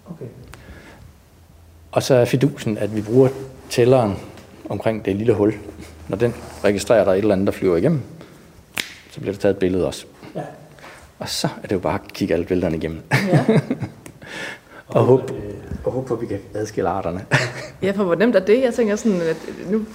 Okay. 0.10 0.26
Og 1.92 2.04
så 2.04 2.16
er 2.16 2.26
fidusen, 2.26 2.78
at 2.78 2.96
vi 2.96 3.02
bruger 3.02 3.30
tælleren 3.70 4.16
omkring 4.70 5.06
det 5.06 5.16
lille 5.16 5.34
hul. 5.34 5.54
Når 6.08 6.18
den 6.18 6.34
registrerer, 6.64 7.04
der 7.04 7.12
er 7.12 7.16
et 7.16 7.20
eller 7.20 7.34
andet, 7.34 7.48
der 7.48 7.54
flyver 7.54 7.78
igennem, 7.78 8.02
så 9.12 9.20
bliver 9.20 9.34
der 9.34 9.40
taget 9.40 9.54
et 9.54 9.60
billede 9.60 9.88
også. 9.88 10.06
Ja. 10.36 10.42
Og 11.20 11.30
så 11.30 11.48
er 11.64 11.68
det 11.68 11.76
jo 11.76 11.80
bare 11.80 11.94
at 11.94 12.14
kigge 12.14 12.34
alle 12.34 12.46
billederne 12.46 12.78
igennem. 12.78 13.02
Ja. 13.28 13.46
og, 14.88 15.04
håbe, 15.04 15.34
og 15.86 15.92
håbe 15.92 16.08
på, 16.08 16.14
at 16.14 16.22
vi 16.22 16.26
kan 16.26 16.40
adskille 16.54 16.90
arterne. 16.90 17.26
ja, 17.84 17.92
for 17.92 18.04
hvor 18.04 18.16
nemt 18.16 18.36
er 18.36 18.40
det? 18.40 18.62
Jeg 18.62 18.74
tænker 18.74 18.96
sådan, 18.96 19.22
at 19.22 19.38
nu 19.72 19.86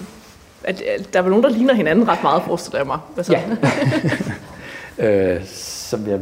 at, 0.65 0.81
at 0.81 1.13
der 1.13 1.19
er 1.19 1.23
vel 1.23 1.31
nogen, 1.31 1.45
der 1.45 1.51
ligner 1.51 1.75
hinanden 1.75 2.09
ret 2.09 2.23
meget, 2.23 2.43
forestiller 2.43 2.79
jeg 2.79 2.87
mig. 2.87 2.99
Altså, 3.17 3.33
Ja. 3.33 3.43
øh, 4.99 5.45
som 5.47 6.07
jeg, 6.07 6.21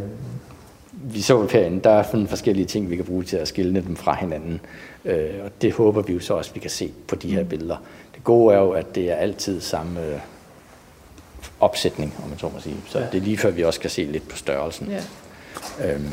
vi 0.93 1.21
så 1.21 1.47
herinde, 1.47 1.81
der 1.81 1.91
er 1.91 2.03
sådan 2.03 2.29
forskellige 2.29 2.67
ting, 2.67 2.91
vi 2.91 2.97
kan 2.97 3.05
bruge 3.05 3.25
til 3.25 3.37
at 3.37 3.49
skille 3.49 3.75
dem 3.75 3.97
fra 3.97 4.15
hinanden. 4.15 4.61
Øh, 5.05 5.31
og 5.45 5.51
det 5.63 5.73
håber 5.73 6.03
vi 6.03 6.13
jo 6.13 6.21
så 6.21 6.35
også, 6.35 6.55
vi 6.55 6.61
kan 6.61 6.71
se 6.71 6.93
på 7.09 7.15
de 7.15 7.35
her 7.35 7.45
billeder. 7.45 7.77
Det 8.15 8.25
gode 8.25 8.55
er 8.55 8.59
jo, 8.59 8.71
at 8.71 8.95
det 8.95 9.11
er 9.11 9.15
altid 9.15 9.61
samme 9.61 10.07
øh, 10.07 10.19
opsætning, 11.61 12.15
om 12.23 12.29
man 12.29 12.39
så 12.39 12.49
må 12.49 12.61
sige. 12.61 12.77
Så 12.89 12.99
ja. 12.99 13.07
det 13.13 13.19
er 13.19 13.23
lige 13.23 13.39
før, 13.39 13.51
vi 13.51 13.65
også 13.65 13.81
kan 13.81 13.91
se 13.91 14.05
lidt 14.05 14.29
på 14.29 14.37
størrelsen. 14.37 14.91
ja. 14.91 15.03
Øhm, 15.81 16.11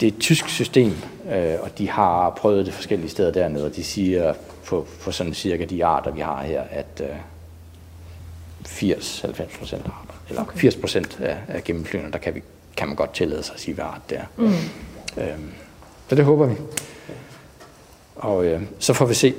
det 0.00 0.08
er 0.08 0.12
et 0.12 0.18
tysk 0.20 0.48
system, 0.48 0.92
øh, 1.32 1.54
og 1.60 1.78
de 1.78 1.90
har 1.90 2.30
prøvet 2.30 2.66
det 2.66 2.74
forskellige 2.74 3.10
steder 3.10 3.32
dernede, 3.32 3.64
og 3.64 3.76
de 3.76 3.84
siger 3.84 4.34
på, 4.66 4.86
på 5.02 5.12
sådan 5.12 5.34
cirka 5.34 5.64
de 5.64 5.84
arter, 5.84 6.10
vi 6.10 6.20
har 6.20 6.42
her, 6.42 6.62
at 6.70 7.00
øh, 7.00 7.08
80-90 8.64 9.58
procent 9.58 9.86
arter, 9.86 10.07
eller 10.28 10.42
okay. 10.42 10.58
80 10.58 10.76
procent 10.76 11.20
af, 11.20 11.38
af 11.48 11.64
gennemflyvninger, 11.64 12.10
der 12.10 12.18
kan, 12.18 12.34
vi, 12.34 12.42
kan 12.76 12.88
man 12.88 12.96
godt 12.96 13.14
tillade 13.14 13.42
sig 13.42 13.54
at 13.54 13.60
sige, 13.60 13.74
hvad 13.74 13.84
art 13.84 14.10
det 14.10 14.18
er. 14.18 14.24
Mm. 14.36 14.52
Øhm, 15.22 15.52
så 16.08 16.14
det 16.14 16.24
håber 16.24 16.46
vi. 16.46 16.54
Og 18.16 18.44
øh, 18.44 18.62
så 18.78 18.92
får 18.92 19.06
vi 19.06 19.14
se, 19.14 19.34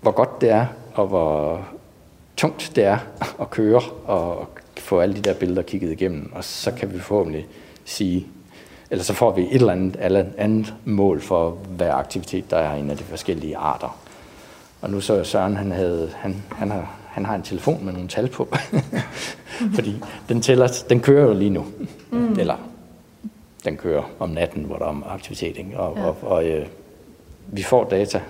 hvor 0.00 0.10
godt 0.10 0.40
det 0.40 0.50
er, 0.50 0.66
og 0.94 1.06
hvor 1.06 1.64
tungt 2.36 2.72
det 2.74 2.84
er 2.84 2.98
at 3.40 3.50
køre 3.50 3.82
og 4.04 4.48
få 4.78 5.00
alle 5.00 5.16
de 5.16 5.20
der 5.20 5.34
billeder 5.34 5.62
kigget 5.62 5.92
igennem, 5.92 6.32
og 6.34 6.44
så 6.44 6.70
kan 6.70 6.92
vi 6.92 6.98
forhåbentlig 6.98 7.46
sige, 7.84 8.26
eller 8.90 9.04
så 9.04 9.14
får 9.14 9.30
vi 9.30 9.42
et 9.42 9.54
eller 9.54 9.72
andet, 9.72 9.96
eller 10.00 10.24
andet 10.38 10.74
mål 10.84 11.20
for, 11.20 11.50
hvad 11.50 11.88
aktivitet 11.88 12.50
der 12.50 12.56
er 12.56 12.74
en 12.74 12.90
af 12.90 12.96
de 12.96 13.04
forskellige 13.04 13.56
arter. 13.56 13.98
Og 14.80 14.90
nu 14.90 15.00
så 15.00 15.24
Søren, 15.24 15.56
han, 15.56 15.72
havde, 15.72 16.10
han, 16.16 16.42
han, 16.52 16.70
har, 16.70 16.96
han 17.20 17.26
har 17.26 17.34
en 17.34 17.42
telefon 17.42 17.84
med 17.84 17.92
nogle 17.92 18.08
tal 18.08 18.28
på, 18.28 18.48
fordi 19.76 20.02
den, 20.28 20.42
tæller, 20.42 20.68
den 20.90 21.00
kører 21.00 21.26
jo 21.26 21.32
lige 21.32 21.50
nu. 21.50 21.66
Mm. 22.10 22.38
Eller 22.38 22.56
den 23.64 23.76
kører 23.76 24.02
om 24.18 24.30
natten, 24.30 24.64
hvor 24.64 24.76
der 24.76 24.86
er 24.86 25.12
aktivitet. 25.12 25.56
Ikke? 25.56 25.78
Og, 25.78 25.96
ja. 25.96 26.04
og, 26.04 26.16
og 26.22 26.48
øh, 26.48 26.66
vi 27.46 27.62
får 27.62 27.84
data, 27.84 28.20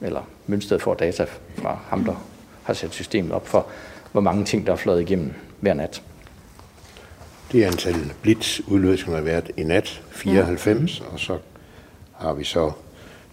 eller 0.00 0.20
Mønsted 0.46 0.78
får 0.78 0.94
data 0.94 1.26
fra 1.54 1.78
ham, 1.88 2.04
der 2.04 2.14
har 2.62 2.74
sat 2.74 2.92
systemet 2.92 3.32
op 3.32 3.48
for, 3.48 3.66
hvor 4.12 4.20
mange 4.20 4.44
ting, 4.44 4.66
der 4.66 4.72
er 4.72 4.76
fløjet 4.76 5.00
igennem 5.00 5.32
hver 5.60 5.74
nat. 5.74 6.02
Det 7.52 7.62
er 7.62 7.66
antal 7.66 8.12
blitzudløsninger 8.22 9.16
har 9.16 9.24
været 9.24 9.50
i 9.56 9.62
nat, 9.62 10.02
94, 10.10 11.00
ja. 11.00 11.04
og 11.12 11.20
så 11.20 11.38
har 12.12 12.32
vi 12.32 12.44
så 12.44 12.72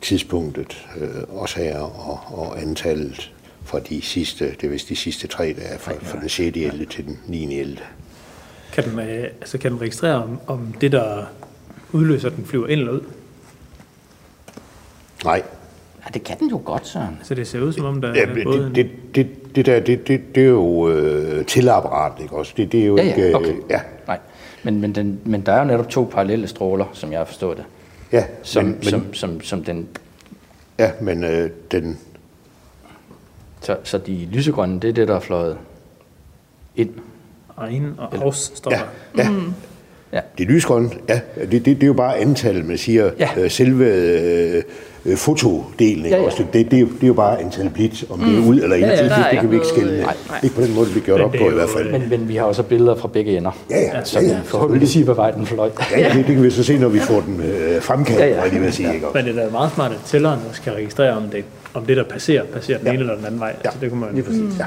tidspunktet 0.01 0.87
øh, 0.97 1.39
også 1.41 1.59
her, 1.59 1.79
og, 1.79 2.19
og 2.39 2.61
antallet 2.61 3.33
for 3.63 3.79
de 3.79 4.01
sidste, 4.01 4.45
det 4.45 4.63
er 4.63 4.69
vist 4.69 4.89
de 4.89 4.95
sidste 4.95 5.27
tre 5.27 5.43
dage, 5.45 5.79
fra, 5.79 5.93
fra 6.01 6.19
den 6.19 6.29
6. 6.29 6.57
11. 6.57 6.85
til 6.85 7.05
den 7.05 7.19
9. 7.27 7.59
11. 7.59 7.77
Kan 8.73 8.83
den, 8.83 8.99
øh, 8.99 9.23
altså 9.23 9.57
kan 9.57 9.71
den 9.71 9.81
registrere, 9.81 10.23
om, 10.23 10.39
om 10.47 10.73
det, 10.81 10.91
der 10.91 11.25
udløser 11.91 12.29
den, 12.29 12.45
flyver 12.45 12.67
ind 12.67 12.79
eller 12.79 12.91
ud? 12.93 13.01
Nej, 15.25 15.43
Ja, 16.05 16.09
det 16.13 16.23
kan 16.23 16.39
den 16.39 16.49
jo 16.49 16.61
godt, 16.65 16.87
Søren. 16.87 17.17
Så 17.23 17.35
det 17.35 17.47
ser 17.47 17.61
ud 17.61 17.73
som 17.73 17.85
om, 17.85 18.01
der 18.01 18.13
ja, 18.15 18.21
er 18.21 18.43
både... 18.43 18.71
det, 18.75 18.75
det, 18.75 18.89
det, 19.15 19.55
det 19.55 19.65
der, 19.65 19.79
det, 19.79 20.07
det, 20.07 20.35
det 20.35 20.43
er 20.43 20.47
jo 20.47 20.89
øh, 20.89 21.45
tillapparatet, 21.45 22.23
ikke 22.23 22.35
også? 22.35 22.53
Det, 22.57 22.71
det 22.71 22.81
er 22.81 22.85
jo 22.85 22.97
Ja, 22.97 23.03
ikke... 23.03 23.21
ja, 23.21 23.29
øh, 23.29 23.35
okay. 23.35 23.53
ja, 23.69 23.81
Nej, 24.07 24.19
men, 24.63 24.81
men, 24.81 24.95
den, 24.95 25.19
men 25.25 25.41
der 25.41 25.51
er 25.51 25.59
jo 25.59 25.65
netop 25.65 25.89
to 25.89 26.09
parallelle 26.11 26.47
stråler, 26.47 26.85
som 26.93 27.11
jeg 27.11 27.19
har 27.19 27.25
forstået 27.25 27.57
det, 27.57 27.65
ja, 28.11 28.25
som, 28.43 28.65
men, 28.65 28.73
men, 28.73 28.83
som, 28.83 29.13
som, 29.13 29.41
som 29.41 29.63
den 29.63 29.87
ja, 30.79 30.91
men 31.01 31.23
øh, 31.23 31.49
den, 31.71 31.99
Så, 33.61 33.75
så 33.83 33.97
de 33.97 34.27
lysegrønne, 34.31 34.79
det 34.79 34.89
er 34.89 34.93
det, 34.93 35.07
der 35.07 35.15
er 35.15 35.19
fløjet 35.19 35.57
ind. 36.75 36.89
Og 37.55 37.71
ind 37.71 37.85
og 37.97 38.23
aus 38.25 38.51
står 38.55 38.71
ja, 38.71 38.79
der. 39.15 39.23
ja, 39.23 39.29
Ja. 40.13 40.19
Det 40.37 40.47
lysgrønne, 40.47 40.89
ja, 41.09 41.19
det, 41.41 41.51
det, 41.51 41.65
det 41.65 41.83
er 41.83 41.87
jo 41.87 41.93
bare 41.93 42.17
antallet, 42.17 42.65
man 42.65 42.77
siger, 42.77 43.11
Ja. 43.19 43.29
øh, 43.37 43.51
selve 43.51 43.85
øh, 45.05 45.17
fotodelen? 45.17 46.05
Ja, 46.05 46.17
ja. 46.17 46.25
Også, 46.25 46.45
det, 46.53 46.71
det, 46.71 46.77
er 46.77 46.81
jo, 46.81 46.87
det 46.87 47.03
er 47.03 47.07
jo 47.07 47.13
bare 47.13 47.41
antal 47.41 47.69
blit, 47.69 48.03
om 48.09 48.19
det 48.19 48.37
er 48.37 48.47
ud 48.47 48.59
eller 48.59 48.75
ind, 48.75 48.85
Ja, 48.85 48.91
ja, 48.91 49.03
det, 49.03 49.11
det, 49.11 49.25
det 49.31 49.39
kan 49.39 49.49
vi 49.51 49.55
ikke 49.55 49.67
skille. 49.67 49.91
noget, 50.01 50.15
Nej. 50.29 50.39
Ikke 50.43 50.55
på 50.55 50.61
den 50.61 50.73
måde, 50.75 50.85
det 50.85 50.91
bliver 50.93 51.05
gjort 51.05 51.19
Men 51.19 51.25
op 51.25 51.31
på 51.45 51.49
i 51.51 51.53
hvert 51.53 51.69
fald. 51.69 51.91
Men, 51.91 52.09
men 52.09 52.27
vi 52.27 52.35
har 52.35 52.43
også 52.45 52.63
billeder 52.63 52.95
fra 52.95 53.07
begge 53.07 53.37
ender. 53.37 53.51
Ja, 53.69 53.79
ja, 53.81 54.03
Så 54.03 54.19
ja, 54.19 54.25
vi 54.25 54.31
ja, 54.31 54.39
forhåbentlig 54.45 54.89
sige, 54.89 55.05
hvad 55.05 55.15
vej 55.15 55.31
den 55.31 55.45
fløj. 55.45 55.69
Ja, 55.91 55.99
ja, 55.99 56.07
det, 56.17 56.27
det 56.27 56.35
kan 56.35 56.43
vi 56.43 56.49
så 56.51 56.63
se, 56.63 56.77
når 56.77 56.89
vi 56.89 56.99
får 56.99 57.21
den 57.21 57.41
øh, 57.41 57.81
fremkaldt, 57.81 58.19
Ja, 58.21 58.27
ja, 58.27 58.47
lige 58.47 58.61
vil 58.61 58.73
sige. 58.73 58.93
Ikke? 58.93 59.07
Men 59.13 59.25
det 59.25 59.37
er 59.37 59.43
da 59.45 59.51
meget 59.51 59.71
smart, 59.71 59.91
at 59.91 59.97
tælleren 60.05 60.39
også 60.49 60.61
kan 60.61 60.73
registrere, 60.73 61.11
om 61.17 61.23
det, 61.23 61.43
om 61.73 61.85
det 61.85 61.97
der 61.97 62.03
passerer, 62.03 62.43
passerer 62.45 62.77
den 62.77 62.87
Ja. 62.87 62.93
ene 62.93 62.99
eller 63.01 63.15
den 63.15 63.25
anden 63.25 63.39
vej. 63.39 63.55
Altså, 63.63 63.79
det 63.81 63.89
kunne 63.89 63.99
man 64.01 64.09
Lige 64.13 64.23
præcis, 64.23 64.59
ja. 64.59 64.65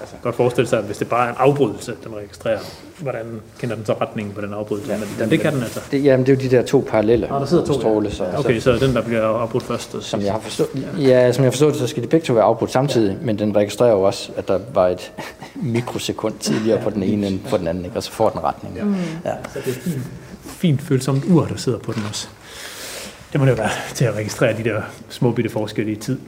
altså, 0.00 0.14
godt 0.22 0.34
forestille 0.34 0.68
sig, 0.68 0.78
at 0.78 0.84
hvis 0.84 0.96
det 0.98 1.08
bare 1.08 1.26
er 1.26 1.30
en 1.30 1.36
afbrydelse, 1.38 1.94
den 2.04 2.12
registrerer, 2.16 2.58
hvordan 2.98 3.24
kender 3.60 3.76
den 3.76 3.86
så 3.86 3.92
retningen 3.92 4.34
på 4.34 4.40
den 4.40 4.54
afbrydelse? 4.54 4.92
Ja, 4.92 4.98
men 5.20 5.30
det 5.30 5.40
kan 5.40 5.54
den 5.54 5.62
altså. 5.62 5.80
Det, 5.90 6.04
jamen, 6.04 6.26
det 6.26 6.32
er 6.32 6.36
jo 6.36 6.50
de 6.50 6.56
der 6.56 6.62
to 6.62 6.84
parallelle 6.88 7.26
Nå, 7.28 7.38
der 7.38 7.46
sidder 7.46 7.64
to, 7.64 7.72
ja. 7.72 7.78
stråle. 7.78 8.10
Så, 8.10 8.24
Okay, 8.36 8.60
så 8.60 8.72
den, 8.76 8.94
der 8.94 9.02
bliver 9.02 9.22
afbrudt 9.22 9.64
først. 9.64 9.94
Og 9.94 10.02
Som 10.02 10.20
jeg 10.20 10.32
har 10.32 10.40
forstået, 10.40 10.68
ja, 10.98 11.32
som 11.32 11.42
jeg 11.42 11.46
har 11.46 11.50
forstået 11.52 11.72
det, 11.72 11.80
så 11.80 11.86
skal 11.86 12.02
de 12.02 12.08
begge 12.08 12.26
to 12.26 12.32
være 12.32 12.44
afbrudt 12.44 12.70
samtidig, 12.72 13.16
men 13.22 13.38
den 13.38 13.56
registrerer 13.56 13.90
jo 13.90 14.02
også, 14.02 14.30
at 14.36 14.48
der 14.48 14.58
var 14.74 14.88
et 14.88 15.12
mikrosekund 15.54 16.34
tidligere 16.40 16.80
på 16.82 16.90
den 16.90 17.02
ene 17.02 17.26
end 17.26 17.40
på 17.50 17.56
den 17.56 17.66
anden, 17.68 17.84
ikke? 17.84 17.96
og 17.96 18.02
så 18.02 18.12
får 18.12 18.28
den 18.28 18.44
retning. 18.44 18.76
Ja. 18.76 18.84
Ja. 19.30 19.36
Så 19.54 19.58
det 19.64 19.76
er 19.76 19.80
fint, 19.80 20.02
fint 20.44 20.82
følsomt 20.82 21.24
ur, 21.30 21.44
der 21.44 21.56
sidder 21.56 21.78
på 21.78 21.92
den 21.92 22.02
også. 22.10 22.28
Det 23.32 23.40
må 23.40 23.44
det 23.46 23.50
jo 23.52 23.56
være 23.56 23.70
til 23.94 24.04
at 24.04 24.14
registrere 24.14 24.56
de 24.56 24.64
der 24.64 24.82
små 25.08 25.30
bitte 25.32 25.50
forskelle 25.50 25.92
i 25.92 25.96
tid. 25.96 26.18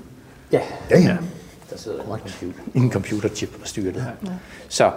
Ja. 0.52 0.60
Ja, 0.90 0.98
ja. 0.98 1.16
Der 1.70 1.76
sidder 1.76 2.02
en, 2.02 2.20
computer, 2.20 2.60
en 2.74 2.92
computerchip 2.92 3.58
og 3.62 3.68
styrer 3.68 3.92
det 3.92 4.02
her. 4.02 4.32
Så 4.68 4.92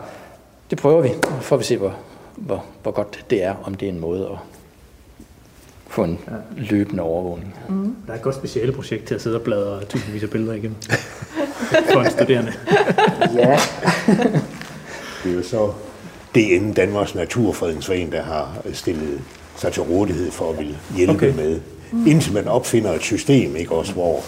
det 0.70 0.78
prøver 0.78 1.02
vi, 1.02 1.10
og 1.10 1.44
får 1.44 1.58
vi 1.58 1.64
se, 1.64 1.78
hvor, 1.78 1.96
hvor, 2.36 2.66
hvor 2.84 2.92
godt 2.92 3.26
det 3.30 3.44
er, 3.44 3.56
om 3.64 3.76
det 3.76 3.86
er 3.86 3.92
en 3.92 4.00
måde 4.00 4.30
at 4.32 4.38
få 5.88 6.04
en 6.04 6.20
løbende 6.58 7.04
overvågning. 7.04 7.56
Der 8.08 8.14
er 8.14 8.18
et 8.18 8.22
godt 8.22 8.36
speciale 8.36 8.72
projekt 8.72 9.06
til 9.06 9.16
at 9.16 9.22
sidde 9.22 9.36
og 9.36 9.42
bladre 9.42 9.86
tusindvis 9.86 10.24
af 10.24 10.30
billeder 10.30 10.54
igennem. 10.54 10.76
For 11.94 12.02
en 12.02 12.12
studerende. 12.12 12.54
Ja. 13.36 13.60
Det 15.24 15.32
er 15.32 15.36
jo 15.36 15.44
så 15.44 15.72
DN, 16.36 16.74
Danmarks 16.74 17.16
Naturfredningsforening, 17.16 18.12
der 18.12 18.24
har 18.24 18.58
stillet 18.74 19.22
sig 19.56 19.74
til 19.74 19.82
rådighed 19.82 20.32
for 20.32 20.52
at 20.52 20.58
ville 20.58 20.78
hjælpe 20.96 21.14
okay. 21.14 21.36
med, 21.36 21.62
indtil 22.08 22.34
man 22.34 22.48
opfinder 22.48 22.94
et 22.94 23.02
system, 23.02 23.56
ikke 23.56 23.72
også, 23.72 23.94
hvor, 23.94 24.22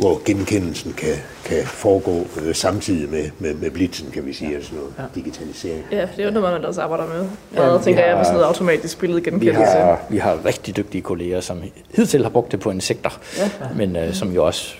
hvor 0.00 0.20
genkendelsen 0.24 0.92
kan, 0.92 1.14
kan 1.44 1.64
foregå 1.66 2.26
øh, 2.42 2.54
samtidig 2.54 3.10
med, 3.10 3.30
med, 3.38 3.54
med 3.54 3.70
blitzen, 3.70 4.10
kan 4.10 4.26
vi 4.26 4.32
sige, 4.32 4.54
altså 4.56 4.74
noget 4.74 4.90
ja. 4.98 5.02
digitalisering. 5.14 5.84
Ja, 5.92 6.00
det 6.16 6.22
er 6.22 6.24
jo 6.24 6.30
noget, 6.30 6.52
man 6.52 6.64
også 6.64 6.82
arbejder 6.82 7.06
med. 7.06 7.28
Ja, 7.54 7.58
Meget, 7.60 7.80
vi 7.80 7.84
tænker 7.84 8.00
jeg, 8.02 8.10
har- 8.10 8.16
med 8.16 8.24
sådan 8.24 8.34
noget 8.36 8.46
automatisk 8.46 8.96
Vi 8.96 9.00
billedgenkendelse. 9.06 9.60
har, 9.64 10.00
vi 10.10 10.18
har 10.18 10.38
rigtig 10.44 10.76
dygtige 10.76 11.02
kolleger, 11.02 11.40
som 11.40 11.62
hidtil 11.94 12.22
har 12.22 12.30
brugt 12.30 12.52
det 12.52 12.60
på 12.60 12.70
insekter, 12.70 13.20
ja. 13.38 13.50
men 13.76 13.96
øh, 13.96 14.14
som 14.14 14.32
jo 14.32 14.46
også 14.46 14.74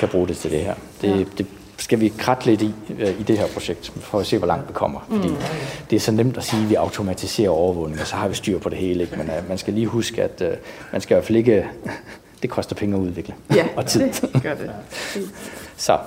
kan 0.00 0.08
bruge 0.08 0.28
det 0.28 0.36
til 0.36 0.50
det 0.50 0.60
her. 0.60 0.74
Det, 1.02 1.08
ja. 1.08 1.24
det 1.38 1.46
skal 1.78 2.00
vi 2.00 2.12
kratte 2.18 2.46
lidt 2.46 2.62
i, 2.62 2.74
øh, 2.98 3.20
i 3.20 3.22
det 3.22 3.38
her 3.38 3.46
projekt, 3.46 3.92
for 4.00 4.18
at 4.20 4.26
se, 4.26 4.38
hvor 4.38 4.46
langt 4.46 4.68
vi 4.68 4.72
kommer. 4.72 5.00
Fordi 5.10 5.28
mm. 5.28 5.36
det 5.90 5.96
er 5.96 6.00
så 6.00 6.12
nemt 6.12 6.36
at 6.36 6.44
sige, 6.44 6.62
at 6.62 6.70
vi 6.70 6.74
automatiserer 6.74 7.50
overvågning, 7.50 8.00
og 8.00 8.06
så 8.06 8.16
har 8.16 8.28
vi 8.28 8.34
styr 8.34 8.58
på 8.58 8.68
det 8.68 8.78
hele. 8.78 9.02
Ikke? 9.02 9.16
Men 9.16 9.26
øh, 9.30 9.48
man 9.48 9.58
skal 9.58 9.74
lige 9.74 9.86
huske, 9.86 10.22
at 10.22 10.42
øh, 10.42 10.52
man 10.92 11.00
skal 11.00 11.14
i 11.14 11.16
hvert 11.16 11.24
fald 11.24 11.38
ikke... 11.38 11.66
Det 12.42 12.50
koster 12.50 12.76
penge 12.76 12.96
at 12.96 13.00
udvikle. 13.00 13.34
Ja, 13.54 13.68
og 13.76 13.86
tid. 13.86 14.12
det 14.34 14.42
gør 14.42 14.54
det. 14.54 14.70
Så, 15.76 15.98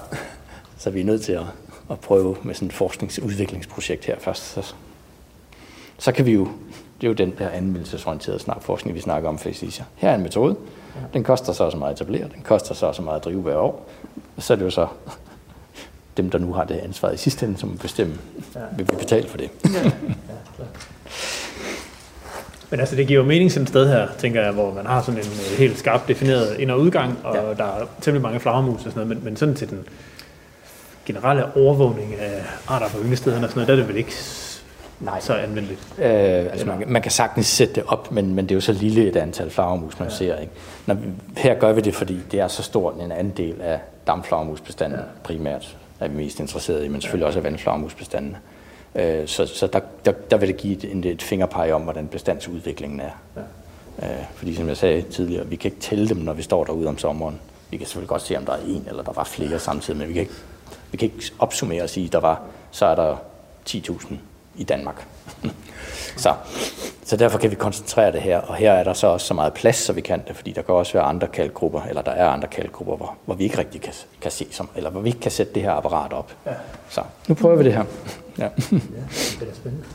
så 0.78 0.90
vi 0.90 1.02
er 1.02 1.06
nødt 1.06 1.22
til 1.22 1.32
at, 1.32 1.44
at 1.92 2.00
prøve 2.00 2.38
med 2.44 2.56
sådan 2.56 2.68
et 2.68 2.74
forskningsudviklingsprojekt 2.74 4.06
her 4.06 4.20
først. 4.20 4.44
Så, 4.44 4.74
så 5.98 6.12
kan 6.12 6.26
vi 6.26 6.32
jo, 6.32 6.48
det 7.02 7.08
er 7.08 7.08
jo 7.08 7.14
den 7.14 7.34
der 7.38 7.50
anvendelsesorienterede 7.50 8.40
snak, 8.40 8.64
forskning, 8.64 8.96
vi 8.96 9.02
snakker 9.02 9.30
om 9.30 9.40
Exisia. 9.46 9.86
Her 9.96 10.10
er 10.10 10.16
en 10.16 10.22
metode, 10.22 10.56
den 11.14 11.24
koster 11.24 11.54
så 11.54 11.64
og 11.64 11.72
så 11.72 11.78
meget 11.78 11.92
at 11.94 12.02
etablere, 12.02 12.30
den 12.36 12.42
koster 12.44 12.76
så 12.76 12.86
og 12.86 12.96
så 12.96 13.02
meget 13.02 13.20
at 13.20 13.26
drive 13.26 13.42
hver 13.42 13.56
år. 13.56 13.90
Og 14.38 14.44
så 14.44 14.54
er 14.54 14.58
det 14.58 14.66
jo 14.66 14.70
så 14.70 14.88
dem, 16.18 16.30
der 16.30 16.38
nu 16.38 16.54
har 16.54 16.64
det 16.64 16.76
ansvar 16.76 17.12
i 17.12 17.18
sidste 17.18 17.46
ende, 17.46 17.58
som 17.58 17.70
må 17.70 17.76
bestemme, 17.76 18.18
vil 18.78 18.88
vi 18.92 18.96
betale 19.00 19.28
for 19.28 19.38
det. 19.38 19.50
Men 22.70 22.80
altså, 22.80 22.96
det 22.96 23.08
giver 23.08 23.20
jo 23.20 23.28
mening 23.28 23.52
sådan 23.52 23.64
et 23.64 23.70
sted 23.70 23.88
her, 23.88 24.08
tænker 24.18 24.42
jeg, 24.42 24.52
hvor 24.52 24.74
man 24.74 24.86
har 24.86 25.02
sådan 25.02 25.20
en 25.20 25.26
øh, 25.26 25.58
helt 25.58 25.80
skarpt 25.80 26.08
defineret 26.08 26.60
ind- 26.60 26.72
og 26.72 26.80
udgang, 26.80 27.20
og 27.24 27.36
ja. 27.36 27.42
der 27.42 27.64
er 27.64 27.86
temmelig 28.02 28.22
mange 28.22 28.40
flagermus 28.40 28.86
og 28.86 28.92
sådan 28.92 28.94
noget, 28.96 29.08
men, 29.08 29.20
men 29.24 29.38
sådan 29.38 29.56
til 29.56 29.70
den 29.70 29.80
generelle 31.06 31.56
overvågning 31.56 32.16
af 32.16 32.44
arter 32.68 32.90
på 32.90 32.98
ynglestederne 33.04 33.46
og 33.46 33.50
sådan 33.50 33.60
noget, 33.60 33.68
der 33.68 33.74
er 33.74 33.78
det 33.78 33.88
vel 33.88 33.98
ikke 33.98 34.14
Nej. 35.00 35.20
så 35.20 35.34
anvendeligt. 35.34 35.80
Øh, 36.00 36.06
altså 36.06 36.66
man, 36.66 36.84
man 36.88 37.02
kan 37.02 37.12
sagtens 37.12 37.48
sætte 37.48 37.74
det 37.74 37.84
op, 37.88 38.12
men, 38.12 38.36
men 38.36 38.46
det 38.46 38.52
er 38.52 38.56
jo 38.56 38.62
så 38.62 38.74
lille 38.74 39.08
et 39.08 39.16
antal 39.16 39.50
flagermus, 39.50 40.00
man 40.00 40.10
ja. 40.10 40.16
ser. 40.16 40.40
Ikke? 40.40 40.54
Når 40.86 40.98
her 41.38 41.56
gør 41.56 41.74
vi 41.74 41.82
det, 41.82 41.96
fordi 41.96 42.20
det 42.32 42.40
er 42.40 42.48
så 42.48 42.64
stor 42.64 43.02
en 43.02 43.12
andel 43.12 43.62
af 43.62 43.80
damflagermusbestanden 44.08 45.00
ja. 45.00 45.06
primært, 45.24 45.78
er 46.00 46.08
vi 46.08 46.18
mest 46.18 46.40
interesserede 46.40 46.86
i, 46.86 46.88
men 46.88 47.02
selvfølgelig 47.02 47.28
også 47.28 47.40
af 47.40 47.44
vandflagermusbestanden. 47.44 48.32
Øh, 48.32 48.55
så 49.26 49.46
så 49.46 49.68
der, 49.68 49.80
der, 50.06 50.12
der 50.12 50.38
vil 50.38 50.48
det 50.48 50.58
give 50.58 50.74
et, 50.74 51.06
et 51.06 51.22
fingerpege 51.22 51.76
om, 51.76 51.82
hvordan 51.82 52.08
bestandsudviklingen 52.08 53.00
er. 53.00 53.12
Ja. 53.36 53.42
Øh, 54.02 54.26
fordi 54.36 54.56
som 54.56 54.68
jeg 54.68 54.78
sagde 54.78 55.02
tidligere, 55.02 55.48
vi 55.48 55.56
kan 55.56 55.72
ikke 55.72 55.82
tælle 55.82 56.10
dem, 56.10 56.18
når 56.18 56.34
vi 56.34 56.42
står 56.42 56.64
derude 56.64 56.88
om 56.88 56.98
sommeren. 56.98 57.40
Vi 57.72 57.78
kan 57.78 57.88
selvfølgelig 57.88 58.10
godt 58.10 58.22
se, 58.22 58.38
om 58.38 58.46
der 58.46 58.54
er 58.54 58.62
en 58.68 58.86
eller 58.88 59.04
der 59.04 59.14
var 59.14 59.24
flere 59.24 59.60
samtidig, 59.60 60.00
men 60.00 60.08
vi 60.08 60.14
kan 60.14 60.22
ikke, 60.22 60.34
vi 60.92 60.98
kan 60.98 61.06
ikke 61.06 61.32
opsummere 61.40 61.84
og 61.84 61.90
sige, 61.90 62.10
der 62.10 62.20
var, 62.20 62.42
så 62.72 62.86
er 62.86 62.96
der 62.96 63.16
10.000 63.70 64.14
i 64.56 64.64
Danmark. 64.64 65.08
så, 66.18 66.34
så 67.06 67.18
derfor 67.18 67.38
kan 67.38 67.52
vi 67.52 67.56
koncentrere 67.56 68.12
det 68.12 68.22
her, 68.22 68.38
og 68.40 68.56
her 68.56 68.72
er 68.72 68.84
der 68.84 68.94
så 68.94 69.08
også 69.08 69.28
så 69.28 69.34
meget 69.34 69.54
plads, 69.54 69.76
så 69.76 69.94
vi 69.94 70.02
kan 70.02 70.22
det, 70.28 70.36
fordi 70.36 70.52
der 70.52 70.62
kan 70.62 70.76
også 70.76 70.94
være 70.94 71.04
andre 71.04 71.28
kalkgrupper, 71.28 71.82
eller 71.82 72.02
der 72.02 72.12
er 72.12 72.30
andre 72.30 72.48
kalkgrupper, 72.48 72.96
hvor, 72.96 73.16
hvor 73.26 73.36
vi 73.36 73.44
ikke 73.44 73.58
rigtig 73.58 73.82
kan, 73.82 73.94
kan 74.22 74.32
se, 74.32 74.48
som, 74.52 74.70
eller 74.76 74.90
hvor 74.90 75.02
vi 75.02 75.10
ikke 75.10 75.20
kan 75.20 75.32
sætte 75.32 75.54
det 75.54 75.62
her 75.62 75.72
apparat 75.72 76.14
op. 76.14 76.32
Ja. 76.46 76.52
Så 76.90 77.02
nu 77.28 77.36
prøver 77.36 77.56
vi 77.56 77.64
det 77.64 77.74
her. 77.74 77.84
Ja. 78.40 78.48
Det 78.58 78.82
er 79.42 79.54
spændende. 79.54 79.86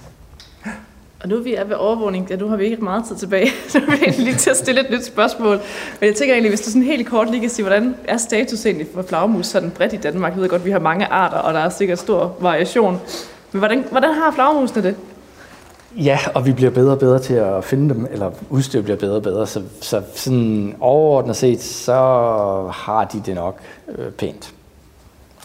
Og 1.23 1.29
nu 1.29 1.39
vi 1.39 1.55
er 1.55 1.65
ved 1.65 1.77
overvågning, 1.77 2.27
ja, 2.31 2.37
nu 2.37 2.49
har 2.49 2.57
vi 2.57 2.65
ikke 2.65 2.85
meget 2.85 3.05
tid 3.09 3.17
tilbage, 3.17 3.49
så 3.69 3.79
vi 3.79 4.07
er 4.07 4.13
lige 4.21 4.35
til 4.35 4.51
at 4.51 4.57
stille 4.57 4.81
et 4.81 4.91
nyt 4.91 5.05
spørgsmål. 5.05 5.61
Men 6.01 6.07
jeg 6.09 6.15
tænker 6.15 6.35
egentlig, 6.35 6.51
hvis 6.51 6.61
du 6.61 6.71
sådan 6.71 6.83
helt 6.83 7.09
kort 7.09 7.31
lige 7.31 7.41
kan 7.41 7.51
sige, 7.51 7.65
hvordan 7.65 7.97
er 8.09 8.17
status 8.17 8.67
egentlig 8.67 8.87
for 8.95 9.03
flagermus 9.03 9.47
sådan 9.47 9.71
bredt 9.71 9.93
i 9.93 9.97
Danmark? 9.97 10.33
Jeg 10.33 10.43
ved 10.43 10.49
godt, 10.49 10.65
vi 10.65 10.71
har 10.71 10.79
mange 10.79 11.07
arter, 11.07 11.37
og 11.37 11.55
der 11.55 11.61
er 11.61 11.69
sikkert 11.69 11.99
stor 11.99 12.37
variation. 12.41 13.01
Men 13.53 13.59
hvordan, 13.59 13.85
hvordan 13.91 14.15
har 14.15 14.31
flagermusene 14.31 14.83
det? 14.83 14.97
Ja, 15.97 16.19
og 16.35 16.47
vi 16.47 16.53
bliver 16.53 16.71
bedre 16.71 16.93
og 16.93 16.99
bedre 16.99 17.19
til 17.19 17.35
at 17.35 17.65
finde 17.65 17.95
dem, 17.95 18.07
eller 18.11 18.31
udstyr 18.51 18.83
bliver 18.83 18.97
bedre 18.97 19.17
og 19.17 19.23
bedre, 19.23 19.47
så, 19.47 19.63
så 19.81 20.03
sådan 20.15 20.77
overordnet 20.81 21.37
set, 21.37 21.63
så 21.63 21.95
har 22.73 23.05
de 23.05 23.23
det 23.27 23.35
nok 23.35 23.59
øh, 23.89 24.13
pænt. 24.13 24.55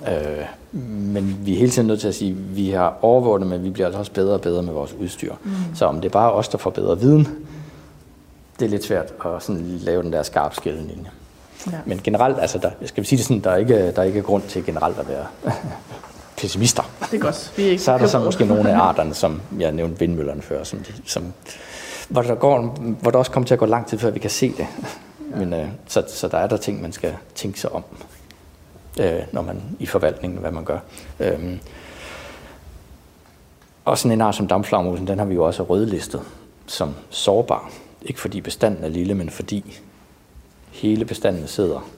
Øh, 0.08 0.46
men 0.88 1.38
vi 1.42 1.54
er 1.54 1.58
hele 1.58 1.72
tiden 1.72 1.88
nødt 1.88 2.00
til 2.00 2.08
at 2.08 2.16
sige, 2.16 2.32
at 2.32 2.56
vi 2.56 2.70
har 2.70 2.98
overvåget 3.02 3.48
men 3.48 3.64
vi 3.64 3.70
bliver 3.70 3.86
altså 3.86 4.00
også 4.00 4.12
bedre 4.12 4.34
og 4.34 4.42
bedre 4.42 4.64
med 4.64 4.74
vores 4.74 4.94
udstyr. 4.94 5.34
Mm. 5.44 5.52
Så 5.76 5.86
om 5.86 6.02
det 6.02 6.10
er 6.10 6.14
bare 6.14 6.32
os, 6.32 6.48
der 6.48 6.58
får 6.58 6.70
bedre 6.70 7.00
viden, 7.00 7.28
det 8.60 8.66
er 8.66 8.70
lidt 8.70 8.84
svært 8.84 9.14
at 9.26 9.44
sådan 9.44 9.66
lave 9.82 10.04
den 10.04 10.14
der 10.14 10.24
skarp 10.24 10.56
skillelinje. 10.56 11.10
Ja. 11.72 11.78
Men 11.86 12.00
generelt, 12.04 12.40
altså 12.40 12.58
der, 12.58 12.70
skal 12.86 13.04
vi 13.04 13.08
sige 13.08 13.18
det 13.18 13.26
sådan, 13.26 13.44
der 13.44 13.52
er 13.52 13.56
ikke, 13.56 13.92
der 13.92 14.02
er 14.02 14.04
ikke 14.04 14.22
grund 14.22 14.44
til 14.44 14.66
generelt 14.66 15.00
at 15.00 15.08
være 15.08 15.26
pessimister. 16.38 16.84
Det 17.12 17.14
er 17.14 17.22
godt. 17.22 17.54
Vi 17.58 17.66
er 17.66 17.70
ikke 17.70 17.84
Så 17.84 17.92
er 17.92 17.98
der 17.98 18.08
så 18.08 18.20
måske 18.20 18.46
nogle 18.46 18.70
af 18.70 18.78
arterne, 18.78 19.14
som 19.14 19.42
jeg 19.60 19.72
nævnte 19.72 20.00
vindmøllerne 20.00 20.42
før, 20.42 20.64
som, 20.64 20.80
de, 20.80 20.94
som 21.06 21.34
hvor, 22.10 22.22
der 22.22 22.36
går, 22.36 22.62
hvor 23.02 23.12
der 23.12 23.20
også 23.20 23.32
kommer 23.32 23.48
til 23.48 23.56
at 23.56 23.60
gå 23.60 23.66
lang 23.66 23.88
tid, 23.88 23.98
før 23.98 24.10
vi 24.10 24.20
kan 24.20 24.30
se 24.30 24.52
det. 24.52 24.68
Ja. 25.32 25.38
Men, 25.40 25.54
øh, 25.54 25.68
så, 25.88 26.04
så 26.08 26.28
der 26.28 26.38
er 26.38 26.48
der 26.48 26.58
ting, 26.58 26.82
man 26.82 26.92
skal 26.92 27.16
tænke 27.36 27.60
sig 27.60 27.72
om, 27.72 27.84
øh, 29.00 29.22
når 29.32 29.42
man 29.42 29.62
i 29.80 29.86
forvaltningen, 29.86 30.40
hvad 30.40 30.52
man 30.52 30.64
gør. 30.64 30.80
Øhm, 31.20 31.60
og 33.86 33.98
sådan 33.98 34.12
en 34.12 34.22
art 34.22 34.36
som 34.36 34.48
damflagermusen, 34.48 35.08
den 35.08 35.20
har 35.20 35.26
vi 35.26 35.34
jo 35.34 35.44
også 35.44 35.64
rødlistet 35.64 36.22
som 36.68 36.96
sårbar. 37.10 37.72
Ikke 38.02 38.20
fordi 38.20 38.42
bestanden 38.42 38.84
er 38.84 38.90
lille, 38.90 39.14
men 39.14 39.30
fordi 39.30 39.80
hele 40.72 41.06
bestanden 41.06 41.48
sidder 41.48 41.90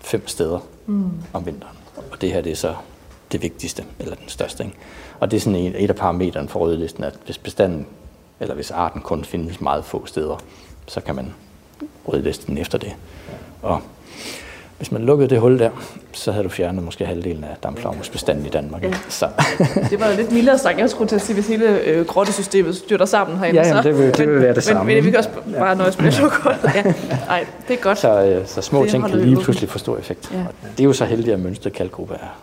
fem 0.00 0.28
steder 0.28 0.58
mm. 0.86 1.10
om 1.32 1.46
vinteren. 1.46 1.76
Og 2.12 2.20
det 2.20 2.32
her 2.32 2.40
det 2.40 2.52
er 2.52 2.56
så 2.56 2.74
det 3.32 3.42
vigtigste, 3.42 3.84
eller 3.98 4.14
den 4.14 4.28
største. 4.28 4.64
Ikke? 4.64 4.76
Og 5.20 5.30
det 5.30 5.36
er 5.36 5.40
sådan 5.40 5.58
et, 5.58 5.84
et 5.84 5.90
af 5.90 5.96
parametrene 5.96 6.48
for 6.48 6.60
rødlisten, 6.60 7.04
at 7.04 7.14
hvis 7.24 7.38
bestanden, 7.38 7.86
eller 8.40 8.54
hvis 8.54 8.70
arten 8.70 9.00
kun 9.00 9.24
findes 9.24 9.60
meget 9.60 9.84
få 9.84 10.06
steder, 10.06 10.36
så 10.86 11.00
kan 11.00 11.14
man 11.14 11.34
rødliste 12.08 12.46
den 12.46 12.58
efter 12.58 12.78
det. 12.78 12.92
Og 13.62 13.80
hvis 14.78 14.92
man 14.92 15.02
lukkede 15.02 15.30
det 15.30 15.40
hul 15.40 15.58
der, 15.58 15.70
så 16.12 16.32
havde 16.32 16.44
du 16.44 16.48
fjernet 16.48 16.84
måske 16.84 17.06
halvdelen 17.06 17.44
af 17.44 17.56
dampflagermusbestanden 17.62 18.46
i 18.46 18.48
Danmark. 18.48 18.82
Ja. 18.82 18.92
Så, 19.08 19.28
Det 19.90 20.00
var 20.00 20.12
lidt 20.16 20.32
mildere 20.32 20.58
sagt. 20.58 20.78
Jeg 20.78 20.90
skulle 20.90 21.08
til 21.08 21.16
at 21.16 21.22
sige, 21.22 21.34
hvis 21.34 21.48
hele 21.48 21.80
øh, 21.80 22.06
grottesystemet 22.06 22.76
styrter 22.76 23.04
sammen 23.04 23.38
herinde. 23.38 23.60
Ja, 23.60 23.66
jamen, 23.68 23.82
så. 23.82 23.88
det 23.88 23.98
vil- 23.98 24.16
det 24.18 24.28
vil 24.28 24.34
være 24.40 24.48
det 24.48 24.56
men, 24.56 24.62
samme. 24.62 24.94
Men, 24.94 25.04
vi 25.04 25.10
kan 25.10 25.18
også 25.18 25.30
bare 25.58 25.76
nøjes 25.76 25.98
med 25.98 26.12
hullet. 26.12 26.32
Ja. 26.74 26.82
Ej, 27.28 27.46
det 27.68 27.74
er 27.78 27.82
godt. 27.82 27.98
så, 27.98 28.24
øh, 28.24 28.46
så 28.46 28.62
små 28.62 28.82
Det 28.82 28.90
ting 28.90 29.06
kan 29.08 29.18
lige 29.20 29.36
pludselig 29.42 29.68
få 29.70 29.78
stor 29.78 29.96
effekt. 29.98 30.30
Ja. 30.32 30.38
Og 30.38 30.54
det 30.76 30.80
er 30.80 30.84
jo 30.84 30.92
så 30.92 31.04
heldigt, 31.04 31.34
at 31.34 31.40
Mønsted 31.40 31.70
Kalkgruppe 31.70 32.14
er 32.14 32.38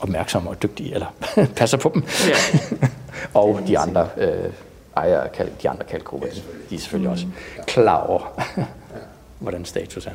opmærksomme 0.00 0.50
og 0.50 0.62
dygtige, 0.62 0.94
eller 0.94 1.06
passer 1.56 1.78
på 1.78 1.90
dem. 1.94 2.02
Ja. 2.28 2.58
og 3.40 3.60
de 3.66 3.78
andre 3.78 4.08
øh, 4.16 4.30
ejere 4.96 5.22
af 5.38 5.46
de 5.62 5.68
andre 5.68 5.84
kalkgrupper, 5.84 6.28
de 6.70 6.74
er 6.74 6.78
selvfølgelig 6.78 7.10
også 7.10 7.26
klar 7.66 7.96
over, 8.06 8.42
hvordan 9.38 9.64
status 9.64 10.06
er. 10.06 10.10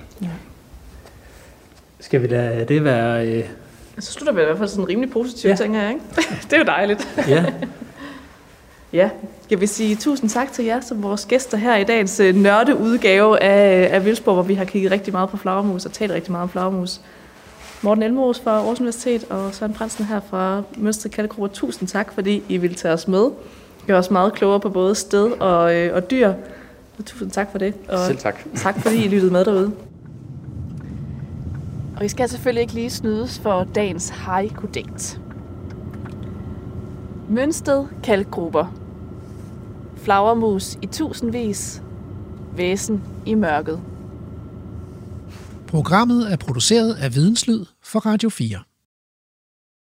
Skal 1.99 2.21
vi 2.21 2.27
lade 2.27 2.65
det 2.65 2.83
være... 2.83 3.27
Øh, 3.27 3.45
Så 3.99 4.11
slutter 4.11 4.33
vi 4.33 4.41
i 4.41 4.45
hvert 4.45 4.57
fald 4.57 4.69
sådan 4.69 4.87
rimelig 4.89 5.11
positivt, 5.11 5.45
Ja. 5.45 5.49
ja. 5.49 5.55
tænker 5.55 5.81
jeg, 5.81 5.89
ikke? 5.89 6.03
det 6.43 6.53
er 6.53 6.57
jo 6.57 6.63
dejligt. 6.63 7.07
ja, 7.27 7.45
Ja, 8.93 9.09
skal 9.43 9.61
vi 9.61 9.67
sige 9.67 9.95
tusind 9.95 10.29
tak 10.29 10.51
til 10.51 10.65
jer 10.65 10.81
som 10.81 11.03
vores 11.03 11.25
gæster 11.25 11.57
her 11.57 11.75
i 11.75 11.83
dagens 11.83 12.19
øh, 12.19 12.35
nørdeudgave 12.35 13.43
af, 13.43 13.95
af 13.95 14.05
Vildsborg, 14.05 14.33
hvor 14.33 14.43
vi 14.43 14.53
har 14.53 14.65
kigget 14.65 14.91
rigtig 14.91 15.13
meget 15.13 15.29
på 15.29 15.37
flagermus 15.37 15.85
og 15.85 15.91
talt 15.93 16.11
rigtig 16.11 16.31
meget 16.31 16.43
om 16.43 16.49
flagermus. 16.49 17.01
Morten 17.83 18.03
Elmos 18.03 18.39
fra 18.39 18.51
Aarhus 18.51 18.79
Universitet 18.79 19.23
og 19.29 19.53
Søren 19.53 19.73
Pransen 19.73 20.05
her 20.05 20.19
fra 20.29 20.63
Mønstre 20.77 21.09
Kalkgruppe. 21.09 21.55
Tusind 21.55 21.87
tak, 21.89 22.13
fordi 22.13 22.43
I 22.49 22.57
ville 22.57 22.75
tage 22.75 22.93
os 22.93 23.07
med. 23.07 23.29
Gør 23.87 23.97
os 23.97 24.11
meget 24.11 24.33
klogere 24.33 24.59
på 24.59 24.69
både 24.69 24.95
sted 24.95 25.31
og, 25.31 25.75
øh, 25.75 25.95
og 25.95 26.11
dyr. 26.11 26.33
Og 26.99 27.05
tusind 27.05 27.31
tak 27.31 27.51
for 27.51 27.57
det. 27.57 27.73
Og 27.89 27.99
Selv 28.07 28.17
tak. 28.17 28.39
tak 28.55 28.79
fordi 28.79 29.05
I 29.05 29.07
lyttede 29.07 29.31
med 29.31 29.45
derude. 29.45 29.71
Og 31.97 32.05
I 32.05 32.07
skal 32.07 32.29
selvfølgelig 32.29 32.61
ikke 32.61 32.73
lige 32.73 32.89
snydes 32.89 33.39
for 33.39 33.67
dagens 33.75 34.09
haiku-digt. 34.09 35.21
Mønsted 37.29 37.85
kalkgrupper. 38.03 38.73
Flagermus 39.95 40.77
i 40.81 40.85
tusindvis. 40.85 41.81
Væsen 42.55 43.01
i 43.25 43.33
mørket. 43.33 43.79
Programmet 45.67 46.31
er 46.31 46.35
produceret 46.35 46.93
af 46.93 47.15
Videnslyd 47.15 47.65
for 47.93 48.01
Radio 48.09 48.27
4. 48.27 48.72